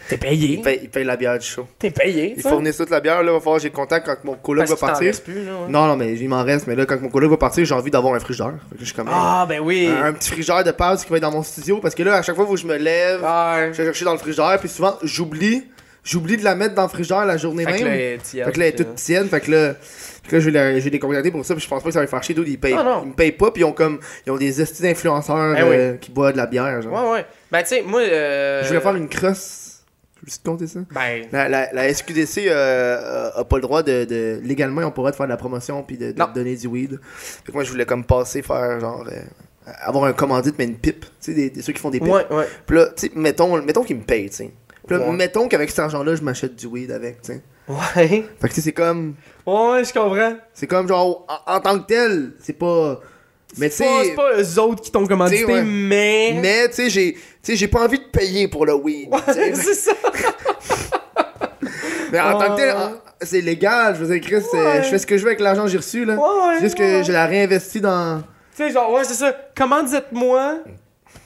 T'es 0.09 0.17
payé. 0.17 0.47
Il 0.55 0.61
paye, 0.61 0.79
il 0.83 0.89
paye 0.89 1.03
la 1.03 1.15
bière 1.15 1.37
du 1.37 1.45
show. 1.45 1.67
T'es 1.77 1.91
payé. 1.91 2.33
Ils 2.35 2.41
ça? 2.43 2.49
fournissent 2.49 2.77
toute 2.77 2.89
la 2.89 2.99
bière, 2.99 3.23
là, 3.23 3.31
va 3.31 3.39
falloir 3.39 3.57
que 3.57 3.63
j'ai 3.63 3.69
contact 3.69 4.05
quand 4.05 4.17
mon 4.23 4.35
coloc 4.35 4.67
Parce 4.67 4.71
va 4.71 4.87
t'en 4.87 4.91
partir. 4.93 5.07
reste 5.07 5.23
plus, 5.23 5.45
là, 5.45 5.51
ouais. 5.53 5.67
Non, 5.69 5.85
non, 5.87 5.95
mais 5.95 6.13
il 6.17 6.27
m'en 6.29 6.43
reste, 6.43 6.67
mais 6.67 6.75
là, 6.75 6.85
quand 6.85 6.99
mon 6.99 7.09
coloc 7.09 7.29
va 7.31 7.37
partir, 7.37 7.63
j'ai 7.63 7.73
envie 7.75 7.91
d'avoir 7.91 8.15
un 8.15 8.19
frigidaire. 8.19 8.53
Fait 8.69 8.75
que 8.75 8.81
je 8.81 8.85
suis 8.85 8.93
comme, 8.95 9.09
Ah, 9.11 9.45
ben 9.47 9.59
oui. 9.61 9.87
un, 9.87 10.05
un 10.05 10.13
petit 10.13 10.29
frigidaire 10.31 10.63
de 10.63 10.71
pause 10.71 11.03
qui 11.03 11.09
va 11.11 11.17
être 11.17 11.23
dans 11.23 11.31
mon 11.31 11.43
studio, 11.43 11.77
parce 11.79 11.95
que 11.95 12.03
là, 12.03 12.15
à 12.15 12.21
chaque 12.21 12.35
fois, 12.35 12.45
faut 12.45 12.53
que 12.55 12.59
je 12.59 12.67
me 12.67 12.75
lève, 12.77 13.21
Ouais. 13.23 13.69
je 13.71 13.77
vais 13.77 13.85
chercher 13.85 14.05
dans 14.05 14.13
le 14.13 14.17
frigidaire, 14.19 14.57
puis 14.59 14.67
souvent, 14.69 14.95
j'oublie, 15.03 15.63
j'oublie 16.03 16.37
de 16.37 16.43
la 16.43 16.55
mettre 16.55 16.75
dans 16.75 16.83
le 16.83 16.89
frigidaire 16.89 17.25
la 17.25 17.37
journée 17.37 17.65
Fait 17.65 17.71
que 17.73 17.77
même. 17.77 17.85
là, 17.87 17.93
elle 17.95 18.01
est 18.01 18.17
tiède, 18.23 18.45
Fait 18.45 18.51
que 18.51 18.59
là, 18.59 18.65
elle 18.67 18.73
est 18.73 18.75
toute 18.77 18.95
tienne, 18.95 19.27
fait 19.27 19.39
que 19.41 19.51
là, 19.51 19.73
fait 19.73 20.29
que 20.29 20.35
là 20.35 20.39
je 20.41 20.49
vais 20.49 20.79
vais 20.79 20.89
les 20.89 20.99
contacter 20.99 21.31
pour 21.31 21.45
ça, 21.45 21.53
puis 21.55 21.63
je 21.63 21.69
pense 21.69 21.81
pas 21.83 21.89
que 21.89 21.93
ça 21.93 21.99
va 21.99 22.05
les 22.05 22.09
faire 22.09 22.23
chier, 22.23 22.35
d'autres, 22.35 22.49
ils 22.49 22.59
payent, 22.59 22.75
Ah, 22.77 23.01
ils 23.03 23.09
me 23.09 23.13
payent 23.15 23.31
pas, 23.31 23.51
puis 23.51 23.61
ils 23.61 23.65
ont 23.65 23.71
comme, 23.73 23.99
ils 24.25 24.31
ont 24.31 24.37
des 24.37 24.61
estis 24.61 24.81
d'influenceurs 24.81 25.55
Eh 25.57 25.63
oui. 25.63 25.69
euh, 25.75 25.93
qui 25.97 26.11
boivent 26.11 26.33
de 26.33 26.37
la 26.37 26.45
bière, 26.45 26.81
genre. 26.81 26.93
Ouais, 27.11 27.11
ouais. 27.19 27.25
Ben, 27.51 27.61
tu 27.61 27.69
sais, 27.69 27.81
moi. 27.81 28.01
euh, 28.01 28.61
Je 28.63 28.67
voulais 28.69 28.79
faire 28.81 28.95
une 28.95 29.09
crosse, 29.09 29.83
je 30.25 30.25
peux 30.25 30.31
te 30.43 30.49
compter 30.49 30.67
ça? 30.67 30.79
Ben. 30.91 31.25
La, 31.31 31.47
la, 31.49 31.71
la 31.73 31.93
SQDC 31.93 32.47
euh, 32.47 33.29
a 33.35 33.43
pas 33.43 33.55
le 33.57 33.61
droit 33.61 33.83
de, 33.83 34.05
de- 34.05 34.39
Légalement, 34.43 34.81
on 34.83 34.91
pourrait 34.91 35.11
de 35.11 35.15
faire 35.15 35.25
de 35.27 35.31
la 35.31 35.37
promotion 35.37 35.81
puis 35.83 35.97
de, 35.97 36.11
donner 36.33 36.55
du 36.55 36.67
weed. 36.67 36.99
Fait 37.11 37.51
que 37.51 37.51
moi, 37.53 37.63
je 37.63 37.71
voulais 37.71 37.85
comme 37.85 38.03
passer, 38.05 38.41
faire 38.41 38.79
genre. 38.79 39.05
euh, 39.11 39.19
avoir 39.83 40.05
un 40.05 40.13
commandite, 40.13 40.55
mais 40.57 40.65
une 40.65 40.77
pipe. 40.77 41.01
Tu 41.05 41.09
sais, 41.19 41.33
des, 41.33 41.49
des- 41.51 41.61
ceux 41.61 41.73
qui 41.73 41.79
font 41.79 41.89
des 41.91 41.99
pipes. 41.99 42.09
Ouais, 42.09 42.25
ouais. 42.31 42.45
Puis 42.65 42.75
là, 42.77 42.87
tu 42.87 43.07
sais, 43.07 43.11
mettons, 43.15 43.61
mettons 43.61 43.83
qu'ils 43.83 43.97
me 43.97 44.01
payent, 44.03 44.29
tu 44.29 44.35
sais. 44.37 44.51
Puis 44.89 44.97
là, 44.97 45.05
Ouais. 45.07 45.15
mettons 45.15 45.47
qu'avec 45.47 45.69
cet 45.69 45.79
argent-là, 45.79 46.15
je 46.15 46.21
m'achète 46.23 46.55
du 46.55 46.65
weed 46.67 46.91
avec, 46.91 47.21
tu 47.21 47.33
sais. 47.33 47.41
Ouais. 47.67 48.25
Fait 48.41 48.47
que 48.49 48.53
c'est 48.55 48.71
comme. 48.71 49.13
Ouais, 49.45 49.83
je 49.83 49.93
comprends. 49.93 50.33
C'est 50.53 50.65
comme 50.67 50.87
genre, 50.87 51.25
en, 51.47 51.55
en 51.55 51.59
tant 51.59 51.77
que 51.79 51.85
tel, 51.85 52.31
c'est 52.41 52.53
pas. 52.57 52.99
Mais 53.57 53.69
tu 53.69 53.75
C'est 53.77 53.83
pas, 53.85 54.03
sais. 54.03 54.09
c'est 54.09 54.15
pas 54.15 54.41
eux 54.41 54.59
autres 54.59 54.81
qui 54.81 54.91
t'ont 54.91 55.05
commandité, 55.05 55.45
ouais. 55.45 55.63
mais. 55.63 56.35
Mais 56.41 56.67
tu 56.69 56.89
sais, 56.89 57.15
j'ai. 57.55 57.67
Pas 57.67 57.83
envie 57.85 57.99
de 57.99 58.05
payer 58.05 58.47
pour 58.47 58.65
le 58.65 58.73
weed. 58.73 59.09
Ouais, 59.11 59.19
c'est 59.53 59.73
ça. 59.75 59.91
Mais 62.11 62.19
en 62.19 62.39
tant 62.39 62.55
que 62.55 62.61
tel, 62.61 62.75
c'est 63.21 63.41
légal. 63.41 63.95
Je 63.95 64.03
veux 64.03 64.19
dire, 64.19 64.27
Chris, 64.27 64.43
je 64.53 64.87
fais 64.89 64.97
ce 64.97 65.05
que 65.05 65.17
je 65.17 65.21
veux 65.23 65.29
avec 65.29 65.39
l'argent 65.39 65.63
que 65.63 65.69
j'ai 65.69 65.77
reçu, 65.77 66.05
là. 66.05 66.15
Ouais, 66.15 66.59
juste 66.59 66.75
que 66.77 67.03
je 67.03 67.11
la 67.11 67.27
réinvestis 67.27 67.81
dans. 67.81 68.21
Tu 68.55 68.63
sais, 68.63 68.71
genre, 68.71 68.91
ouais, 68.93 69.03
c'est 69.03 69.13
ça. 69.13 69.31
Commandite-moi. 69.55 70.55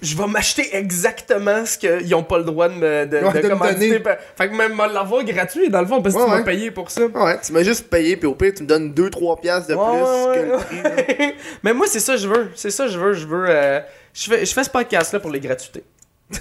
Je 0.04 0.18
vais 0.18 0.28
m'acheter 0.28 0.76
exactement 0.76 1.66
ce 1.66 1.78
qu'ils 1.78 2.14
ont 2.14 2.24
pas 2.24 2.38
le 2.38 2.44
droit 2.44 2.68
de 2.68 2.74
me, 2.76 3.06
de, 3.06 3.18
Ouais, 3.20 3.34
de 3.34 3.42
de 3.42 3.48
commanditer. 3.50 4.04
Fait 4.38 4.50
que 4.50 4.54
même 4.54 4.74
me 4.76 4.94
l'avoir 4.94 5.24
gratuit, 5.24 5.70
dans 5.70 5.80
le 5.82 5.88
fond, 5.88 6.02
parce 6.02 6.14
que 6.14 6.20
Ouais, 6.20 6.26
tu 6.26 6.32
m'as 6.32 6.38
ouais. 6.40 6.44
payé 6.44 6.72
pour 6.72 6.92
ça. 6.92 7.06
Ouais, 7.06 7.40
tu 7.42 7.54
m'as 7.54 7.64
juste 7.64 7.90
payé, 7.90 8.18
puis 8.18 8.28
au 8.28 8.36
pire, 8.36 8.52
tu 8.56 8.64
me 8.64 8.68
donnes 8.68 8.92
2-3 8.94 9.40
piastres 9.40 9.70
de 9.70 9.76
plus 9.76 10.36
que 10.36 10.46
le 10.52 10.58
prix. 10.58 11.34
Mais 11.64 11.74
moi, 11.74 11.88
c'est 11.88 12.00
ça 12.02 12.14
que 12.16 12.20
je 12.20 12.28
veux. 12.28 12.52
C'est 12.56 12.70
ça 12.72 12.86
que 12.86 12.92
je 12.92 13.00
veux. 13.00 13.14
Je 13.14 13.26
veux. 13.26 13.46
euh, 13.48 13.80
je, 14.14 14.30
fais, 14.30 14.46
je 14.46 14.54
fais 14.54 14.64
ce 14.66 14.70
podcast-là 14.70 15.20
pour 15.22 15.32
les 15.32 15.40
gratuités. 15.40 15.84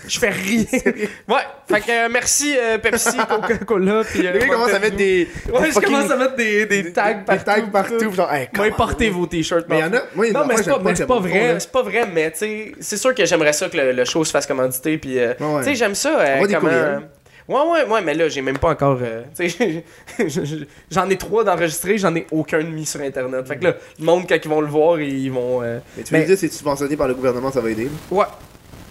Je 0.09 0.19
fais 0.19 0.31
rien. 0.31 0.65
ouais. 1.29 1.37
Fait 1.69 1.81
que 1.81 1.91
euh, 2.07 2.09
merci 2.11 2.55
euh, 2.59 2.79
Pepsi, 2.79 3.17
Coca-Cola. 3.29 4.03
Puis, 4.05 4.27
euh, 4.27 4.33
Les 4.33 4.39
gars 4.41 4.47
commencent 4.49 4.73
à 4.75 4.79
mettre 4.79 4.97
des. 4.97 5.29
Ouais, 5.53 5.61
des 5.63 5.67
je 5.69 5.73
fucking- 5.73 5.85
commence 5.85 6.11
à 6.11 6.17
mettre 6.17 6.37
des, 6.37 6.67
des 6.67 6.83
des- 6.83 6.93
tags 6.93 7.13
des 7.15 7.25
partout. 7.25 7.45
tags 7.45 7.63
partout. 7.73 7.99
tout. 7.99 8.13
Genre, 8.13 8.33
hey, 8.33 8.49
Moi, 8.57 8.67
portez 8.77 9.11
vos 9.11 9.27
t-shirts. 9.27 9.67
Mais 9.69 9.81
y 9.81 9.85
en 9.85 9.93
a. 9.93 10.03
Moi, 10.15 10.27
il 10.27 10.33
y 10.33 10.37
en 10.37 10.41
Non, 10.41 10.45
a 10.45 10.49
mais 10.49 10.55
moi, 10.55 10.63
c'est 10.63 10.71
pas, 10.71 10.77
j'aime 10.77 10.85
mais 10.85 10.95
c'est 10.97 11.07
pas 11.07 11.19
vrai, 11.21 11.53
là. 11.55 11.61
c'est 11.61 11.73
pas 11.73 11.83
vrai, 11.83 12.07
mais 12.13 12.31
tu 12.33 12.39
sais, 12.39 12.73
c'est 12.81 12.97
sûr 12.97 13.15
que 13.15 13.25
j'aimerais 13.25 13.53
ça 13.53 13.69
que 13.69 13.77
le, 13.77 13.93
le 13.93 14.05
show 14.05 14.25
se 14.25 14.31
fasse 14.31 14.47
commanditer, 14.47 14.99
puis 14.99 15.19
euh, 15.19 15.35
Ouais, 15.41 15.47
ouais. 15.47 15.59
tu 15.63 15.69
sais, 15.71 15.75
j'aime 15.75 15.95
ça. 15.95 16.19
euh, 16.21 16.47
des 16.47 16.55
comment- 16.55 16.61
courriels. 16.69 17.03
Ouais, 17.49 17.59
ouais, 17.73 17.93
ouais, 17.93 18.03
mais 18.03 18.15
là, 18.15 18.29
j'ai 18.29 18.41
même 18.41 18.57
pas 18.59 18.71
encore. 18.71 18.99
euh, 19.03 19.23
tu 19.37 19.49
sais, 19.51 19.85
je- 20.19 20.45
je- 20.45 20.65
j'en 20.93 21.11
ai 21.11 21.17
trois 21.19 21.43
d'enregistrés, 21.43 21.99
j'en 21.99 22.15
ai 22.15 22.25
aucun 22.31 22.59
de 22.61 22.69
mis 22.69 22.87
sur 22.87 23.01
internet. 23.01 23.47
Fait 23.49 23.57
que 23.57 23.65
là, 23.65 23.75
le 23.99 24.05
monde, 24.05 24.27
quand 24.29 24.37
ils 24.43 24.49
vont 24.49 24.61
le 24.61 24.69
voir, 24.69 25.01
ils 25.01 25.29
vont. 25.31 25.61
euh, 25.61 25.79
Mais 25.97 26.05
tu 26.05 26.15
Mais- 26.15 26.21
veux 26.21 26.27
dire, 26.27 26.39
c'est 26.39 26.53
subventionné 26.53 26.97
par 26.97 27.09
le 27.09 27.15
gouvernement, 27.15 27.51
ça 27.51 27.61
va 27.61 27.71
aider. 27.71 27.89
Ouais. 28.13 28.25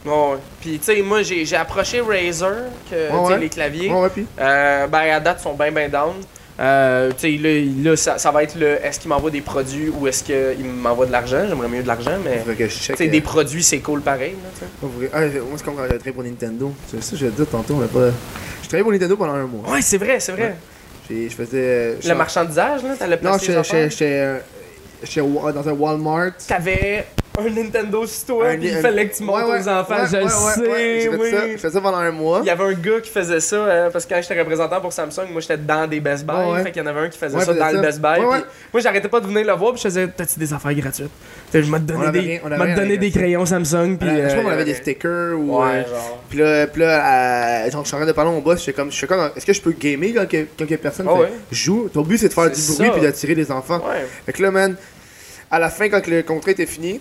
Ouais, 0.06 0.12
ouais. 0.12 0.38
Puis, 0.60 0.80
tu 0.80 0.86
sais, 0.86 1.02
moi, 1.02 1.22
j'ai 1.22 1.45
j'ai 1.45 1.56
approché 1.56 2.02
Razer, 2.02 2.49
que, 2.89 2.95
tu 2.95 3.12
sais, 3.12 3.34
ouais. 3.34 3.38
les 3.39 3.49
claviers. 3.49 3.89
Ouais, 3.91 4.02
ouais, 4.02 4.10
puis? 4.10 4.26
Euh, 4.39 4.88
ben, 4.88 5.12
à 5.14 5.20
date, 5.20 5.38
ils 5.39 5.43
sont 5.43 5.54
bien, 5.54 5.72
bien 5.72 5.89
down. 5.89 6.14
Euh, 6.60 7.12
tu 7.18 7.38
sais, 7.38 7.38
là, 7.41 7.89
là, 7.91 7.95
ça, 7.95 8.18
ça 8.18 8.30
va 8.32 8.43
être 8.43 8.56
le 8.56 8.84
est-ce 8.86 8.99
qu'il 8.99 9.10
m'envoie 9.10 9.32
des 9.32 9.41
produits 9.41 9.89
ou 9.89 10.08
est-ce 10.08 10.24
qu'il 10.24 10.66
m'envoie 10.66 11.06
de 11.06 11.12
l'argent? 11.12 11.45
J'aimerais 11.47 11.68
mieux 11.68 11.82
de 11.82 11.88
l'argent, 11.88 12.18
mais. 12.24 12.43
Tu 12.56 12.70
sais, 12.70 12.93
euh, 12.99 13.10
des 13.10 13.22
produits, 13.22 13.64
c'est 13.64 13.80
cool 13.80 14.02
pareil, 14.02 14.36
là. 14.43 14.68
Ah, 15.14 15.22
moi, 15.22 15.30
c'est 15.56 15.64
comme 15.64 15.76
quand 15.76 15.84
j'ai 15.84 15.97
travaillé 15.97 16.12
pour 16.12 16.24
Nintendo. 16.24 16.72
C'est 16.88 17.02
ça, 17.04 17.16
je 17.16 17.26
dire 17.28 17.47
tantôt, 17.49 17.82
a 17.82 17.88
pas. 17.88 18.10
J'ai 18.62 18.68
travaillé 18.68 18.84
pour 18.84 18.91
Nintendo 18.91 19.18
pendant 19.18 19.34
un 19.34 19.45
mois. 19.47 19.70
Ouais, 19.72 19.82
c'est 19.82 19.97
vrai, 19.97 20.20
c'est 20.20 20.34
vrai. 20.34 20.41
Ouais. 20.43 20.56
J'ai- 21.10 21.30
Je 21.30 21.36
faisais. 21.36 21.97
Le 22.08 22.14
marchandisage, 22.16 22.84
là, 22.84 22.95
t'allais 22.97 23.16
Non, 23.16 23.22
placer 23.38 23.56
les 23.56 23.89
j'étais 23.89 24.39
euh, 25.18 25.52
dans 25.52 25.68
un 25.70 25.74
Walmart. 25.74 26.32
T'avais 26.47 27.06
un 27.40 27.50
Nintendo 27.50 28.06
toi, 28.28 28.50
Un- 28.50 28.58
puis 28.58 28.68
il 28.68 28.78
fallait 28.78 29.08
que 29.08 29.16
tu 29.16 29.24
Ouais, 29.24 29.44
ouais, 29.44 29.62
aux 29.62 29.68
enfants. 29.70 29.96
ouais, 29.96 30.08
je 30.12 30.18
ouais, 30.18 30.30
sais, 30.30 31.10
oui. 31.10 31.32
ça. 31.32 31.48
Je 31.48 31.58
faisais 31.58 31.70
ça 31.74 31.82
pendant 31.82 31.98
un 31.98 32.12
mois. 32.12 32.40
Il 32.44 32.48
y 32.48 32.50
avait 32.50 32.64
un 32.64 32.74
gars 32.74 33.00
qui 33.02 33.10
faisait 33.10 33.40
ça, 33.40 33.56
euh, 33.56 33.90
parce 33.90 34.06
que 34.06 34.14
quand 34.14 34.22
j'étais 34.22 34.40
représentant 34.40 34.82
pour 34.82 34.92
Samsung, 34.92 35.28
moi 35.32 35.40
j'étais 35.42 35.58
dans 35.58 35.88
des 35.88 36.00
Best 36.02 36.26
Buy, 36.26 36.64
fait 36.64 36.72
qu'il 36.72 36.82
y 36.82 36.86
en 36.86 36.90
avait 36.90 37.00
un 37.02 37.10
qui 37.10 37.18
faisait 37.18 37.40
ça 37.40 37.54
dans 37.54 37.60
ça. 37.66 37.72
le 37.72 37.80
Best 37.82 38.02
Buy. 38.02 38.16
Puis. 38.16 38.26
Moi 38.74 38.82
j'arrêtais 38.82 39.08
pas 39.08 39.20
de 39.22 39.28
venir 39.28 39.46
le 39.46 39.54
voir, 39.54 39.72
puis 39.74 39.82
je 39.82 39.88
faisais 39.88 40.08
T'as-tu 40.10 40.40
des 40.40 40.54
affaires 40.54 40.74
gratuites? 40.74 41.10
T'sais, 41.50 41.64
Je 41.64 41.72
donner 41.72 42.06
avait 42.06 42.22
des, 42.22 42.28
rien- 42.28 42.40
crayons 43.12 43.46
Samsung, 43.46 43.98
puis. 43.98 44.10
Euh, 44.10 44.24
je 44.26 44.30
sais 44.30 44.36
pas, 44.36 44.42
on 44.44 44.50
euh, 44.50 44.54
avait 44.54 44.66
des 44.66 44.74
stickers 44.74 45.40
ou. 45.40 45.60
Ouais, 45.62 45.68
euh, 45.70 45.88
genre. 45.90 46.20
Puis 46.30 46.40
là, 46.40 46.68
puis 46.68 46.82
là 46.82 47.70
genre, 47.70 47.84
je 47.84 47.88
suis 47.88 47.96
en 47.96 48.00
train 48.00 48.08
de 48.08 48.12
parler 48.12 48.32
à 48.32 48.34
mon 48.34 48.42
boss, 48.42 48.60
je 48.60 48.66
fais 48.66 48.74
comme, 48.74 48.92
je 48.92 48.98
fais 48.98 49.08
comme, 49.08 49.30
est-ce 49.36 49.46
que 49.46 49.54
je 49.54 49.62
peux 49.62 49.72
gamer 49.72 50.12
quand, 50.16 50.28
que- 50.28 50.46
quand 50.60 50.68
que 50.68 50.76
personne 50.76 51.08
Ah 51.10 51.14
joue? 51.52 51.90
Ton 51.94 52.02
but 52.02 52.18
c'est 52.18 52.28
de 52.28 52.34
faire 52.34 52.52
du 52.52 52.62
bruit 52.76 52.90
puis 52.92 53.02
d'attirer 53.02 53.36
les 53.36 53.50
enfants. 53.52 53.82
Fait 54.26 54.34
que 54.34 54.42
là, 54.44 54.52
man, 54.52 54.76
à 55.50 55.60
la 55.60 55.70
fin, 55.70 55.90
quand 55.90 56.06
le 56.08 56.22
contrat 56.24 56.52
était 56.52 56.66
fini, 56.66 57.00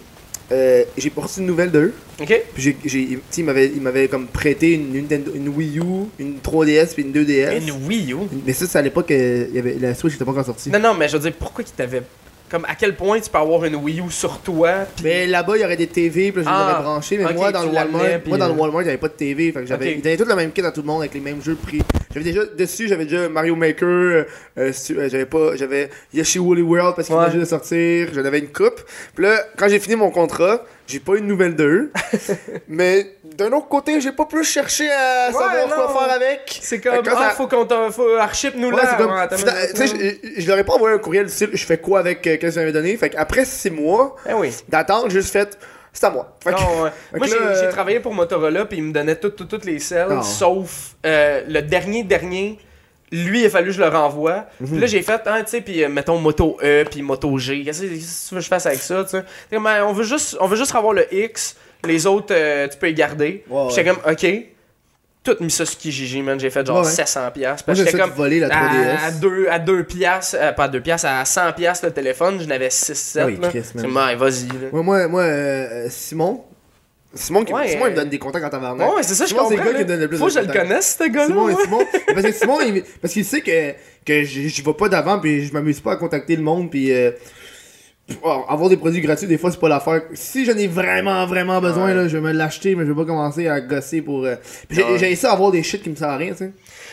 euh, 0.53 0.84
j'ai 0.96 1.12
reçu 1.16 1.40
une 1.40 1.46
nouvelle 1.46 1.70
d'eux. 1.70 1.92
Ok. 2.20 2.42
Puis 2.55 2.62
j'ai, 2.62 2.76
j'ai, 2.84 3.07
tu 3.07 3.14
sais, 3.30 3.40
il 3.40 3.44
m'avait, 3.44 3.66
il 3.66 3.80
m'avait 3.80 4.09
comme 4.09 4.26
prêté 4.26 4.72
une, 4.72 4.92
Nintendo- 4.92 5.32
une 5.34 5.48
Wii 5.48 5.78
U, 5.78 5.82
une 6.18 6.38
3DS 6.38 6.94
puis 6.94 7.03
une 7.05 7.12
2DS. 7.12 7.62
Une 7.62 7.86
Wii 7.86 8.12
U? 8.12 8.16
Mais 8.46 8.53
ça, 8.53 8.66
c'est 8.66 8.78
à 8.78 8.82
l'époque, 8.82 9.11
euh, 9.11 9.46
il 9.48 9.55
y 9.57 9.59
avait, 9.59 9.76
la 9.80 9.94
Switch 9.94 10.14
était 10.16 10.24
pas 10.24 10.32
encore 10.32 10.44
sortie. 10.46 10.70
Non, 10.70 10.78
non, 10.80 10.94
mais 10.94 11.09
je 11.09 11.16
veux 11.16 11.22
dire, 11.22 11.32
pourquoi 11.38 11.64
qu'il 11.64 11.74
t'avait. 11.74 12.03
Comme 12.51 12.64
à 12.64 12.74
quel 12.74 12.96
point 12.96 13.20
tu 13.20 13.30
peux 13.30 13.38
avoir 13.38 13.64
une 13.64 13.76
Wii 13.76 14.01
U 14.01 14.11
sur 14.11 14.38
toi. 14.40 14.86
Mais 15.05 15.28
là-bas, 15.28 15.57
il 15.57 15.61
y 15.61 15.64
aurait 15.64 15.76
des 15.76 15.86
TV, 15.86 16.32
puis 16.32 16.42
je 16.42 16.48
les 16.48 16.53
Ah, 16.53 16.72
aurais 16.74 16.82
branchés. 16.82 17.16
Mais 17.16 17.32
moi, 17.32 17.53
dans 17.53 17.62
le 17.62 17.68
Walmart, 17.68 18.03
moi, 18.26 18.38
dans 18.38 18.48
le 18.48 18.53
euh, 18.53 18.57
Walmart, 18.57 18.82
il 18.82 18.84
n'y 18.86 18.88
avait 18.90 18.98
pas 18.98 19.07
de 19.09 19.12
TV. 19.12 19.53
Fait 19.53 19.61
que 19.61 19.66
j'avais, 19.66 19.90
Ok. 19.90 19.94
ils 19.98 20.03
donnaient 20.03 20.16
tout 20.16 20.24
le 20.24 20.34
même 20.34 20.51
kit 20.51 20.61
à 20.62 20.72
tout 20.72 20.80
le 20.80 20.86
monde 20.88 21.01
avec 21.03 21.14
les 21.14 21.20
mêmes 21.20 21.40
jeux 21.40 21.53
de 21.55 21.59
prix. 21.64 21.80
J'avais 22.12 22.24
déjà, 22.24 22.44
dessus, 22.44 22.88
j'avais 22.88 23.04
déjà 23.04 23.28
Mario 23.28 23.54
Maker, 23.54 23.86
euh, 23.88 24.24
euh, 24.58 24.72
euh, 24.90 25.08
j'avais 25.08 25.26
pas, 25.26 25.54
j'avais 25.54 25.90
Yoshi 26.12 26.40
Woolly 26.40 26.62
World 26.62 26.96
parce 26.96 27.06
qu'il 27.06 27.14
Ouais. 27.16 27.22
venait 27.26 27.34
juste 27.38 27.44
de 27.44 27.56
sortir. 27.56 28.08
J'en 28.12 28.24
avais 28.24 28.40
une 28.40 28.48
coupe. 28.48 28.80
Puis 29.14 29.24
là, 29.24 29.38
quand 29.56 29.68
j'ai 29.68 29.78
fini 29.78 29.94
mon 29.94 30.11
contrat, 30.11 30.64
j'ai 30.88 30.98
pas 30.98 31.12
eu 31.14 31.20
de 31.20 31.26
nouvelles 31.26 31.54
d'eux. 31.54 31.92
mais 32.68 33.12
d'un 33.36 33.52
autre 33.52 33.68
côté, 33.68 34.00
j'ai 34.00 34.11
pas 34.11 34.24
plus 34.24 34.42
cherché 34.42 34.90
à 34.90 35.28
Ouais, 35.28 35.32
savoir 35.34 35.68
non. 35.68 35.74
quoi 35.86 36.00
faire 36.00 36.12
avec. 36.12 36.58
C'est 36.61 36.80
comme. 36.80 36.96
Quand 37.04 37.12
Ah, 37.16 37.28
ça- 37.28 37.36
faut 37.36 37.46
qu'on. 37.46 37.90
Faut 37.92 38.16
archip 38.16 38.54
nous 38.56 38.70
Ouais, 38.70 38.76
là. 38.76 38.94
comme, 38.98 39.12
Ouais, 39.12 40.36
je, 40.38 40.48
leur 40.48 40.58
ai 40.58 40.64
pas 40.64 40.72
envoyé 40.74 40.96
un 40.96 40.98
courriel 40.98 41.26
du 41.26 41.32
style, 41.32 41.50
je 41.52 41.64
fais 41.64 41.78
quoi 41.78 42.00
avec 42.00 42.26
euh, 42.26 42.36
qu'est-ce 42.40 42.56
que 42.56 42.61
j'avais 42.61 42.72
donné? 42.72 42.96
Fait 42.96 43.11
qu'après 43.11 43.44
six 43.44 43.70
mois 43.70 44.16
Eh 44.28 44.34
oui. 44.34 44.52
d'attente, 44.68 45.04
j'ai 45.11 45.20
juste 45.20 45.32
fait, 45.32 45.56
c'est 45.93 46.07
à 46.07 46.11
moi. 46.11 46.36
Fait 46.43 46.53
que- 46.53 46.61
Non, 46.61 46.82
ouais. 46.82 46.91
Fait 47.12 47.18
Moi, 47.18 47.26
j'ai 47.26 47.36
euh, 47.66 47.70
travaillé 47.70 48.01
pour 48.01 48.14
Motorola, 48.14 48.64
puis 48.64 48.78
ils 48.78 48.84
me 48.84 48.93
donnaient 48.93 49.16
toutes 49.16 49.36
toutes 49.36 49.49
toutes 49.49 49.64
les 49.64 49.78
selles, 49.78 50.22
sauf 50.22 50.95
euh, 51.07 51.43
le 51.49 51.62
dernier 51.62 52.03
dernier. 52.03 52.59
Lui, 53.12 53.41
il 53.41 53.47
a 53.47 53.51
fallu 53.51 53.66
que 53.70 53.72
je 53.72 53.80
le 53.82 53.88
renvoie. 53.88 54.47
Mhm. 54.61 54.68
Puis 54.70 54.78
là, 54.78 54.86
j'ai 54.86 55.03
fait, 55.03 55.20
hein, 55.26 55.43
tu 55.43 55.51
sais, 55.51 55.61
puis 55.62 55.82
euh, 55.82 55.88
mettons 55.88 56.18
Moto 56.18 56.57
E, 56.62 56.84
puis 56.88 57.03
Moto 57.03 57.36
G. 57.38 57.64
Qu'est-ce 57.64 57.82
que 57.82 57.86
tu 57.88 57.95
veux 58.34 58.36
que 58.38 58.45
je 58.45 58.49
fasse 58.49 58.66
avec 58.66 58.78
ça, 58.78 59.03
tu 59.03 59.11
sais? 59.11 59.24
Ben, 59.51 59.82
on 59.84 59.93
veut 59.93 60.05
juste, 60.05 60.36
on 60.41 60.47
veut 60.47 60.57
juste 60.57 60.74
avoir 60.76 60.93
le 60.93 61.12
X. 61.12 61.57
Les 61.84 62.07
autres, 62.07 62.32
euh, 62.32 62.68
tu 62.68 62.76
peux 62.78 62.86
les 62.86 62.95
garder. 62.95 63.43
Ouais, 63.49 63.64
J'étais 63.70 63.91
comme, 63.91 63.99
ok. 64.09 64.26
Tout 65.22 65.36
mis 65.40 65.50
ça 65.50 65.66
sur 65.66 65.76
Kijiji, 65.78 66.22
man. 66.22 66.40
J'ai 66.40 66.48
fait 66.48 66.66
genre 66.66 66.78
Ouais, 66.80 66.86
ouais. 66.86 66.90
700 66.90 67.30
piastres. 67.32 67.64
Moi, 67.68 67.74
j'étais 67.74 67.92
de 67.92 67.98
comme, 67.98 68.10
voler 68.12 68.40
la 68.40 68.48
3DS. 68.48 68.52
à, 69.02 69.04
à 69.06 69.10
deux, 69.10 69.46
à 69.50 69.58
deux 69.58 69.84
piastres, 69.84 70.36
euh, 70.40 70.52
pas 70.52 70.64
à 70.64 70.68
deux 70.68 70.80
piastres, 70.80 71.08
à 71.08 71.24
100 71.26 71.52
piastres 71.52 71.84
le 71.86 71.92
téléphone, 71.92 72.40
j'en 72.40 72.48
avais 72.50 72.68
6-7. 72.68 73.18
Ah 73.20 73.26
oui, 73.26 73.38
là. 73.40 73.48
Chris, 73.48 73.58
man. 73.74 73.84
C'est 73.84 73.86
moi, 73.86 74.14
vas-y, 74.16 74.46
là. 74.48 74.68
Moi, 74.72 75.08
moi, 75.08 75.22
euh, 75.22 75.86
Simon. 75.90 76.42
Simon, 77.12 77.44
qui, 77.44 77.52
Ouais, 77.52 77.68
Simon, 77.68 77.86
il 77.86 77.90
me 77.90 77.92
euh, 77.92 78.00
donne 78.00 78.08
des 78.08 78.18
contacts 78.20 78.44
en 78.46 78.50
tabarnak. 78.50 78.88
Ouais, 78.88 78.94
ouais, 78.96 79.02
c'est 79.02 79.14
ça, 79.14 79.24
je 79.24 79.30
Simon, 79.30 79.48
c'est 79.48 79.56
comprends. 79.56 79.64
le 79.72 79.72
gars 79.72 79.78
qui 79.80 79.84
me 79.84 79.88
donne 79.88 80.00
le 80.00 80.08
plus 80.08 80.16
Faut 80.16 80.28
de 80.28 80.34
que 80.34 80.40
je 80.40 80.46
le 80.46 80.52
connaisse, 80.52 80.96
ce 80.98 81.08
gars-là. 81.08 81.26
Simon, 81.26 81.44
ouais. 81.46 81.54
Simon, 81.64 81.78
parce 82.14 82.22
que 82.22 82.32
Simon, 82.32 82.60
il- 82.62 82.84
parce 83.02 83.12
qu'il 83.12 83.24
sait 83.24 83.40
que, 83.42 83.72
que 84.06 84.22
j'y 84.22 84.48
j'y 84.48 84.62
vais 84.62 84.72
pas 84.74 84.88
d'avant, 84.88 85.18
puis 85.18 85.44
je 85.44 85.52
m'amuse 85.52 85.80
pas 85.80 85.92
à 85.92 85.96
contacter 85.96 86.36
le 86.36 86.42
monde, 86.42 86.70
puis 86.70 86.92
euh, 86.94 87.10
avoir 88.48 88.68
des 88.68 88.76
produits 88.76 89.00
gratuits, 89.00 89.26
des 89.26 89.38
fois, 89.38 89.50
c'est 89.50 89.61
pas 89.61 89.68
l'affaire. 89.68 90.02
Si 90.14 90.44
j'en 90.44 90.56
ai 90.56 90.66
vraiment, 90.66 91.26
vraiment 91.26 91.61
besoin, 91.61 91.86
Ouais. 91.86 91.94
là, 91.94 92.08
je 92.08 92.16
vais 92.16 92.20
me 92.22 92.32
l'acheter, 92.32 92.74
mais 92.74 92.84
je 92.84 92.92
vais 92.92 92.96
pas 92.96 93.04
commencer 93.06 93.48
à 93.48 93.61
gosser 93.61 94.02
pour. 94.02 94.24
euh, 94.24 94.36
j'ai 94.70 94.82
j'ai 94.98 95.11
essayé 95.12 95.28
d'avoir 95.30 95.50
des 95.50 95.62
shit 95.62 95.82
qui 95.82 95.90
me 95.90 95.96
servent 95.96 96.12
à 96.12 96.16
rien, 96.16 96.32
tu 96.32 96.38
sais. 96.38 96.52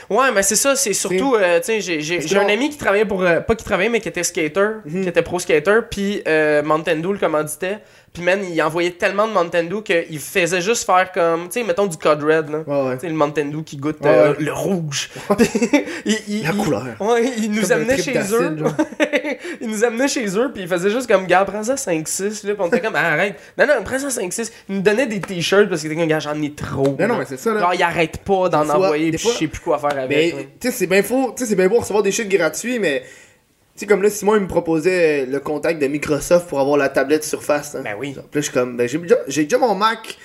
Ouais, 0.10 0.32
mais 0.34 0.42
c'est 0.44 0.56
ça, 0.56 0.76
c'est 0.76 0.94
surtout, 0.94 1.36
euh, 1.36 1.60
tu 1.60 1.82
sais, 1.82 2.00
j'ai- 2.02 2.38
un 2.38 2.48
ami 2.48 2.70
qui 2.70 2.78
travaillait 2.78 3.06
pour, 3.06 3.24
euh, 3.24 3.42
pas 3.42 3.56
qui 3.56 3.66
travaillait, 3.66 3.90
mais 3.90 4.00
qui 4.00 4.08
était 4.08 4.24
skater, 4.24 4.68
Mhm. 4.86 5.02
qui 5.04 5.10
était 5.10 5.22
pro 5.22 5.38
skater, 5.40 5.80
puis 5.90 6.22
euh, 6.28 6.64
Mountain 6.64 6.98
Dew 6.98 7.12
le 7.14 7.18
commanditait, 7.18 7.80
Puis 8.18 8.26
man, 8.26 8.40
il 8.52 8.60
envoyait 8.64 8.90
tellement 8.90 9.28
de 9.28 9.32
Mountain 9.34 9.66
Dew 9.66 9.82
qu'il 9.84 10.18
faisait 10.20 10.60
juste 10.60 10.88
faire 10.88 11.12
comme, 11.12 11.44
tu 11.50 11.60
sais, 11.60 11.64
mettons 11.64 11.86
du 11.86 11.98
Code 11.98 12.24
Red, 12.24 12.50
là. 12.50 12.64
Ouais, 12.66 12.88
ouais. 12.90 12.94
Tu 12.96 13.02
sais, 13.02 13.10
le 13.10 13.14
Mountain 13.14 13.46
Dew 13.46 13.62
qui 13.64 13.78
goûte 13.78 13.98
Ouais, 14.02 14.10
euh, 14.10 14.34
le 14.40 14.52
rouge. 14.52 15.12
il, 16.06 16.18
il- 16.28 16.44
La 16.44 16.50
il- 16.50 16.58
couleur. 16.58 16.84
Ouais, 17.00 17.32
il 17.38 17.52
nous 17.52 17.72
amenait 17.72 17.98
chez 18.02 18.18
eux. 18.34 18.58
il 19.62 19.68
nous 19.70 19.84
amenait 19.84 20.08
chez 20.08 20.26
eux, 20.36 20.50
puis 20.52 20.64
il 20.64 20.68
faisait 20.68 20.90
juste 20.90 21.08
comme, 21.08 21.28
gars, 21.28 21.46
prends 21.46 21.62
ça 21.64 21.76
5-6, 21.76 22.48
là. 22.48 22.54
Puis 22.56 22.56
on 22.58 22.68
était 22.68 22.80
comme, 22.82 22.96
Ah, 22.96 23.14
arrête. 23.14 23.36
Non, 23.56 23.68
non, 23.68 23.74
prends 23.84 24.00
ça 24.00 24.08
5-6. 24.08 24.52
Il 24.70 24.78
nous 24.78 24.82
donnait 24.82 25.06
des 25.06 25.20
t-shirts 25.22 25.70
parce 25.70 25.82
qu'il 25.82 25.92
était 25.92 26.00
comme, 26.00 26.10
gars, 26.10 26.20
j'en 26.20 26.42
ai 26.42 26.54
trop. 26.54 26.88
Non, 26.88 26.96
là. 26.98 27.08
non, 27.08 27.18
mais 27.18 27.26
c'est 27.26 27.38
ça, 27.40 27.54
là. 27.54 27.60
Genre, 27.60 27.74
il 27.76 27.84
arrête 27.84 28.18
pas 28.18 28.50
d'en 28.50 28.68
envoyer, 28.68 29.12
puis 29.12 29.20
je 29.20 29.28
sais 29.38 29.48
plus 29.48 29.60
quoi 29.62 29.78
faire 29.78 29.92
avec. 29.98 30.10
Mais, 30.10 30.32
là. 30.32 30.44
tu 30.60 30.72
sais, 30.72 30.74
c'est 30.74 30.88
bien 30.88 31.04
faux, 31.04 31.34
tu 31.38 31.44
sais, 31.44 31.50
c'est 31.50 31.56
bien 31.56 31.68
beau 31.68 31.80
recevoir 31.80 32.02
des 32.04 32.12
shit 32.12 32.28
gratuits, 32.28 32.80
mais, 32.80 33.04
sais, 33.82 33.86
comme 33.86 34.02
là, 34.02 34.10
Simon, 34.10 34.36
il 34.36 34.42
me 34.42 34.48
proposait 34.48 35.26
le 35.26 35.40
contact 35.40 35.82
de 35.82 35.88
Microsoft 35.88 36.48
pour 36.48 36.60
avoir 36.60 36.78
la 36.78 36.90
tablette 36.90 37.24
Surface. 37.24 37.76
hein. 37.76 37.82
Ben 37.84 37.96
oui. 38.00 38.14
Puis 38.14 38.22
là, 38.22 38.28
je 38.34 38.40
suis 38.42 38.54
comme, 38.54 38.78
ben, 38.78 38.88
j'ai 38.88 38.98
déjà, 38.98 39.16
j'ai 39.28 39.44
déjà 39.44 39.58
mon 39.58 39.76
Mac, 39.76 40.18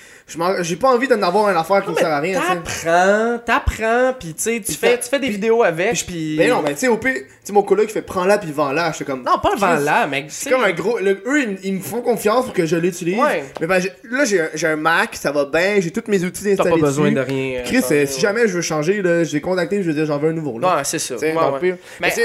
j'ai 0.61 0.75
pas 0.75 0.89
envie 0.89 1.07
d'en 1.07 1.21
avoir 1.21 1.49
une 1.49 1.57
affaire 1.57 1.83
qui 1.83 1.91
me 1.91 1.95
sert 1.95 2.11
à 2.11 2.21
mais 2.21 2.37
rien. 2.37 2.41
T'apprends, 2.41 3.39
t'apprends, 3.45 4.13
puis 4.17 4.33
tu 4.33 4.41
sais, 4.43 4.61
tu 4.65 4.73
fais, 4.73 4.91
t'as- 4.91 5.03
tu 5.03 5.09
fais 5.09 5.19
des 5.19 5.29
vidéos 5.29 5.63
avec, 5.63 6.05
puis. 6.05 6.37
Ben 6.37 6.49
non, 6.49 6.61
mais 6.61 6.73
tu 6.73 6.79
sais, 6.79 6.87
au 6.87 6.97
pire, 6.97 7.13
tu 7.13 7.25
sais, 7.43 7.53
mon 7.53 7.63
coloc 7.63 7.87
qui 7.87 7.93
fait 7.93 8.01
prends-la 8.01 8.37
puis 8.37 8.51
vends-la, 8.51 8.91
j'étais 8.91 9.05
comme. 9.05 9.23
Non, 9.23 9.39
pas 9.39 9.77
là, 9.79 10.07
mec. 10.07 10.25
C'est 10.29 10.49
comme 10.49 10.63
un 10.63 10.71
gros. 10.71 10.97
eux, 10.99 11.57
ils, 11.63 11.73
me 11.73 11.79
font 11.79 12.01
confiance 12.01 12.45
pour 12.45 12.53
que 12.53 12.65
je 12.65 12.75
l'utilise. 12.75 13.17
Ouais. 13.19 13.43
Mais 13.59 13.67
ben, 13.67 13.81
là, 14.09 14.25
j'ai 14.25 14.67
un, 14.67 14.75
Mac, 14.75 15.15
ça 15.15 15.31
va 15.31 15.45
bien, 15.45 15.75
j'ai 15.79 15.91
tous 15.91 16.09
mes 16.09 16.23
outils 16.23 16.43
T'as 16.43 16.51
installés. 16.63 16.81
pas 16.81 16.87
besoin 16.87 17.11
de 17.11 17.19
rien. 17.19 17.61
Chris, 17.63 17.83
euh, 17.91 18.05
si 18.05 18.19
jamais 18.19 18.47
je 18.47 18.53
veux 18.55 18.61
changer, 18.61 19.01
là, 19.01 19.23
j'ai 19.23 19.39
contacté, 19.39 19.81
je 19.83 19.87
veux 19.87 19.93
dire, 19.93 20.05
j'en 20.05 20.17
veux 20.17 20.29
un 20.29 20.33
nouveau. 20.33 20.59
Là. 20.59 20.77
Ouais, 20.77 20.83
c'est 20.83 20.99
ça. 20.99 21.15
Mais 21.21 21.35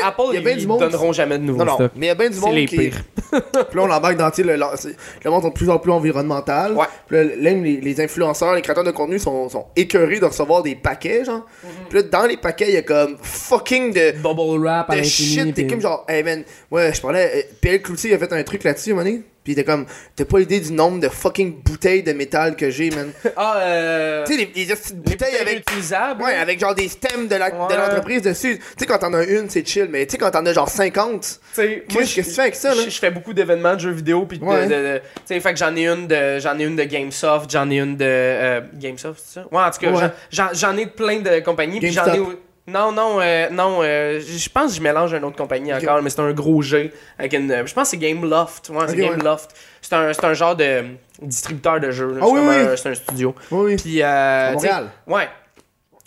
Apple, 0.02 0.22
il 0.30 0.34
y 0.34 0.38
a 0.38 0.40
bien 0.40 0.52
ils 0.52 0.66
donneront 0.66 1.12
jamais 1.12 1.38
de 1.38 1.44
nouveaux 1.44 1.64
Non, 1.64 1.78
non, 1.78 1.90
mais 1.96 2.06
il 2.06 2.08
y 2.08 2.10
a 2.10 2.14
bien 2.14 2.28
du 2.30 2.36
C'est 2.36 2.40
monde 2.40 2.54
les 2.54 2.66
qui. 2.66 2.76
pires. 2.76 3.02
Puis 3.30 3.40
là, 3.74 3.82
on 3.82 3.90
embarque 3.90 4.16
dans 4.16 4.26
le, 4.26 4.32
c'est- 4.76 5.28
monde 5.28 5.42
sont 5.42 5.48
de 5.48 5.54
plus 5.54 5.70
en 5.70 5.78
plus 5.78 5.92
environnemental. 5.92 6.72
Ouais. 6.72 6.86
Puis 7.06 7.16
là, 7.16 7.24
les, 7.24 7.87
les 7.88 8.00
influenceurs, 8.00 8.54
les 8.54 8.62
créateurs 8.62 8.84
de 8.84 8.90
contenu 8.90 9.18
sont, 9.18 9.48
sont 9.48 9.66
écœurés 9.76 10.20
de 10.20 10.24
recevoir 10.26 10.62
des 10.62 10.74
paquets, 10.74 11.24
genre. 11.24 11.46
Mhm. 11.62 11.70
Puis 11.88 11.98
là, 11.98 12.02
dans 12.02 12.26
les 12.26 12.36
paquets, 12.36 12.68
il 12.68 12.74
y 12.74 12.78
a 12.78 12.82
comme 12.82 13.16
fucking 13.20 13.92
de. 13.92 14.12
Bubble 14.18 14.62
wrap 14.62 14.94
de 14.94 15.02
shit, 15.02 15.54
t'es 15.54 15.66
comme 15.66 15.80
genre, 15.80 16.04
hey 16.08 16.22
man, 16.22 16.44
ouais, 16.70 16.92
je 16.92 17.00
parlais, 17.00 17.30
euh, 17.34 17.42
PL 17.60 17.82
Cloutier 17.82 18.14
a 18.14 18.18
fait 18.18 18.32
un 18.32 18.42
truc 18.42 18.64
là-dessus, 18.64 18.92
à 18.92 19.04
il 19.46 19.52
était 19.52 19.64
comme, 19.64 19.86
t'as 20.14 20.26
pas 20.26 20.40
idée 20.40 20.60
du 20.60 20.72
nombre 20.72 21.00
de 21.00 21.08
fucking 21.08 21.62
bouteilles 21.62 22.02
de 22.02 22.12
métal 22.12 22.54
que 22.54 22.68
j'ai, 22.70 22.90
man. 22.90 23.10
Ah, 23.36 23.56
euh. 23.60 24.24
tu 24.26 24.32
sais, 24.34 24.38
les, 24.54 24.64
les 24.66 24.74
bouteilles 24.74 24.94
bouteilles 24.94 25.36
avec. 25.40 25.64
Ouais, 26.20 26.34
avec 26.34 26.60
genre 26.60 26.74
des 26.74 26.88
stems 26.88 27.28
de 27.28 27.36
l'entreprise 27.36 28.22
dessus. 28.22 28.58
Tu 28.58 28.64
sais, 28.78 28.86
quand 28.86 28.98
t'en 28.98 29.14
as 29.14 29.24
une, 29.24 29.48
c'est 29.48 29.66
chill, 29.66 29.88
mais 29.90 30.04
tu 30.06 30.12
sais, 30.12 30.18
quand 30.18 30.30
t'en 30.30 30.44
as 30.44 30.52
genre 30.52 30.68
50, 30.68 31.20
Tu 31.22 31.38
sais, 31.52 31.84
qu'est-ce 31.88 32.16
que 32.16 32.20
tu 32.22 32.30
fais 32.30 32.42
avec 32.42 32.54
ça, 32.56 32.74
là? 32.74 32.82
Je, 32.84 32.90
fais 32.98 33.10
beaucoup 33.10 33.32
d'événements 33.32 33.74
de 33.74 33.80
jeux 33.80 33.90
vidéo 33.92 34.26
puis 34.26 34.38
de, 34.38 34.44
Ouais. 34.44 34.66
de- 34.66 34.70
de- 34.74 34.98
tu 34.98 35.22
sais 35.26 35.40
fait 35.40 35.52
que 35.52 35.58
j'en 35.58 35.74
ai 35.76 35.86
une 35.86 36.06
de 36.06 36.38
j'en 36.40 36.58
ai 36.58 36.64
une 36.64 36.76
de 36.76 36.84
Gamesoft, 36.84 37.50
j'en 37.50 37.70
ai 37.70 37.78
une 37.78 37.96
de 37.96 38.04
euh, 38.06 38.60
Gamesoft, 38.74 39.22
c'est 39.24 39.40
ça? 39.40 39.46
Ouais, 39.50 39.62
en 39.62 39.70
tout 39.70 39.78
cas, 39.80 39.90
Ouais. 39.92 40.10
j'en- 40.52 40.76
ai 40.76 40.86
plein 40.86 41.20
de 41.20 41.40
compagnies 41.40 41.78
puis 41.80 41.92
j'en 41.92 42.06
ai. 42.12 42.18
Non, 42.68 42.92
non, 42.92 43.18
euh, 43.20 43.48
non, 43.50 43.78
euh, 43.82 44.20
je 44.20 44.48
pense 44.48 44.72
que 44.72 44.76
je 44.78 44.82
mélange 44.82 45.12
une 45.14 45.24
autre 45.24 45.36
compagnie 45.36 45.72
encore, 45.74 46.00
mais 46.02 46.10
c'est 46.10 46.20
un 46.20 46.32
gros 46.32 46.62
G 46.62 46.92
avec 47.18 47.32
une. 47.32 47.50
euh, 47.50 47.66
Je 47.66 47.74
pense 47.74 47.84
que 47.84 47.90
c'est 47.90 47.96
Gameloft. 47.96 48.68
Ouais, 48.70 48.76
c'est 48.86 48.92
Ok, 48.92 48.98
ouais. 48.98 49.08
Gameloft. 49.08 49.50
C'est 49.80 49.94
un, 49.94 50.12
c'est 50.12 50.24
un 50.24 50.34
genre 50.34 50.54
de 50.56 50.84
distributeur 51.22 51.80
de 51.80 51.90
jeux. 51.90 52.18
Ah 52.20 52.24
c'est 52.26 52.32
oui, 52.32 52.40
oui. 52.42 52.54
un- 52.56 52.76
C'est 52.76 52.88
un 52.90 52.94
studio. 52.94 53.34
oui, 53.50 53.60
oui. 53.72 53.76
Puis, 53.76 54.02
euh, 54.02 54.52
Montréal. 54.52 54.86
Ouais. 55.06 55.28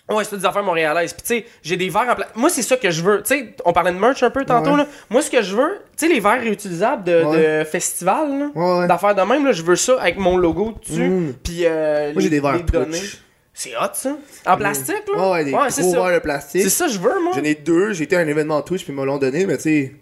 Ouais, 0.09 0.25
c'est 0.25 0.35
des 0.37 0.45
affaires 0.45 0.63
montréalaises. 0.63 1.13
Puis, 1.13 1.21
tu 1.21 1.27
sais, 1.27 1.45
j'ai 1.63 1.77
des 1.77 1.87
verres 1.87 2.09
en 2.09 2.15
plastique. 2.15 2.35
Moi, 2.35 2.49
c'est 2.49 2.63
ça 2.63 2.75
que 2.75 2.91
je 2.91 3.01
veux. 3.01 3.21
Tu 3.23 3.33
sais, 3.33 3.55
on 3.63 3.71
parlait 3.71 3.93
de 3.93 3.97
merch 3.97 4.21
un 4.23 4.29
peu 4.29 4.43
tantôt, 4.43 4.71
Ouais. 4.71 4.77
là. 4.77 4.87
Moi, 5.09 5.21
ce 5.21 5.31
que 5.31 5.41
je 5.41 5.55
veux, 5.55 5.79
tu 5.97 6.05
sais, 6.05 6.13
les 6.13 6.19
verres 6.19 6.41
réutilisables 6.41 7.03
de, 7.05 7.23
Ouais. 7.23 7.59
de 7.59 7.63
festival. 7.63 8.49
Ouais, 8.53 8.79
ouais. 8.79 8.87
D'affaires 8.87 9.15
de 9.15 9.21
même, 9.21 9.45
là, 9.45 9.53
je 9.53 9.61
veux 9.63 9.77
ça 9.77 10.01
avec 10.01 10.17
mon 10.17 10.35
logo 10.35 10.73
dessus. 10.85 11.07
Mm. 11.07 11.33
Puis, 11.41 11.61
euh, 11.63 12.11
Moi, 12.11 12.21
j'ai 12.21 12.29
des 12.29 12.41
verres. 12.41 12.59
C'est 13.63 13.77
hot, 13.77 13.91
ça. 13.93 14.17
En 14.47 14.57
plastique, 14.57 15.03
là? 15.15 15.21
Ouais, 15.21 15.31
ouais, 15.31 15.43
des 15.45 15.51
c'est 15.71 15.81
gros 15.83 15.93
ça. 15.93 16.01
verres 16.01 16.13
de 16.15 16.19
plastique. 16.23 16.63
C'est 16.63 16.69
ça 16.69 16.87
que 16.87 16.93
je 16.93 16.99
veux, 16.99 17.21
moi. 17.21 17.33
J'en 17.35 17.43
ai 17.43 17.53
deux, 17.53 17.93
j'ai 17.93 18.05
été 18.05 18.15
à 18.15 18.19
un 18.21 18.27
événement 18.27 18.59
Twitch, 18.63 18.83
puis 18.83 18.91
ils 18.91 18.99
me 18.99 19.05
l'ont 19.05 19.19
donné, 19.19 19.45
mais 19.45 19.57
tu 19.57 19.63
sais. 19.63 19.95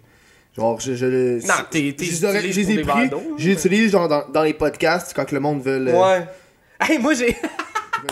Genre, 0.57 0.79
je. 0.79 0.93
je 0.95 1.45
Non, 1.45 1.53
t'es- 1.69 1.93
t'es 1.97 2.05
je 2.05 2.25
les 2.25 2.71
ai 2.71 2.81
pris, 2.83 3.09
j'utilise 3.37 3.91
genre 3.91 4.07
dans, 4.07 4.23
dans 4.29 4.43
les 4.43 4.53
podcasts 4.53 5.11
quand 5.13 5.29
le 5.33 5.39
monde 5.41 5.61
veut, 5.61 5.87
euh, 5.89 5.91
Ouais. 5.93 6.25
Hey, 6.79 6.99
moi, 6.99 7.13
j'ai. 7.13 7.35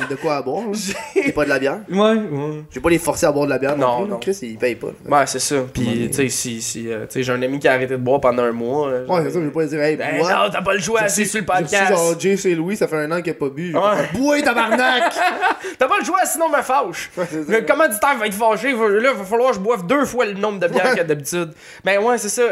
de 0.09 0.15
quoi 0.15 0.37
à 0.37 0.41
boire. 0.41 0.63
C'est 0.73 1.31
pas 1.33 1.43
de 1.43 1.49
la 1.49 1.59
bière? 1.59 1.79
Ouais, 1.89 1.97
ouais. 1.99 2.63
Je 2.69 2.75
vais 2.75 2.81
pas 2.81 2.89
les 2.89 2.99
forcer 2.99 3.25
à 3.25 3.31
boire 3.31 3.45
de 3.45 3.51
la 3.51 3.57
bière 3.57 3.77
non, 3.77 3.87
Non, 3.87 4.01
plus. 4.03 4.09
non. 4.11 4.17
Chris, 4.19 4.37
ils 4.43 4.57
payent 4.57 4.75
pas. 4.75 4.87
là. 5.07 5.19
Ouais, 5.19 5.25
c'est 5.27 5.39
ça. 5.39 5.55
Puis, 5.73 6.07
tu 6.09 6.13
sais, 6.13 6.29
si, 6.29 6.61
si 6.61 6.91
euh, 6.91 7.01
tu 7.01 7.13
sais, 7.13 7.23
j'ai 7.23 7.31
un 7.33 7.41
ami 7.41 7.59
qui 7.59 7.67
a 7.67 7.73
arrêté 7.73 7.93
de 7.93 7.97
boire 7.97 8.19
pendant 8.21 8.43
un 8.43 8.51
mois. 8.51 8.89
euh, 8.89 9.05
Ouais, 9.07 9.21
c'est 9.23 9.31
ça, 9.31 9.39
je 9.39 9.45
vais 9.45 9.51
pas 9.51 9.65
dire, 9.65 9.81
hey, 9.81 9.95
Ben 9.95 10.17
bois. 10.19 10.31
non, 10.31 10.49
t'as 10.51 10.61
pas 10.61 10.73
le 10.73 10.79
choix, 10.79 11.01
reçu- 11.01 11.25
sur 11.25 11.39
le 11.39 11.45
podcast. 11.45 11.89
genre 11.93 12.19
Jay 12.19 12.37
chez 12.37 12.55
Louis, 12.55 12.75
ça 12.77 12.87
fait 12.87 12.97
un 12.97 13.11
an 13.11 13.21
qu'il 13.21 13.31
a 13.31 13.35
pas 13.35 13.49
bu. 13.49 13.73
Ouais. 13.75 13.81
Bois, 14.13 14.41
tabarnak! 14.41 15.13
T'as 15.79 15.87
pas 15.87 15.99
le 15.99 16.05
choix, 16.05 16.19
sinon 16.25 16.49
me 16.49 16.61
fâche. 16.61 17.09
Ouais, 17.17 17.25
ça. 17.25 17.37
Le 17.51 17.61
commanditaire 17.61 18.17
va 18.17 18.27
être 18.27 18.33
fâché? 18.33 18.71
Là, 18.71 19.11
il 19.13 19.17
va 19.17 19.23
falloir 19.23 19.49
que 19.51 19.55
je 19.55 19.59
boive 19.61 19.85
deux 19.85 20.05
fois 20.05 20.25
le 20.25 20.33
nombre 20.33 20.59
de 20.59 20.67
bières 20.67 20.95
que 20.95 21.01
d'habitude. 21.03 21.51
Ben 21.83 21.99
ouais, 22.01 22.17
c'est 22.17 22.29
ça. 22.29 22.41
euh, 22.41 22.47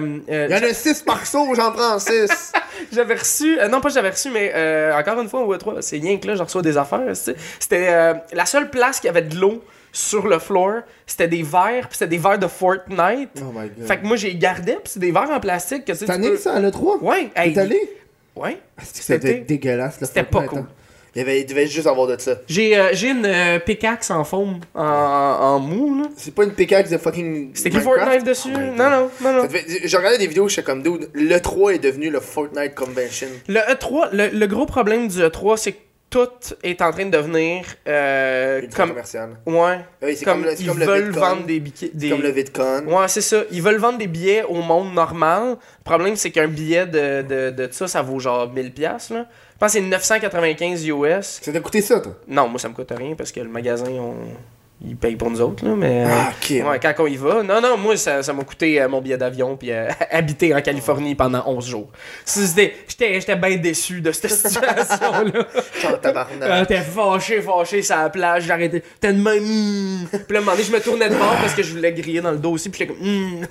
euh, 0.00 0.18
euh, 0.30 0.46
Il 0.50 0.56
y 0.56 0.58
en 0.58 0.70
a 0.70 0.72
6 0.74 1.02
par 1.02 1.24
saut, 1.26 1.46
j'en 1.54 1.70
prends 1.72 1.98
6. 1.98 2.52
J'avais 2.92 3.14
reçu, 3.14 3.56
non 3.70 3.80
pas 3.80 3.88
j'avais 3.88 4.10
reçu, 4.10 4.30
mais 4.30 4.50
euh, 4.54 4.92
encore 4.98 5.20
une 5.20 5.28
fois 5.28 5.40
au 5.42 5.54
E3, 5.54 5.76
c'est 5.80 5.98
rien 5.98 6.16
que 6.18 6.26
là, 6.26 6.34
je 6.34 6.42
reçois 6.42 6.60
des 6.62 6.73
affaires. 6.76 7.14
C'était 7.14 7.88
euh, 7.88 8.14
la 8.32 8.46
seule 8.46 8.70
place 8.70 9.00
qui 9.00 9.08
avait 9.08 9.22
de 9.22 9.36
l'eau 9.38 9.62
sur 9.92 10.26
le 10.26 10.38
floor, 10.40 10.80
c'était 11.06 11.28
des 11.28 11.42
verres, 11.44 11.88
puis 11.88 11.98
c'était 11.98 12.08
des 12.08 12.18
verres 12.18 12.38
de 12.38 12.48
Fortnite. 12.48 13.30
Oh 13.40 13.52
my 13.54 13.68
god. 13.76 13.86
Fait 13.86 13.98
que 13.98 14.04
moi 14.06 14.16
j'ai 14.16 14.34
gardé, 14.34 14.72
puis 14.72 14.82
c'est 14.92 14.98
des 15.00 15.12
verres 15.12 15.30
en 15.30 15.38
plastique 15.40 15.84
T'as 15.84 16.18
né 16.18 16.30
peux- 16.30 16.36
ça 16.36 16.54
à 16.54 16.60
l'E3? 16.60 16.98
Ouais, 17.00 17.30
hey, 17.36 17.52
T'es 17.54 17.60
allé? 17.60 17.80
Ouais. 18.34 18.58
C'était 18.82 19.02
C'était- 19.28 19.34
dégueulasse, 19.46 20.00
là. 20.00 20.06
c'était 20.08 20.24
pas 20.24 20.42
cool. 20.42 20.58
hein? 20.60 20.68
Il, 21.14 21.20
y 21.20 21.22
avait, 21.22 21.42
il 21.42 21.46
devait 21.46 21.68
juste 21.68 21.86
avoir 21.86 22.08
de 22.08 22.20
ça. 22.20 22.32
J'ai 22.48 22.76
euh, 22.76 22.88
j'ai 22.92 23.10
une 23.10 23.24
euh, 23.24 23.60
pickaxe 23.60 24.10
en 24.10 24.24
foam, 24.24 24.58
en, 24.74 24.82
en 24.82 25.60
mou, 25.60 26.02
là. 26.02 26.08
C'est 26.16 26.34
pas 26.34 26.42
une 26.42 26.50
pickaxe 26.54 26.90
de 26.90 26.98
fucking. 26.98 27.52
C'était 27.54 27.70
Minecraft? 27.70 28.00
Fortnite 28.00 28.24
dessus? 28.26 28.48
Oh 28.52 28.58
non, 28.76 28.90
non, 28.90 29.10
non, 29.20 29.32
non. 29.44 29.48
J'ai 29.84 29.96
regardé 29.96 30.18
des 30.18 30.26
vidéos, 30.26 30.48
j'étais 30.48 30.64
comme 30.64 30.82
dude, 30.82 31.08
le 31.12 31.38
3 31.38 31.74
est 31.74 31.78
devenu 31.78 32.10
le 32.10 32.18
Fortnite 32.18 32.74
Convention. 32.74 33.28
Le 33.46 33.60
E3, 33.60 34.08
le, 34.12 34.36
le 34.36 34.46
gros 34.48 34.66
problème 34.66 35.06
du 35.06 35.20
E3, 35.20 35.56
c'est 35.56 35.70
que 35.74 35.78
tout 36.14 36.54
est 36.62 36.80
en 36.80 36.92
train 36.92 37.06
de 37.06 37.10
devenir 37.10 37.64
euh, 37.88 38.62
comme. 38.76 38.90
commercial. 38.90 39.30
Ouais. 39.46 39.80
Oui, 40.00 40.16
Comme, 40.22 40.34
comme, 40.34 40.44
le- 40.44 40.60
ils 40.60 40.66
comme 40.68 40.78
le 40.78 40.86
veulent 40.86 41.04
VidCon. 41.10 41.20
vendre 41.20 41.46
des 41.46 41.58
billets. 41.58 41.90
Des... 41.92 42.08
comme 42.10 42.22
le. 42.22 42.92
Ouais, 42.94 43.08
c'est 43.08 43.20
ça. 43.20 43.38
Ils 43.50 43.60
veulent 43.60 43.78
vendre 43.78 43.98
des 43.98 44.06
billets 44.06 44.44
au 44.44 44.62
monde 44.62 44.94
normal. 44.94 45.48
Le 45.50 45.84
problème, 45.84 46.14
c'est 46.14 46.30
qu'un 46.30 46.46
billet 46.46 46.86
de, 46.86 47.22
de, 47.22 47.50
de 47.50 47.68
ça, 47.72 47.88
ça 47.88 48.02
vaut 48.02 48.20
genre 48.20 48.46
1000$. 48.54 48.70
piastres, 48.70 49.12
Là. 49.14 49.26
Je 49.54 49.58
pense 49.58 49.72
que 49.72 49.78
c'est 49.80 49.84
995 49.84 50.86
US. 50.88 51.40
Ça 51.42 51.52
t'a 51.52 51.60
coûté 51.60 51.80
ça, 51.80 51.98
toi? 52.00 52.14
Non, 52.28 52.48
moi, 52.48 52.58
ça 52.60 52.68
me 52.68 52.74
coûte 52.74 52.92
rien 52.96 53.14
parce 53.16 53.32
que 53.32 53.40
le 53.40 53.48
magasin, 53.48 53.90
on... 53.90 54.14
il 54.86 54.96
paye 54.96 55.16
pour 55.16 55.30
nous 55.30 55.40
autres. 55.40 55.64
Là, 55.64 55.74
mais, 55.76 56.04
euh, 56.04 56.08
Ah, 56.10 56.30
ok. 56.30 56.50
Ouais, 56.68 56.78
quand 56.80 56.94
on 56.98 57.06
y 57.06 57.16
va. 57.16 57.42
Non, 57.42 57.60
non, 57.60 57.76
moi, 57.78 57.96
ça 57.96 58.22
ça 58.22 58.32
m'a 58.32 58.44
coûté 58.44 58.80
euh, 58.80 58.88
mon 58.88 59.00
billet 59.00 59.16
d'avion 59.16 59.56
puis 59.56 59.70
euh, 59.72 59.88
habiter 60.10 60.54
en 60.54 60.60
Californie 60.60 61.14
pendant 61.14 61.42
11 61.46 61.66
jours. 61.66 61.90
C'était- 62.24 62.74
J'étais 62.88 63.20
j'étais 63.20 63.36
bien 63.36 63.56
déçu 63.56 64.00
de 64.00 64.12
cette 64.12 64.30
situation-là. 64.48 65.46
Euh, 66.42 66.58
J'étais 66.60 66.80
fâché, 66.82 67.40
fâché 67.40 67.82
sur 67.82 67.96
la 67.96 68.10
plage, 68.10 68.44
j'arrêtais. 68.44 68.82
T'es 69.00 69.12
de 69.12 69.20
même. 69.22 69.42
hmm. 69.42 70.06
Puis 70.10 70.20
là, 70.30 70.38
un 70.38 70.40
moment 70.40 70.52
donné, 70.52 70.64
je 70.64 70.72
me 70.72 70.80
tournais 70.80 71.08
de 71.08 71.14
bord 71.16 71.36
parce 71.40 71.54
que 71.54 71.62
je 71.62 71.72
voulais 71.74 71.92
griller 71.92 72.20
dans 72.20 72.32
le 72.32 72.38
dos 72.38 72.52
aussi. 72.52 72.68
Puis 72.68 72.80
j'étais 72.80 72.92
comme. 72.94 73.02
hmm. 73.06 73.46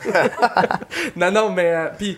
non, 1.15 1.31
non, 1.31 1.49
mais. 1.51 1.65
euh, 1.73 1.87
puis. 1.97 2.17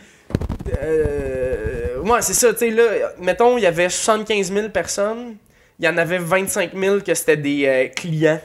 Euh, 0.81 1.99
ouais, 2.01 2.21
c'est 2.21 2.33
ça, 2.33 2.51
tu 2.53 2.59
sais, 2.59 2.69
là, 2.71 2.83
mettons, 3.19 3.57
il 3.57 3.61
y 3.61 3.67
avait 3.67 3.89
75 3.89 4.51
000 4.51 4.69
personnes. 4.69 5.35
Il 5.79 5.85
y 5.85 5.89
en 5.89 5.97
avait 5.97 6.17
25 6.17 6.71
000 6.73 6.99
que 7.01 7.13
c'était 7.13 7.37
des 7.37 7.65
euh, 7.65 7.87
clients. 7.93 8.39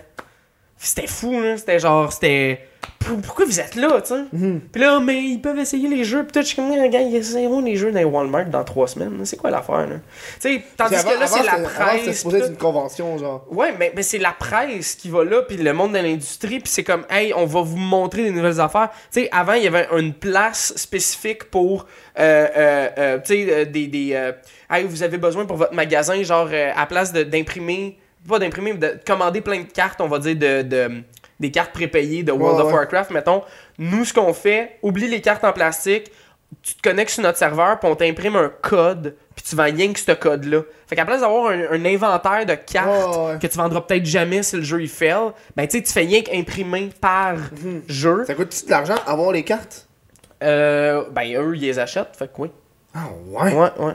C'était 0.83 1.07
fou, 1.07 1.41
là. 1.41 1.57
C'était 1.59 1.79
genre, 1.79 2.13
c'était. 2.13 2.67
Pour- 2.99 3.21
Pourquoi 3.21 3.45
vous 3.47 3.61
êtes 3.61 3.75
là, 3.77 4.01
tu 4.01 4.09
sais? 4.15 4.21
Mhm. 4.33 4.61
Puis 4.73 4.81
là, 4.81 5.01
mais 5.01 5.23
ils 5.23 5.39
peuvent 5.41 5.59
essayer 5.59 5.89
les 5.89 6.05
jeux. 6.05 6.23
Puis 6.23 6.33
tout, 6.33 6.41
je 6.41 6.47
suis 6.47 6.57
comme, 6.57 6.71
gars, 6.91 7.01
ils 7.01 7.17
essaieront 7.17 7.61
les 7.61 7.77
jeux 7.77 7.93
dans 7.93 7.99
les 7.99 8.05
Walmart 8.05 8.47
dans 8.47 8.63
trois 8.65 8.89
semaines. 8.89 9.21
C'est 9.25 9.37
quoi 9.37 9.51
l'affaire, 9.51 9.87
là? 9.87 9.97
Tu 10.41 10.55
sais, 10.57 10.63
tandis 10.77 10.95
Avant- 10.97 11.11
que 11.11 11.19
là, 11.21 11.27
c'est 11.27 11.43
la 11.43 11.53
avant, 11.53 11.69
C'était 11.69 12.01
presse. 12.05 12.17
supposé 12.19 12.39
être 12.39 12.49
une 12.51 12.57
convention, 12.57 13.19
genre. 13.19 13.47
Ouais, 13.51 13.75
mais, 13.79 13.93
mais 13.97 14.03
c'est 14.03 14.19
la 14.19 14.33
presse 14.33 14.95
qui 14.95 15.09
va 15.11 15.25
là, 15.25 15.43
puis 15.43 15.57
le 15.59 15.73
monde 15.73 15.93
de 15.93 15.99
l'industrie, 15.99 16.61
puis 16.61 16.71
c'est 16.73 16.85
comme, 16.85 17.05
hey, 17.11 17.33
on 17.35 17.45
va 17.47 17.61
vous 17.63 17.77
montrer 17.77 18.23
des 18.25 18.31
nouvelles 18.31 18.61
affaires. 18.61 18.91
Tu 19.13 19.23
sais, 19.23 19.29
avant, 19.33 19.55
il 19.55 19.65
y 19.65 19.67
avait 19.67 19.89
une 19.99 20.13
place 20.15 20.73
spécifique 20.77 21.45
pour, 21.45 21.87
euh, 22.19 22.47
euh, 22.57 22.89
euh, 22.99 23.19
tu 23.19 23.47
sais, 23.47 23.67
des. 23.67 23.87
des 23.89 24.33
hey, 24.71 24.85
vous 24.85 25.03
avez 25.03 25.19
besoin 25.19 25.45
pour 25.47 25.57
votre 25.57 25.75
magasin, 25.75 26.23
genre, 26.23 26.49
à 26.77 26.87
place 26.87 27.13
d'imprimer, 27.13 27.99
pas 28.29 28.39
d'imprimer, 28.39 28.73
mais 28.73 28.79
de 28.79 28.99
commander 29.07 29.41
plein 29.41 29.59
de 29.61 29.69
cartes, 29.73 30.01
on 30.01 30.09
va 30.09 30.19
dire, 30.19 30.37
de. 30.37 30.63
de 30.63 31.03
des 31.39 31.51
cartes 31.51 31.73
prépayées 31.73 32.23
de 32.23 32.33
World 32.33 32.57
Ouais, 32.59 32.65
of 32.67 32.69
ouais. 32.73 32.79
Warcraft, 32.81 33.13
mettons. 33.13 33.43
Nous, 33.79 34.05
ce 34.05 34.13
qu'on 34.13 34.35
fait, 34.35 34.77
oublie 34.83 35.09
les 35.09 35.23
cartes 35.23 35.43
en 35.43 35.55
plastique, 35.55 36.11
tu 36.63 36.75
te 36.75 36.83
connectes 36.83 37.13
sur 37.13 37.23
notre 37.23 37.39
serveur, 37.39 37.79
puis 37.81 37.89
on 37.91 37.97
t'imprime 37.97 38.37
un 38.37 38.53
code, 38.61 39.17
puis 39.35 39.43
tu 39.49 39.57
vends 39.57 39.63
rien 39.65 39.91
que 39.91 39.99
ce 40.01 40.13
code-là. 40.13 40.61
Fait 40.87 40.97
qu'à 40.97 41.07
place 41.07 41.23
d'avoir 41.23 41.51
un, 41.51 41.61
un 41.71 41.85
inventaire 41.87 42.45
de 42.45 42.55
cartes 42.57 43.17
Ouais, 43.17 43.39
que 43.41 43.47
tu 43.47 43.57
vendras 43.57 43.81
peut-être 43.81 44.05
jamais 44.05 44.43
si 44.43 44.57
le 44.57 44.63
jeu 44.63 44.83
il 44.83 44.89
fail, 44.91 45.31
ben 45.57 45.67
tu 45.67 45.79
sais, 45.79 45.83
tu 45.83 45.91
fais 45.91 46.01
rien 46.01 46.21
qu'imprimer 46.21 46.91
par 47.01 47.37
Mhm. 47.37 47.83
jeu. 47.89 48.25
Ça 48.27 48.35
coûte-tu 48.35 48.67
de 48.67 48.71
l'argent 48.71 48.97
avoir 49.07 49.33
les 49.33 49.43
cartes? 49.43 49.89
Euh, 50.43 51.05
ben 51.11 51.25
eux, 51.39 51.57
ils 51.57 51.63
les 51.63 51.79
achètent, 51.79 52.17
fait 52.19 52.27
que 52.27 52.33
oui. 52.43 52.51
Ah, 52.95 53.07
ouais. 53.29 53.55
Ouais, 53.55 53.71
ouais. 53.79 53.95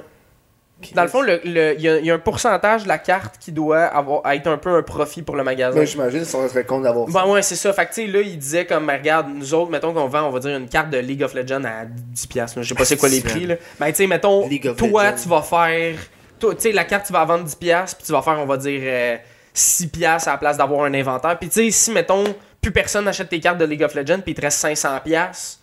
Dans 0.94 1.04
le 1.04 1.08
fond, 1.08 1.22
le- 1.22 1.40
le- 1.46 1.74
il 1.76 1.82
y, 1.82 1.90
a- 1.90 1.98
il 2.00 2.06
y 2.06 2.12
a 2.12 2.14
un 2.14 2.20
pourcentage 2.20 2.84
de 2.84 2.88
la 2.90 2.98
carte 2.98 3.38
qui 3.40 3.52
doit 3.52 3.84
avoir, 3.86 4.22
être 4.32 4.46
un 4.48 4.58
peu 4.58 4.76
un 4.76 4.84
profit 4.84 5.22
pour 5.22 5.36
le 5.36 5.44
magasin. 5.44 5.80
Ben, 5.80 5.86
j'imagine, 5.88 6.26
ça 6.26 6.48
serait 6.50 6.66
con 6.66 6.82
d'avoir 6.82 7.10
ça. 7.10 7.24
Ben 7.24 7.32
ouais, 7.32 7.42
c'est 7.42 7.56
ça. 7.56 7.72
Fait 7.74 7.86
que 7.86 7.94
tu 7.94 8.06
sais, 8.06 8.08
là, 8.08 8.20
il 8.22 8.38
disait 8.38 8.66
comme, 8.66 8.86
ben, 8.86 8.98
regarde, 8.98 9.28
nous 9.34 9.54
autres, 9.54 9.72
mettons 9.72 9.94
qu'on 9.94 10.08
vend, 10.08 10.24
on 10.24 10.32
va 10.32 10.40
dire, 10.40 10.56
une 10.56 10.68
carte 10.68 10.90
de 10.90 10.98
League 10.98 11.24
of 11.24 11.34
Legends 11.34 11.64
à 11.64 11.86
10$. 11.86 12.28
piastres, 12.28 12.60
là. 12.60 12.64
Je 12.64 12.70
sais 12.70 12.76
pas 12.76 12.86
c'est 12.86 12.98
quoi 12.98 13.10
les 13.10 13.22
prix, 13.22 13.48
là. 13.48 13.56
Ben, 13.80 13.88
tu 13.88 13.96
sais, 13.96 14.08
mettons, 14.08 14.48
toi, 14.76 15.04
Legends. 15.12 15.16
tu 15.24 15.30
vas 15.30 15.42
faire. 15.42 15.96
Tu 16.40 16.48
sais, 16.60 16.72
la 16.74 16.84
carte, 16.84 17.08
tu 17.08 17.14
vas 17.14 17.24
vendre 17.26 17.46
10$, 17.46 17.56
piastres, 17.56 17.98
puis 17.98 18.06
tu 18.08 18.12
vas 18.12 18.22
faire, 18.22 18.38
on 18.40 18.46
va 18.46 18.58
dire, 18.58 18.82
euh, 18.84 19.18
6$ 19.54 19.88
piastres 19.88 20.28
à 20.28 20.34
la 20.34 20.38
place 20.38 20.58
d'avoir 20.58 20.84
un 20.84 20.94
inventaire. 20.94 21.40
Puis 21.40 21.48
tu 21.50 21.64
sais, 21.64 21.72
si, 21.72 21.92
mettons, 21.92 22.26
plus 22.62 22.72
personne 22.74 23.06
n'achète 23.06 23.30
tes 23.30 23.40
cartes 23.40 23.58
de 23.58 23.66
League 23.66 23.82
of 23.84 23.96
Legends, 23.96 24.20
puis 24.20 24.34
il 24.34 24.36
te 24.36 24.42
reste 24.42 24.60
500$, 24.60 25.00
piastres, 25.04 25.60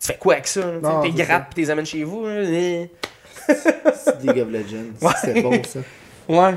tu 0.00 0.06
fais 0.06 0.16
quoi 0.16 0.34
avec 0.34 0.46
ça? 0.46 0.60
là? 0.60 1.00
Tu 1.04 1.10
grattes, 1.10 1.46
puis 1.52 1.64
t'es 1.64 1.70
amènes 1.70 1.84
chez 1.86 2.04
vous. 2.04 2.24
là. 2.26 2.86
C'est 3.48 4.22
League 4.22 4.40
of 4.40 4.50
Legends. 4.50 4.92
Ouais. 5.00 5.12
C'est 5.20 5.40
bon, 5.42 5.60
ça. 5.64 5.80
Ouais. 6.28 6.54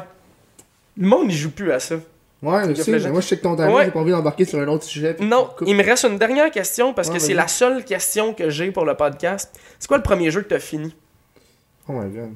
Le 0.97 1.07
monde, 1.07 1.25
il 1.31 1.35
joue 1.35 1.51
plus 1.51 1.71
à 1.71 1.79
ça. 1.79 1.95
Ouais, 2.41 2.61
je 2.75 2.81
sais, 2.81 2.91
mais 2.91 3.09
moi, 3.09 3.21
je 3.21 3.27
sais 3.27 3.37
que 3.37 3.41
ton 3.43 3.55
timing, 3.55 3.73
Ouais. 3.73 3.85
j'ai 3.85 3.91
pas 3.91 3.99
envie 3.99 4.11
d'embarquer 4.11 4.45
sur 4.45 4.59
un 4.59 4.67
autre 4.67 4.83
sujet. 4.83 5.15
Non, 5.19 5.49
il 5.65 5.75
me 5.75 5.83
reste 5.83 6.03
une 6.05 6.17
dernière 6.17 6.51
question 6.51 6.93
parce 6.93 7.09
que 7.09 7.17
c'est 7.19 7.33
la 7.33 7.47
seule 7.47 7.83
question 7.83 8.33
que 8.33 8.49
j'ai 8.49 8.71
pour 8.71 8.85
le 8.85 8.93
podcast. 8.95 9.57
C'est 9.79 9.87
quoi 9.87 9.97
le 9.97 10.03
premier 10.03 10.29
jeu 10.31 10.41
que 10.41 10.49
t'as 10.49 10.59
fini? 10.59 10.95
Oh 11.87 11.93
my 11.93 12.09
god. 12.11 12.31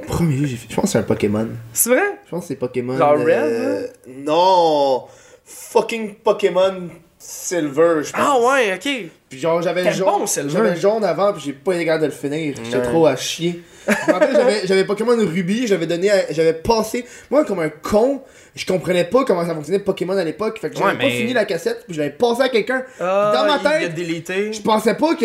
Le 0.00 0.06
Premier 0.06 0.36
jeu, 0.36 0.46
j'ai 0.46 0.56
fait. 0.56 0.66
Je 0.70 0.74
pense 0.74 0.84
que 0.84 0.90
c'est 0.90 0.98
un 0.98 1.02
Pokémon. 1.02 1.48
C'est 1.72 1.88
vrai? 1.90 2.02
Je 2.26 2.30
pense 2.30 2.42
que 2.42 2.48
c'est 2.48 2.56
Pokémon. 2.56 2.96
Genre 2.96 3.16
euh, 3.26 3.86
Non! 4.06 5.04
Fucking 5.44 6.14
Pokémon 6.16 6.88
Silver, 7.18 8.02
je 8.02 8.12
pense. 8.12 8.14
Ah 8.14 8.38
ouais, 8.40 8.74
ok. 8.74 9.10
Puis 9.30 9.38
genre, 9.38 9.62
j'avais 9.62 9.84
le 9.84 9.92
jaune. 9.92 10.06
bon, 10.20 10.26
Silver. 10.26 10.50
J'avais 10.50 10.74
le 10.74 10.80
jaune 10.80 11.04
avant, 11.04 11.32
puis 11.32 11.42
j'ai 11.46 11.52
pas 11.52 11.74
été 11.74 11.84
capable 11.86 12.02
de 12.02 12.06
le 12.08 12.12
finir. 12.12 12.54
J'étais 12.64 12.82
trop 12.82 13.06
à 13.06 13.16
chier. 13.16 13.62
Je 13.88 14.08
me 14.08 14.12
rappelle, 14.12 14.34
j'avais- 14.34 14.66
j'avais 14.66 14.84
Pokémon 14.84 15.16
Ruby, 15.16 15.66
j'avais 15.66 15.86
donné. 15.86 16.10
J'avais 16.30 16.52
passé. 16.52 17.04
Moi, 17.30 17.44
comme 17.44 17.60
un 17.60 17.68
con, 17.68 18.22
je 18.54 18.64
comprenais 18.66 19.04
pas 19.04 19.24
comment 19.24 19.44
ça 19.46 19.54
fonctionnait 19.54 19.78
Pokémon 19.80 20.16
à 20.16 20.24
l'époque. 20.24 20.58
Fait 20.60 20.70
que 20.70 20.76
j'avais 20.76 20.90
Ouais, 20.92 20.96
pas 20.98 21.04
mais- 21.04 21.10
fini 21.10 21.32
la 21.32 21.44
cassette, 21.44 21.84
puis 21.86 21.94
je 21.94 22.00
l'avais 22.00 22.12
passé 22.12 22.42
à 22.42 22.48
quelqu'un. 22.48 22.82
Ah, 23.00 23.32
Dans 23.34 23.44
ma 23.46 23.58
il 23.60 23.66
a 23.66 23.88
tête. 23.90 24.52
Je 24.54 24.60
pensais 24.62 24.94
pas 24.94 25.14
que 25.14 25.24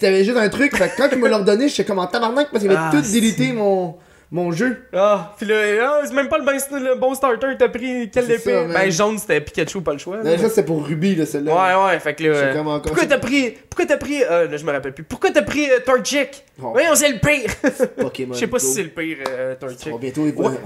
t'avais 0.00 0.24
juste 0.24 0.36
un 0.38 0.48
truc. 0.48 0.76
Fait 0.76 0.88
que 0.88 0.96
quand 0.96 1.08
tu 1.08 1.16
me 1.16 1.28
l'as 1.28 1.38
redonné, 1.38 1.68
j'étais 1.68 1.84
comme 1.84 1.98
en 1.98 2.06
tabarnak 2.06 2.48
parce 2.50 2.62
qu'il 2.62 2.70
avait 2.72 2.80
Ah, 2.82 2.90
tout 2.92 3.00
délité 3.12 3.52
mon, 3.52 3.94
mon 4.30 4.52
jeu. 4.52 4.84
Ah, 4.92 5.34
pis 5.38 5.44
là, 5.46 5.56
ah, 5.82 6.00
c'est 6.06 6.12
même 6.14 6.28
pas 6.28 6.38
le, 6.38 6.44
ben- 6.44 6.56
le 6.56 6.94
bon 6.96 7.14
starter, 7.14 7.46
t'as 7.58 7.68
pris 7.68 8.10
quel 8.12 8.30
épée? 8.30 8.38
ça. 8.38 8.64
Ben 8.64 8.90
jaune, 8.90 9.18
c'était 9.18 9.40
Pikachu, 9.40 9.80
pas 9.80 9.92
le 9.92 9.98
choix. 9.98 10.16
là. 10.16 10.22
Mais 10.24 10.38
ça, 10.38 10.48
c'était 10.48 10.64
pour 10.64 10.86
Ruby, 10.86 11.14
là, 11.14 11.24
celle-là. 11.26 11.54
Ouais, 11.54 11.86
ouais, 11.92 11.98
fait 11.98 12.14
que 12.14 12.24
là. 12.24 12.28
Euh, 12.36 12.58
encore- 12.60 12.82
Pourquoi 12.82 13.06
t'as 13.06 13.18
pris. 13.18 13.56
Pourquoi 13.70 13.86
t'as 13.86 13.96
pris. 13.96 14.22
Euh, 14.22 14.48
là, 14.48 14.56
je 14.56 14.64
me 14.64 14.72
rappelle 14.72 14.92
plus. 14.92 15.04
Pourquoi 15.04 15.30
t'as 15.30 15.42
pris 15.42 15.70
euh, 15.70 15.78
Torchic? 15.84 16.44
Oh, 16.62 16.70
Voyons, 16.72 16.94
c'est 16.94 17.10
le 17.12 17.18
pire! 17.18 17.50
Pokémon. 18.00 18.34
Je 18.34 18.38
sais 18.40 18.46
pas 18.46 18.58
si 18.58 18.66
c'est 18.72 18.82
le 18.82 18.88
pire, 18.90 19.18
euh, 19.28 19.54
On 19.56 19.66
Torchic. 19.66 19.92
va 19.92 19.98
bientôt, 19.98 20.24
va, 20.24 20.30
on 20.36 20.42
va- 20.50 20.56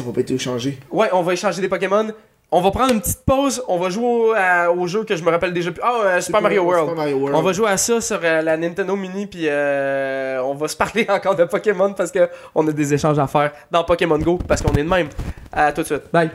on 0.00 0.02
va 0.04 0.12
bientôt 0.12 0.34
échanger. 0.34 0.78
Ouais, 0.90 1.08
on 1.12 1.22
va 1.22 1.32
échanger 1.32 1.60
des 1.62 1.68
Pokémon. 1.68 2.08
On 2.52 2.60
va 2.60 2.70
prendre 2.70 2.92
une 2.92 3.00
petite 3.00 3.24
pause. 3.26 3.62
On 3.66 3.76
va 3.78 3.90
jouer 3.90 4.04
au, 4.06 4.32
à- 4.36 4.70
au 4.70 4.86
jeu 4.86 5.04
que 5.04 5.16
je 5.16 5.22
me 5.24 5.30
rappelle 5.30 5.52
déjà 5.52 5.72
plus. 5.72 5.82
Ah, 5.84 6.00
euh, 6.04 6.20
Super 6.20 6.40
Mario 6.40 6.62
World. 6.62 6.84
Super 6.88 6.96
Mario 6.96 7.16
World. 7.16 7.36
On 7.36 7.42
va 7.42 7.52
jouer 7.52 7.68
à 7.68 7.76
ça 7.76 8.00
sur 8.00 8.20
euh, 8.22 8.40
la 8.42 8.56
Nintendo 8.56 8.94
Mini, 8.94 9.26
puis 9.26 9.46
euh, 9.48 10.40
on 10.44 10.54
va 10.54 10.68
se 10.68 10.76
parler 10.76 11.06
encore 11.10 11.34
de 11.34 11.44
Pokémon 11.44 11.92
parce 11.92 12.12
que 12.12 12.28
on 12.54 12.66
a 12.68 12.72
des 12.72 12.94
échanges 12.94 13.18
à 13.18 13.26
faire 13.26 13.50
dans 13.70 13.82
Pokémon 13.84 14.18
Go 14.18 14.38
parce 14.46 14.62
qu'on 14.62 14.72
est 14.74 14.84
de 14.84 14.88
même. 14.88 15.08
À 15.52 15.72
tout 15.72 15.80
de 15.82 15.86
suite. 15.86 16.04
Bye. 16.12 16.30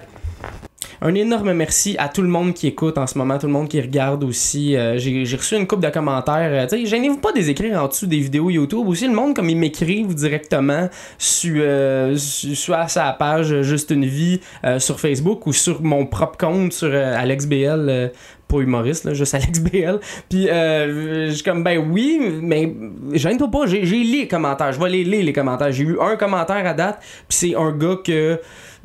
Un 1.04 1.16
énorme 1.16 1.54
merci 1.54 1.96
à 1.98 2.10
tout 2.10 2.22
le 2.22 2.28
monde 2.28 2.54
qui 2.54 2.68
écoute 2.68 3.00
en 3.00 3.08
ce 3.08 3.18
moment, 3.18 3.40
tout 3.40 3.48
le 3.48 3.54
monde 3.54 3.68
qui 3.68 3.82
regarde 3.82 4.24
aussi. 4.24 4.76
Euh, 4.76 5.00
j'ai 5.00 5.36
reçu 5.36 5.56
une 5.56 5.66
coupe 5.66 5.80
de 5.82 5.90
commentaires. 5.90 6.52
Euh, 6.52 6.68
sais, 6.68 6.86
gênez-vous 6.86 7.18
pas 7.18 7.32
de 7.32 7.40
les 7.40 7.50
écrire 7.50 7.82
en 7.84 7.88
dessous 7.88 8.06
des 8.06 8.20
vidéos 8.20 8.52
YouTube. 8.52 8.88
Aussi, 8.88 9.08
le 9.08 9.14
monde, 9.14 9.36
comme 9.36 9.50
ils 9.50 9.58
m'écrivent 9.58 10.14
directement 10.14 10.90
sur, 11.18 11.56
euh, 11.58 12.16
sur, 12.18 12.56
sur 12.56 12.90
sa 12.90 13.14
page 13.14 13.52
euh, 13.52 13.64
Juste 13.64 13.90
une 13.90 14.06
vie 14.06 14.42
euh, 14.64 14.78
sur 14.78 15.00
Facebook 15.00 15.48
ou 15.48 15.54
sur 15.54 15.82
mon 15.82 16.06
propre 16.06 16.38
compte 16.38 16.72
sur 16.72 16.90
euh, 16.92 17.18
AlexBL. 17.18 17.90
euh, 17.90 18.08
pas 18.52 18.60
humoriste, 18.60 19.06
là, 19.06 19.14
juste 19.14 19.34
AlexBL. 19.36 20.00
Puis 20.30 20.50
euh, 20.50 21.32
je 21.32 21.44
comme, 21.44 21.64
ben 21.64 21.78
oui, 21.92 22.20
mais 22.42 22.72
gêne-toi 23.14 23.50
pas, 23.50 23.66
j'ai 23.66 23.82
lu 23.82 24.04
les 24.04 24.28
commentaires. 24.28 24.74
Je 24.74 24.80
vais 24.80 24.90
les 24.90 25.04
lire, 25.04 25.24
les 25.24 25.34
commentaires. 25.34 25.72
J'ai 25.72 25.84
eu 25.84 25.98
un 26.00 26.16
commentaire 26.18 26.66
à 26.66 26.74
date, 26.74 27.00
puis 27.28 27.38
c'est 27.38 27.56
un 27.56 27.72
gars 27.72 27.98
que 28.04 28.12
euh, 28.12 28.38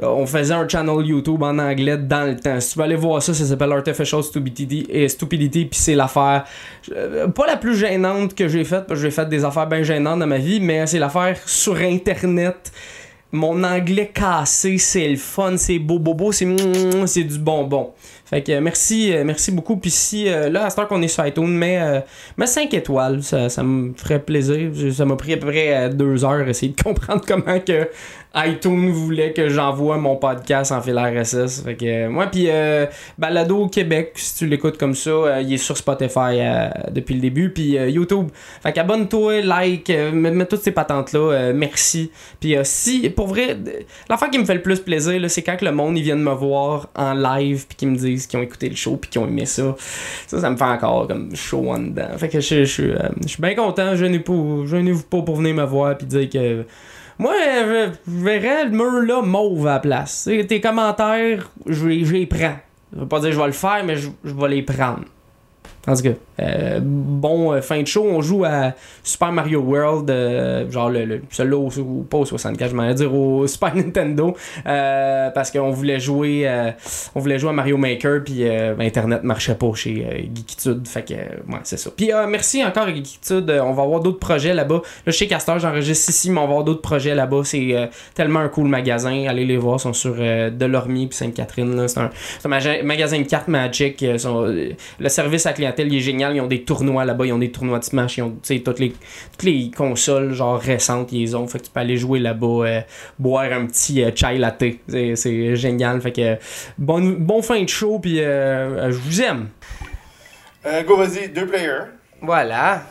on 0.02 0.26
faisait 0.26 0.54
un 0.54 0.68
channel 0.68 1.06
YouTube 1.06 1.42
en 1.42 1.58
anglais 1.58 1.96
dans 1.96 2.28
le 2.28 2.36
temps. 2.36 2.60
Si 2.60 2.72
tu 2.72 2.78
veux 2.78 2.84
aller 2.84 2.96
voir 2.96 3.22
ça, 3.22 3.32
ça 3.32 3.44
s'appelle 3.44 3.72
Artificial 3.72 4.22
Stupidity, 4.22 4.86
et 4.88 5.08
Stupidity 5.08 5.66
puis 5.66 5.78
c'est 5.78 5.94
l'affaire 5.94 6.44
euh, 6.92 7.28
pas 7.28 7.46
la 7.46 7.56
plus 7.56 7.76
gênante 7.76 8.34
que 8.34 8.48
j'ai 8.48 8.64
faite, 8.64 8.86
parce 8.86 9.00
que 9.00 9.06
j'ai 9.06 9.10
fait 9.10 9.28
des 9.28 9.44
affaires 9.44 9.66
bien 9.66 9.82
gênantes 9.82 10.20
dans 10.20 10.26
ma 10.26 10.38
vie, 10.38 10.60
mais 10.60 10.86
c'est 10.86 10.98
l'affaire 10.98 11.36
sur 11.46 11.76
Internet. 11.76 12.72
Mon 13.32 13.64
anglais 13.64 14.10
cassé, 14.14 14.78
c'est 14.78 15.08
le 15.08 15.16
fun, 15.16 15.56
c'est 15.56 15.78
beau, 15.78 15.98
beau, 15.98 16.30
c'est 16.30 16.46
c'est 17.06 17.24
du 17.24 17.38
bonbon. 17.38 17.92
Fait 18.26 18.42
que 18.42 18.50
euh, 18.50 18.60
merci, 18.60 19.12
euh, 19.12 19.22
merci 19.24 19.52
beaucoup. 19.52 19.76
Puis 19.76 19.90
si, 19.90 20.28
euh, 20.28 20.50
là, 20.50 20.64
à 20.64 20.70
ce 20.70 20.76
temps 20.76 20.86
qu'on 20.86 21.00
est 21.00 21.08
sur 21.08 21.24
iTunes, 21.24 21.46
mais, 21.56 21.78
euh, 21.80 22.00
mais 22.36 22.46
5 22.46 22.74
étoiles, 22.74 23.22
ça, 23.22 23.48
ça 23.48 23.62
me 23.62 23.94
ferait 23.94 24.18
plaisir. 24.18 24.72
Ça 24.92 25.04
m'a 25.04 25.14
pris 25.14 25.34
à 25.34 25.36
peu 25.36 25.46
près 25.46 25.76
euh, 25.76 25.88
deux 25.88 26.24
heures 26.24 26.48
essayer 26.48 26.72
de 26.72 26.82
comprendre 26.82 27.22
comment 27.26 27.60
que 27.60 27.88
iTunes 28.36 28.90
voulait 28.90 29.32
que 29.32 29.48
j'envoie 29.48 29.96
mon 29.98 30.16
podcast 30.16 30.72
en 30.72 30.82
fil 30.82 30.98
RSS. 30.98 31.62
Fait 31.62 31.74
que, 31.76 31.84
euh, 31.86 32.10
moi, 32.10 32.26
puis 32.26 32.46
euh, 32.48 32.86
Balado 33.18 33.66
Québec, 33.68 34.12
si 34.16 34.38
tu 34.38 34.46
l'écoutes 34.46 34.78
comme 34.78 34.94
ça, 34.94 35.10
euh, 35.10 35.42
il 35.42 35.54
est 35.54 35.58
sur 35.58 35.76
Spotify 35.76 36.38
euh, 36.38 36.68
depuis 36.90 37.14
le 37.14 37.20
début. 37.20 37.50
Puis 37.50 37.76
YouTube. 37.88 38.28
Fait 38.62 38.72
qu'abonne-toi, 38.72 39.42
like, 39.42 39.90
mets, 39.90 40.46
toutes 40.46 40.62
ces 40.62 40.72
patentes-là. 40.72 41.52
merci. 41.54 42.10
Puis 42.40 42.56
si, 42.62 43.08
pour 43.10 43.28
vrai, 43.28 43.56
l'affaire 44.08 44.30
qui 44.30 44.38
me 44.38 44.44
fait 44.44 44.54
le 44.54 44.62
plus 44.62 44.80
plaisir, 44.80 45.20
c'est 45.30 45.42
quand 45.42 45.60
le 45.62 45.72
monde, 45.72 45.96
ils 45.96 46.02
viennent 46.02 46.22
me 46.22 46.32
voir 46.32 46.88
en 46.94 47.14
live, 47.14 47.66
puis 47.66 47.76
qu'ils 47.76 47.88
me 47.88 47.96
disent 47.96 48.26
qu'ils 48.26 48.38
ont 48.38 48.42
écouté 48.42 48.68
le 48.68 48.76
show, 48.76 48.96
puis 48.96 49.10
qu'ils 49.10 49.20
ont 49.20 49.26
aimé 49.26 49.46
ça. 49.46 49.74
Ça, 50.26 50.40
ça 50.40 50.50
me 50.50 50.56
fait 50.56 50.64
encore 50.64 51.08
comme 51.08 51.34
chaud 51.34 51.70
en 51.70 51.78
dedans. 51.78 52.08
Fait 52.16 52.28
que 52.28 52.40
je, 52.40 52.64
je, 52.64 52.64
suis, 52.64 52.90
euh, 52.90 53.08
je 53.22 53.28
suis 53.28 53.42
bien 53.42 53.54
content. 53.54 53.94
Je 53.96 54.04
n'ai 54.04 54.18
pas, 54.18 54.32
vous 54.32 55.02
pas 55.02 55.22
pour 55.22 55.36
venir 55.36 55.54
me 55.54 55.64
voir, 55.64 55.96
puis 55.96 56.06
dire 56.06 56.28
que. 56.28 56.64
Moi, 57.18 57.32
je, 57.42 57.90
verrais 58.06 58.66
le 58.66 58.70
mur 58.70 59.00
là 59.02 59.22
mauve 59.22 59.66
à 59.66 59.74
la 59.74 59.78
place. 59.80 60.24
Tu 60.28 60.38
sais, 60.38 60.46
tes 60.46 60.60
commentaires, 60.60 61.50
je, 61.66 61.86
les- 61.86 62.26
prends. 62.26 62.56
Je 62.92 63.00
veux 63.00 63.08
pas 63.08 63.20
dire 63.20 63.30
que 63.30 63.34
je 63.34 63.40
vais 63.40 63.46
le 63.46 63.52
faire, 63.52 63.82
mais 63.84 63.96
je 63.96 64.10
vais 64.24 64.48
les 64.48 64.62
prendre. 64.62 65.04
En 65.86 65.94
tout 65.94 66.02
cas, 66.02 66.10
bon 66.80 67.52
euh, 67.52 67.60
fin 67.60 67.80
de 67.80 67.86
show, 67.86 68.04
on 68.10 68.20
joue 68.20 68.44
à 68.44 68.72
Super 69.02 69.32
Mario 69.32 69.60
World, 69.60 70.10
euh, 70.10 70.70
genre 70.70 70.90
le, 70.90 71.04
le 71.04 71.20
celui-là 71.30 71.56
au, 71.56 71.68
au- 71.78 72.02
pas 72.02 72.18
au 72.18 72.24
64, 72.24 72.70
je 72.70 72.74
m'en 72.76 72.92
dire 72.92 73.14
au 73.14 73.46
Super 73.46 73.74
Nintendo, 73.74 74.34
euh, 74.66 75.30
parce 75.30 75.50
qu'on 75.50 75.70
voulait 75.70 76.00
jouer, 76.00 76.48
on 77.14 77.20
voulait 77.20 77.38
jouer 77.38 77.50
à 77.50 77.52
Mario 77.52 77.76
Maker, 77.76 78.22
puis 78.24 78.44
Internet 78.48 79.22
marchait 79.24 79.54
pas 79.54 79.72
chez 79.74 80.28
Geekitude, 80.34 80.86
fait 80.88 81.02
que 81.02 81.14
ouais, 81.14 81.60
c'est 81.64 81.78
ça. 81.78 81.90
Puis 81.96 82.10
merci 82.28 82.64
encore 82.64 82.84
à 82.84 82.94
Geekitude, 82.94 83.50
on 83.62 83.72
va 83.72 83.82
avoir 83.82 84.00
d'autres 84.00 84.18
projets 84.18 84.54
là-bas. 84.54 84.82
Là, 85.06 85.12
chez 85.12 85.26
Castor, 85.26 85.58
j'enregistre 85.58 86.10
ici, 86.10 86.30
mais 86.30 86.38
on 86.38 86.44
va 86.44 86.50
avoir 86.50 86.64
d'autres 86.64 86.82
projets 86.82 87.14
là-bas. 87.14 87.42
C'est 87.44 87.74
euh, 87.76 87.86
tellement 88.14 88.40
un 88.40 88.48
cool 88.48 88.68
magasin, 88.68 89.26
allez 89.28 89.44
les 89.44 89.56
voir, 89.56 89.76
ils 89.76 89.82
sont 89.82 89.92
sur 89.92 90.16
euh, 90.18 90.50
puis 90.50 91.08
Sainte-Catherine. 91.12 91.86
C'est 91.88 91.98
un, 92.00 92.10
un 92.44 92.48
maga- 92.48 92.82
magasin 92.82 93.18
de 93.18 93.24
cartes 93.26 93.48
Magic. 93.48 94.02
euh, 94.02 94.16
le 94.98 95.08
service 95.08 95.46
à 95.46 95.52
il 95.78 95.94
est 95.94 96.00
génial. 96.00 96.34
Ils 96.36 96.40
ont 96.40 96.46
des 96.46 96.62
tournois 96.62 97.04
là-bas, 97.04 97.26
ils 97.26 97.32
ont 97.32 97.38
des 97.38 97.50
tournois 97.50 97.78
de 97.78 97.84
Smash, 97.84 98.18
ils 98.18 98.22
ont 98.22 98.30
tu 98.42 98.56
sais, 98.56 98.60
toutes 98.60 98.78
les, 98.78 98.90
toutes 98.90 99.42
les 99.42 99.70
consoles 99.70 100.32
genre 100.32 100.58
récentes, 100.58 101.12
ils 101.12 101.20
les 101.20 101.34
ont. 101.34 101.46
Fait 101.46 101.58
que 101.58 101.64
tu 101.64 101.70
peux 101.70 101.80
aller 101.80 101.96
jouer 101.96 102.18
là-bas, 102.18 102.46
euh, 102.46 102.80
boire 103.18 103.52
un 103.52 103.66
petit 103.66 104.02
euh, 104.02 104.10
chai 104.14 104.38
latte. 104.38 104.64
C'est, 104.88 105.16
c'est 105.16 105.56
génial. 105.56 106.00
Fait 106.00 106.12
que 106.12 106.20
euh, 106.20 106.36
bon, 106.78 107.16
bon 107.18 107.42
fin 107.42 107.62
de 107.62 107.68
show, 107.68 107.98
puis 107.98 108.20
euh, 108.20 108.24
euh, 108.26 108.90
je 108.90 108.96
vous 108.96 109.22
aime. 109.22 109.48
Euh, 110.66 110.82
go, 110.82 110.96
vas-y, 110.96 111.28
deux 111.28 111.46
players. 111.46 111.84
Voilà. 112.20 112.82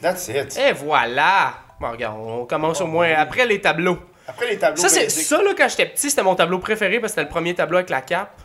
That's 0.00 0.28
it. 0.28 0.58
Et 0.58 0.72
voilà. 0.72 1.54
Bon, 1.80 1.90
regarde, 1.90 2.16
on 2.20 2.44
commence 2.44 2.80
au 2.80 2.86
moins 2.86 3.12
après 3.16 3.46
les 3.46 3.60
tableaux. 3.60 3.98
Après 4.28 4.48
les 4.48 4.56
tableaux. 4.56 4.80
Ça, 4.80 4.88
c'est 4.88 5.08
ça, 5.08 5.42
là, 5.42 5.50
quand 5.56 5.68
j'étais 5.68 5.86
petit, 5.86 6.10
c'était 6.10 6.22
mon 6.22 6.36
tableau 6.36 6.58
préféré 6.60 7.00
parce 7.00 7.12
que 7.12 7.20
c'était 7.20 7.28
le 7.28 7.32
premier 7.32 7.54
tableau 7.54 7.78
avec 7.78 7.90
la 7.90 8.02
cape. 8.02 8.40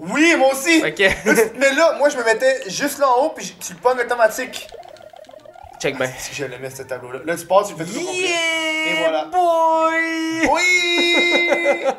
Oui, 0.00 0.34
moi 0.36 0.52
aussi. 0.52 0.80
Que, 0.80 1.58
Mais 1.58 1.72
là, 1.72 1.94
moi, 1.98 2.08
je 2.08 2.16
me 2.16 2.24
mettais 2.24 2.68
juste 2.68 2.98
là 2.98 3.08
en 3.08 3.24
haut, 3.26 3.30
puis 3.30 3.56
tu 3.60 3.72
le 3.74 3.78
pognes 3.78 4.00
automatique. 4.00 4.68
check 5.80 5.96
ben. 5.96 6.10
Si 6.18 6.34
je 6.34 6.44
l'aimais, 6.46 6.70
ce 6.70 6.82
tableau-là. 6.82 7.20
Là, 7.24 7.36
tu 7.36 7.46
passes, 7.46 7.68
tu 7.68 7.74
le 7.78 7.84
fais 7.84 7.92
tout 7.92 8.04
complet. 8.04 8.30
Et 8.86 8.94
voilà. 8.98 9.24
boy! 9.26 10.48
Oui! 10.52 11.86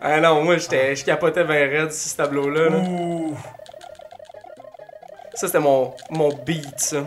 Ah 0.00 0.20
non, 0.20 0.42
moi, 0.44 0.56
j'étais, 0.58 0.94
je 0.94 1.04
capotais 1.04 1.42
bien 1.42 1.56
raide 1.56 1.90
sur 1.90 2.08
ce 2.12 2.16
tableau-là. 2.16 2.68
là. 2.70 2.76
Ouh. 2.76 3.36
Ça, 5.34 5.48
c'était 5.48 5.58
mon, 5.58 5.92
mon 6.10 6.28
beat, 6.28 6.78
ça. 6.78 6.98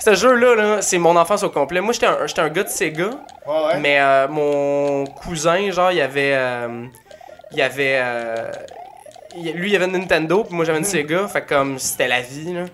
Ce 0.00 0.14
jeu-là, 0.16 0.56
là, 0.56 0.82
c'est 0.82 0.98
mon 0.98 1.14
enfance 1.16 1.44
au 1.44 1.50
complet. 1.50 1.80
Moi, 1.80 1.92
j'étais 1.92 2.06
un, 2.06 2.26
j'étais 2.26 2.40
un 2.40 2.48
gars 2.48 2.64
de 2.64 2.68
Sega, 2.68 3.10
Ouais, 3.46 3.66
ouais. 3.66 3.78
mais 3.78 4.00
euh, 4.00 4.26
mon 4.26 5.04
cousin, 5.06 5.70
genre, 5.70 5.92
il 5.92 6.00
avait... 6.00 6.32
euh, 6.34 6.86
il 7.52 7.62
avait... 7.62 8.00
euh, 8.02 8.50
lui, 9.36 9.70
il 9.70 9.76
avait 9.76 9.84
une 9.86 9.92
Nintendo, 9.92 10.44
puis 10.44 10.54
moi, 10.54 10.64
j'avais 10.64 10.78
une 10.78 10.84
Sega. 10.84 11.28
Fait 11.28 11.42
comme, 11.46 11.78
c'était 11.78 12.08
la 12.08 12.20
vie, 12.20 12.52
là. 12.54 12.64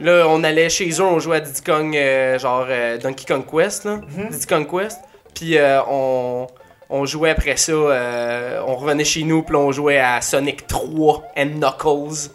Là, 0.00 0.26
on 0.28 0.44
allait 0.44 0.68
chez 0.68 0.88
eux, 0.90 1.00
on 1.02 1.18
jouait 1.18 1.38
à 1.38 1.40
Diddy 1.40 1.62
Kong, 1.62 1.96
euh, 1.96 2.38
genre 2.38 2.66
euh, 2.68 2.98
Donkey 2.98 3.24
Kong 3.26 3.44
Quest, 3.50 3.84
là. 3.84 4.00
Diddy 4.30 4.46
Kong 4.46 4.68
Quest. 4.70 5.00
Puis 5.34 5.56
euh, 5.58 5.80
on, 5.88 6.46
on 6.90 7.04
jouait 7.06 7.30
après 7.30 7.56
ça, 7.56 7.72
euh, 7.72 8.62
on 8.66 8.76
revenait 8.76 9.04
chez 9.04 9.22
nous, 9.22 9.42
puis 9.42 9.56
on 9.56 9.72
jouait 9.72 9.98
à 9.98 10.20
Sonic 10.20 10.66
3 10.66 11.24
and 11.36 11.46
Knuckles, 11.56 12.30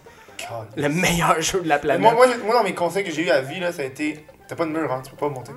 le 0.76 0.90
meilleur 0.90 1.40
jeu 1.42 1.62
de 1.62 1.70
la 1.70 1.78
planète. 1.80 2.02
Moi, 2.02 2.14
moi, 2.14 2.26
j'ai- 2.28 2.44
moi, 2.44 2.56
dans 2.56 2.64
mes 2.64 2.74
conseils 2.74 3.04
que 3.04 3.12
j'ai 3.12 3.24
eu 3.28 3.30
à 3.30 3.42
vie, 3.42 3.60
là, 3.60 3.72
ça 3.72 3.84
a 3.84 3.86
été. 3.86 4.26
T'as 4.48 4.56
pas 4.56 4.66
de 4.66 4.72
mur, 4.72 4.92
hein, 4.92 5.02
tu 5.04 5.12
peux 5.12 5.18
pas 5.18 5.30
monter. 5.30 5.52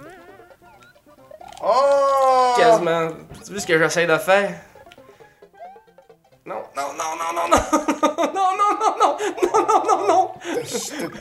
Oh! 1.63 2.53
Quasiment. 2.57 3.09
Tu 3.47 3.53
vu 3.53 3.61
ce 3.61 3.67
que 3.67 3.79
j'essaie 3.79 4.07
de 4.07 4.19
faire? 4.19 4.51
Non, 6.47 6.63
non, 6.77 6.93
non, 6.99 7.17
non, 7.19 7.31
non, 7.35 7.49
non, 7.49 7.59
non, 8.03 8.33
non, 8.35 8.51
non, 8.59 8.73
non, 8.79 8.97
non, 9.01 9.17
non, 9.53 9.85
non, 9.85 10.07
non. 10.09 10.31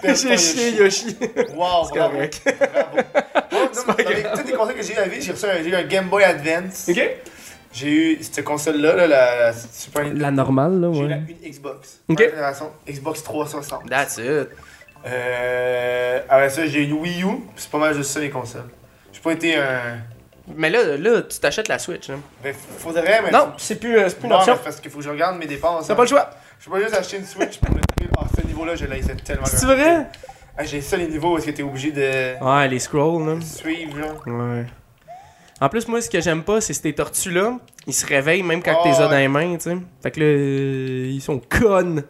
J'ai 0.03 0.37
chié, 0.37 0.71
Yoshi. 0.75 1.15
Yoshi. 1.15 1.17
Wow, 1.55 1.85
C'est 1.85 1.97
correct. 1.97 2.41
Bravo. 2.43 3.87
Dans 3.87 3.93
les- 3.97 4.03
grave. 4.21 4.41
tous 4.41 4.47
les 4.47 4.53
conseils 4.53 4.75
que 4.75 4.81
j'ai 4.81 4.93
eu 4.93 4.97
à 4.97 5.05
vie, 5.07 5.21
j'ai 5.21 5.31
reçu 5.31 5.45
un, 5.45 5.63
j'ai 5.63 5.69
eu 5.69 5.75
un 5.75 5.83
Game 5.83 6.09
Boy 6.09 6.23
Advance. 6.25 6.89
Ok? 6.89 7.01
J'ai 7.71 7.87
eu 7.89 8.17
cette 8.21 8.43
console-là, 8.43 8.95
là, 8.95 9.07
la, 9.07 9.35
la 9.45 9.53
Super 9.53 10.03
Nintendo. 10.03 10.21
La 10.21 10.31
normale, 10.31 10.79
là, 10.81 10.89
J'ai 10.93 10.99
eu 10.99 11.07
la, 11.07 11.15
ouais. 11.15 11.23
une 11.41 11.51
Xbox. 11.51 11.99
Ok. 12.09 12.19
Génération, 12.19 12.71
Xbox 12.87 13.23
360. 13.23 13.89
That's 13.89 14.17
it. 14.17 14.49
Euh, 15.05 16.19
après 16.29 16.49
ça, 16.49 16.65
j'ai 16.65 16.81
eu 16.81 16.83
une 16.83 16.93
Wii 16.93 17.23
U. 17.23 17.27
C'est 17.55 17.69
pas 17.71 17.77
mal 17.79 17.93
juste 17.95 18.11
ça, 18.11 18.19
les 18.19 18.29
consoles. 18.29 18.69
J'ai 19.13 19.21
pas 19.21 19.31
été 19.31 19.55
un. 19.55 19.97
Mais 20.47 20.69
là, 20.69 20.97
là, 20.97 21.21
tu 21.21 21.39
t'achètes 21.39 21.69
la 21.69 21.79
Switch. 21.79 22.09
Hein. 22.09 22.19
Ben, 22.43 22.53
faudrait, 22.53 23.21
mais. 23.23 23.31
Non, 23.31 23.53
c'est 23.57 23.79
plus, 23.79 23.97
euh, 23.97 24.09
c'est 24.09 24.15
plus 24.17 24.25
une 24.25 24.31
Non, 24.31 24.37
option. 24.39 24.53
mais 24.55 24.59
parce 24.63 24.79
qu'il 24.81 24.91
faut 24.91 24.97
que 24.99 25.03
je 25.05 25.09
regarde 25.09 25.37
mes 25.37 25.45
dépenses. 25.45 25.87
T'as 25.87 25.93
hein. 25.93 25.95
pas 25.95 26.01
le 26.03 26.07
choix. 26.09 26.29
Je 26.59 26.65
peux 26.65 26.71
pas 26.71 26.81
juste 26.81 26.95
acheter 26.95 27.17
une 27.17 27.25
Switch 27.25 27.59
pour 27.59 27.73
le 27.75 27.81
truc. 27.81 28.09
Ah, 28.17 28.25
ce 28.39 28.45
niveau-là, 28.45 28.75
je 28.75 28.85
l'ai 28.85 29.01
tellement. 29.01 29.45
C'est 29.45 29.65
vrai? 29.65 30.07
Ah, 30.57 30.63
j'ai 30.65 30.81
ça 30.81 30.97
les 30.97 31.07
niveaux 31.07 31.33
où 31.33 31.37
est-ce 31.37 31.45
que 31.47 31.51
t'es 31.51 31.63
obligé 31.63 31.91
de 31.91 32.43
Ouais, 32.43 32.67
les 32.67 32.79
scrolls, 32.79 33.25
là. 33.25 33.41
suivre, 33.41 33.97
genre? 33.97 34.21
Ouais. 34.27 34.65
En 35.61 35.69
plus, 35.69 35.87
moi, 35.87 36.01
ce 36.01 36.09
que 36.09 36.19
j'aime 36.19 36.43
pas, 36.43 36.59
c'est 36.59 36.73
ces 36.73 36.93
tortues-là. 36.93 37.57
Ils 37.87 37.93
se 37.93 38.05
réveillent 38.05 38.43
même 38.43 38.61
quand 38.61 38.75
Ah, 38.79 38.83
t'es 38.83 38.89
as 38.89 38.99
dans 39.05 39.09
ouais. 39.11 39.19
les 39.21 39.27
mains, 39.29 39.55
tu 39.55 39.69
sais. 39.71 39.77
Fait 40.01 40.11
que 40.11 40.19
là, 40.19 40.25
euh, 40.25 41.07
ils 41.09 41.21
sont 41.21 41.39
connes. 41.39 42.03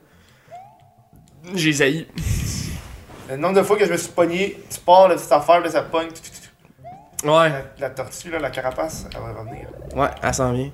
J'ai 1.53 1.71
zaï. 1.71 2.07
Le 3.29 3.38
nombre 3.38 3.55
de 3.55 3.63
fois 3.63 3.77
que 3.77 3.86
je 3.86 3.91
me 3.91 3.97
suis 3.97 4.11
pogné, 4.11 4.57
tu 4.69 4.79
pars 4.79 5.07
de 5.09 5.17
cette 5.17 5.31
affaire, 5.31 5.59
là, 5.61 5.69
ça 5.69 5.84
pogne. 5.84 6.09
Ouais. 7.24 7.49
La, 7.49 7.61
la 7.80 7.89
tortue, 7.89 8.30
là, 8.32 8.39
la 8.39 8.49
carapace, 8.49 9.05
elle 9.13 9.21
va 9.21 9.39
revenir. 9.41 9.67
Ouais, 9.95 10.09
elle 10.21 10.34
s'en 10.34 10.51
vient. 10.51 10.71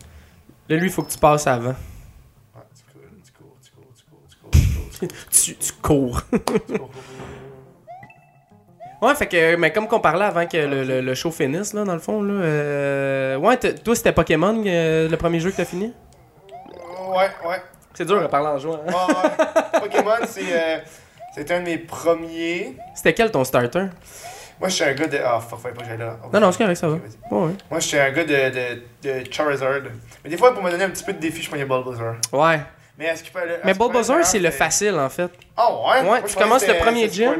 Là, 0.67 0.75
lui, 0.77 0.87
il 0.87 0.91
faut 0.91 1.03
que 1.03 1.11
tu 1.11 1.17
passes 1.17 1.45
avant. 1.47 1.69
Ouais, 1.69 1.75
tu 2.75 2.83
cours, 2.91 3.01
tu 3.23 3.31
cours, 3.31 3.55
tu 3.63 3.71
cours, 3.71 3.87
tu 3.95 4.05
cours, 4.05 4.21
tu 4.29 4.37
cours, 4.37 4.49
tu 4.51 4.69
cours, 4.69 4.89
tu 4.91 4.99
cours, 4.99 5.17
Tu, 5.31 5.55
tu 5.55 5.73
cours. 5.73 6.21
tu 6.31 6.39
cours, 6.39 6.65
tu 6.67 6.77
cours. 6.77 6.89
Ouais, 9.01 9.15
fait 9.15 9.27
que, 9.27 9.55
mais 9.55 9.71
comme 9.71 9.87
qu'on 9.87 10.01
parlait 10.01 10.25
avant 10.25 10.45
que 10.45 10.57
le, 10.57 10.83
le- 10.83 10.99
le 11.01 11.15
show 11.15 11.31
finisse, 11.31 11.73
là, 11.73 11.85
dans 11.85 11.93
le 11.93 11.99
fond, 12.01 12.21
là. 12.21 12.33
euh, 12.33 13.35
Ouais, 13.37 13.55
toi, 13.57 13.95
c'était 13.95 14.11
Pokémon, 14.11 14.61
euh, 14.65 15.07
le 15.07 15.17
premier 15.17 15.39
jeu 15.39 15.51
que 15.51 15.55
t'as 15.57 15.65
fini? 15.65 15.93
Ouais, 17.07 17.29
ouais. 17.47 17.61
C'est 17.93 18.05
dur 18.05 18.21
de 18.21 18.27
parler 18.27 18.47
en 18.47 18.57
jouant. 18.57 18.79
hein? 18.87 18.91
Ouais, 18.91 19.13
ouais. 19.15 19.79
Pokémon, 19.81 20.25
c'est. 20.27 20.41
euh, 20.51 20.79
un 21.37 21.59
de 21.61 21.65
mes 21.65 21.77
premiers. 21.77 22.75
C'était 22.93 23.13
quel 23.13 23.31
ton 23.31 23.45
starter? 23.45 23.85
Moi, 24.59 24.67
je 24.69 24.73
suis 24.75 24.83
un 24.83 24.93
gars 24.93 25.07
de. 25.07 25.17
Ah, 25.23 25.39
faut, 25.39 25.55
faut 25.55 25.69
pas 25.69 25.71
que 25.81 25.85
j'aille 25.87 25.97
là. 25.97 26.17
Non, 26.33 26.39
non, 26.39 26.51
c'est 26.51 26.57
correct, 26.57 26.75
ça 26.75 26.87
va. 26.87 26.95
Ok, 26.95 27.01
vas-y. 27.01 27.33
Ouais, 27.33 27.47
ouais. 27.47 27.53
Moi, 27.71 27.79
j'étais 27.79 27.99
un 27.99 28.11
gars 28.11 28.23
de, 28.25 28.49
de, 29.03 29.21
de 29.23 29.31
Charizard. 29.33 29.81
Mais 30.23 30.29
des 30.29 30.37
fois, 30.37 30.53
pour 30.53 30.61
me 30.63 30.69
donner 30.71 30.83
un 30.83 30.89
petit 30.89 31.03
peu 31.03 31.13
de 31.13 31.19
défi, 31.19 31.41
je 31.41 31.49
prenais 31.49 31.65
Bulbasaur. 31.65 32.15
Ouais. 32.33 32.59
Mais 32.97 33.05
est-ce 33.05 33.23
qu'il 33.23 33.31
peut 33.31 33.39
aller. 33.39 33.55
Mais 33.63 33.73
Bulbasaur, 33.73 34.23
c'est 34.25 34.39
le 34.39 34.51
facile, 34.51 34.95
en 34.95 35.09
fait. 35.09 35.31
Ah, 35.55 35.71
ouais? 35.71 35.79
Ouais, 35.99 36.03
Moi, 36.03 36.21
tu 36.23 36.33
je 36.33 36.37
commences 36.37 36.65
que 36.65 36.71
le 36.71 36.79
premier 36.79 37.09
gym. 37.09 37.35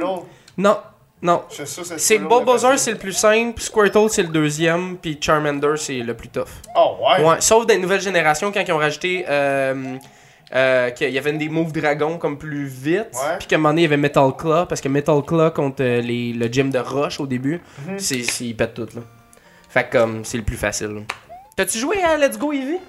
Non, 0.57 0.77
non. 1.21 1.43
Je 1.49 1.65
suis 1.65 1.81
que 1.81 1.87
C'est 1.87 1.99
Squirtle, 2.15 2.27
Bulbasaur, 2.29 2.79
c'est 2.79 2.91
le 2.93 2.97
plus 2.97 3.11
simple, 3.11 3.59
Squirtle, 3.61 4.09
c'est 4.09 4.23
le 4.23 4.29
deuxième, 4.29 4.95
puis 4.97 5.17
Charmander, 5.19 5.73
c'est 5.75 5.99
le 5.99 6.13
plus 6.13 6.29
tough. 6.29 6.45
Oh, 6.77 6.95
ouais? 7.01 7.25
Ouais, 7.25 7.41
sauf 7.41 7.65
les 7.67 7.77
nouvelles 7.77 7.99
générations, 7.99 8.51
quand 8.53 8.61
ils 8.65 8.71
ont 8.71 8.77
rajouté 8.77 9.25
euh, 9.27 9.97
euh, 10.55 10.89
qu'il 10.91 11.09
y 11.11 11.17
avait 11.17 11.33
des 11.33 11.49
moves 11.49 11.71
dragons 11.71 12.17
comme 12.17 12.37
plus 12.37 12.65
vite, 12.65 13.09
puis 13.39 13.47
qu'à 13.47 13.55
un 13.55 13.59
moment 13.59 13.69
donné, 13.69 13.81
il 13.81 13.85
y 13.85 13.87
avait 13.87 13.97
Metal 13.97 14.31
Claw, 14.37 14.65
parce 14.67 14.81
que 14.81 14.89
Metal 14.89 15.21
Claw 15.25 15.51
contre 15.51 15.81
euh, 15.83 16.01
les, 16.01 16.33
le 16.33 16.47
gym 16.47 16.69
de 16.71 16.79
Rush 16.79 17.19
au 17.19 17.27
début, 17.27 17.61
Mhm. 17.87 17.99
c'est 17.99 18.23
c'est- 18.23 18.45
il 18.45 18.55
pète 18.55 18.73
tout, 18.73 18.87
là. 18.95 19.01
Fait 19.69 19.83
que 19.87 19.97
comme, 19.97 20.25
c'est 20.25 20.37
le 20.37 20.43
plus 20.43 20.57
facile. 20.57 21.03
T'as-tu 21.55 21.77
joué 21.77 22.01
à 22.01 22.17
Let's 22.17 22.37
Go 22.39 22.51
Eevee? 22.53 22.79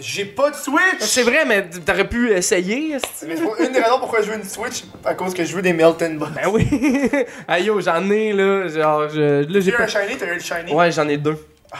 J'ai 0.00 0.24
pas 0.24 0.50
de 0.50 0.56
Switch! 0.56 1.00
C'est 1.00 1.22
vrai, 1.22 1.44
mais 1.46 1.68
t'aurais 1.68 2.08
pu 2.08 2.32
essayer. 2.32 2.96
Mais 3.26 3.34
une 3.60 3.72
des 3.72 3.80
raisons 3.80 3.98
pourquoi 4.00 4.22
je 4.22 4.30
veux 4.30 4.36
une 4.38 4.42
Switch, 4.44 4.84
à 5.04 5.14
cause 5.14 5.34
que 5.34 5.44
je 5.44 5.54
veux 5.54 5.60
des 5.62 5.72
Melton 5.74 6.14
Bucks. 6.18 6.32
Ben 6.34 6.48
oui! 6.50 6.66
Aïe 7.46 7.64
yo, 7.66 7.78
j'en 7.80 8.08
ai 8.10 8.32
là, 8.32 8.66
genre, 8.68 9.08
je, 9.10 9.44
là 9.44 9.60
j'ai 9.60 9.70
pas... 9.72 9.82
un 9.82 9.86
Shiny, 9.86 10.16
t'as 10.18 10.26
eu 10.26 10.34
le 10.34 10.40
Shiny? 10.40 10.72
Ouais, 10.72 10.90
j'en 10.90 11.06
ai 11.08 11.18
deux. 11.18 11.36
Ah, 11.70 11.76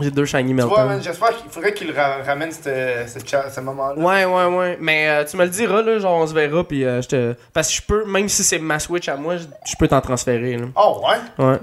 J'ai 0.00 0.10
deux 0.10 0.24
Shiny 0.24 0.54
Melton. 0.54 0.86
man, 0.86 1.00
j'espère 1.02 1.36
qu'il 1.36 1.50
faudrait 1.50 1.74
qu'il 1.74 1.90
ra- 1.92 2.22
ramène 2.26 2.50
ce 2.50 3.60
moment-là. 3.60 4.00
Ouais, 4.02 4.24
ouais, 4.24 4.56
ouais. 4.56 4.78
Mais 4.80 5.08
euh, 5.08 5.24
tu 5.24 5.36
me 5.36 5.44
le 5.44 5.50
diras, 5.50 5.82
là, 5.82 5.98
genre, 5.98 6.18
on 6.22 6.26
se 6.26 6.32
verra, 6.32 6.64
puis 6.64 6.84
euh, 6.84 7.02
je 7.02 7.08
te. 7.08 7.34
Parce 7.52 7.68
que 7.68 7.74
je 7.74 7.82
peux, 7.82 8.04
même 8.06 8.28
si 8.28 8.42
c'est 8.42 8.58
ma 8.58 8.78
Switch 8.78 9.08
à 9.08 9.16
moi, 9.16 9.36
je, 9.36 9.76
peux 9.78 9.86
t'en 9.88 10.00
transférer, 10.00 10.56
là. 10.56 10.66
Oh, 10.76 11.02
ouais? 11.04 11.44
Ouais. 11.44 11.52
Mais 11.54 11.58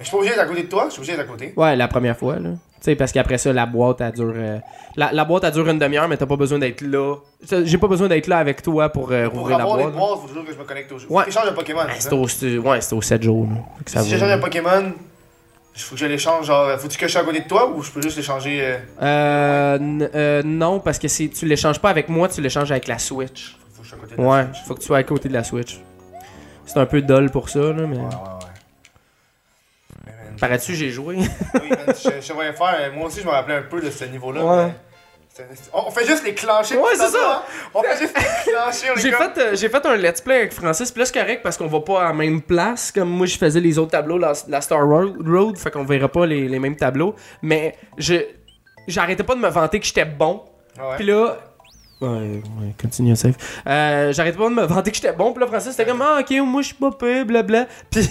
je 0.00 0.04
suis 0.04 0.10
pas 0.12 0.16
obligé 0.16 0.32
d'être 0.34 0.42
à 0.44 0.46
côté 0.46 0.62
de 0.62 0.68
toi, 0.68 0.84
je 0.88 0.92
suis 0.92 1.00
obligé 1.00 1.16
d'être 1.16 1.26
à 1.28 1.30
côté. 1.30 1.52
Ouais, 1.56 1.76
la 1.76 1.86
première 1.88 2.16
fois, 2.16 2.36
là. 2.36 2.50
Tu 2.50 2.90
sais, 2.90 2.96
parce 2.96 3.12
qu'après 3.12 3.38
ça, 3.38 3.52
la 3.52 3.64
boîte, 3.66 4.00
elle 4.00 4.12
dure. 4.12 4.32
euh, 4.34 4.58
La, 4.96 5.10
la 5.12 5.24
boîte, 5.24 5.44
elle 5.44 5.52
dure 5.52 5.68
une 5.68 5.78
demi-heure, 5.78 6.08
mais 6.08 6.16
t'as 6.16 6.26
pas 6.26 6.36
besoin 6.36 6.58
d'être 6.58 6.80
là. 6.82 7.16
J'ai 7.64 7.78
pas 7.78 7.86
besoin 7.88 8.08
d'être 8.08 8.26
là 8.26 8.38
avec 8.38 8.60
toi 8.62 8.88
pour 8.90 9.08
Pour 9.08 9.16
rouvrir 9.40 9.56
la 9.58 9.62
avoir 9.64 9.76
les 9.78 9.84
boîte. 9.84 9.94
là. 9.94 10.00
boîtes, 10.00 10.20
faut 10.20 10.28
toujours 10.28 10.44
que 10.44 10.52
je 10.52 10.58
me 10.58 10.64
connecte 10.64 10.92
au 10.92 10.98
jeu. 10.98 11.06
Ouais. 11.10 11.24
J'échange 11.26 11.46
de 11.46 11.54
Pokémon. 11.54 11.80
Ben, 11.86 11.92
c'est 11.98 12.12
au, 12.12 12.28
c'est- 12.28 12.58
ouais, 12.58 12.80
c'était 12.80 12.94
au 12.96 13.02
7 13.02 13.22
jours, 13.22 13.46
là. 13.50 13.56
Ça 13.86 14.00
Si 14.02 14.10
j'échange 14.10 14.30
un 14.30 14.38
Pokémon, 14.38 14.92
faut 15.82 15.94
que 15.96 16.00
je 16.00 16.06
l'échange, 16.06 16.46
genre, 16.46 16.78
faut-tu 16.78 16.96
que 16.98 17.06
je 17.06 17.12
sois 17.12 17.22
à 17.22 17.24
côté 17.24 17.40
de 17.40 17.48
toi 17.48 17.68
ou 17.70 17.82
je 17.82 17.90
peux 17.90 18.00
juste 18.00 18.16
l'échanger 18.16 18.60
euh, 18.62 18.78
Euh, 19.02 20.08
euh, 20.14 20.42
non, 20.44 20.78
parce 20.80 20.98
que 20.98 21.08
c'est, 21.08 21.28
tu 21.28 21.46
l'échanges 21.46 21.80
pas 21.80 21.90
avec 21.90 22.08
moi, 22.08 22.28
tu 22.28 22.40
l'échanges 22.40 22.70
avec 22.70 22.86
la 22.86 22.98
Switch. 22.98 23.56
Faut 23.74 23.82
que 23.82 23.88
je 23.88 23.88
sois 23.90 23.98
à 23.98 24.00
côté 24.02 24.16
de 24.16 24.22
la 24.22 24.28
Ouais, 24.28 24.44
Switch. 24.44 24.64
faut 24.66 24.74
que 24.74 24.80
tu 24.80 24.86
sois 24.86 24.96
à 24.98 25.02
côté 25.02 25.28
de 25.28 25.34
la 25.34 25.44
Switch. 25.44 25.80
C'est 26.66 26.78
un 26.78 26.86
peu 26.86 27.02
dull 27.02 27.30
pour 27.30 27.48
ça, 27.48 27.58
là, 27.58 27.72
mais. 27.72 27.96
Ouais, 27.96 28.02
ouais, 28.04 28.08
ouais. 30.06 30.10
Parais-tu, 30.40 30.74
j'ai 30.74 30.90
joué? 30.90 31.16
Oui, 31.16 31.68
man, 31.70 31.78
je, 31.88 32.20
je 32.20 32.32
voyais 32.32 32.52
faire. 32.52 32.74
euh, 32.80 32.92
Moi 32.92 33.06
aussi, 33.06 33.20
je 33.20 33.26
me 33.26 33.30
rappelais 33.30 33.56
un 33.56 33.62
peu 33.62 33.80
de 33.80 33.90
ce 33.90 34.04
niveau-là. 34.04 34.44
Ouais. 34.44 34.66
mais 34.66 34.72
On 35.72 35.90
fait 35.90 36.06
juste 36.06 36.24
les 36.24 36.34
clencher. 36.34 36.76
Ouais, 36.76 36.90
c'est 36.94 37.08
ça. 37.08 37.18
hein. 37.38 37.42
On 37.74 37.82
fait 37.82 37.98
juste 37.98 38.14
les 38.16 38.52
clencher. 38.52 38.88
J'ai 38.96 39.10
fait, 39.12 39.38
euh, 39.38 39.56
j'ai 39.56 39.68
fait 39.68 39.86
un 39.86 39.96
let's 39.96 40.20
play 40.20 40.36
avec 40.36 40.52
Francis, 40.52 40.92
puis 40.92 41.00
là 41.00 41.06
c'est 41.06 41.18
correct 41.18 41.40
parce 41.42 41.56
qu'on 41.56 41.66
va 41.66 41.80
pas 41.80 42.02
à 42.02 42.08
la 42.08 42.12
même 42.12 42.40
place 42.40 42.92
comme 42.92 43.08
moi 43.08 43.26
je 43.26 43.36
faisais 43.36 43.60
les 43.60 43.78
autres 43.78 43.90
tableaux, 43.90 44.18
la, 44.18 44.32
la 44.48 44.60
Star 44.60 44.86
Road, 44.86 45.16
Road, 45.26 45.58
fait 45.58 45.70
qu'on 45.70 45.84
verra 45.84 46.08
pas 46.08 46.26
les, 46.26 46.46
les 46.48 46.58
mêmes 46.58 46.76
tableaux. 46.76 47.14
Mais 47.42 47.74
je 47.98 48.14
j'arrêtais 48.86 49.24
pas 49.24 49.34
de 49.34 49.40
me 49.40 49.48
vanter 49.48 49.80
que 49.80 49.86
j'étais 49.86 50.04
bon. 50.04 50.44
Puis 50.96 51.06
là. 51.06 51.36
Ouais, 52.00 52.08
ouais, 52.08 52.74
continue 52.80 53.16
safe. 53.16 53.36
Euh, 53.66 54.12
j'arrêtais 54.12 54.36
pas 54.36 54.48
de 54.50 54.54
me 54.54 54.64
vanter 54.66 54.90
que 54.90 54.96
j'étais 54.96 55.12
bon. 55.12 55.32
Puis 55.32 55.40
là, 55.40 55.46
Francis, 55.46 55.70
c'était 55.70 55.86
comme, 55.86 56.02
ah, 56.02 56.18
ok, 56.20 56.30
moi, 56.44 56.60
je 56.60 56.66
suis 56.66 56.74
pas 56.76 56.90
pire, 56.90 57.24
blabla. 57.24 57.66
Puis 57.90 58.06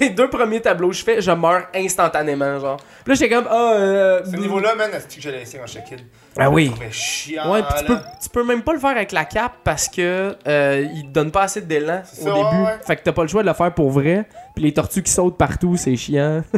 les 0.00 0.10
deux 0.10 0.28
premiers 0.28 0.60
tableaux 0.60 0.88
que 0.88 0.94
je 0.96 1.04
fais, 1.04 1.20
je 1.20 1.30
meurs 1.30 1.66
instantanément, 1.74 2.58
genre. 2.58 2.78
Puis 3.04 3.12
là, 3.12 3.14
j'étais 3.14 3.32
comme, 3.32 3.46
ah, 3.48 3.74
euh. 3.74 4.22
Ce 4.24 4.34
niveau-là, 4.36 4.74
man, 4.74 4.90
est-ce 4.92 5.14
que 5.14 5.22
je 5.22 5.30
l'ai 5.30 5.42
essayé 5.42 5.62
en 5.62 5.66
check-in? 5.66 5.96
Ah 6.38 6.50
oui. 6.50 6.72
Chiant. 6.90 7.52
Ouais, 7.52 7.62
pis 7.62 7.74
tu 7.80 7.84
peux, 7.84 7.98
tu 8.22 8.28
peux 8.30 8.44
même 8.44 8.62
pas 8.62 8.72
le 8.72 8.78
faire 8.78 8.90
avec 8.90 9.12
la 9.12 9.24
cape 9.26 9.52
parce 9.64 9.88
que 9.88 10.34
euh, 10.48 10.86
il 10.94 11.02
te 11.04 11.08
donne 11.08 11.30
pas 11.30 11.42
assez 11.42 11.60
d'élan 11.60 12.02
au 12.02 12.24
ça, 12.24 12.32
début. 12.32 12.62
ouais. 12.64 12.78
Fait 12.86 12.96
que 12.96 13.02
t'as 13.02 13.12
pas 13.12 13.22
le 13.22 13.28
choix 13.28 13.42
de 13.42 13.48
le 13.48 13.54
faire 13.54 13.72
pour 13.74 13.90
vrai. 13.90 14.26
Puis 14.54 14.64
les 14.64 14.72
tortues 14.72 15.02
qui 15.02 15.12
sautent 15.12 15.36
partout, 15.36 15.76
c'est 15.76 15.94
chiant. 15.96 16.42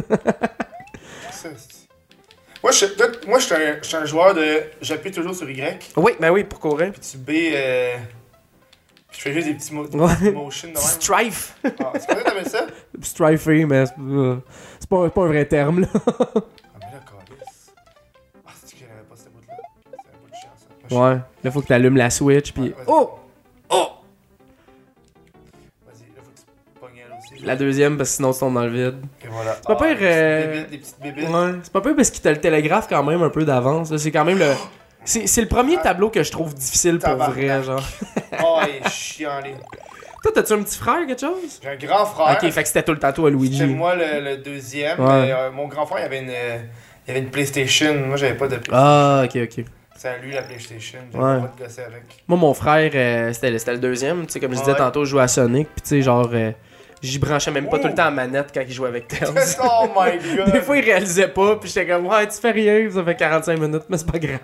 Moi, 2.63 2.71
je 2.71 2.85
moi, 3.27 3.37
je 3.37 3.45
suis 3.45 3.53
un, 3.55 3.77
je 3.81 3.87
suis 3.87 3.95
un 3.97 4.05
joueur 4.05 4.33
de. 4.33 4.63
J'appuie 4.81 5.11
toujours 5.11 5.35
sur 5.35 5.47
Y, 5.47 5.91
oui, 5.97 6.13
ben 6.19 6.31
oui, 6.31 6.43
pour 6.43 6.59
courir. 6.59 6.91
puis 6.91 6.99
tu 7.01 7.17
B. 7.17 7.29
Euh... 7.53 7.95
puis 9.07 9.17
je 9.19 9.21
fais 9.21 9.33
juste 9.33 9.47
des 9.47 9.53
petits, 9.53 9.71
mo- 9.71 9.85
des 9.87 9.95
Ouais. 9.95 10.15
petits 10.15 10.31
motions 10.31 10.69
de 10.69 10.73
même. 10.73 10.81
Strife. 10.81 11.55
Ah, 11.79 11.91
c'est 11.93 12.49
ça? 12.49 12.65
Strifer, 13.03 13.65
mais 13.65 13.85
c'est 13.85 13.93
pas, 14.89 15.03
c'est 15.05 15.13
pas 15.13 15.21
un 15.23 15.27
vrai 15.27 15.45
terme 15.45 15.81
là. 15.81 15.87
Ouais, 20.91 21.17
là 21.43 21.51
faut 21.51 21.61
que 21.61 21.67
t'allumes 21.67 21.97
la 21.97 22.09
Switch 22.09 22.51
puis. 22.53 22.63
Ouais. 22.63 22.75
Oh! 22.87 23.11
Oh! 23.69 23.87
Vas-y, 25.85 26.05
là, 26.15 26.21
faut 26.23 26.31
que 26.31 26.37
tu 26.39 26.79
pognes 26.79 27.01
elle 27.05 27.35
aussi. 27.37 27.45
La 27.45 27.55
deuxième 27.55 27.97
parce 27.97 28.09
que 28.11 28.15
sinon 28.17 28.33
tu 28.33 28.39
tombes 28.39 28.53
dans 28.53 28.65
le 28.65 28.69
vide. 28.69 28.97
Et 29.23 29.27
voilà. 29.29 29.53
pas 29.65 29.75
pire, 29.75 29.87
des 29.87 29.95
petites 29.95 30.03
euh, 30.03 30.51
bébites, 30.53 30.69
Des 30.71 30.77
petites 30.77 30.99
bébites. 31.01 31.29
Ouais, 31.29 31.51
c'est 31.63 31.73
pas 31.73 31.81
peu 31.81 31.95
parce 31.95 32.09
qu'il 32.11 32.21
te 32.21 32.29
le 32.29 32.37
télégraphe 32.39 32.87
quand 32.87 33.03
même 33.03 33.21
un 33.23 33.29
peu 33.29 33.45
d'avance. 33.45 33.91
là. 33.91 33.97
C'est 33.97 34.11
quand 34.11 34.25
même 34.25 34.39
le. 34.39 34.51
C'est 35.07 35.27
c'est 35.27 35.41
le 35.41 35.47
premier 35.47 35.75
Ah. 35.79 35.83
tableau 35.83 36.09
que 36.09 36.23
je 36.23 36.31
trouve 36.31 36.55
difficile 36.55 36.97
pour 36.97 37.13
vrai, 37.15 37.61
genre. 37.63 37.83
Oh, 38.43 38.59
il 38.67 38.83
est 38.83 38.89
chiant, 38.89 39.39
les. 39.43 39.51
Toi, 40.23 40.31
t'as-tu 40.33 40.53
un 40.53 40.63
petit 40.63 40.79
frère, 40.79 41.05
quelque 41.05 41.19
chose? 41.21 41.59
J'ai 41.61 41.69
un 41.69 41.75
grand 41.75 42.05
frère. 42.07 42.35
Ok, 42.41 42.49
fait 42.49 42.61
que 42.63 42.67
c'était 42.67 42.81
tout 42.81 42.91
le 42.93 42.97
temps 42.97 43.13
toi, 43.13 43.29
Luigi. 43.29 43.59
C'était 43.59 43.67
moi 43.71 43.93
le, 43.95 44.19
le 44.23 44.37
deuxième. 44.37 44.99
Ouais. 44.99 45.25
mais, 45.27 45.31
euh, 45.31 45.51
mon 45.51 45.67
grand 45.67 45.85
frère, 45.85 45.99
il 45.99 46.05
avait 46.05 46.21
une, 46.21 46.29
euh, 46.31 46.57
il 47.07 47.11
avait 47.11 47.19
une 47.19 47.29
PlayStation. 47.29 47.93
Moi, 48.07 48.15
j'avais 48.17 48.33
pas 48.33 48.47
de 48.47 48.55
PlayStation. 48.55 48.73
Ah, 48.83 49.21
ok, 49.25 49.35
ok. 49.43 49.65
À 50.03 50.17
lui 50.17 50.31
la 50.33 50.43
PlayStation. 50.43 50.99
J'avais 51.11 51.23
Ouais. 51.23 51.39
pas 51.41 51.51
de 51.57 51.63
gosser 51.63 51.81
avec. 51.81 52.03
Moi, 52.27 52.37
mon 52.37 52.53
frère, 52.53 52.91
euh, 52.93 53.33
c'était 53.33 53.49
le- 53.49 53.57
c'était 53.57 53.71
le 53.73 53.79
deuxième. 53.79 54.25
Tu 54.27 54.33
sais, 54.33 54.39
comme 54.39 54.51
je 54.53 54.59
disais 54.59 54.71
Ouais. 54.73 54.77
tantôt, 54.77 55.03
je 55.03 55.09
jouais 55.09 55.23
à 55.23 55.27
Sonic. 55.27 55.67
Puis, 55.73 55.81
tu 55.81 55.89
sais, 55.89 56.01
genre, 56.01 56.29
euh, 56.33 56.51
J'y 57.01 57.19
branchais 57.19 57.51
même 57.51 57.69
pas 57.69 57.77
tout 57.77 57.87
le 57.87 57.93
temps 57.93 58.05
la 58.05 58.11
manette 58.11 58.47
quand 58.51 58.61
il 58.61 58.71
jouait 58.71 58.87
avec 58.87 59.07
Tails. 59.09 59.29
oh 59.63 59.87
my 59.95 60.17
god. 60.37 60.51
Des 60.51 60.61
fois, 60.61 60.77
il 60.77 60.85
réalisait 60.85 61.27
pas, 61.27 61.55
puis 61.57 61.69
j'étais 61.69 61.85
comme, 61.87 62.07
ouais, 62.07 62.25
tu 62.27 62.39
fais 62.39 62.51
rien, 62.51 62.89
ça 62.89 63.03
fait 63.03 63.15
45 63.15 63.59
minutes, 63.59 63.83
mais 63.89 63.97
c'est 63.97 64.11
pas 64.11 64.17
grave. 64.17 64.39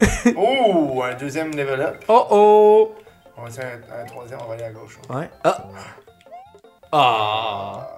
Oh, 0.36 1.02
un 1.04 1.14
deuxième 1.14 1.50
level 1.54 1.80
up. 1.80 2.04
Oh 2.08 2.26
oh! 2.30 2.94
On 3.36 3.42
va 3.42 3.48
essayer 3.48 3.66
un, 3.66 4.02
un 4.02 4.04
troisième, 4.06 4.38
on 4.44 4.48
va 4.48 4.54
aller 4.54 4.64
à 4.64 4.70
gauche. 4.70 4.98
Ouais. 5.08 5.28
Ah! 5.44 5.64
Ah! 6.92 7.88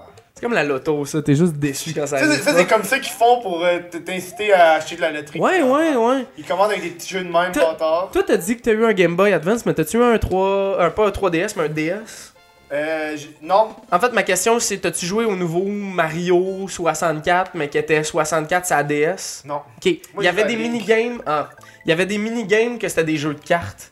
C'est 0.43 0.49
comme 0.49 0.55
la 0.57 0.65
loto, 0.65 1.05
ça, 1.05 1.23
t'es 1.23 1.37
juste 1.37 1.53
déçu 1.53 1.93
quand 1.95 2.05
ça 2.05 2.19
c'est- 2.19 2.25
arrive. 2.25 2.43
ça, 2.43 2.53
c'est 2.57 2.67
comme 2.67 2.83
ça 2.83 2.99
qu'ils 2.99 3.13
font 3.13 3.41
pour 3.43 3.65
euh, 3.65 3.79
t'inciter 4.05 4.53
à 4.53 4.73
acheter 4.73 4.97
de 4.97 5.01
la 5.03 5.13
loterie. 5.13 5.39
Ouais, 5.39 5.63
ouais, 5.63 5.95
ouais. 5.95 6.27
Ils 6.37 6.45
commandent 6.45 6.73
avec 6.73 6.83
des 6.83 6.89
petits 6.91 7.11
jeux 7.11 7.23
de 7.23 7.31
même, 7.31 7.53
T'as- 7.53 7.61
bâtard. 7.65 8.11
Toi, 8.13 8.25
t'as 8.27 8.37
dit 8.39 8.57
que 8.57 8.63
t'as 8.63 8.73
eu 8.73 8.85
un 8.85 8.93
Game 8.93 9.15
Boy 9.15 9.33
Advance, 9.33 9.65
mais 9.65 9.73
t'as-tu 9.73 9.99
eu 9.99 10.03
un 10.03 10.19
3. 10.19 10.83
Un, 10.85 10.91
pas 10.91 11.07
un 11.07 11.11
3DS, 11.13 11.55
mais 11.57 11.67
un 11.67 11.69
DS? 11.69 12.33
Euh, 12.73 13.17
non. 13.41 13.69
En 13.93 14.01
fait, 14.01 14.13
ma 14.13 14.25
question, 14.25 14.59
c'est 14.59 14.79
t'as-tu 14.79 15.07
joué 15.07 15.25
au 15.27 15.37
nouveau 15.37 15.63
Mario 15.63 16.67
64, 16.69 17.53
mais 17.55 17.69
qui 17.69 17.79
était 17.79 18.03
64 18.03 18.67
sur 18.67 18.75
la 18.75 18.83
DS? 18.83 19.45
Non. 19.45 19.61
Ok, 19.77 19.85
il 19.87 20.01
y 20.23 20.27
avait 20.27 20.43
des 20.43 20.57
Link. 20.57 20.73
minigames. 20.73 21.23
Ah, 21.25 21.51
il 21.87 21.91
y 21.91 21.93
avait 21.93 22.07
des 22.07 22.19
minigames 22.19 22.79
que 22.81 22.89
c'était 22.89 23.05
des 23.05 23.17
jeux 23.17 23.35
de 23.35 23.39
cartes. 23.41 23.92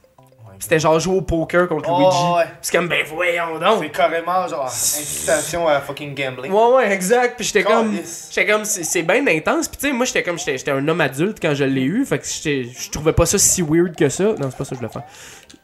C'était 0.63 0.79
genre 0.79 1.01
jouer 1.01 1.17
au 1.17 1.23
poker 1.23 1.67
contre 1.69 1.89
Oh, 1.91 1.99
Luigi. 1.99 2.37
ouais. 2.37 2.53
C'est 2.61 2.77
comme, 2.77 2.87
ben 2.87 3.03
voyons 3.09 3.59
donc! 3.59 3.79
C'est 3.83 3.89
carrément 3.91 4.47
genre 4.47 4.67
incitation 4.67 5.67
à 5.67 5.81
fucking 5.81 6.15
gambling. 6.15 6.53
Ouais, 6.53 6.73
ouais, 6.75 6.93
exact. 6.93 7.35
Puis 7.37 7.47
j'étais 7.47 7.63
comme. 7.65 7.97
J'étais 8.31 8.47
comme, 8.53 8.65
c'est 8.67 8.85
c'est 8.85 9.03
bien 9.03 9.27
intense. 9.27 9.69
Puis 9.69 9.79
tu 9.79 9.87
sais, 9.89 9.93
moi, 9.95 10.05
j'étais 10.05 10.23
comme, 10.23 10.39
j'étais 10.39 10.71
un 10.71 10.87
homme 10.87 11.01
adulte 11.01 11.39
quand 11.41 11.55
je 11.55 11.65
l'ai 11.65 11.83
eu. 11.83 12.05
Fait 12.05 12.19
que 12.19 12.27
je 12.27 12.91
trouvais 12.91 13.15
pas 13.15 13.25
ça 13.27 13.39
si 13.39 13.63
weird 13.63 13.97
que 13.97 14.09
ça. 14.11 14.25
Non, 14.25 14.51
c'est 14.51 14.57
pas 14.57 14.65
ça 14.65 14.71
que 14.71 14.75
je 14.77 14.81
voulais 14.81 14.93
faire. 14.93 15.03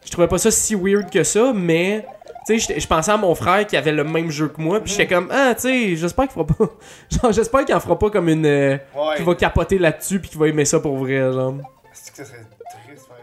Je 0.05 0.11
trouvais 0.11 0.29
pas 0.29 0.39
ça 0.39 0.51
si 0.51 0.75
weird 0.75 1.11
que 1.11 1.23
ça, 1.23 1.53
mais. 1.55 2.07
Tu 2.47 2.59
sais, 2.61 2.79
je 2.81 2.87
pensais 2.87 3.11
à 3.11 3.17
mon 3.17 3.35
frère 3.35 3.67
qui 3.67 3.77
avait 3.77 3.91
le 3.93 4.05
même 4.05 4.31
jeu 4.31 4.49
que 4.49 4.61
moi. 4.63 4.81
Puis 4.81 4.93
j'étais 4.93 5.09
comme, 5.13 5.29
ah, 5.33 5.53
tu 5.57 5.63
sais, 5.63 5.97
j'espère 5.97 6.27
qu'il 6.29 6.35
fera 6.35 6.47
pas. 6.47 6.65
Genre, 7.23 7.33
j'espère 7.33 7.65
qu'il 7.65 7.75
en 7.75 7.81
fera 7.81 7.99
pas 7.99 8.09
comme 8.09 8.29
une. 8.29 8.47
euh, 8.47 8.79
Ouais. 8.95 9.17
Qui 9.17 9.23
va 9.25 9.35
capoter 9.35 9.79
là-dessus. 9.79 10.21
Puis 10.21 10.31
qu'il 10.31 10.39
va 10.39 10.47
aimer 10.49 10.65
ça 10.65 10.79
pour 10.81 10.97
vrai, 10.97 11.19
genre. 11.33 11.55
C'est 11.93 12.13
que 12.13 12.17
ça 12.19 12.25
serait 12.25 12.39
triste, 12.87 13.09
par 13.09 13.19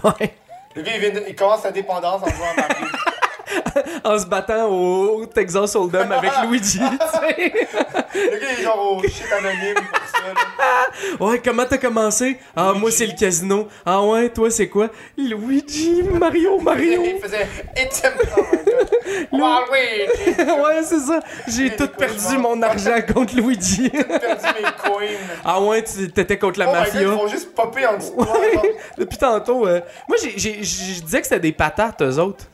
exemple. 0.00 0.22
Ouais. 0.22 0.34
Le 0.74 0.82
gars, 0.82 0.92
il, 1.28 1.36
commence 1.36 1.62
sa 1.62 1.70
dépendance 1.70 2.22
en 2.22 2.28
jouant 2.28 2.50
à 2.56 2.68
Mario. 2.68 2.86
En 4.04 4.18
se 4.18 4.26
battant 4.26 4.68
au 4.70 5.24
Texas 5.26 5.74
Hold'em 5.76 6.10
avec 6.12 6.30
Luigi. 6.48 6.78
Le 6.80 8.38
gars, 8.38 8.50
est 8.58 8.62
genre 8.62 8.96
au 8.98 9.02
shit 9.02 9.24
anonyme 9.32 9.74
pour 9.74 10.08
ça. 10.08 10.18
Là. 10.28 11.26
Ouais, 11.26 11.40
comment 11.44 11.64
t'as 11.68 11.78
commencé? 11.78 12.38
Ah, 12.54 12.72
moi, 12.74 12.90
c'est 12.90 13.06
le 13.06 13.12
casino. 13.18 13.68
Ah 13.84 14.02
ouais, 14.02 14.28
toi, 14.28 14.50
c'est 14.50 14.68
quoi? 14.68 14.88
Luigi, 15.16 16.02
Mario, 16.02 16.58
Mario. 16.60 17.02
Il 17.04 17.18
faisait 17.20 17.46
It's. 17.76 18.02
Oh 18.36 18.40
my 18.52 18.58
god. 18.64 18.88
Waluigi. 19.32 20.62
ouais, 20.62 20.82
c'est 20.84 21.00
ça. 21.00 21.20
J'ai 21.48 21.74
tout 21.76 21.88
perdu 21.88 22.38
mon 22.38 22.60
argent 22.62 22.96
contre 23.14 23.34
Luigi. 23.36 23.90
J'ai 23.92 24.04
perdu 24.04 24.46
mes 24.62 24.88
coins. 24.90 25.06
ah 25.44 25.60
ouais, 25.60 25.82
t'étais 25.82 26.38
contre 26.38 26.58
la 26.58 26.66
oh 26.66 26.72
my 26.72 26.74
god, 26.74 26.84
mafia. 26.86 27.00
ils 27.02 27.08
vont 27.08 27.28
juste 27.28 27.54
popper 27.54 27.86
en 27.86 27.96
dessous. 27.96 28.14
Ouais. 28.16 28.74
Depuis 28.98 29.18
tantôt, 29.18 29.66
euh, 29.66 29.80
moi, 30.08 30.16
j'ai- 30.22 30.34
j'ai- 30.36 30.62
je 30.62 31.00
disais 31.02 31.20
que 31.20 31.26
c'était 31.26 31.40
des 31.40 31.52
patates, 31.52 32.02
eux 32.02 32.18
autres. 32.18 32.44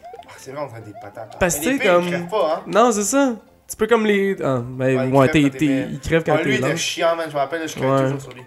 C'est 0.43 0.53
vrai, 0.53 0.63
on 0.63 0.67
dirait 0.69 0.81
des 0.81 0.93
patates. 1.01 1.37
Parce 1.39 1.59
Mais 1.65 1.79
que 1.79 1.87
comme- 1.87 2.05
Ils 2.05 2.11
crèvent 2.13 2.29
pas, 2.29 2.55
hein. 2.57 2.63
Non, 2.67 2.93
c'est 2.93 3.03
ça. 3.05 3.35
Tu 3.69 3.77
peux 3.77 3.87
comme 3.87 4.07
les. 4.07 4.37
Ah, 4.43 4.59
ben, 4.65 5.11
Ouais, 5.13 5.19
ouais, 5.19 5.31
ils 5.35 5.51
t'es, 5.51 5.51
crèvent 5.51 5.53
quand 5.53 5.59
t'es- 5.59 5.99
t'es- 6.25 6.31
Ah, 6.31 6.43
lui, 6.43 6.55
il 6.55 6.65
était 6.65 6.77
chiant, 6.77 7.15
man. 7.15 7.27
Je 7.29 7.35
me 7.35 7.39
rappelle, 7.39 7.69
je 7.69 7.75
crève 7.77 7.91
Ouais. 7.91 8.03
toujours 8.05 8.21
sur 8.23 8.33
lui. 8.33 8.43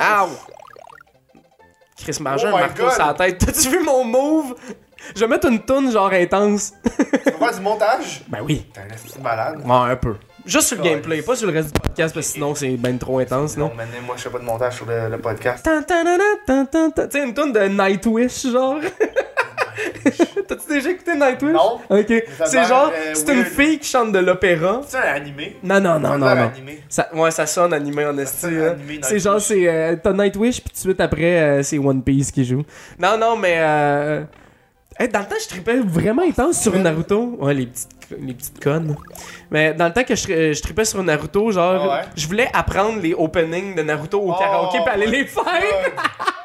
Ow! 0.00 0.28
Chris 1.96 2.18
Manger, 2.20 2.50
Oh 2.52 2.56
marteau 2.58 2.90
sur 2.90 3.06
la 3.06 3.14
tête. 3.14 3.38
T'as-tu 3.46 3.68
vu 3.70 3.82
mon 3.82 4.04
move? 4.04 4.54
Je 5.14 5.20
vais 5.20 5.26
mettre 5.28 5.48
une 5.48 5.60
toune 5.64 5.90
genre 5.90 6.12
intense. 6.12 6.72
Tu 6.84 7.30
vas 7.30 7.38
faire 7.38 7.54
du 7.56 7.60
montage? 7.60 8.22
Ben 8.28 8.40
oui. 8.42 8.66
T'es 8.72 8.80
un 8.80 9.22
malade. 9.22 9.62
Ouais, 9.64 9.92
un 9.92 9.96
peu. 9.96 10.16
Juste 10.44 10.68
sur 10.68 10.76
le 10.78 10.82
gameplay, 10.84 11.22
pas 11.22 11.36
sur 11.36 11.46
le 11.48 11.52
reste 11.52 11.72
du 11.74 11.80
podcast, 11.80 12.12
parce 12.14 12.26
que 12.26 12.32
sinon 12.32 12.54
c'est 12.56 12.76
ben 12.76 12.98
trop 12.98 13.20
intense, 13.20 13.56
non? 13.56 13.68
Non, 13.68 13.74
maintenant, 13.76 14.00
moi, 14.06 14.14
je 14.16 14.22
fais 14.22 14.30
pas 14.30 14.38
de 14.40 14.44
montage 14.44 14.74
sur 14.76 14.86
le, 14.86 15.08
le 15.08 15.18
podcast. 15.18 15.64
Tu 15.64 17.10
sais, 17.10 17.24
une 17.24 17.32
toune 17.34 17.52
de 17.52 17.60
Nightwish, 17.68 18.46
genre. 18.48 18.78
T'as-tu 20.48 20.68
déjà 20.68 20.90
écouté 20.90 21.14
Nightwish? 21.14 21.52
Non. 21.52 21.80
Ok. 21.90 22.24
C'est 22.44 22.64
genre, 22.64 22.90
euh, 22.94 23.10
c'est 23.14 23.32
une 23.32 23.44
fille 23.44 23.78
qui 23.78 23.88
chante 23.88 24.12
de 24.12 24.18
l'opéra. 24.18 24.80
C'est 24.86 24.98
un 24.98 25.14
animé. 25.14 25.56
Non, 25.62 25.80
non, 25.80 25.98
non, 25.98 26.18
non, 26.18 26.34
non. 26.34 26.50
Ça, 26.88 27.08
ouais, 27.14 27.30
ça 27.30 27.46
sonne 27.46 27.72
animé 27.72 28.04
en 28.06 28.16
esti. 28.18 28.46
C'est 29.02 29.18
genre, 29.18 29.40
c'est. 29.40 29.68
euh, 29.68 29.96
T'as 30.02 30.12
Nightwish, 30.12 30.60
puis 30.60 30.70
tout 30.70 30.74
de 30.74 30.78
suite 30.78 31.00
après, 31.00 31.40
euh, 31.40 31.62
c'est 31.62 31.78
One 31.78 32.02
Piece 32.02 32.30
qui 32.30 32.44
joue. 32.44 32.62
Non, 32.98 33.16
non, 33.18 33.36
mais. 33.36 33.58
Hey, 34.98 35.08
dans 35.08 35.20
le 35.20 35.24
temps, 35.24 35.36
je 35.42 35.48
tripais 35.48 35.80
vraiment 35.82 36.22
intense 36.22 36.60
sur 36.60 36.76
Naruto. 36.78 37.36
Ouais, 37.40 37.54
les 37.54 37.66
petites, 37.66 37.88
les 38.20 38.34
petites 38.34 38.62
connes. 38.62 38.94
Mais 39.50 39.72
dans 39.72 39.86
le 39.86 39.92
temps 39.92 40.04
que 40.04 40.14
je, 40.14 40.52
je 40.52 40.60
tripais 40.62 40.84
sur 40.84 41.02
Naruto, 41.02 41.50
genre, 41.50 41.88
Ah 41.90 41.94
ouais? 41.96 42.04
je 42.14 42.26
voulais 42.26 42.48
apprendre 42.52 43.00
les 43.00 43.14
openings 43.14 43.74
de 43.74 43.82
Naruto 43.82 44.20
au 44.20 44.32
Oh 44.32 44.38
karaoké 44.38 44.78
puis 44.84 44.92
aller 44.94 45.06
les 45.06 45.24
faire. 45.24 45.42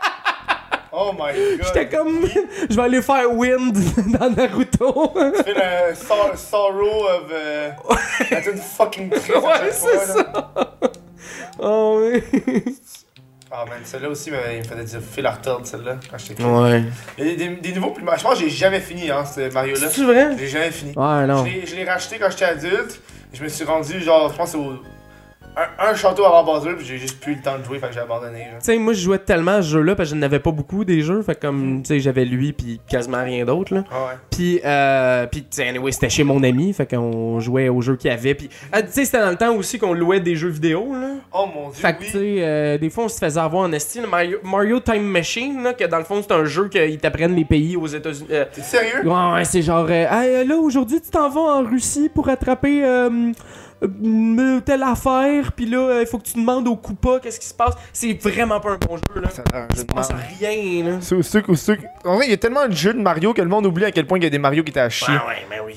Oh 1.00 1.12
my 1.14 1.32
god. 1.58 1.66
J'étais 1.68 1.88
comme, 1.90 2.28
je 2.70 2.76
vais 2.76 2.82
aller 2.82 3.02
faire 3.04 3.32
Wind 3.32 3.78
dans 4.20 4.30
Naruto. 4.32 5.14
Tu 5.16 5.44
fais 5.44 5.54
le 5.90 5.96
sor- 5.96 6.36
sorrow 6.36 7.06
of. 7.06 7.24
Euh, 7.32 7.70
la 8.32 8.42
tune 8.42 8.58
fucking 8.58 9.12
Ouais, 9.12 9.20
chaque 9.28 9.74
c'est 9.74 9.88
fois, 9.88 10.24
là. 10.24 10.72
oh, 11.60 12.02
oui. 12.02 12.24
Ah, 13.52 13.64
man, 13.66 13.80
celle-là 13.84 14.10
aussi, 14.10 14.30
mais 14.32 14.38
il 14.54 14.58
me 14.60 14.64
faisait 14.64 14.84
dire 14.84 15.00
fil 15.10 15.26
à 15.26 15.32
retordre, 15.32 15.66
celle-là, 15.66 15.98
quand 16.12 16.18
j'étais 16.18 16.36
kid. 16.36 16.46
Ouais. 16.46 16.84
Il 17.18 17.26
y 17.28 17.32
a 17.32 17.36
des, 17.36 17.48
des, 17.48 17.56
des 17.56 17.72
nouveaux 17.74 17.92
plus. 17.92 18.04
Je 18.18 18.24
pense 18.24 18.34
que 18.34 18.40
j'ai 18.44 18.50
jamais 18.50 18.82
fini, 18.82 19.10
hein, 19.10 19.24
ce 19.24 19.52
Mario-là. 19.54 19.88
C'est 19.90 20.04
vrai? 20.04 20.30
J'ai 20.38 20.48
jamais 20.48 20.72
fini. 20.72 20.92
Ouais, 20.98 21.26
non. 21.28 21.46
Je 21.46 21.52
l'ai- 21.52 21.66
Je 21.66 21.76
l'ai 21.76 21.86
racheté 21.86 22.18
quand 22.20 22.30
j'étais 22.30 22.46
adulte. 22.46 23.00
Je 23.34 23.44
me 23.44 23.48
suis 23.50 23.64
rendu, 23.64 24.02
genre, 24.02 24.32
je 24.32 24.38
pense, 24.38 24.56
au. 24.56 24.74
Un, 25.58 25.90
un 25.90 25.96
château 25.96 26.24
avant 26.24 26.44
Bowser, 26.44 26.76
puis 26.78 26.86
j'ai 26.86 26.98
juste 27.00 27.20
plus 27.20 27.34
le 27.34 27.42
temps 27.42 27.58
de 27.58 27.64
jouer, 27.64 27.80
fait 27.80 27.88
que 27.88 27.94
j'ai 27.96 28.00
abandonné. 28.00 28.46
Tu 28.60 28.66
sais, 28.66 28.78
moi, 28.78 28.94
je 28.94 29.02
jouais 29.02 29.18
tellement 29.18 29.54
à 29.54 29.62
ce 29.64 29.70
jeu-là 29.70 29.96
parce 29.96 30.10
que 30.10 30.16
je 30.16 30.20
n'avais 30.20 30.38
pas 30.40 30.52
beaucoup 30.52 30.86
des 30.86 31.02
jeux. 31.02 31.24
Fait 31.24 31.34
comme, 31.40 31.82
tu 31.82 31.88
sais, 31.88 32.00
j'avais 32.00 32.26
lui 32.26 32.54
puis 32.54 32.80
quasiment 32.88 33.24
rien 33.24 33.44
d'autre, 33.44 33.74
là. 33.74 33.84
Ah 33.92 33.96
ouais. 34.06 34.18
Puis, 34.30 34.62
euh, 34.64 35.26
puis 35.26 35.42
tu 35.42 35.48
sais, 35.50 35.68
anyway, 35.68 35.92
c'était 35.92 36.10
chez 36.10 36.24
mon 36.24 36.44
ami. 36.44 36.74
Fait 36.74 36.86
qu'on 36.88 37.40
jouait 37.40 37.70
aux 37.70 37.82
jeux 37.82 37.96
qu'il 37.96 38.12
y 38.12 38.14
avait. 38.14 38.36
Puis, 38.36 38.50
ah, 38.72 38.84
tu 38.84 38.90
sais, 38.92 39.06
c'était 39.06 39.20
dans 39.20 39.32
le 39.32 39.36
temps 39.36 39.56
aussi 39.56 39.80
qu'on 39.80 39.94
louait 39.94 40.20
des 40.20 40.36
jeux 40.36 40.50
vidéo, 40.50 40.94
là. 40.94 41.08
Oh 41.34 41.48
mon 41.48 41.70
dieu, 41.70 41.82
Fait 41.82 41.96
que, 41.96 42.04
tu 42.04 42.12
sais, 42.12 42.36
euh, 42.40 42.78
des 42.78 42.92
fois, 42.92 43.06
on 43.06 43.10
se 43.10 43.18
faisait 43.18 43.40
avoir 43.40 43.64
en 43.64 43.72
esti. 43.72 44.00
le 44.00 44.08
Mario, 44.08 44.38
Mario 44.44 44.80
Time 44.80 45.04
Machine, 45.04 45.64
là, 45.64 45.74
que 45.74 45.86
dans 45.86 45.98
le 45.98 46.04
fond, 46.04 46.22
c'est 46.22 46.34
un 46.36 46.46
jeu 46.46 46.68
qu'ils 46.70 47.00
t'apprennent 47.00 47.36
les 47.36 47.46
pays 47.46 47.76
aux 47.76 47.88
États-Unis. 47.88 48.28
euh, 48.32 48.46
T'es 48.54 48.62
sérieux? 48.62 49.04
Ouais, 49.08 49.34
ouais, 49.34 49.44
c'est 49.44 49.64
genre, 49.64 49.88
euh, 49.90 50.06
Hey, 50.08 50.36
euh, 50.36 50.44
là, 50.46 50.56
aujourd'hui, 50.58 51.02
tu 51.02 51.10
t'en 51.10 51.30
vas 51.30 51.42
en 51.42 51.64
Russie 51.64 52.10
pour 52.14 52.30
attraper 52.30 52.84
euh, 53.84 54.60
telle 54.62 54.84
affaire, 54.84 55.52
puis 55.54 55.66
là, 55.66 55.78
euh, 55.78 56.02
il 56.02 56.08
faut 56.08 56.18
que 56.18 56.26
tu 56.26 56.34
demandes 56.40 56.68
au 56.68 56.76
Koopa 56.76 57.20
qu'est-ce 57.22 57.40
qui 57.40 57.48
se 57.48 57.54
passe. 57.54 57.74
C'est 57.94 58.14
vraiment 58.22 58.60
pas 58.60 58.72
un 58.72 58.78
bon 58.78 58.98
jeu, 58.98 59.22
là. 59.22 59.30
Ça 59.30 59.44
se 59.76 59.84
passe 59.86 60.10
rien, 60.40 60.84
là. 60.84 60.98
Ceux- 61.02 61.78
En 62.04 62.16
vrai, 62.16 62.26
il 62.28 62.32
y 62.32 62.34
a 62.34 62.38
tellement 62.38 62.68
de 62.68 62.74
jeux 62.74 62.94
de 62.94 63.02
Mario 63.02 63.34
que 63.34 63.42
le 63.42 63.50
monde 63.50 63.66
oublie 63.66 63.86
à 63.86 63.92
quel 63.92 64.08
point 64.08 64.18
il 64.18 64.24
y 64.24 64.28
a 64.28 64.30
des 64.30 64.40
Mario 64.40 64.64
qui 64.64 64.70
étaient 64.72 64.80
à 64.80 64.90
chier. 64.90 65.14
Ouais, 65.14 65.20
ouais, 65.28 65.46
mais 65.50 65.60
oui. 65.60 65.76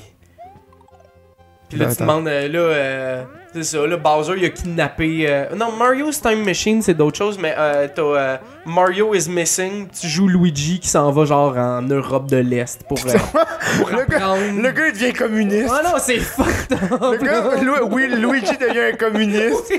Puis 1.69 1.79
là, 1.79 1.85
Ben, 1.85 1.95
tu 1.95 2.01
demandes, 2.01 2.27
euh, 2.27 2.47
là, 2.49 2.59
euh, 2.59 3.23
c'est 3.53 3.63
ça, 3.63 3.85
là, 3.85 3.97
Bowser, 3.97 4.33
il 4.37 4.45
a 4.45 4.49
kidnappé. 4.49 5.25
euh, 5.27 5.55
Non, 5.55 5.71
Mario's 5.71 6.21
Time 6.21 6.43
Machine, 6.43 6.81
c'est 6.81 6.93
d'autres 6.93 7.17
choses, 7.17 7.37
mais 7.37 7.53
euh, 7.57 7.87
t'as 7.93 8.01
euh, 8.01 8.37
Mario 8.65 9.13
is 9.13 9.27
Missing, 9.29 9.87
tu 9.89 10.07
joues 10.07 10.27
Luigi 10.27 10.79
qui 10.79 10.87
s'en 10.87 11.11
va 11.11 11.25
genre 11.25 11.57
en 11.57 11.81
Europe 11.81 12.27
de 12.27 12.37
l'Est 12.37 12.83
pour, 12.87 12.97
euh, 13.05 13.11
pour 13.79 13.89
Le 13.91 14.05
gars-. 14.05 14.35
Le 14.37 14.71
gars, 14.71 14.87
il 14.87 14.93
devient 14.93 15.13
communiste. 15.13 15.73
Ah 15.73 15.81
non, 15.83 15.95
c'est 15.99 16.19
fucked 16.19 16.73
up! 16.73 17.01
Le 17.01 17.17
gars, 17.17 17.55
Lu- 17.61 17.81
oui, 17.91 18.07
Luigi 18.07 18.57
devient 18.57 18.93
un 18.93 18.95
communiste. 18.97 19.73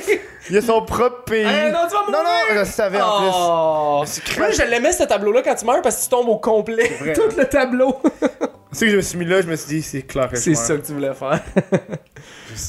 Il 0.50 0.56
a 0.56 0.60
son 0.60 0.82
propre 0.84 1.22
pays. 1.24 1.44
Hey, 1.44 1.70
non, 1.72 1.78
tu 1.88 1.94
vas 1.94 2.12
non, 2.18 2.24
non, 2.24 2.58
je 2.60 2.64
savais 2.64 3.00
en 3.00 3.18
plus. 3.20 3.30
Oh. 3.32 4.02
c'est 4.06 4.38
Moi, 4.38 4.50
je 4.50 4.62
l'aimais 4.68 4.92
ce 4.92 5.04
tableau-là 5.04 5.40
quand 5.44 5.54
tu 5.54 5.64
meurs 5.64 5.80
parce 5.82 5.96
que 5.98 6.02
tu 6.02 6.08
tombes 6.08 6.28
au 6.28 6.36
complet. 6.38 6.90
Tout 7.14 7.36
le 7.38 7.44
tableau. 7.44 7.96
Tu 8.02 8.78
sais 8.78 8.86
que 8.86 8.90
je 8.92 8.96
me 8.96 9.02
suis 9.02 9.18
mis 9.18 9.24
là, 9.24 9.40
je 9.40 9.46
me 9.46 9.54
suis 9.56 9.68
dit, 9.76 9.82
c'est 9.82 10.02
clair 10.02 10.28
que 10.30 10.36
C'est 10.36 10.54
ça 10.54 10.76
que 10.76 10.84
tu 10.84 10.92
voulais 10.92 11.12
faire. 11.14 11.40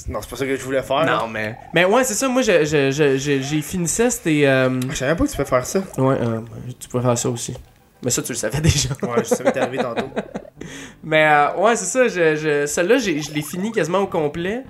Non, 0.08 0.20
c'est 0.22 0.30
pas 0.30 0.36
ça 0.36 0.46
que 0.46 0.56
je 0.56 0.64
voulais 0.64 0.82
faire. 0.82 1.06
là. 1.06 1.18
Non, 1.22 1.28
mais. 1.28 1.56
Mais 1.74 1.86
ouais, 1.86 2.04
c'est 2.04 2.14
ça. 2.14 2.28
Moi, 2.28 2.42
je- 2.42 2.64
je- 2.66 2.92
je- 2.92 3.18
je- 3.18 3.42
j'ai 3.42 3.62
fini 3.62 3.88
ça. 3.88 4.10
C'était. 4.10 4.46
euh, 4.46 4.80
Je 4.90 4.96
savais 4.96 5.16
pas 5.16 5.26
que 5.26 5.30
tu 5.32 5.38
peux 5.38 5.44
faire 5.46 5.66
ça. 5.66 5.80
Ouais, 5.98 6.16
euh, 6.22 6.42
tu 6.80 6.88
pourrais 6.90 7.04
faire 7.04 7.18
ça 7.18 7.30
aussi. 7.30 7.56
Mais 8.04 8.10
ça, 8.12 8.22
tu 8.22 8.32
le 8.34 8.38
savais 8.38 8.60
déjà. 8.62 8.90
Ouais, 9.02 9.20
je 9.20 9.24
savais 9.24 9.50
que 9.50 9.54
t'es 9.56 9.60
arrivé 9.62 9.78
tantôt. 9.84 10.08
Mais 11.04 11.26
euh, 11.28 11.56
ouais, 11.62 11.76
c'est 11.76 11.86
ça. 11.86 12.08
Je, 12.08 12.36
je, 12.36 12.66
Celle-là, 12.66 12.98
j'ai- 12.98 13.22
je 13.22 13.32
l'ai 13.34 13.42
fini 13.42 13.72
quasiment 13.72 14.00
au 14.00 14.08
complet 14.08 14.64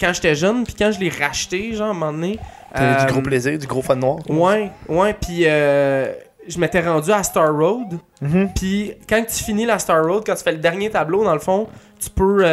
quand 0.00 0.12
j'étais 0.12 0.34
jeune. 0.34 0.64
Puis 0.64 0.74
quand 0.78 0.90
je 0.92 1.00
l'ai 1.00 1.08
racheté, 1.10 1.72
genre, 1.74 1.88
à 1.88 1.90
un 1.90 1.94
moment 1.94 2.12
donné. 2.12 2.38
T'as 2.74 3.02
euh, 3.02 3.06
du 3.06 3.12
gros 3.12 3.22
plaisir, 3.22 3.58
du 3.58 3.66
gros 3.66 3.82
fan 3.82 3.98
noir. 3.98 4.18
Ouais, 4.28 4.70
ouais. 4.88 5.14
Puis 5.14 5.42
euh, 5.46 6.12
je 6.46 6.58
m'étais 6.58 6.80
rendu 6.80 7.10
à 7.12 7.22
Star 7.22 7.52
Road. 7.54 7.98
Mhm. 8.20 8.50
Puis 8.54 8.92
quand 9.08 9.24
tu 9.24 9.42
finis 9.44 9.66
la 9.66 9.78
Star 9.78 10.04
Road, 10.04 10.22
quand 10.26 10.34
tu 10.34 10.42
fais 10.44 10.52
le 10.52 10.58
dernier 10.58 10.90
tableau, 10.90 11.24
dans 11.24 11.32
le 11.34 11.38
fond, 11.40 11.66
tu 12.00 12.10
peux. 12.10 12.44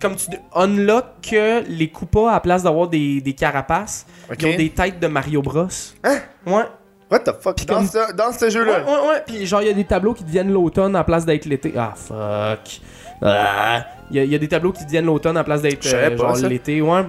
Comme 0.00 0.16
tu 0.16 0.26
unlock 0.54 1.04
que 1.22 1.62
les 1.68 1.88
Koopas, 1.88 2.30
à 2.30 2.32
la 2.34 2.40
place 2.40 2.62
d'avoir 2.62 2.88
des, 2.88 3.20
des 3.20 3.32
carapaces, 3.34 4.06
Ok. 4.30 4.36
ils 4.40 4.46
ont 4.46 4.56
des 4.56 4.70
têtes 4.70 4.98
de 5.00 5.06
Mario 5.06 5.42
Bros. 5.42 5.66
Hein? 6.04 6.18
Ouais. 6.46 6.64
What 7.10 7.20
the 7.20 7.32
fuck? 7.40 7.64
Dans 7.66 7.74
comme- 7.78 7.86
ce, 7.86 8.12
dans 8.14 8.32
ce 8.32 8.44
Ouais, 8.44 8.50
jeu-là. 8.50 8.84
ouais, 8.84 9.08
ouais. 9.08 9.22
Puis 9.26 9.44
genre, 9.46 9.62
il 9.62 9.68
y 9.68 9.70
a 9.70 9.74
des 9.74 9.84
tableaux 9.84 10.14
qui 10.14 10.22
deviennent 10.24 10.52
l'automne 10.52 10.94
à 10.96 11.02
place 11.04 11.26
d'être 11.26 11.44
l'été. 11.46 11.72
Ah, 11.76 11.92
fuck. 11.96 12.80
Ah. 13.22 13.84
Il 14.10 14.16
y, 14.16 14.20
a- 14.20 14.24
il 14.24 14.30
y 14.30 14.34
a 14.34 14.38
des 14.38 14.48
tableaux 14.48 14.72
qui 14.72 14.84
deviennent 14.84 15.06
l'automne 15.06 15.36
à 15.36 15.44
place 15.44 15.60
d'être 15.62 15.86
euh, 15.92 16.16
genre 16.16 16.36
l'été. 16.36 16.80
Ouais. 16.80 17.02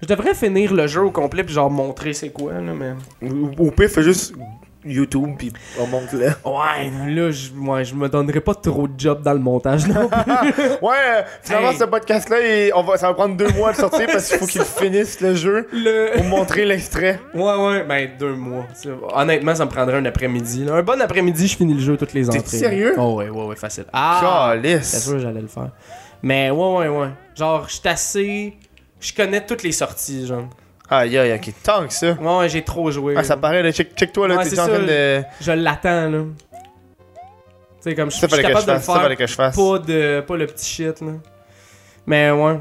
Je 0.00 0.06
devrais 0.06 0.34
finir 0.34 0.72
le 0.74 0.86
jeu 0.86 1.02
au 1.02 1.10
complet 1.10 1.42
puis 1.44 1.52
genre 1.54 1.70
montrer 1.70 2.12
c'est 2.12 2.30
quoi, 2.30 2.52
là, 2.54 2.72
mais... 2.72 2.92
Ou 3.28 3.50
ou 3.58 3.70
pire, 3.72 3.88
fais 3.90 4.02
juste 4.02 4.34
YouTube, 4.90 5.30
puis 5.38 5.52
on 5.78 5.86
monte 5.86 6.12
là. 6.12 6.34
Ouais, 6.44 6.90
là, 7.12 7.30
je 7.30 7.50
ouais, 7.52 7.84
je 7.84 7.94
me 7.94 8.08
donnerai 8.08 8.40
pas 8.40 8.54
trop 8.54 8.88
de 8.88 8.98
job 8.98 9.22
dans 9.22 9.32
le 9.32 9.38
montage, 9.38 9.86
non? 9.86 10.08
Ouais, 10.82 10.96
euh, 11.06 11.22
finalement, 11.42 11.70
Hey. 11.70 11.76
ce 11.78 11.84
podcast-là, 11.84 12.36
on 12.76 12.82
va, 12.82 12.96
ça 12.96 13.08
va 13.08 13.14
prendre 13.14 13.36
deux 13.36 13.48
mois 13.52 13.72
de 13.72 13.76
sortir 13.76 14.06
parce 14.06 14.28
qu'il 14.28 14.38
faut 14.38 14.46
qu'il 14.46 14.62
finisse 14.78 15.20
le 15.20 15.34
jeu 15.34 15.68
le... 15.72 16.16
pour 16.16 16.24
montrer 16.24 16.64
l'extrait. 16.64 17.20
Ouais, 17.34 17.42
ouais, 17.56 17.84
ben 17.84 18.10
deux 18.18 18.34
mois. 18.34 18.64
Honnêtement, 19.14 19.54
ça 19.54 19.64
me 19.64 19.70
prendrait 19.70 19.96
un 19.98 20.04
après-midi. 20.04 20.66
Un 20.70 20.82
bon 20.82 21.00
après-midi, 21.00 21.46
je 21.48 21.56
finis 21.56 21.74
le 21.74 21.80
jeu 21.80 21.96
toutes 21.96 22.12
les 22.14 22.26
T'es 22.26 22.38
entrées. 22.38 22.56
sérieux? 22.58 22.94
Oh, 22.98 23.14
ouais, 23.16 23.28
ouais, 23.28 23.44
ouais, 23.46 23.56
facile. 23.56 23.84
Ah! 23.92 24.54
C'est 24.62 25.00
sûr 25.00 25.12
que 25.14 25.18
j'allais 25.18 25.40
le 25.40 25.46
faire. 25.48 25.70
Mais 26.22 26.50
ouais, 26.50 26.76
ouais, 26.78 26.88
ouais. 26.88 27.08
Genre, 27.36 27.66
je 27.68 27.74
suis 27.74 27.88
assez. 27.88 28.56
Je 29.00 29.12
connais 29.12 29.44
toutes 29.44 29.62
les 29.62 29.72
sorties, 29.72 30.26
genre. 30.26 30.48
Aïe, 30.90 31.18
aïe, 31.18 31.34
ok, 31.34 31.52
tant 31.62 31.86
que 31.86 31.92
ça. 31.92 32.12
Ouais, 32.12 32.48
j'ai 32.48 32.62
trop 32.62 32.90
joué. 32.90 33.14
Ah, 33.16 33.22
ça 33.22 33.36
paraît, 33.36 33.62
là, 33.62 33.70
check, 33.72 33.94
check 33.94 34.12
toi, 34.12 34.26
là, 34.28 34.36
Ouais, 34.36 34.44
t'es 34.48 34.58
en 34.58 34.64
ça. 34.66 34.68
train 34.74 34.78
de. 34.84 35.22
Je 35.40 35.52
l'attends, 35.52 36.08
là. 36.10 36.18
Tu 37.80 37.90
sais, 37.90 37.94
comme 37.94 38.10
je 38.10 38.16
Ça 38.16 38.26
suis 38.26 38.28
fallait 38.28 38.42
que 38.42 38.48
je 38.48 38.52
capable 38.54 38.66
de 38.66 38.72
fasse, 38.72 38.84
ça 38.86 38.92
faire. 38.94 39.02
fallait 39.02 39.16
que 39.16 39.26
je 39.26 39.34
fasse. 39.34 39.56
Pas, 39.56 39.78
de, 39.78 40.20
pas 40.26 40.36
le 40.36 40.46
petit 40.46 40.66
shit, 40.68 41.00
là. 41.00 41.12
Mais 42.06 42.30
ouais, 42.30 42.58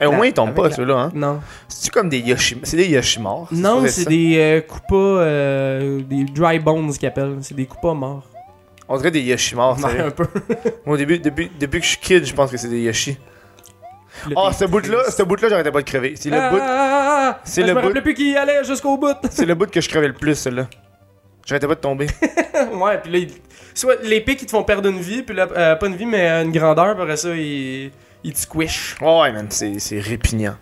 Eh, 0.00 0.06
au 0.06 0.12
moins, 0.12 0.26
ils 0.26 0.32
tombent 0.32 0.54
pas, 0.54 0.68
la- 0.68 0.74
ceux-là, 0.74 0.96
hein. 0.96 1.10
non. 1.14 1.40
C'est-tu 1.68 1.90
comme 1.90 2.08
des 2.08 2.18
Yoshi... 2.18 2.58
C'est 2.64 2.76
des 2.76 2.88
Yoshimars? 2.88 3.48
Non, 3.52 3.82
c'est 3.86 4.02
ça? 4.04 4.10
des 4.10 4.36
euh, 4.38 4.60
coupas. 4.62 4.94
euh, 4.96 6.00
des 6.02 6.24
dry 6.24 6.58
bones 6.58 6.90
qu'ils 6.92 7.06
appellent. 7.08 7.36
C'est 7.42 7.54
des 7.54 7.66
coupas 7.66 7.94
morts. 7.94 8.24
On 8.88 8.96
dirait 8.96 9.10
des 9.12 9.20
Yoshimars, 9.22 9.78
sérieux. 9.78 10.06
un 10.06 10.10
peu. 10.10 10.26
Moi, 10.84 10.94
au 10.94 10.96
début, 10.96 11.18
depuis, 11.20 11.50
depuis 11.60 11.78
que 11.80 11.84
je 11.86 11.90
suis 11.90 11.98
kid, 12.00 12.24
je 12.26 12.34
pense 12.34 12.50
que 12.50 12.56
c'est 12.56 12.68
des 12.68 12.80
Yoshi. 12.82 13.16
Là, 14.28 14.34
Ah, 14.36 14.52
ce 14.52 14.64
bout-là, 14.64 15.10
ce 15.10 15.22
bout-là, 15.22 15.48
j'arrêtais 15.48 15.70
pas 15.70 15.80
de 15.82 15.86
crever. 15.86 16.14
C'est 16.16 16.30
le 16.30 16.50
bout, 16.50 16.58
ah, 16.62 17.40
c'est 17.44 17.62
le 17.62 17.68
Je 17.68 17.72
me 17.72 17.80
rappelais 17.80 18.02
plus 18.02 18.14
qui 18.14 18.32
y 18.32 18.36
allait 18.36 18.64
jusqu'au 18.64 18.96
bout. 18.96 19.16
c'est 19.30 19.46
le 19.46 19.54
bout 19.54 19.70
que 19.70 19.80
je 19.80 19.88
crevais 19.88 20.08
le 20.08 20.14
plus, 20.14 20.34
celui-là. 20.34 20.66
J'arrêtais 21.46 21.66
pas 21.66 21.74
de 21.74 21.80
tomber. 21.80 22.06
ouais, 22.74 22.98
puis 23.02 23.12
là, 23.12 23.18
il- 23.18 23.30
soit 23.74 23.96
les 24.02 24.20
pics, 24.20 24.42
ils 24.42 24.46
te 24.46 24.50
font 24.50 24.62
perdre 24.64 24.88
une 24.88 25.00
vie, 25.00 25.22
puis 25.22 25.34
là, 25.34 25.46
euh, 25.56 25.74
pas 25.76 25.86
une 25.86 25.96
vie, 25.96 26.06
mais 26.06 26.28
une 26.42 26.52
grandeur, 26.52 26.94
puis 26.94 27.02
après 27.02 27.16
ça, 27.16 27.30
ils, 27.34 27.90
ils 28.22 28.32
te 28.32 28.38
squish. 28.38 28.96
Oh, 29.00 29.20
ouais, 29.22 29.32
man, 29.32 29.46
c'est, 29.48 29.76
répugnant. 30.00 30.56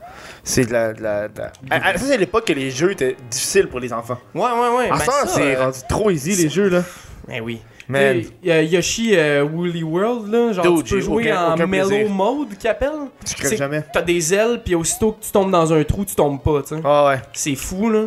C'est 0.45 0.65
de 0.67 0.73
la. 0.73 0.93
de 0.93 1.03
la- 1.03 1.29
de 1.29 1.39
la- 1.41 1.53
Ah, 1.71 1.81
ah, 1.85 1.99
ça, 1.99 2.05
c'est 2.07 2.17
l'époque 2.17 2.47
que 2.47 2.53
les 2.53 2.71
jeux 2.71 2.93
étaient 2.93 3.17
difficiles 3.31 3.67
pour 3.69 3.81
les 3.81 3.93
enfants. 3.93 4.19
Ouais, 4.35 4.43
ouais, 4.43 4.77
ouais. 4.79 4.89
Ah, 4.91 4.97
ben 4.99 5.05
ça, 5.05 5.27
c'est 5.27 5.57
euh, 5.57 5.61
rendu 5.65 5.79
trop 5.89 6.11
easy, 6.11 6.37
les 6.43 6.49
jeux, 6.49 6.69
là. 6.69 6.83
Ben 7.27 7.43
oui. 7.43 7.61
Man, 7.89 8.23
Yoshi 8.43 9.13
euh, 9.17 9.45
Woolly 9.45 9.83
World, 9.83 10.31
là. 10.31 10.53
Genre, 10.53 10.77
Dude, 10.77 10.85
tu 10.85 10.95
peux 10.95 11.01
jouer 11.01 11.33
aucun- 11.33 11.45
en 11.47 11.55
aucun 11.55 11.67
mellow 11.67 11.89
plaisir. 11.89 12.11
mode, 12.11 12.59
qu'ils 12.59 12.69
appellent. 12.69 13.09
tu 13.25 13.35
crèves 13.35 13.57
jamais. 13.57 13.83
T'as 13.93 14.03
des 14.03 14.35
ailes, 14.35 14.61
puis 14.63 14.75
aussitôt 14.75 15.13
que 15.13 15.25
tu 15.25 15.31
tombes 15.33 15.51
dans 15.51 15.73
un 15.73 15.83
trou, 15.85 16.05
tu 16.05 16.15
tombes 16.15 16.43
pas, 16.43 16.61
tu 16.63 16.77
sais. 16.77 16.83
Ah, 16.85 17.07
ouais. 17.09 17.21
C'est 17.33 17.55
fou, 17.55 17.89
là. 17.89 18.07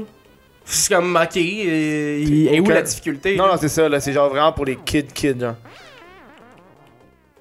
C'est 0.65 0.93
comme, 0.93 1.15
ok, 1.15 1.35
euh, 1.35 1.39
et, 1.39 2.55
et 2.55 2.59
où 2.59 2.65
la 2.69 2.83
difficulté? 2.83 3.35
Non, 3.35 3.45
là? 3.47 3.53
non, 3.53 3.57
c'est 3.59 3.69
ça, 3.69 3.89
là. 3.89 3.99
C'est 3.99 4.13
genre 4.13 4.29
vraiment 4.29 4.53
pour 4.53 4.65
les 4.65 4.75
kids, 4.75 5.07
kids, 5.13 5.39
genre. 5.39 5.55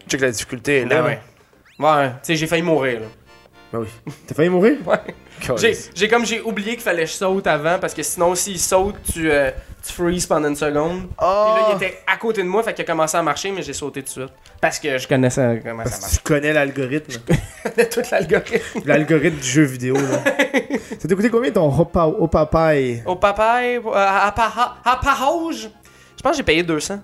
Check 0.08 0.20
la 0.22 0.30
difficulté, 0.30 0.78
est 0.78 0.84
là. 0.86 1.02
Ben 1.02 1.08
ouais. 1.08 1.20
Ouais, 1.78 2.08
tu 2.08 2.14
sais, 2.22 2.36
j'ai 2.36 2.46
failli 2.46 2.62
mourir, 2.62 3.00
là. 3.00 3.06
Ben 3.72 3.78
oui. 3.80 4.12
T'as 4.26 4.34
failli 4.34 4.48
mourir? 4.48 4.78
Ouais. 4.86 4.96
J'ai, 5.94 6.08
comme 6.08 6.24
j'ai 6.26 6.40
oublié 6.40 6.72
qu'il 6.72 6.82
fallait 6.82 7.04
que 7.04 7.10
je 7.10 7.14
saute 7.14 7.46
avant 7.46 7.78
parce 7.78 7.94
que 7.94 8.02
sinon 8.02 8.34
s'il 8.34 8.58
saute 8.58 8.96
tu, 9.12 9.30
euh, 9.30 9.50
tu 9.86 9.92
freeze 9.92 10.26
pendant 10.26 10.48
une 10.48 10.56
seconde. 10.56 11.00
Puis 11.02 11.16
là 11.18 11.18
Ah! 11.18 11.68
il 11.70 11.76
était 11.76 11.98
à 12.06 12.16
côté 12.16 12.42
de 12.42 12.48
moi 12.48 12.62
fait 12.62 12.74
qu'il 12.74 12.82
a 12.82 12.86
commencé 12.86 13.16
à 13.16 13.22
marcher 13.22 13.50
mais 13.50 13.62
j'ai 13.62 13.72
sauté 13.72 14.00
tout 14.02 14.06
de 14.06 14.10
suite. 14.26 14.32
Parce 14.60 14.78
que 14.78 14.98
je 14.98 15.08
connaissais 15.08 15.60
comment 15.64 15.82
Parce 15.82 15.96
ça 16.00 16.08
que 16.08 16.12
tu 16.16 16.20
connais 16.22 16.52
l'algorithme. 16.52 17.12
marche. 17.28 17.88
Tout 17.90 18.02
l'algorithme. 18.10 18.80
l'algorithme 18.84 19.38
du 19.38 19.48
jeu 19.48 19.62
vidéo, 19.62 19.94
là. 19.94 20.22
Ça 20.98 21.08
t'a 21.08 21.14
coûté 21.14 21.30
combien 21.30 21.50
ton 21.50 21.72
Hopa, 21.80 22.06
Opapai? 22.06 23.02
Au 23.06 23.16
papaye, 23.16 23.76
euh, 23.76 23.92
à, 23.94 24.32
Pahauge, 25.02 25.70
je 26.16 26.22
pense 26.22 26.32
que 26.32 26.36
j'ai 26.36 26.42
payé 26.42 26.62
200. 26.62 26.98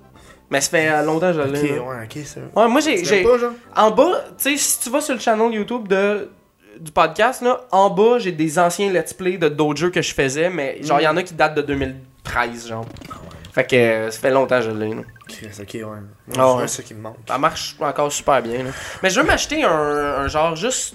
Mais 0.51 0.61
ça 0.61 0.71
fait 0.71 0.89
euh, 0.89 1.03
longtemps 1.03 1.33
que 1.33 1.39
je 1.39 1.41
l'ai. 1.49 1.71
Ok, 1.73 1.77
là. 1.77 1.83
ouais, 1.83 2.05
ok, 2.05 2.27
ça. 2.27 2.41
Ouais, 2.55 2.69
moi 2.69 2.81
j'ai. 2.81 3.27
En 3.75 3.91
bas, 3.91 4.25
tu 4.39 4.51
sais, 4.51 4.57
si 4.57 4.81
tu 4.81 4.91
vas 4.91 5.01
sur 5.01 5.15
le 5.15 5.21
channel 5.21 5.53
YouTube 5.53 5.89
de, 5.89 6.29
du 6.81 6.93
podcast, 6.93 7.43
là, 7.43 7.61
en 7.71 7.91
bas, 7.91 8.19
j'ai 8.19 8.33
des 8.33 8.59
anciens 8.59 8.91
let's 8.93 9.13
play 9.15 9.37
de 9.39 9.49
d'autres 9.49 9.79
jeux 9.81 9.91
que 9.91 10.03
je 10.03 10.15
faisais, 10.15 10.51
mais 10.51 10.83
genre, 10.83 11.01
il 11.01 11.05
y 11.05 11.09
en 11.09 11.17
a 11.17 11.23
qui 11.23 11.35
datent 11.35 11.55
de 11.57 11.63
2013, 11.63 12.69
genre. 12.69 12.85
Fait 13.53 13.67
que 13.67 13.75
euh, 13.77 14.11
ça 14.11 14.21
fait 14.21 14.31
longtemps 14.31 14.59
que 14.59 14.67
je 14.67 14.71
l'ai, 14.71 14.91
là. 14.95 15.03
Chris, 15.29 15.49
ok, 15.61 15.71
ouais. 15.75 15.83
Moi, 15.83 16.01
Ah, 16.37 16.53
c'est 16.57 16.61
ouais. 16.63 16.69
ça 16.69 16.83
qui 16.83 16.95
me 16.95 17.01
manque. 17.01 17.17
Ça 17.27 17.39
marche 17.39 17.77
encore 17.81 18.13
super 18.13 18.43
bien, 18.43 18.65
là. 18.65 18.71
Mais 19.03 19.11
je 19.11 19.19
veux 19.21 19.27
m'acheter 19.27 19.65
un, 19.65 19.71
un 19.71 20.29
genre, 20.29 20.55
juste 20.57 20.95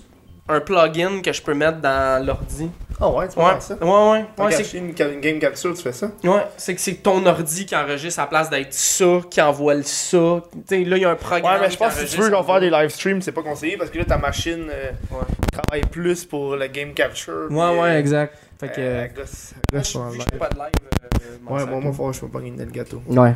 un 0.51 0.59
plugin 0.61 1.21
que 1.21 1.31
je 1.33 1.41
peux 1.41 1.53
mettre 1.53 1.79
dans 1.79 2.25
l'ordi. 2.25 2.69
Ah 3.03 3.09
ouais, 3.09 3.27
tu 3.27 3.33
peux 3.35 3.41
Ouais, 3.41 3.49
faire 3.53 3.61
ça? 3.63 3.75
ouais, 3.81 4.25
ouais. 4.37 4.51
C'est 4.51 4.77
une, 4.77 4.91
game 4.91 5.39
capture, 5.39 5.73
tu 5.75 5.81
fais 5.81 5.91
ça? 5.91 6.11
ouais, 6.23 6.45
c'est 6.57 6.75
que 6.75 6.81
c'est 6.81 6.93
ton 6.95 7.25
ordi 7.25 7.65
qui 7.65 7.75
enregistre 7.75 8.19
à 8.19 8.23
la 8.23 8.27
place 8.27 8.49
d'être 8.51 8.73
ça, 8.73 9.21
qui 9.29 9.41
envoie 9.41 9.73
le 9.73 9.81
ça. 9.81 10.43
Tu 10.51 10.59
sais, 10.67 10.83
là, 10.83 10.97
il 10.97 11.01
y 11.01 11.05
a 11.05 11.09
un 11.09 11.15
programme. 11.15 11.55
Ouais, 11.55 11.61
mais 11.61 11.71
je 11.71 11.77
pense 11.77 11.95
que 11.95 12.05
si 12.05 12.15
tu 12.15 12.21
veux 12.21 12.29
genre, 12.29 12.45
faire 12.45 12.59
des 12.59 12.69
live 12.69 12.89
streams, 12.89 13.21
c'est 13.23 13.31
pas 13.31 13.41
conseillé 13.41 13.75
parce 13.75 13.89
que 13.89 13.97
là, 13.97 14.05
ta 14.05 14.17
machine 14.19 14.67
euh, 14.69 14.91
Ouais. 15.09 15.17
travaille 15.51 15.81
plus 15.89 16.25
pour 16.25 16.55
la 16.55 16.67
game 16.67 16.93
capture. 16.93 17.47
puis, 17.49 17.57
Ouais, 17.57 17.79
ouais, 17.79 17.89
euh, 17.89 17.99
exact. 17.99 18.37
Fait 18.59 18.67
que. 18.67 18.73
euh, 18.79 19.05
elle 19.05 19.13
gosse- 19.13 19.53
gosse 19.73 19.93
je 20.13 20.17
le 20.19 20.23
fais 20.31 20.37
pas 20.37 20.49
de 20.49 20.55
live. 20.57 20.71
euh, 21.03 21.51
Ouais, 21.53 21.59
sac. 21.61 21.69
moi, 21.69 21.79
moi, 21.79 21.93
faut, 21.93 22.13
je 22.13 22.19
peux 22.19 22.27
pas 22.27 22.39
gagner 22.39 22.63
le 22.63 22.71
gâteau. 22.71 23.01
Ouais. 23.07 23.33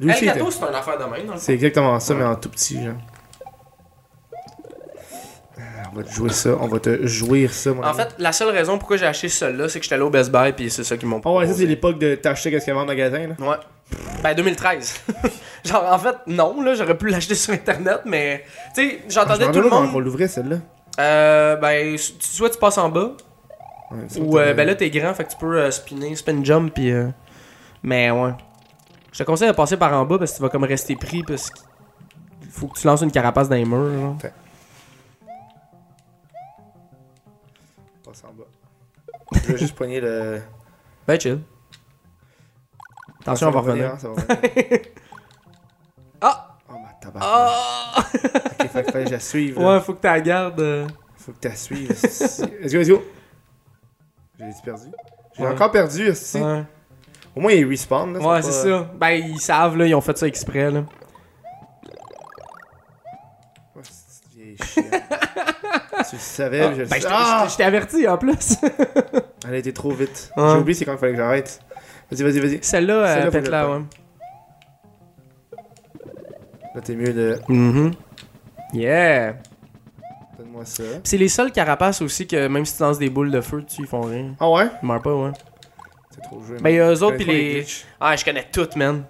Il 0.00 0.08
gâteau, 0.08 0.50
c'est 0.50 0.60
une 0.68 0.74
affaire 0.74 0.98
de 0.98 1.04
même, 1.04 1.26
le 1.32 1.38
C'est 1.38 1.54
exactement 1.54 1.98
ça, 1.98 2.12
Ouais. 2.12 2.20
mais 2.20 2.26
en 2.26 2.36
tout 2.36 2.50
petit, 2.50 2.84
genre. 2.84 2.94
On 5.92 5.96
va 5.96 6.02
te 6.04 6.10
jouer 6.12 6.30
ça, 6.30 6.50
on 6.60 6.66
va 6.68 6.78
te 6.80 7.06
jouir 7.06 7.52
ça, 7.52 7.72
mon 7.72 7.82
En 7.82 7.86
ami. 7.86 7.96
fait, 7.98 8.14
la 8.18 8.32
seule 8.32 8.50
raison 8.50 8.78
pourquoi 8.78 8.96
j'ai 8.96 9.06
acheté 9.06 9.28
celui-là, 9.28 9.68
c'est 9.68 9.78
que 9.78 9.84
j'étais 9.84 9.94
allé 9.94 10.04
au 10.04 10.10
Best 10.10 10.30
Buy, 10.30 10.52
puis 10.52 10.70
c'est 10.70 10.84
ça 10.84 10.96
qui 10.96 11.06
m'ont 11.06 11.20
Oh 11.24 11.38
ouais, 11.38 11.46
ça 11.46 11.54
c'est 11.54 11.66
l'époque 11.66 11.98
de 11.98 12.14
t'acheter 12.14 12.50
qu'est-ce 12.50 12.64
qu'il 12.66 12.74
y 12.74 12.76
avait 12.76 12.84
en 12.84 12.86
magasin, 12.86 13.26
là. 13.28 13.34
Ouais. 13.46 13.56
Ben 14.22 14.34
2013. 14.34 15.00
Genre 15.64 15.84
en 15.90 15.98
fait 15.98 16.16
non 16.26 16.60
là, 16.62 16.74
j'aurais 16.74 16.96
pu 16.96 17.08
l'acheter 17.08 17.34
sur 17.34 17.54
internet 17.54 18.00
mais 18.04 18.44
tu 18.74 18.82
sais, 18.90 18.98
Ah, 19.00 19.04
je 19.08 19.14
j'entendais 19.14 19.48
me 19.48 19.52
tout 19.52 19.60
le 19.60 19.68
comment 19.70 19.80
on 19.82 19.86
monde 19.88 20.04
l'ouvrait, 20.04 20.28
celle-là. 20.28 20.56
euh 21.00 21.56
ben 21.56 21.96
soit 21.98 22.50
tu 22.50 22.58
passes 22.58 22.78
en 22.78 22.88
bas 22.90 23.12
Ouais, 23.90 24.20
ou 24.20 24.38
euh, 24.38 24.52
ben 24.52 24.66
là 24.66 24.74
t'es 24.74 24.90
grand 24.90 25.14
fait 25.14 25.24
que 25.24 25.30
tu 25.30 25.36
peux 25.38 25.56
euh, 25.58 25.70
spinner, 25.70 26.14
spin 26.16 26.44
jump 26.44 26.74
puis 26.74 26.92
euh, 26.92 27.06
mais 27.82 28.10
ouais. 28.10 28.32
Je 29.12 29.18
te 29.20 29.22
conseille 29.24 29.48
de 29.48 29.54
passer 29.54 29.78
par 29.78 29.92
en 29.94 30.04
bas 30.04 30.18
parce 30.18 30.32
que 30.32 30.36
tu 30.36 30.42
vas 30.42 30.50
comme 30.50 30.64
rester 30.64 30.94
pris 30.94 31.22
parce 31.22 31.50
qu'il 31.50 31.64
faut 32.50 32.66
que 32.66 32.78
tu 32.78 32.86
lances 32.86 33.00
une 33.00 33.10
carapace 33.10 33.48
dans 33.48 33.56
les 33.56 33.64
murs 33.64 33.90
genre. 33.98 34.16
Je 39.46 39.52
vais 39.52 39.58
juste 39.58 39.74
poigner 39.74 40.00
le. 40.00 40.40
Ben 41.06 41.18
chill. 41.20 41.40
Attention, 43.20 43.48
on 43.48 43.50
va 43.50 43.60
revenir. 43.60 43.96
Ah! 46.20 46.56
Oh 46.68 46.72
ma 46.78 46.88
tabac. 47.00 47.20
Ah! 47.22 47.94
Ok, 48.60 48.68
fait 48.70 48.82
que 48.92 49.06
je 49.06 49.10
la 49.12 49.20
suive. 49.20 49.58
là. 49.60 49.74
ouais, 49.76 49.80
faut 49.80 49.94
que 49.94 50.00
tu 50.00 50.06
la 50.08 50.20
gardes. 50.20 50.60
euh. 50.60 50.86
Faut 51.16 51.30
que 51.32 51.38
tu 51.40 51.48
la 51.48 51.54
suives. 51.54 51.88
Let's 51.90 52.40
go, 52.72 52.78
let's 52.78 52.88
go. 52.88 53.02
J'ai 54.38 54.46
perdu. 54.64 54.86
J'ai 55.36 55.42
Ouais. 55.44 55.50
encore 55.52 55.70
perdu, 55.70 56.08
esti. 56.08 56.40
Ouais. 56.40 56.64
Au 57.36 57.40
moins, 57.40 57.52
il 57.52 57.64
respawn. 57.68 58.14
Là, 58.14 58.18
Ouais, 58.18 58.24
pas- 58.26 58.42
c'est 58.42 58.68
ça. 58.68 58.90
Ben, 58.96 59.10
ils 59.10 59.40
savent, 59.40 59.76
là, 59.76 59.86
ils 59.86 59.94
ont 59.94 60.00
fait 60.00 60.18
ça 60.18 60.26
exprès, 60.26 60.70
là. 60.72 60.82
Chienne. 64.64 64.84
tu 66.10 66.16
le 66.16 66.18
savais, 66.20 66.60
Ah, 66.62 66.74
je 66.74 66.80
le 66.80 66.86
ben, 66.86 66.96
je 66.96 67.00
sais. 67.02 67.08
t'ai- 67.08 67.14
Ah! 67.16 67.46
je 67.48 67.56
t'ai 67.56 67.62
averti, 67.64 68.08
en 68.08 68.18
plus. 68.18 68.56
Elle 69.48 69.54
a 69.54 69.58
été 69.58 69.72
trop 69.72 69.90
vite. 69.92 70.30
Ouais. 70.36 70.44
J'ai 70.52 70.58
oublié 70.58 70.74
c'est 70.74 70.84
quand 70.84 70.92
il 70.92 70.98
fallait 70.98 71.12
que 71.12 71.18
j'arrête. 71.18 71.60
Vas-y, 72.10 72.22
vas-y, 72.22 72.40
vas-y. 72.40 72.58
Celle-là, 72.60 72.94
euh, 72.94 73.24
faut 73.24 73.30
peut-être 73.30 73.48
là, 73.48 73.70
ouais. 73.70 73.82
Là, 76.74 76.80
t'es 76.82 76.94
mieux 76.94 77.14
de. 77.14 77.38
Mhm. 77.48 77.92
Yeah. 78.74 79.36
Donne-moi 80.38 80.66
ça. 80.66 80.82
C'est 81.02 81.16
les 81.16 81.28
seuls 81.28 81.50
carapaces 81.50 82.02
aussi 82.02 82.26
que 82.26 82.46
même 82.46 82.66
si 82.66 82.76
tu 82.76 82.82
lances 82.82 82.98
des 82.98 83.08
boules 83.08 83.30
de 83.30 83.40
feu 83.40 83.62
dessus, 83.62 83.82
ils 83.82 83.86
font 83.86 84.02
rien. 84.02 84.34
Ah 84.38 84.50
ouais? 84.50 84.66
Ils 84.82 84.86
meurent 84.86 85.00
pas, 85.00 85.14
ouais. 85.14 85.30
C'est 86.10 86.20
trop 86.20 86.42
joué. 86.42 86.58
Ben, 86.60 86.78
man. 86.78 86.92
eux 86.92 87.02
autres, 87.02 87.16
pis 87.16 87.24
les. 87.24 87.66
Ah, 87.98 88.16
je 88.16 88.24
connais 88.24 88.46
toutes, 88.52 88.76
man. 88.76 89.04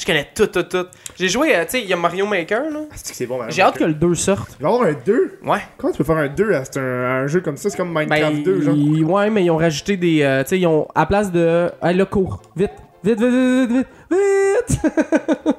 Je 0.00 0.06
connais 0.06 0.26
toutes, 0.34 0.52
toutes, 0.52 0.68
toutes. 0.70 0.90
J'ai 1.18 1.28
joué, 1.28 1.54
euh, 1.54 1.64
tu 1.64 1.72
sais, 1.72 1.82
il 1.82 1.88
y 1.88 1.92
a 1.92 1.96
Mario 1.96 2.24
Maker, 2.26 2.70
là. 2.70 2.80
Ah, 2.90 2.94
c'est 2.96 3.10
que 3.10 3.16
c'est 3.16 3.26
bon. 3.26 3.38
J'ai 3.50 3.60
hâte 3.60 3.76
que 3.76 3.84
le 3.84 3.92
2 3.92 4.14
sorte. 4.14 4.56
Il 4.58 4.62
va 4.62 4.70
y 4.70 4.72
avoir 4.72 4.88
un 4.88 4.94
2. 5.04 5.38
Ouais. 5.44 5.58
Comment 5.76 5.92
tu 5.92 5.98
peux 5.98 6.04
faire 6.04 6.16
un 6.16 6.28
2 6.28 6.54
à 6.54 6.64
c'est 6.64 6.78
un, 6.78 6.82
un 6.82 7.26
jeu 7.26 7.42
comme 7.42 7.58
ça? 7.58 7.68
C'est 7.68 7.76
comme 7.76 7.92
Minecraft 7.92 8.36
Ben, 8.36 8.42
2, 8.42 8.60
genre. 8.62 8.74
ils- 8.74 9.04
ouais, 9.04 9.28
mais 9.28 9.44
ils 9.44 9.50
ont 9.50 9.58
rajouté 9.58 9.98
des. 9.98 10.22
euh, 10.22 10.42
tu 10.42 10.48
sais, 10.48 10.58
ils 10.58 10.66
ont. 10.66 10.88
À 10.94 11.04
place 11.04 11.30
de. 11.30 11.70
Hey, 11.82 11.94
là, 11.96 12.06
cours. 12.06 12.40
Vite. 12.56 12.70
Vite, 13.04 13.20
vite, 13.20 13.30
vite, 13.30 13.70
vite, 13.70 13.86
vite. 14.10 14.80
vite. 14.80 14.80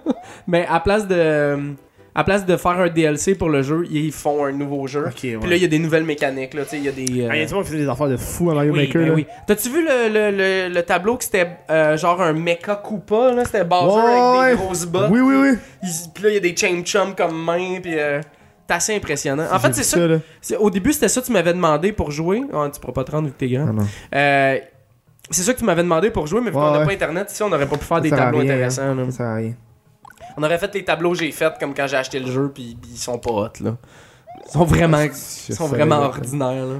mais 0.48 0.66
à 0.68 0.80
place 0.80 1.08
de. 1.08 1.74
À 2.14 2.24
place 2.26 2.46
de 2.46 2.58
faire 2.58 2.72
un 2.80 2.90
DLC 2.90 3.36
pour 3.36 3.48
le 3.50 3.62
jeu, 3.62 3.86
ils 3.90 4.12
font 4.12 4.44
un 4.44 4.52
nouveau 4.52 4.86
jeu. 4.88 5.06
Ok, 5.08 5.20
ouais. 5.24 5.38
Puis 5.40 5.50
là, 5.50 5.56
il 5.56 5.62
y 5.62 5.66
a 5.66 5.70
des 5.70 5.80
nouvelles 5.80 6.04
mécaniques, 6.04 6.54
là. 6.54 6.64
Tu 6.64 6.72
sais, 6.72 6.78
il 6.78 6.84
y 6.84 6.90
a 6.90 6.92
des. 6.92 7.22
euh, 7.24 7.28
Ah, 7.32 7.38
y 7.38 7.42
a 7.42 7.46
des 7.46 7.88
affaires 7.90 8.10
de 8.10 8.18
fou 8.18 8.52
à 8.52 8.54
Mario 8.54 8.74
oui, 8.74 8.80
Maker, 8.88 9.02
ben 9.02 9.08
là. 9.10 9.14
oui. 9.16 9.26
T'as-tu 9.48 9.70
vu 9.70 9.82
le, 9.84 10.10
le, 10.12 10.32
le, 10.70 10.74
le 10.74 10.84
tableau 10.84 11.16
que 11.16 11.24
c'était 11.24 11.48
euh, 11.70 11.96
genre 11.98 12.22
un 12.22 12.34
mecha 12.34 12.76
Koopa, 12.76 13.32
là? 13.34 13.46
C'était 13.46 13.64
Bowser 13.64 13.96
Ouais, 13.96 14.40
avec 14.48 14.58
des 14.60 14.64
grosses 14.66 14.86
bottes. 14.86 15.10
Oui, 15.10 15.22
oui, 15.22 15.36
oui. 15.42 15.58
il- 15.84 15.90
Puis 16.14 16.24
là, 16.24 16.30
il 16.30 16.34
y 16.34 16.38
a 16.38 16.42
des 16.42 16.56
chain 16.56 16.82
chum 16.84 17.16
comme 17.16 17.42
main, 17.42 17.80
puis. 17.82 17.98
euh, 17.98 18.20
C'est 18.68 18.76
assez 18.76 18.96
impressionnant. 18.96 19.46
En 19.52 19.60
fait, 19.60 19.74
c'est 19.74 19.84
ça. 19.84 20.06
là. 20.08 20.18
c'est- 20.42 20.58
Au 20.58 20.70
début, 20.70 20.92
c'était 20.94 21.08
ça 21.10 21.22
que 21.22 21.26
tu 21.26 21.32
m'avais 21.32 21.54
demandé 21.54 21.92
pour 21.94 22.12
jouer. 22.12 22.42
Ah, 22.54 22.70
tu 22.74 22.80
pourras 22.82 22.94
pas 22.94 23.04
te 23.06 23.12
rendre 23.12 23.28
vu 23.28 23.34
que 23.34 23.38
t'es 23.38 23.48
grand. 23.50 23.68
Ah. 23.80 24.16
Euh, 24.18 24.58
c'est 25.30 25.44
ça 25.44 25.54
que 25.54 25.60
tu 25.60 25.66
m'avais 25.66 25.84
demandé 25.84 26.10
pour 26.10 26.28
jouer, 26.28 26.42
mais 26.42 26.52
vu 26.52 26.58
Ouais, 26.58 26.62
qu'on 26.64 26.72
n'a 26.72 26.80
ouais. 26.80 26.86
pas 26.88 26.92
internet 26.94 27.32
ici, 27.32 27.42
on 27.44 27.50
n'aurait 27.50 27.68
pas 27.68 27.78
pu 27.78 27.86
faire 27.86 27.98
Ça 27.98 28.02
des 28.02 28.10
tableaux 28.10 28.40
rien, 28.40 28.52
intéressants. 28.54 28.96
là. 28.96 29.06
Ça 29.06 29.12
sert 29.12 29.26
à 29.28 29.36
rien. 29.36 29.54
On 30.38 30.44
aurait 30.44 30.58
fait 30.58 30.74
les 30.76 30.84
tableaux 30.86 31.12
que 31.12 31.18
j'ai 31.20 31.32
fait 31.32 31.54
comme 31.60 31.74
quand 31.74 31.88
j'ai 31.88 31.98
acheté 31.98 32.20
le 32.20 32.32
jeu, 32.32 32.52
puis 32.54 32.78
ils 32.90 32.98
sont 32.98 33.18
pas 33.20 33.32
hot, 33.32 33.50
là. 33.62 33.76
Ils 34.48 34.52
sont 34.52 34.64
vraiment, 34.66 35.00
ils 35.50 35.56
sont 35.56 35.68
vraiment 35.68 36.00
ordinaires. 36.00 36.66
Là. 36.66 36.76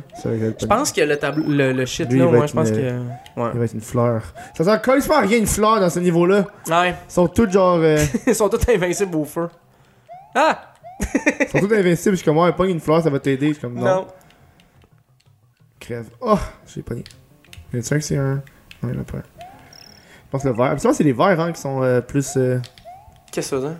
Je 0.60 0.66
pense 0.66 0.92
que 0.92 1.02
le 1.02 1.18
tableau. 1.18 1.44
Le, 1.48 1.74
le 1.74 1.86
shit 1.86 2.10
Lui, 2.10 2.20
là, 2.20 2.26
il 2.26 2.32
ouais, 2.32 2.40
être 2.40 2.48
je 2.48 2.54
pense 2.54 2.70
une- 2.70 2.76
que. 2.76 2.82
Il 3.38 3.42
Ouais. 3.44 3.52
va 3.54 3.66
être 3.66 3.74
une 3.74 3.82
fleur. 3.82 4.24
Ça 4.58 4.64
sert 4.64 5.14
à 5.14 5.20
rien 5.22 5.38
une 5.38 5.46
fleur 5.48 5.80
dans 5.80 5.90
ce 5.90 6.00
niveau-là. 6.00 6.48
Ouais. 6.70 6.90
Ils 6.92 7.12
sont 7.12 7.28
tous 7.28 7.50
genre. 7.50 7.78
euh, 7.78 7.98
Ils 8.28 8.36
sont 8.36 8.50
tous 8.50 8.68
invincibles 8.72 9.16
au 9.16 9.26
feu. 9.26 9.48
Ah! 10.34 10.74
ils 11.40 11.48
sont 11.50 11.60
tous 11.60 11.74
invincibles. 11.74 12.12
Je 12.16 12.22
suis 12.22 12.26
comme, 12.26 12.38
ouais, 12.38 12.52
pas 12.54 12.66
une 12.66 12.80
fleur, 12.80 13.02
ça 13.04 13.10
va 13.10 13.20
t'aider. 13.20 13.50
Je 13.50 13.54
suis 13.54 13.62
comme, 13.62 13.76
non. 13.76 13.86
Non. 13.86 14.08
Crève. 15.80 16.08
Oh, 16.22 16.38
j'ai 16.68 16.82
pas 16.84 16.96
dit. 16.96 17.04
Y 17.74 17.78
un 17.78 17.82
que 17.82 18.00
c'est 18.02 18.18
un? 18.18 18.42
Il 18.84 18.90
en 18.98 19.02
a 19.02 19.04
pas. 19.04 19.18
Je 19.40 20.30
pense 20.32 20.44
que 20.44 20.48
le 20.48 20.54
vert. 20.54 20.66
Habituellement, 20.72 20.98
c'est 20.98 21.04
les 21.04 21.14
verts 21.14 21.40
hein, 21.40 21.52
qui 21.52 21.62
sont 21.62 21.84
euh, 21.84 22.02
plus. 22.02 22.34
euh, 22.38 22.60
Qu'est-ce 23.32 23.52
que 23.56 23.62
ça? 23.62 23.76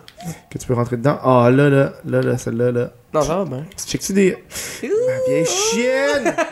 que 0.50 0.58
tu 0.58 0.66
peux 0.66 0.74
rentrer 0.74 0.96
dedans. 0.96 1.18
Ah, 1.22 1.50
là, 1.52 1.68
là, 1.68 1.92
là, 2.06 2.20
là, 2.22 2.38
celle-là, 2.38 2.72
là. 2.72 2.90
Non, 3.12 3.20
ça 3.22 3.36
va 3.36 3.44
bien. 3.44 3.64
Tu 3.76 3.84
checkes-tu 3.84 4.12
des. 4.14 4.44
Ma 4.82 4.88
vieille 5.28 5.44
chienne! 5.46 6.34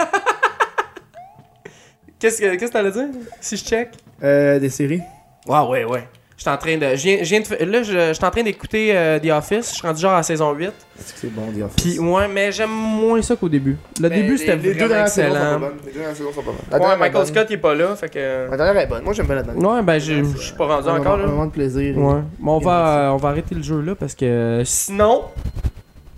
Qu'est-ce 2.18 2.38
que 2.38 2.50
qu'est-ce 2.56 2.66
que 2.66 2.72
t'allais 2.72 2.90
dire? 2.90 3.06
Si 3.40 3.56
je 3.56 3.64
check? 3.64 3.88
euh, 4.22 4.58
des 4.58 4.68
séries. 4.68 5.00
Ouais, 5.46 5.60
ouais, 5.68 5.84
ouais. 5.84 6.06
Je 6.40 6.44
suis 6.44 6.50
en 6.50 6.56
train 6.56 6.78
de. 6.78 6.96
Je 6.96 7.22
viens, 7.22 7.40
Là, 7.66 7.82
je 7.82 7.92
je 7.92 8.12
suis 8.14 8.24
en 8.24 8.30
train 8.30 8.42
d'écouter 8.42 8.96
euh, 8.96 9.18
The 9.18 9.26
Office. 9.26 9.72
Je 9.72 9.74
suis 9.74 9.86
rendu 9.86 10.00
genre 10.00 10.14
à 10.14 10.22
saison 10.22 10.54
8. 10.54 10.68
Est-ce 10.68 11.12
que 11.12 11.18
c'est 11.20 11.34
bon, 11.34 11.42
The 11.52 11.64
Office? 11.64 11.76
Puis, 11.84 11.98
ouais, 11.98 12.28
mais 12.28 12.50
j'aime 12.50 12.70
moins 12.70 13.20
ça 13.20 13.36
qu'au 13.36 13.50
début. 13.50 13.76
Le 14.00 14.08
Mais 14.08 14.22
début, 14.22 14.38
c'était 14.38 14.56
les 14.56 14.62
deux 14.72 14.86
vraiment 14.86 14.88
dernières 14.88 15.08
saisons 15.08 15.28
sont 15.28 15.34
pas 15.34 15.42
excellent. 15.44 15.60
bonnes. 15.60 15.72
Les 15.84 15.92
deux 15.92 15.98
dernières 15.98 16.16
saisons 16.16 16.32
sont 16.32 16.40
pas 16.40 16.46
bonnes. 16.46 16.54
La 16.70 16.76
Ouais, 16.76 16.80
dernière 16.80 16.96
est 16.96 17.00
Michael. 17.10 17.26
Scott, 17.26 17.46
il 17.50 17.52
est 17.52 17.56
pas 17.58 17.74
là, 17.74 17.94
fait 17.96 18.08
que. 18.08 18.50
La 18.50 18.56
dernière 18.56 18.82
est 18.82 18.86
bonne. 18.86 19.04
Moi, 19.04 19.12
j'aime 19.12 19.26
bien 19.26 19.34
la 19.34 19.42
dernière. 19.42 19.70
Ouais, 19.70 19.82
ben, 19.82 19.98
je. 19.98 20.24
Je 20.24 20.38
suis 20.38 20.54
pas 20.56 20.66
rendu 20.66 20.88
encore, 20.88 21.16
là. 21.18 21.26
moment 21.26 21.44
de 21.44 21.50
plaisir. 21.52 21.98
Ouais. 21.98 22.20
Bon, 22.38 22.56
on 22.56 22.58
va, 22.58 22.88
euh, 22.88 23.08
on 23.10 23.16
va 23.18 23.28
arrêter 23.28 23.54
le 23.54 23.62
jeu 23.62 23.82
là 23.82 23.94
parce 23.94 24.14
que. 24.14 24.62
Sinon, 24.64 25.24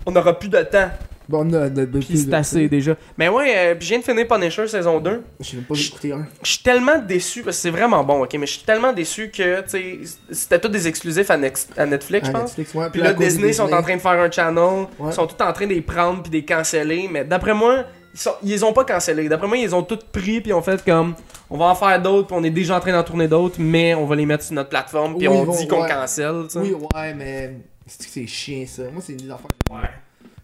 on 0.05 0.11
n'aura 0.11 0.39
plus 0.39 0.47
de 0.47 0.61
temps. 0.61 0.89
Bon, 1.29 1.47
on 1.49 1.53
a 1.53 1.69
c'est 2.13 2.33
assez 2.33 2.67
déjà. 2.67 2.95
Mais 3.17 3.29
ouais, 3.29 3.53
euh, 3.55 3.75
puis 3.75 3.85
je 3.85 3.89
viens 3.93 3.99
de 3.99 4.03
finir 4.03 4.27
Punisher 4.27 4.67
saison 4.67 4.99
2. 4.99 5.23
J'ai 5.39 5.57
même 5.57 5.65
pas 5.65 5.75
écouté 5.75 6.11
un. 6.11 6.25
Je 6.43 6.49
suis 6.49 6.63
tellement 6.63 6.97
déçu, 6.99 7.43
parce 7.43 7.55
que 7.57 7.61
c'est 7.61 7.69
vraiment 7.69 8.03
bon, 8.03 8.23
ok, 8.23 8.33
mais 8.39 8.45
je 8.45 8.53
suis 8.53 8.63
tellement 8.63 8.91
déçu 8.93 9.29
que, 9.31 9.61
tu 9.61 9.69
sais, 9.69 9.99
c'était 10.31 10.59
tous 10.59 10.67
des 10.69 10.87
exclusifs 10.87 11.31
à, 11.31 11.37
Nex- 11.37 11.69
à 11.77 11.85
Netflix, 11.85 12.27
je 12.27 12.31
pense. 12.31 12.41
Netflix, 12.57 12.73
ouais. 12.75 12.89
Puis 12.91 13.01
là, 13.01 13.13
de 13.13 13.17
Disney 13.19 13.53
sont 13.53 13.71
en 13.71 13.81
train 13.81 13.95
de 13.95 14.01
faire 14.01 14.11
un 14.19 14.29
channel, 14.29 14.87
Ouais. 14.99 15.09
ils 15.11 15.13
sont 15.13 15.27
tous 15.27 15.41
en 15.43 15.53
train 15.53 15.65
de 15.67 15.73
les 15.73 15.81
prendre 15.81 16.21
puis 16.23 16.29
de 16.31 16.35
les 16.37 16.45
canceller, 16.45 17.07
mais 17.09 17.23
d'après 17.23 17.53
moi, 17.53 17.83
ils, 18.13 18.19
sont, 18.19 18.33
ils 18.43 18.49
les 18.49 18.63
ont 18.63 18.73
pas 18.73 18.83
cancellés. 18.83 19.29
D'après 19.29 19.47
moi, 19.47 19.57
ils 19.57 19.63
les 19.65 19.73
ont 19.73 19.83
tous 19.83 19.99
pris 20.11 20.41
puis 20.41 20.51
ont 20.53 20.61
fait 20.61 20.83
comme, 20.83 21.15
on 21.49 21.57
va 21.57 21.65
en 21.65 21.75
faire 21.75 22.01
d'autres, 22.01 22.27
puis 22.27 22.35
on 22.39 22.43
est 22.43 22.49
déjà 22.49 22.75
en 22.75 22.79
train 22.79 22.91
d'en 22.91 23.03
tourner 23.03 23.27
d'autres, 23.27 23.55
mais 23.59 23.95
on 23.95 24.05
va 24.05 24.15
les 24.15 24.25
mettre 24.25 24.43
sur 24.43 24.53
notre 24.55 24.69
plateforme 24.69 25.17
puis 25.17 25.27
Oui, 25.27 25.37
on 25.37 25.51
dit 25.51 25.67
qu'on 25.67 25.83
ouais. 25.83 25.89
cancelle. 25.89 26.43
Oui, 26.55 26.73
ouais, 26.73 27.13
mais. 27.13 27.53
C'est 27.85 28.25
chiant 28.27 28.63
ça. 28.67 28.83
Moi, 28.93 29.01
c'est 29.05 29.13
des 29.13 29.25
affaires. 29.29 29.47
Ouais. 29.69 29.89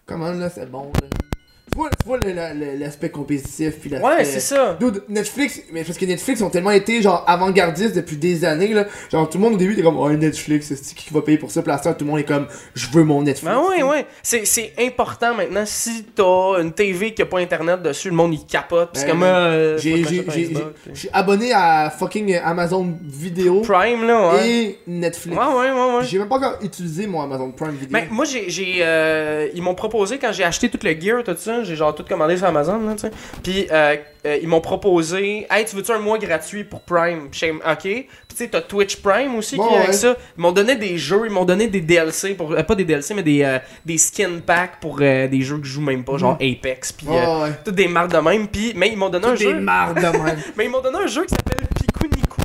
Comment 0.09 0.31
là, 0.31 0.49
c'est 0.49 0.65
bon 0.65 0.91
là? 1.03 1.28
Le- 1.75 2.77
l'aspect 2.79 3.09
compétitif 3.09 3.75
puis. 3.79 3.91
Ouais, 3.95 4.23
c'est 4.23 4.39
ça. 4.39 4.77
Dude, 4.79 5.03
Netflix, 5.09 5.61
mais 5.71 5.83
parce 5.83 5.97
que 5.97 6.05
Netflix 6.05 6.41
ont 6.41 6.49
tellement 6.49 6.71
été 6.71 7.01
genre 7.01 7.23
avant-gardistes 7.27 7.95
depuis 7.95 8.17
des 8.17 8.45
années 8.45 8.73
là. 8.73 8.85
Genre 9.11 9.29
tout 9.29 9.37
le 9.37 9.43
monde 9.43 9.53
au 9.53 9.57
début 9.57 9.73
était 9.73 9.81
comme 9.83 9.97
ouais 9.99 10.15
Netflix, 10.17 10.67
c'est 10.73 10.95
qui 10.95 11.13
va 11.13 11.21
payer 11.21 11.37
pour 11.37 11.51
ça, 11.51 11.61
fin, 11.63 11.93
tout 11.93 12.05
le 12.05 12.11
monde 12.11 12.19
est 12.19 12.23
comme 12.23 12.47
je 12.73 12.87
veux 12.91 13.03
mon 13.03 13.21
Netflix. 13.21 13.53
Ben 13.53 13.61
ouais, 13.69 13.83
ouais. 13.83 14.05
C'est, 14.23 14.45
c'est 14.45 14.73
important 14.79 15.33
maintenant. 15.35 15.63
Si 15.65 16.03
t'as 16.15 16.59
une 16.61 16.71
TV 16.73 17.13
qui 17.13 17.21
a 17.21 17.25
pas 17.25 17.39
internet 17.39 17.81
dessus, 17.81 18.09
le 18.09 18.15
monde 18.15 18.33
il 18.33 18.45
capote. 18.45 18.91
Pis 18.93 19.01
Ben, 19.01 19.09
comme. 19.11 19.23
euh, 19.23 19.77
J'ai 19.77 20.03
je 20.03 20.99
suis 20.99 21.09
abonné 21.13 21.51
à 21.53 21.89
fucking 21.89 22.35
Amazon 22.43 22.93
Vidéo 23.01 23.61
Prime, 23.61 24.05
là, 24.05 24.33
ouais. 24.35 24.49
et 24.49 24.79
Netflix. 24.87 25.37
Ouais, 25.37 25.45
ouais, 25.45 25.71
ouais, 25.71 25.97
ouais. 25.97 26.03
J'ai 26.03 26.17
même 26.19 26.27
pas 26.27 26.37
encore 26.37 26.57
utilisé 26.61 27.07
mon 27.07 27.21
Amazon 27.21 27.51
Prime 27.51 27.71
Video. 27.71 27.89
Ben, 27.91 28.07
moi, 28.11 28.25
j'ai. 28.25 28.49
j'ai, 28.49 28.77
euh, 28.81 29.47
ils 29.53 29.61
m'ont 29.61 29.75
proposé, 29.75 30.17
quand 30.17 30.31
j'ai 30.31 30.43
acheté 30.43 30.69
tout 30.69 30.79
le 30.83 30.91
gear, 30.99 31.23
tout 31.23 31.35
ça, 31.37 31.58
j'ai 31.63 31.75
genre 31.75 31.93
tout 31.95 32.03
commandé 32.07 32.37
sur 32.37 32.47
Amazon, 32.47 32.79
là, 32.85 32.93
tu 32.93 32.99
sais. 33.01 33.11
Puis, 33.43 33.67
euh, 33.71 33.95
euh, 34.25 34.37
ils 34.41 34.47
m'ont 34.47 34.61
proposé, 34.61 35.47
hey, 35.49 35.65
tu 35.65 35.75
veux-tu 35.75 35.91
un 35.91 35.99
mois 35.99 36.17
gratuit 36.17 36.63
pour 36.63 36.81
Prime? 36.81 37.27
Ok. 37.69 37.81
Puis, 37.81 38.07
tu 38.29 38.35
sais, 38.35 38.47
t'as 38.47 38.61
Twitch 38.61 38.97
Prime 38.97 39.35
aussi 39.35 39.55
qui 39.55 39.61
Ouais, 39.61 39.77
avec 39.77 39.93
ça. 39.93 40.15
Ils 40.37 40.41
m'ont 40.41 40.51
donné 40.51 40.75
des 40.75 40.97
jeux, 40.97 41.21
ils 41.25 41.31
m'ont 41.31 41.45
donné 41.45 41.67
des 41.67 41.81
DLC, 41.81 42.33
pour, 42.35 42.51
euh, 42.53 42.63
pas 42.63 42.75
des 42.75 42.85
DLC, 42.85 43.13
mais 43.13 43.23
des, 43.23 43.57
des 43.85 43.97
skin 43.97 44.39
packs 44.45 44.79
pour 44.81 44.97
des 44.97 45.41
jeux 45.41 45.57
que 45.57 45.65
je 45.65 45.71
joue 45.73 45.81
même 45.81 46.03
pas, 46.03 46.17
genre 46.17 46.33
Apex. 46.41 46.91
Puis, 46.91 47.07
Mm. 47.07 47.11
Ouais, 47.11 47.51
toutes 47.65 47.75
des 47.75 47.87
marques 47.87 48.11
de 48.11 48.17
même. 48.17 48.47
Puis, 48.47 48.73
mais 48.75 48.89
ils 48.89 48.97
m'ont 48.97 49.09
donné 49.09 49.25
un 49.27 49.33
des 49.33 49.37
jeu. 49.45 49.59
mardes 49.59 49.97
de 49.97 50.01
même. 50.17 50.37
Mais 50.57 50.65
ils 50.65 50.69
m'ont 50.71 50.81
donné 50.81 50.97
un 50.99 51.07
jeu 51.07 51.23
qui 51.25 51.29
s'appelle 51.35 51.67
Pikuniku. 51.75 52.41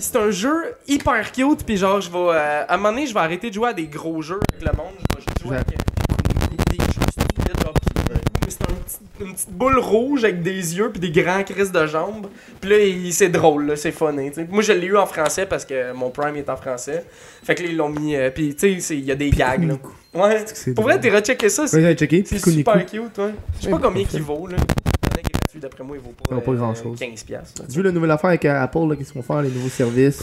C'est 0.00 0.16
un 0.16 0.30
jeu 0.30 0.74
hyper 0.88 1.30
cute, 1.32 1.64
puis 1.64 1.76
genre, 1.76 2.00
je 2.00 2.10
vais. 2.10 2.18
euh, 2.18 2.64
à 2.68 2.74
un 2.74 2.76
moment 2.76 2.90
donné, 2.90 3.06
je 3.06 3.14
vais 3.14 3.20
arrêter 3.20 3.48
de 3.50 3.54
jouer 3.54 3.68
à 3.68 3.72
des 3.72 3.86
gros 3.86 4.20
jeux 4.20 4.40
avec 4.52 4.64
le 4.68 4.76
monde. 4.76 4.94
Je 5.18 5.24
vais 5.24 5.48
jouer 5.48 5.56
avec 5.56 5.68
des, 5.68 6.76
des 6.76 6.84
jeux 6.84 7.00
stupides, 7.10 7.62
genre 7.64 7.72
Pikuniku. 7.74 8.12
Mais 8.44 8.50
c'est 8.50 8.62
un 8.62 8.66
petit- 8.74 8.81
une 9.20 9.32
petite 9.32 9.50
boule 9.50 9.78
rouge 9.78 10.24
avec 10.24 10.42
des 10.42 10.76
yeux, 10.76 10.90
puis 10.90 11.00
des 11.00 11.10
grands 11.22 11.42
crises 11.42 11.72
de 11.72 11.86
jambes. 11.86 12.26
Puis 12.60 12.70
là, 12.70 12.76
c'est 13.10 13.28
drôle, 13.28 13.66
là, 13.66 13.76
c'est 13.76 13.92
funny. 13.92 14.30
Moi, 14.50 14.62
je 14.62 14.72
l'ai 14.72 14.86
eu 14.86 14.96
en 14.96 15.06
français 15.06 15.46
parce 15.46 15.64
que 15.64 15.92
mon 15.92 16.10
Prime 16.10 16.36
est 16.36 16.48
en 16.48 16.56
français. 16.56 17.04
Fait 17.42 17.54
que 17.54 17.62
là, 17.62 17.68
ils 17.70 17.76
l'ont 17.76 17.88
mis. 17.88 18.16
euh, 18.16 18.30
puis 18.30 18.54
tu 18.54 18.80
sais, 18.80 18.96
il 18.96 19.04
y 19.04 19.10
a 19.10 19.14
des 19.14 19.30
gags, 19.30 19.64
là. 19.64 19.74
Ouais. 20.14 20.44
Pour 20.74 20.84
vrai, 20.84 21.00
t'es 21.00 21.08
rechecké 21.10 21.48
ça, 21.48 21.66
c'est 21.66 21.82
Ouais, 21.82 21.96
super 22.50 22.84
cute, 22.86 23.18
ouais. 23.18 23.34
Je 23.58 23.64
sais 23.64 23.70
pas 23.70 23.78
combien 23.78 24.04
il 24.12 24.22
vaut, 24.22 24.46
là. 24.46 24.56
Gratuit, 25.52 25.60
d'après 25.60 25.84
moi, 25.84 25.96
il 25.96 26.02
vaut 26.02 26.10
pas, 26.12 26.24
Ça 26.28 26.34
vaut 26.34 26.40
pas 26.40 26.52
euh, 26.52 26.56
grand-chose. 26.56 26.98
15$. 26.98 27.24
piastres, 27.24 27.62
là. 27.62 27.68
Tu 27.70 27.76
veux 27.76 27.82
la 27.84 27.92
nouvelle 27.92 28.10
affaire 28.10 28.28
avec 28.30 28.44
euh, 28.44 28.62
Apple, 28.62 28.88
là, 28.88 28.96
qu'est-ce 28.96 29.12
qu'ils 29.12 29.20
vont 29.22 29.26
faire, 29.26 29.42
les 29.42 29.50
nouveaux 29.50 29.68
services 29.68 30.22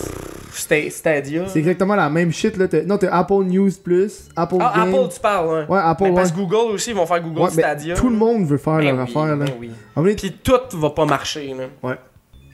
Sta- 0.54 0.90
Stadia. 0.90 1.48
C'est 1.48 1.60
exactement 1.60 1.96
la 1.96 2.10
même 2.10 2.32
shit, 2.32 2.58
là. 2.58 2.68
T'as- 2.68 2.84
Non, 2.84 2.98
t'as 2.98 3.12
Apple 3.16 3.44
News 3.46 3.70
Plus, 3.84 4.30
Apple 4.36 4.56
Ah, 4.60 4.74
Game. 4.76 4.94
Apple, 4.96 5.14
tu 5.14 5.20
parles, 5.20 5.48
ouais. 5.48 5.66
Ouais, 5.70 5.80
Apple, 5.84 6.04
Mais 6.04 6.10
ouais. 6.10 6.16
parce 6.16 6.32
que 6.32 6.38
Google 6.38 6.74
aussi, 6.74 6.90
ils 6.92 6.96
vont 6.96 7.06
faire 7.06 7.22
Google 7.22 7.42
Ouais, 7.42 7.50
mais 7.56 7.62
Stadia. 7.64 7.96
tout 7.96 8.10
le 8.10 8.16
monde 8.16 8.46
veut 8.46 8.58
faire 8.58 8.78
Ben 8.78 8.86
leur 8.86 8.96
oui, 8.96 9.02
affaire, 9.04 9.36
là. 9.36 9.46
ben 9.46 9.54
oui. 9.60 9.72
En 9.96 10.02
vrai, 10.02 10.16
Puis 10.16 10.32
tout 10.44 10.60
va 10.78 10.90
pas 10.92 11.06
marcher, 11.06 11.54
là. 11.54 11.66
Ouais. 11.88 11.96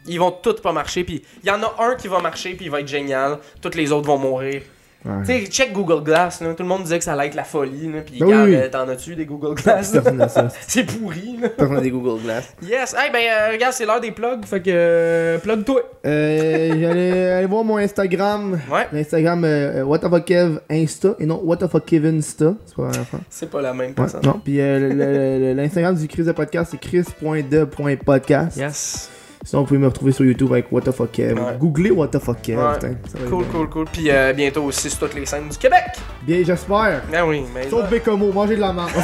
Ils 0.07 0.19
vont 0.19 0.31
tous 0.31 0.61
pas 0.61 0.71
marcher, 0.71 1.03
puis 1.03 1.23
il 1.43 1.47
y 1.47 1.51
en 1.51 1.61
a 1.63 1.73
un 1.79 1.95
qui 1.95 2.07
va 2.07 2.19
marcher, 2.21 2.53
puis 2.53 2.65
il 2.65 2.71
va 2.71 2.81
être 2.81 2.87
génial. 2.87 3.39
Tous 3.61 3.75
les 3.75 3.91
autres 3.91 4.05
vont 4.07 4.19
mourir. 4.19 4.61
Ouais. 5.05 5.11
Tu 5.25 5.25
sais, 5.25 5.45
check 5.51 5.71
Google 5.73 6.03
Glass, 6.03 6.41
là. 6.41 6.53
Tout 6.53 6.63
le 6.63 6.69
monde 6.69 6.83
disait 6.83 6.97
que 6.97 7.03
ça 7.03 7.13
allait 7.13 7.27
être 7.27 7.35
la 7.35 7.43
folie, 7.43 7.91
là. 7.91 8.01
Puis 8.01 8.19
Ben 8.19 8.25
oui. 8.45 8.55
euh, 8.55 8.69
t'en 8.69 8.87
as-tu 8.89 9.15
des 9.15 9.25
Google 9.25 9.55
Glass? 9.55 9.95
C'est 10.67 10.83
pourri, 10.83 11.37
là. 11.41 11.49
Personne 11.49 11.81
des 11.81 11.91
Google 11.91 12.21
Glass. 12.23 12.53
Yes! 12.63 12.95
Hey, 12.97 13.11
ben, 13.11 13.19
euh, 13.19 13.51
regarde, 13.53 13.73
c'est 13.73 13.85
l'heure 13.85 14.01
des 14.01 14.11
plugs, 14.11 14.45
fait 14.45 14.61
que. 14.61 14.69
euh, 14.71 15.37
plug-toi! 15.37 15.81
Euh, 16.05 16.69
j'allais 16.79 17.29
aller 17.29 17.47
voir 17.47 17.63
mon 17.63 17.77
Instagram. 17.77 18.59
Ouais. 18.71 18.87
L'Instagram 18.91 19.43
euh, 19.45 19.83
What 19.83 19.99
the 19.99 20.09
fuck 20.09 20.25
Kev 20.25 20.59
Insta 20.69 21.15
et 21.19 21.25
non 21.25 21.41
What 21.43 21.57
the 21.57 21.67
fuck 21.67 21.85
Kevin 21.85 22.17
Insta. 22.17 22.53
C'est 22.65 22.75
pas 22.75 22.83
la 22.83 22.91
même 22.91 23.01
affaire. 23.01 23.19
C'est 23.29 23.49
pas 23.49 23.61
la 23.61 23.73
même 23.73 23.87
Ouais, 23.89 23.93
personne. 23.95 24.21
non. 24.23 24.41
Puis 24.43 24.59
euh, 24.59 25.53
l'Instagram 25.53 25.95
du 25.95 26.07
Chris 26.07 26.23
de 26.23 26.31
podcast, 26.31 26.71
c'est 26.71 26.79
chris.de.podcast. 26.79 28.57
Yes. 28.57 29.09
Sinon, 29.45 29.61
vous 29.61 29.67
pouvez 29.67 29.79
me 29.79 29.85
retrouver 29.87 30.11
sur 30.11 30.25
YouTube 30.25 30.51
avec 30.51 30.71
What 30.71 30.81
the 30.81 30.91
fuck 30.91 31.11
Kev. 31.11 31.33
Ouais. 31.39 31.55
Googlez 31.59 31.91
What 31.91 32.07
the 32.07 32.19
fuck 32.19 32.41
Kev. 32.41 32.57
Ouais. 32.59 32.73
putain, 32.73 32.93
ça 33.07 33.19
va 33.19 33.29
Cool, 33.29 33.43
être 33.43 33.51
cool, 33.51 33.69
cool. 33.69 33.85
Puis 33.91 34.09
euh, 34.09 34.33
bientôt 34.33 34.63
aussi 34.63 34.89
sur 34.89 34.99
toutes 35.07 35.13
les 35.13 35.25
scènes 35.27 35.47
du 35.49 35.57
Québec. 35.57 35.83
Bien, 36.23 36.41
j'espère. 36.43 37.03
Ah 37.13 37.25
oui, 37.25 37.43
mais. 37.53 37.69
Sauf 37.69 37.87
Bécomo, 37.89 38.31
mangez 38.33 38.55
de 38.55 38.61
la 38.61 38.73
merde. 38.73 38.89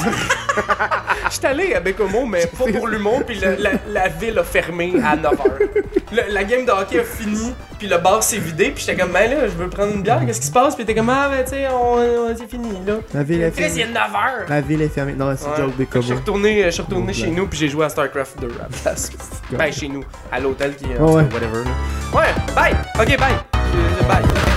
Je 1.29 1.35
suis 1.37 1.45
allé 1.45 1.73
à 1.75 1.79
Bécomo, 1.79 2.25
mais 2.25 2.45
pas 2.47 2.65
pour 2.77 2.87
l'humour, 2.87 3.21
puis 3.25 3.39
la, 3.39 3.69
la 3.87 4.07
ville 4.09 4.37
a 4.39 4.43
fermé 4.43 4.93
à 5.01 5.15
9h. 5.15 6.29
la 6.29 6.43
game 6.43 6.65
de 6.65 6.71
hockey 6.71 6.99
a 6.99 7.03
fini, 7.03 7.53
puis 7.79 7.87
le 7.87 7.97
bar 7.99 8.21
s'est 8.21 8.37
vidé, 8.39 8.71
puis 8.71 8.83
j'étais 8.85 8.99
comme, 9.01 9.13
ben 9.13 9.29
là, 9.31 9.47
je 9.47 9.53
veux 9.53 9.69
prendre 9.69 9.93
une 9.95 10.01
bière, 10.01 10.25
qu'est-ce 10.25 10.41
qui 10.41 10.47
se 10.47 10.51
passe? 10.51 10.75
Puis 10.75 10.83
t'es 10.83 10.93
comme, 10.93 11.09
ah, 11.09 11.29
ben 11.29 11.43
tu 11.45 11.51
sais, 11.51 11.67
on, 11.69 11.93
on- 11.93 12.35
c'est 12.37 12.49
fini, 12.49 12.69
là. 12.85 12.95
la 13.13 13.23
ville 13.23 13.41
est 13.43 13.51
fermée. 13.51 13.93
9h! 13.93 14.49
La 14.49 14.59
ville 14.61 14.81
est 14.81 14.89
fermée. 14.89 15.13
Non, 15.13 15.33
c'est 15.37 15.45
joke 15.45 15.57
Je 15.57 15.71
suis 15.71 15.77
Bécomo. 15.77 16.15
retourné, 16.15 16.63
je 16.65 16.69
suis 16.71 16.81
retourné 16.81 17.07
Bon 17.07 17.13
chez 17.13 17.25
plan. 17.27 17.33
nous, 17.37 17.47
puis 17.47 17.59
j'ai 17.59 17.67
joué 17.69 17.85
à 17.85 17.89
StarCraft 17.89 18.41
2 18.41 18.47
à 18.47 18.63
la 18.63 18.67
place. 18.81 19.11
ben, 19.51 19.71
chez 19.71 19.87
nous, 19.87 20.03
à 20.31 20.39
l'hôtel 20.39 20.75
qui 20.75 20.85
est. 20.85 20.97
Oh, 20.99 21.13
ouais. 21.15 21.23
whatever, 21.33 21.63
là. 21.65 21.71
Ouais, 22.13 22.33
bye! 22.55 22.73
Ok, 22.99 23.17
bye! 23.17 23.33
Euh, 23.55 24.03
Bye! 24.07 24.50